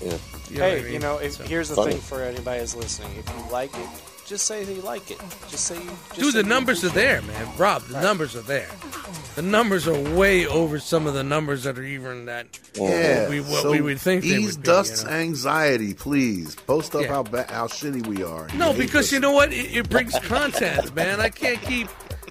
Yeah. 0.00 0.16
You 0.50 0.58
know 0.58 0.64
hey, 0.64 0.78
I 0.78 0.82
mean? 0.82 0.92
you 0.94 0.98
know, 1.00 1.18
if, 1.18 1.32
So- 1.34 1.44
here's 1.44 1.68
the 1.68 1.74
Funny. 1.76 1.92
thing 1.92 2.00
for 2.00 2.22
anybody 2.22 2.60
who's 2.60 2.74
listening: 2.74 3.10
if 3.18 3.28
you 3.28 3.52
like 3.52 3.74
it, 3.76 3.88
just 4.26 4.46
say 4.46 4.62
that 4.64 4.72
you 4.72 4.82
like 4.82 5.10
it. 5.10 5.18
Just 5.48 5.64
say. 5.66 5.76
Just 5.76 6.14
Dude, 6.20 6.32
say 6.34 6.42
the 6.42 6.48
numbers 6.48 6.84
are 6.84 6.88
there, 6.90 7.20
man. 7.22 7.46
Rob, 7.56 7.82
the 7.84 8.00
numbers 8.00 8.36
are 8.36 8.42
there. 8.42 8.68
The 9.34 9.42
numbers 9.42 9.86
are 9.88 9.98
way 10.16 10.46
over 10.46 10.78
some 10.78 11.06
of 11.06 11.14
the 11.14 11.22
numbers 11.22 11.62
that 11.64 11.78
are 11.78 11.82
even 11.84 12.26
that 12.26 12.46
Yeah, 12.74 13.28
we, 13.28 13.40
what 13.40 13.62
so 13.62 13.70
we 13.70 13.80
would 13.80 14.00
think 14.00 14.24
ease 14.24 14.56
would 14.56 14.62
be. 14.62 14.66
Dust's 14.66 15.02
you 15.04 15.08
know? 15.10 15.16
anxiety, 15.16 15.94
please. 15.94 16.54
Post 16.56 16.94
up 16.94 17.02
Yeah. 17.02 17.08
how 17.08 17.22
ba- 17.22 17.46
how 17.48 17.66
shitty 17.68 18.06
we 18.06 18.22
are. 18.24 18.48
No, 18.54 18.72
because 18.72 19.06
us. 19.06 19.12
you 19.12 19.20
know 19.20 19.32
what? 19.32 19.52
It, 19.52 19.76
it 19.76 19.88
brings 19.90 20.18
content, 20.20 20.94
man. 20.94 21.20
I 21.20 21.28
can't 21.30 21.60
keep, 21.62 21.88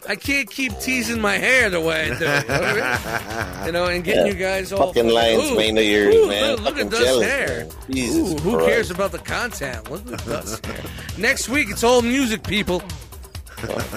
I 0.07 0.15
can't 0.15 0.49
keep 0.49 0.77
teasing 0.79 1.19
my 1.21 1.33
hair 1.37 1.69
the 1.69 1.79
way 1.81 2.11
I 2.11 2.17
do. 2.17 2.25
You 2.25 2.47
know, 2.47 3.65
you 3.67 3.71
know 3.71 3.85
and 3.85 4.03
getting 4.03 4.25
Yeah. 4.27 4.31
you 4.33 4.37
guys 4.39 4.71
all 4.73 4.87
Fucking 4.93 5.09
lions, 5.09 5.43
ooh, 5.51 5.55
mane 5.55 5.77
of 5.77 5.83
yours, 5.83 6.15
ooh, 6.15 6.27
man. 6.27 6.51
Look, 6.55 6.61
look 6.61 6.77
at 6.79 6.89
Dust's 6.89 7.21
hair. 7.23 7.67
Jesus 7.89 8.17
Ooh, 8.33 8.35
who 8.37 8.51
Christ. 8.53 8.67
cares 8.69 8.91
about 8.91 9.11
the 9.11 9.19
content? 9.19 9.89
Look 9.91 10.11
at 10.11 10.25
Dust's 10.25 10.65
hair. 10.65 10.81
Next 11.17 11.49
week, 11.49 11.69
it's 11.69 11.83
all 11.83 12.01
music, 12.01 12.43
people. 12.43 12.81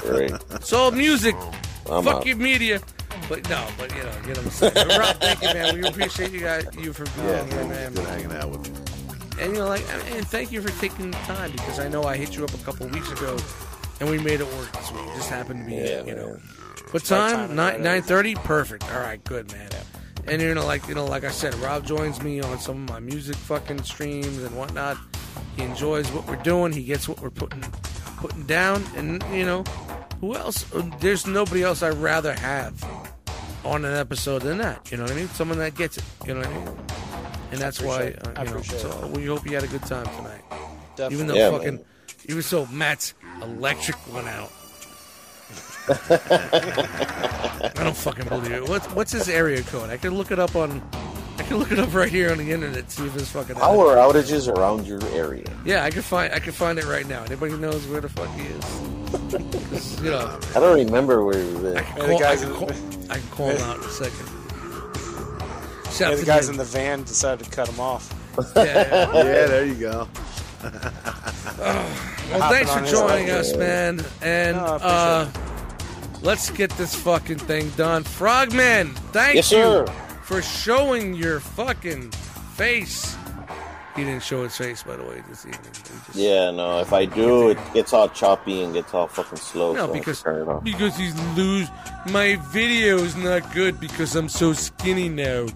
Great. 0.00 0.32
It's 0.52 0.72
all 0.72 0.90
music. 0.90 1.34
I'm 1.90 2.04
Fuck 2.04 2.14
out. 2.16 2.26
your 2.26 2.36
media. 2.36 2.80
But 3.28 3.48
no, 3.48 3.66
but 3.78 3.94
you 3.94 4.02
know, 4.02 4.12
you 4.26 4.34
know 4.34 4.40
what 4.42 4.44
I'm 4.44 4.50
saying. 4.50 4.72
But 4.74 4.98
Rob, 4.98 5.16
thank 5.16 5.42
you, 5.42 5.48
man. 5.48 5.80
We 5.80 5.88
appreciate 5.88 6.30
you 6.32 6.40
guys, 6.40 6.66
you 6.78 6.92
for 6.92 7.04
being 7.04 7.28
Yeah, 7.28 7.44
here, 7.44 7.64
man. 7.66 7.92
good 7.94 8.06
hanging 8.06 8.32
out 8.32 8.48
with 8.50 8.66
you. 8.66 8.74
And 9.44 9.52
you 9.54 9.58
know, 9.60 9.68
like, 9.68 9.84
and 10.12 10.26
thank 10.26 10.50
you 10.52 10.60
for 10.62 10.70
taking 10.80 11.10
the 11.10 11.16
time 11.18 11.52
because 11.52 11.78
I 11.78 11.88
know 11.88 12.04
I 12.04 12.16
hit 12.16 12.36
you 12.36 12.44
up 12.44 12.52
a 12.54 12.58
couple 12.58 12.86
weeks 12.88 13.10
ago, 13.12 13.36
and 14.00 14.10
we 14.10 14.18
made 14.18 14.40
it 14.40 14.46
work 14.54 14.72
this 14.72 14.90
week. 14.92 15.02
It 15.08 15.16
just 15.16 15.30
happened 15.30 15.64
to 15.64 15.70
be, 15.70 15.76
Yeah, 15.76 16.04
you 16.04 16.14
know, 16.14 16.26
man. 16.28 16.42
what 16.90 17.04
time 17.04 17.32
time? 17.48 17.56
Nine 17.56 17.72
right 17.74 17.80
nine 17.80 18.02
thirty. 18.02 18.34
Perfect. 18.34 18.84
All 18.92 19.00
right, 19.00 19.22
good, 19.24 19.52
man. 19.52 19.68
And 20.26 20.40
you 20.42 20.54
know, 20.54 20.66
like 20.66 20.86
you 20.88 20.94
know, 20.94 21.06
like 21.06 21.24
I 21.24 21.30
said, 21.30 21.54
Rob 21.56 21.84
joins 21.86 22.22
me 22.22 22.40
on 22.40 22.58
some 22.58 22.84
of 22.84 22.88
my 22.90 23.00
music 23.00 23.36
fucking 23.36 23.82
streams 23.84 24.38
and 24.38 24.56
whatnot. 24.56 24.96
He 25.56 25.62
enjoys 25.62 26.10
what 26.12 26.26
we're 26.26 26.36
doing. 26.36 26.72
He 26.72 26.82
gets 26.84 27.08
what 27.08 27.20
we're 27.20 27.30
putting 27.30 27.62
putting 28.18 28.44
down, 28.44 28.84
and 28.96 29.22
you 29.32 29.44
know, 29.46 29.62
who 30.20 30.34
else? 30.34 30.64
There's 31.00 31.26
nobody 31.26 31.62
else 31.62 31.82
I'd 31.82 31.94
rather 31.94 32.34
have 32.34 32.82
on 33.64 33.84
an 33.84 33.94
episode 33.94 34.42
than 34.42 34.58
that. 34.58 34.90
You 34.90 34.98
know 34.98 35.04
what 35.04 35.12
I 35.12 35.16
mean? 35.16 35.28
Someone 35.28 35.58
that 35.58 35.74
gets 35.74 35.96
it. 35.98 36.04
You 36.26 36.34
know 36.34 36.40
what 36.40 36.48
I 36.48 36.54
mean? 36.54 36.68
And 37.52 37.60
that's 37.60 37.80
why, 37.80 38.02
appreciate 38.02 38.16
it. 38.16 38.26
uh, 38.26 38.32
I 38.36 38.42
you 38.44 38.50
know. 38.50 38.56
appreciate 38.56 38.80
So 38.80 39.06
we 39.14 39.26
hope 39.26 39.44
you 39.46 39.54
had 39.54 39.64
a 39.64 39.68
good 39.68 39.82
time 39.82 40.04
tonight. 40.16 40.42
Definitely. 40.96 41.14
Even 41.14 41.26
though 41.26 41.34
Yeah, 41.34 41.50
fucking, 41.50 41.74
man. 41.76 41.84
even 42.26 42.42
so, 42.42 42.66
Matt's 42.66 43.14
electric 43.42 43.96
went 44.12 44.28
out. 44.28 44.50
I 45.90 47.70
don't 47.74 47.96
fucking 47.96 48.28
believe 48.28 48.52
it. 48.52 48.68
What's 48.68 48.86
what's 48.88 49.12
his 49.12 49.28
area 49.28 49.62
code? 49.62 49.90
I 49.90 49.96
can 49.96 50.14
look 50.14 50.30
it 50.30 50.38
up 50.38 50.54
on. 50.56 50.80
I 51.38 51.42
can 51.42 51.56
look 51.56 51.72
it 51.72 51.78
up 51.78 51.92
right 51.94 52.10
here 52.10 52.30
on 52.30 52.38
the 52.38 52.52
internet. 52.52 52.90
See 52.90 53.06
if 53.06 53.16
it's 53.16 53.30
fucking. 53.30 53.56
Power 53.56 53.96
outages 53.96 54.46
around 54.54 54.86
your 54.86 55.02
area. 55.08 55.46
Yeah, 55.64 55.84
I 55.84 55.90
can 55.90 56.02
find. 56.02 56.32
I 56.32 56.38
can 56.38 56.52
find 56.52 56.78
it 56.78 56.84
right 56.84 57.06
now. 57.08 57.24
Anybody 57.24 57.56
knows 57.56 57.86
where 57.88 58.00
the 58.00 58.08
fuck 58.08 58.28
he 58.34 58.42
is? 58.46 60.00
you 60.02 60.10
know, 60.10 60.38
I 60.54 60.60
don't 60.60 60.76
remember 60.84 61.24
where 61.24 61.42
he 61.42 61.52
was 61.54 61.64
I 61.74 61.80
at. 61.80 61.86
can 61.86 61.96
call, 61.96 62.16
I 62.16 62.20
guys 62.20 62.42
can 62.44 62.54
call, 62.54 62.70
I 63.10 63.14
can 63.18 63.28
call 63.30 63.48
him 63.48 63.60
out 63.68 63.78
in 63.78 63.84
a 63.84 63.88
second. 63.88 64.26
Shout 65.92 66.10
Yeah, 66.12 66.16
the 66.16 66.24
guys 66.26 66.46
you. 66.46 66.52
in 66.52 66.56
the 66.58 66.64
van 66.64 67.02
decided 67.02 67.44
to 67.44 67.50
cut 67.50 67.68
him 67.68 67.80
off. 67.80 68.14
Yeah, 68.54 68.62
yeah. 68.64 69.12
Yeah, 69.12 69.46
there 69.46 69.66
you 69.66 69.74
go. 69.74 70.08
Well, 72.30 72.50
thanks 72.50 72.70
for 72.72 72.84
joining 72.84 73.26
level. 73.28 73.40
us, 73.40 73.56
man. 73.56 74.04
And 74.22 74.56
No, 74.56 74.62
uh, 74.64 75.28
let's 76.22 76.50
get 76.50 76.70
this 76.72 76.94
fucking 76.94 77.38
thing 77.38 77.70
done. 77.70 78.04
Frogman, 78.04 78.94
thank 79.12 79.36
Yes, 79.36 79.50
you 79.52 79.58
sir. 79.58 79.86
for 80.24 80.42
showing 80.42 81.14
your 81.14 81.40
fucking 81.40 82.10
face. 82.56 83.16
He 83.96 84.04
didn't 84.04 84.22
show 84.22 84.44
his 84.44 84.56
face, 84.56 84.84
by 84.84 84.96
the 84.96 85.02
way, 85.02 85.20
this 85.28 85.44
evening. 85.44 85.60
Just- 85.72 86.14
Yeah, 86.14 86.52
no. 86.52 86.78
If 86.80 86.92
I 86.92 87.06
do, 87.06 87.50
it 87.50 87.58
gets 87.74 87.92
all 87.92 88.08
choppy 88.08 88.62
and 88.62 88.72
gets 88.72 88.94
all 88.94 89.08
fucking 89.08 89.38
slow. 89.38 89.72
No, 89.72 89.74
so 89.74 89.78
I 89.78 89.80
have 89.86 89.92
to 89.94 89.98
because 89.98 90.22
turn 90.22 90.42
it 90.42 90.48
off. 90.48 90.62
because 90.62 90.96
he's 90.96 91.14
lose. 91.36 91.66
My 92.10 92.36
video 92.52 92.98
is 92.98 93.16
not 93.16 93.52
good 93.52 93.80
because 93.80 94.14
I'm 94.14 94.28
so 94.28 94.52
skinny 94.52 95.08
now. 95.08 95.46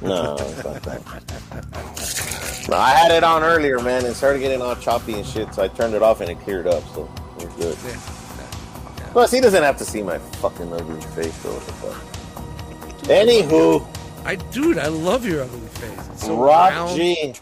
No, 0.00 0.36
I 2.76 2.90
had 2.90 3.10
it 3.10 3.24
on 3.24 3.42
earlier, 3.42 3.80
man, 3.80 4.04
and 4.04 4.14
started 4.14 4.40
getting 4.40 4.60
all 4.60 4.76
choppy 4.76 5.14
and 5.14 5.24
shit. 5.26 5.52
So 5.54 5.62
I 5.62 5.68
turned 5.68 5.94
it 5.94 6.02
off 6.02 6.20
and 6.20 6.30
it 6.30 6.38
cleared 6.40 6.66
up. 6.66 6.82
So 6.94 7.08
it 7.38 7.46
was 7.46 7.54
good. 7.54 7.78
Yeah. 7.86 9.08
Plus, 9.12 9.30
he 9.30 9.40
doesn't 9.40 9.62
have 9.62 9.78
to 9.78 9.84
see 9.84 10.02
my 10.02 10.18
fucking 10.18 10.72
ugly 10.72 11.00
face. 11.00 11.34
So 11.36 11.50
what 11.50 11.66
the 11.66 11.72
fuck? 11.72 13.08
Anywho, 13.08 13.86
I 14.26 14.34
dude, 14.36 14.76
I 14.78 14.88
love 14.88 15.24
your 15.24 15.42
ugly 15.44 15.60
face. 15.68 16.08
It's 16.12 16.26
so 16.26 16.36
Rob 16.36 16.70
round. 16.72 16.96
G, 16.96 17.34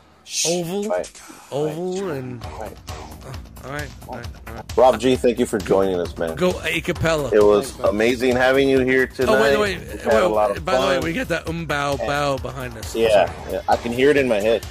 oval, 0.47 0.85
Right. 0.89 1.21
oval, 1.51 2.11
and 2.11 2.45
Right. 2.45 2.77
all 3.65 3.73
right, 3.73 3.89
all 4.09 4.17
right, 4.17 4.27
all 4.47 4.55
right. 4.55 4.65
Rob 4.77 5.01
G, 5.01 5.17
thank 5.17 5.41
you 5.41 5.47
for 5.47 5.59
joining 5.59 5.99
us, 5.99 6.17
man. 6.17 6.37
Go 6.37 6.55
a 6.63 6.81
cappella. 6.81 7.31
It 7.33 7.43
was 7.43 7.77
amazing 7.81 8.37
having 8.37 8.69
you 8.69 8.81
here 8.81 9.09
tonight. 9.09 9.33
Oh 9.33 9.43
wait, 9.43 9.57
wait, 9.59 9.79
We've 9.81 9.89
wait. 9.91 10.01
had 10.03 10.23
a 10.23 10.61
by 10.61 10.81
the 10.81 10.87
way, 10.87 10.99
we 11.01 11.13
got 11.13 11.27
that 11.29 11.49
um 11.49 11.67
bow 11.67 11.97
bow 11.97 12.37
behind 12.39 12.77
us. 12.79 12.95
yeah, 12.95 13.33
yeah, 13.51 13.63
I 13.69 13.77
can 13.77 13.91
hear 13.93 14.11
it 14.11 14.17
in 14.17 14.29
my 14.29 14.41
head. 14.41 14.65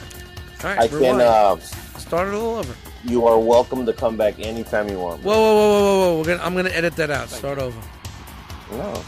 All 0.63 0.69
right, 0.71 0.79
I 0.79 0.87
can. 0.87 1.21
Uh, 1.21 1.57
Start 1.59 2.27
it 2.29 2.33
all 2.33 2.57
over. 2.57 2.75
you 3.03 3.25
are 3.27 3.39
welcome 3.39 3.85
to 3.85 3.93
come 3.93 4.15
back 4.17 4.39
anytime 4.39 4.87
you 4.89 4.99
want. 4.99 5.23
Whoa, 5.23 5.33
whoa, 5.33 5.55
whoa, 5.55 5.55
whoa, 5.55 5.79
whoa, 5.81 5.97
whoa! 6.13 6.17
We're 6.19 6.25
gonna, 6.37 6.43
I'm 6.43 6.55
gonna 6.55 6.69
edit 6.69 6.95
that 6.97 7.09
out. 7.09 7.29
Start 7.29 7.57
over. 7.59 7.79
No, 8.71 9.03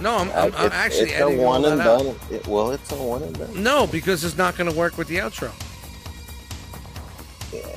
No, 0.00 0.16
I'm, 0.16 0.30
I'm, 0.30 0.36
I'm 0.36 0.66
It's- 0.66 0.72
actually 0.72 1.02
it's 1.10 1.12
a 1.12 1.16
editing 1.24 1.40
all 1.40 1.46
one 1.46 1.62
that 1.62 1.72
and 1.72 1.80
out. 1.82 1.98
done. 2.02 2.16
It, 2.30 2.46
well, 2.46 2.70
it's 2.70 2.90
a 2.92 2.96
one 2.96 3.22
and 3.22 3.36
done. 3.38 3.62
No, 3.62 3.86
because 3.86 4.24
it's 4.24 4.36
not 4.36 4.56
gonna 4.56 4.72
work 4.72 4.96
with 4.98 5.08
the 5.08 5.16
outro. 5.16 5.50
Yeah, 7.52 7.76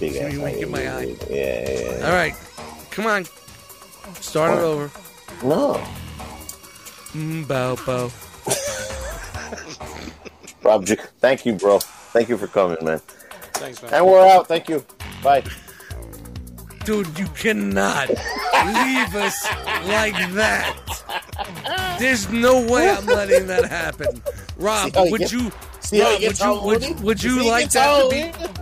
big 0.00 0.12
See 0.12 0.20
ass. 0.20 0.32
me 0.32 0.38
wink 0.38 0.58
in 0.62 0.70
my 0.70 0.88
eye. 0.88 1.16
Yeah, 1.28 1.36
yeah, 1.70 1.80
yeah. 1.98 2.06
All 2.06 2.12
right, 2.14 2.34
come 2.90 3.06
on. 3.06 3.24
Start 4.20 4.58
it 4.58 4.62
over. 4.62 4.90
No, 5.44 5.74
Mm, 7.12 7.46
bow 7.46 7.76
bow. 7.84 8.10
Rob 10.62 10.86
G, 10.86 10.96
thank 11.20 11.44
you, 11.44 11.54
bro. 11.54 11.78
Thank 12.12 12.28
you 12.28 12.36
for 12.36 12.46
coming, 12.46 12.84
man. 12.84 12.98
Thanks, 13.54 13.82
man. 13.82 13.94
And 13.94 14.06
we're 14.06 14.26
out. 14.26 14.48
Thank 14.48 14.68
you. 14.68 14.84
Bye. 15.22 15.42
Dude, 16.84 17.16
you 17.18 17.26
cannot 17.28 18.08
leave 18.08 19.14
us 19.14 19.44
like 19.86 20.14
that. 20.32 21.96
There's 22.00 22.28
no 22.30 22.60
way 22.70 22.90
I'm 22.90 23.06
letting 23.06 23.46
that 23.46 23.64
happen. 23.66 24.20
Rob, 24.56 24.92
would 24.96 25.20
gets- 25.20 25.32
you 25.32 25.50
Rob, 25.92 26.22
would 26.22 26.38
you 26.38 26.60
would, 26.62 27.00
would 27.00 27.22
you 27.22 27.44
like 27.48 27.70
that 27.70 28.02
to 28.02 28.08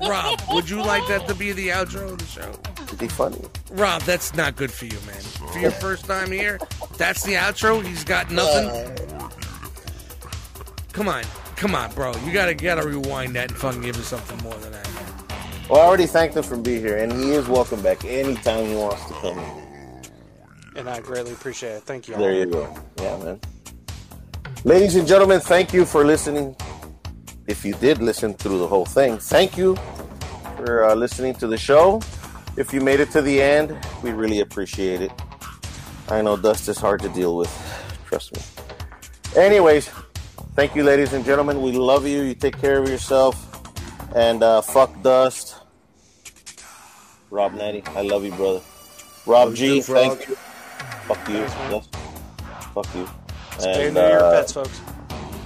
be 0.01 0.07
Rob, 0.09 0.41
would 0.53 0.69
you 0.69 0.83
like 0.83 1.07
that 1.09 1.27
to 1.29 1.35
be 1.35 1.53
the 1.53 1.69
outro 1.69 2.13
of 2.13 2.19
the 2.19 2.25
show? 2.27 2.53
It'd 2.85 2.99
be 2.99 3.09
funny. 3.09 3.41
Rob, 3.71 4.03
that's 4.03 4.35
not 4.35 4.57
good 4.57 4.73
for 4.73 4.87
you, 4.87 4.99
man. 5.07 5.21
For 5.53 5.59
your 5.59 5.71
first 5.71 6.05
time 6.07 6.31
here, 6.33 6.59
that's 6.97 7.23
the 7.23 7.35
outro. 7.35 7.83
He's 7.85 8.05
got 8.05 8.31
nothing. 8.31 8.69
Uh, 8.69 9.29
Come 10.93 11.09
on, 11.09 11.23
come 11.61 11.75
on, 11.75 11.93
bro. 11.93 12.13
You 12.25 12.33
gotta 12.33 12.55
gotta 12.55 12.87
rewind 12.87 13.37
that 13.37 13.51
and 13.51 13.61
fucking 13.61 13.83
give 13.83 13.97
us 13.99 14.07
something 14.07 14.39
more 14.39 14.55
than 14.55 14.73
that. 14.73 14.89
Well, 15.69 15.81
I 15.81 15.85
already 15.85 16.07
thanked 16.07 16.35
him 16.37 16.43
for 16.43 16.57
being 16.57 16.81
here, 16.81 16.97
and 16.97 17.13
he 17.13 17.33
is 17.33 17.47
welcome 17.47 17.83
back 17.83 18.05
anytime 18.05 18.65
he 18.67 18.75
wants 18.75 19.05
to 19.05 19.13
come. 19.15 19.39
in. 19.39 19.61
And 20.77 20.89
I 20.89 21.01
greatly 21.01 21.33
appreciate 21.33 21.73
it. 21.73 21.83
Thank 21.83 22.09
you. 22.09 22.17
There 22.17 22.33
you 22.33 22.47
go. 22.47 22.75
Yeah, 23.01 23.17
man. 23.19 23.41
Ladies 24.65 24.97
and 24.97 25.07
gentlemen, 25.07 25.41
thank 25.41 25.73
you 25.75 25.85
for 25.85 26.05
listening. 26.05 26.57
If 27.47 27.65
you 27.65 27.75
did 27.75 28.01
listen 28.01 28.35
through 28.35 28.59
the 28.59 28.67
whole 28.67 28.87
thing, 28.87 29.19
thank 29.19 29.59
you 29.59 29.77
for 30.57 30.85
uh, 30.87 30.95
listening 30.95 31.35
to 31.35 31.47
the 31.47 31.59
show. 31.59 32.01
If 32.57 32.73
you 32.73 32.81
made 32.81 33.01
it 33.01 33.11
to 33.11 33.21
the 33.21 33.41
end, 33.41 33.77
we 34.03 34.13
really 34.13 34.41
appreciate 34.41 35.03
it. 35.03 35.13
I 36.09 36.23
know 36.23 36.37
dust 36.37 36.69
is 36.69 36.79
hard 36.79 37.01
to 37.03 37.09
deal 37.11 37.37
with. 37.37 37.53
Trust 38.07 38.35
me. 38.35 38.43
Anyways, 39.41 39.91
thank 40.55 40.75
you, 40.75 40.83
ladies 40.85 41.13
and 41.13 41.25
gentlemen. 41.25 41.63
We 41.63 41.73
love 41.73 42.07
you. 42.07 42.23
You 42.23 42.35
take 42.35 42.59
care 42.59 42.79
of 42.79 42.89
yourself. 42.89 43.47
And 44.15 44.43
uh, 44.43 44.61
fuck 44.63 44.91
dust. 45.03 45.57
Rob 47.31 47.55
Natty, 47.55 47.83
I 47.89 48.03
love 48.03 48.25
you, 48.25 48.33
brother. 48.33 48.61
Rob 49.27 49.49
Love 49.49 49.55
G, 49.55 49.77
you 49.77 49.83
thank 49.83 50.29
you. 50.29 50.35
Fuck 51.07 51.29
you. 51.29 51.35
Yes. 51.37 51.89
Fuck 52.75 52.95
you. 52.95 53.09
Stay 53.59 53.87
And, 53.87 53.95
near 53.95 54.09
your 54.11 54.25
uh, 54.25 54.33
pets, 54.33 54.53
folks. 54.53 54.81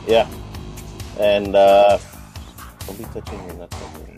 Yeah. 0.07 0.29
And 1.21 1.55
uh, 1.55 1.99
don't 2.87 2.99
be 2.99 3.05
touching 3.05 3.45
your 3.45 3.55
nuts. 3.55 3.77
You 3.77 4.17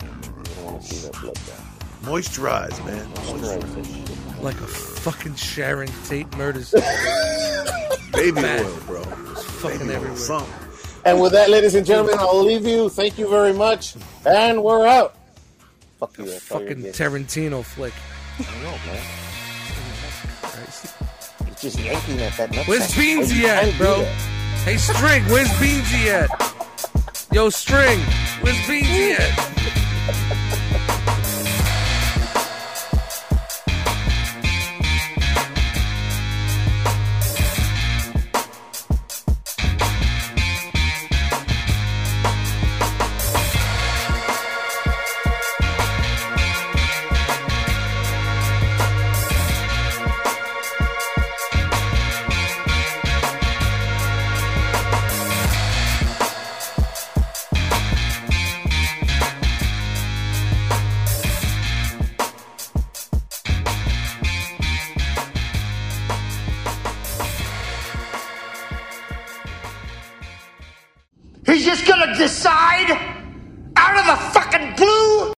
don't 0.55 0.63
want 0.65 0.81
to 0.81 0.87
see 0.95 1.07
that 1.07 1.21
blood 1.21 1.33
down. 1.35 1.57
Moisturize, 2.03 2.85
man. 2.85 3.05
Moisturize 3.13 4.35
that. 4.35 4.43
Like 4.43 4.55
a 4.55 4.67
fucking 4.67 5.35
Sharon 5.35 5.89
Tate 6.05 6.31
murders. 6.37 6.71
Baby 8.13 8.41
Man. 8.41 8.65
oil, 8.65 8.77
bro. 8.85 9.01
It's 9.31 9.43
fucking 9.43 9.79
Baby 9.79 9.89
oil, 9.91 9.95
everywhere. 9.97 10.15
something. 10.17 10.66
And 11.07 11.21
with 11.21 11.31
that, 11.31 11.49
ladies 11.49 11.73
and 11.73 11.85
gentlemen, 11.85 12.15
I'll 12.19 12.43
leave 12.43 12.67
you. 12.67 12.89
Thank 12.89 13.17
you 13.17 13.29
very 13.29 13.53
much. 13.53 13.95
And 14.25 14.61
we're 14.61 14.85
out. 14.85 15.15
Fuck 16.01 16.17
you. 16.17 16.25
that's 16.25 16.51
all 16.51 16.59
you're 16.61 16.75
fucking. 16.75 16.83
Tarantino 16.91 17.63
flick. 17.63 17.93
I 18.39 18.43
know, 18.61 18.71
man. 18.85 19.01
It's 21.47 21.61
just 21.61 21.79
yanking 21.79 22.19
at 22.19 22.35
that 22.35 22.51
nut. 22.51 22.67
Where's 22.67 22.83
sack. 22.83 23.01
Beansy 23.01 23.39
You 23.39 23.47
at, 23.47 23.63
can't 23.63 23.77
bro? 23.77 24.03
Hey, 24.65 24.75
String, 24.75 25.23
where's 25.27 25.47
Beansy 25.47 26.07
at? 26.07 26.29
Yo, 27.31 27.49
String, 27.51 27.99
where's 28.41 28.57
Beansy 28.67 29.17
at? 29.17 30.83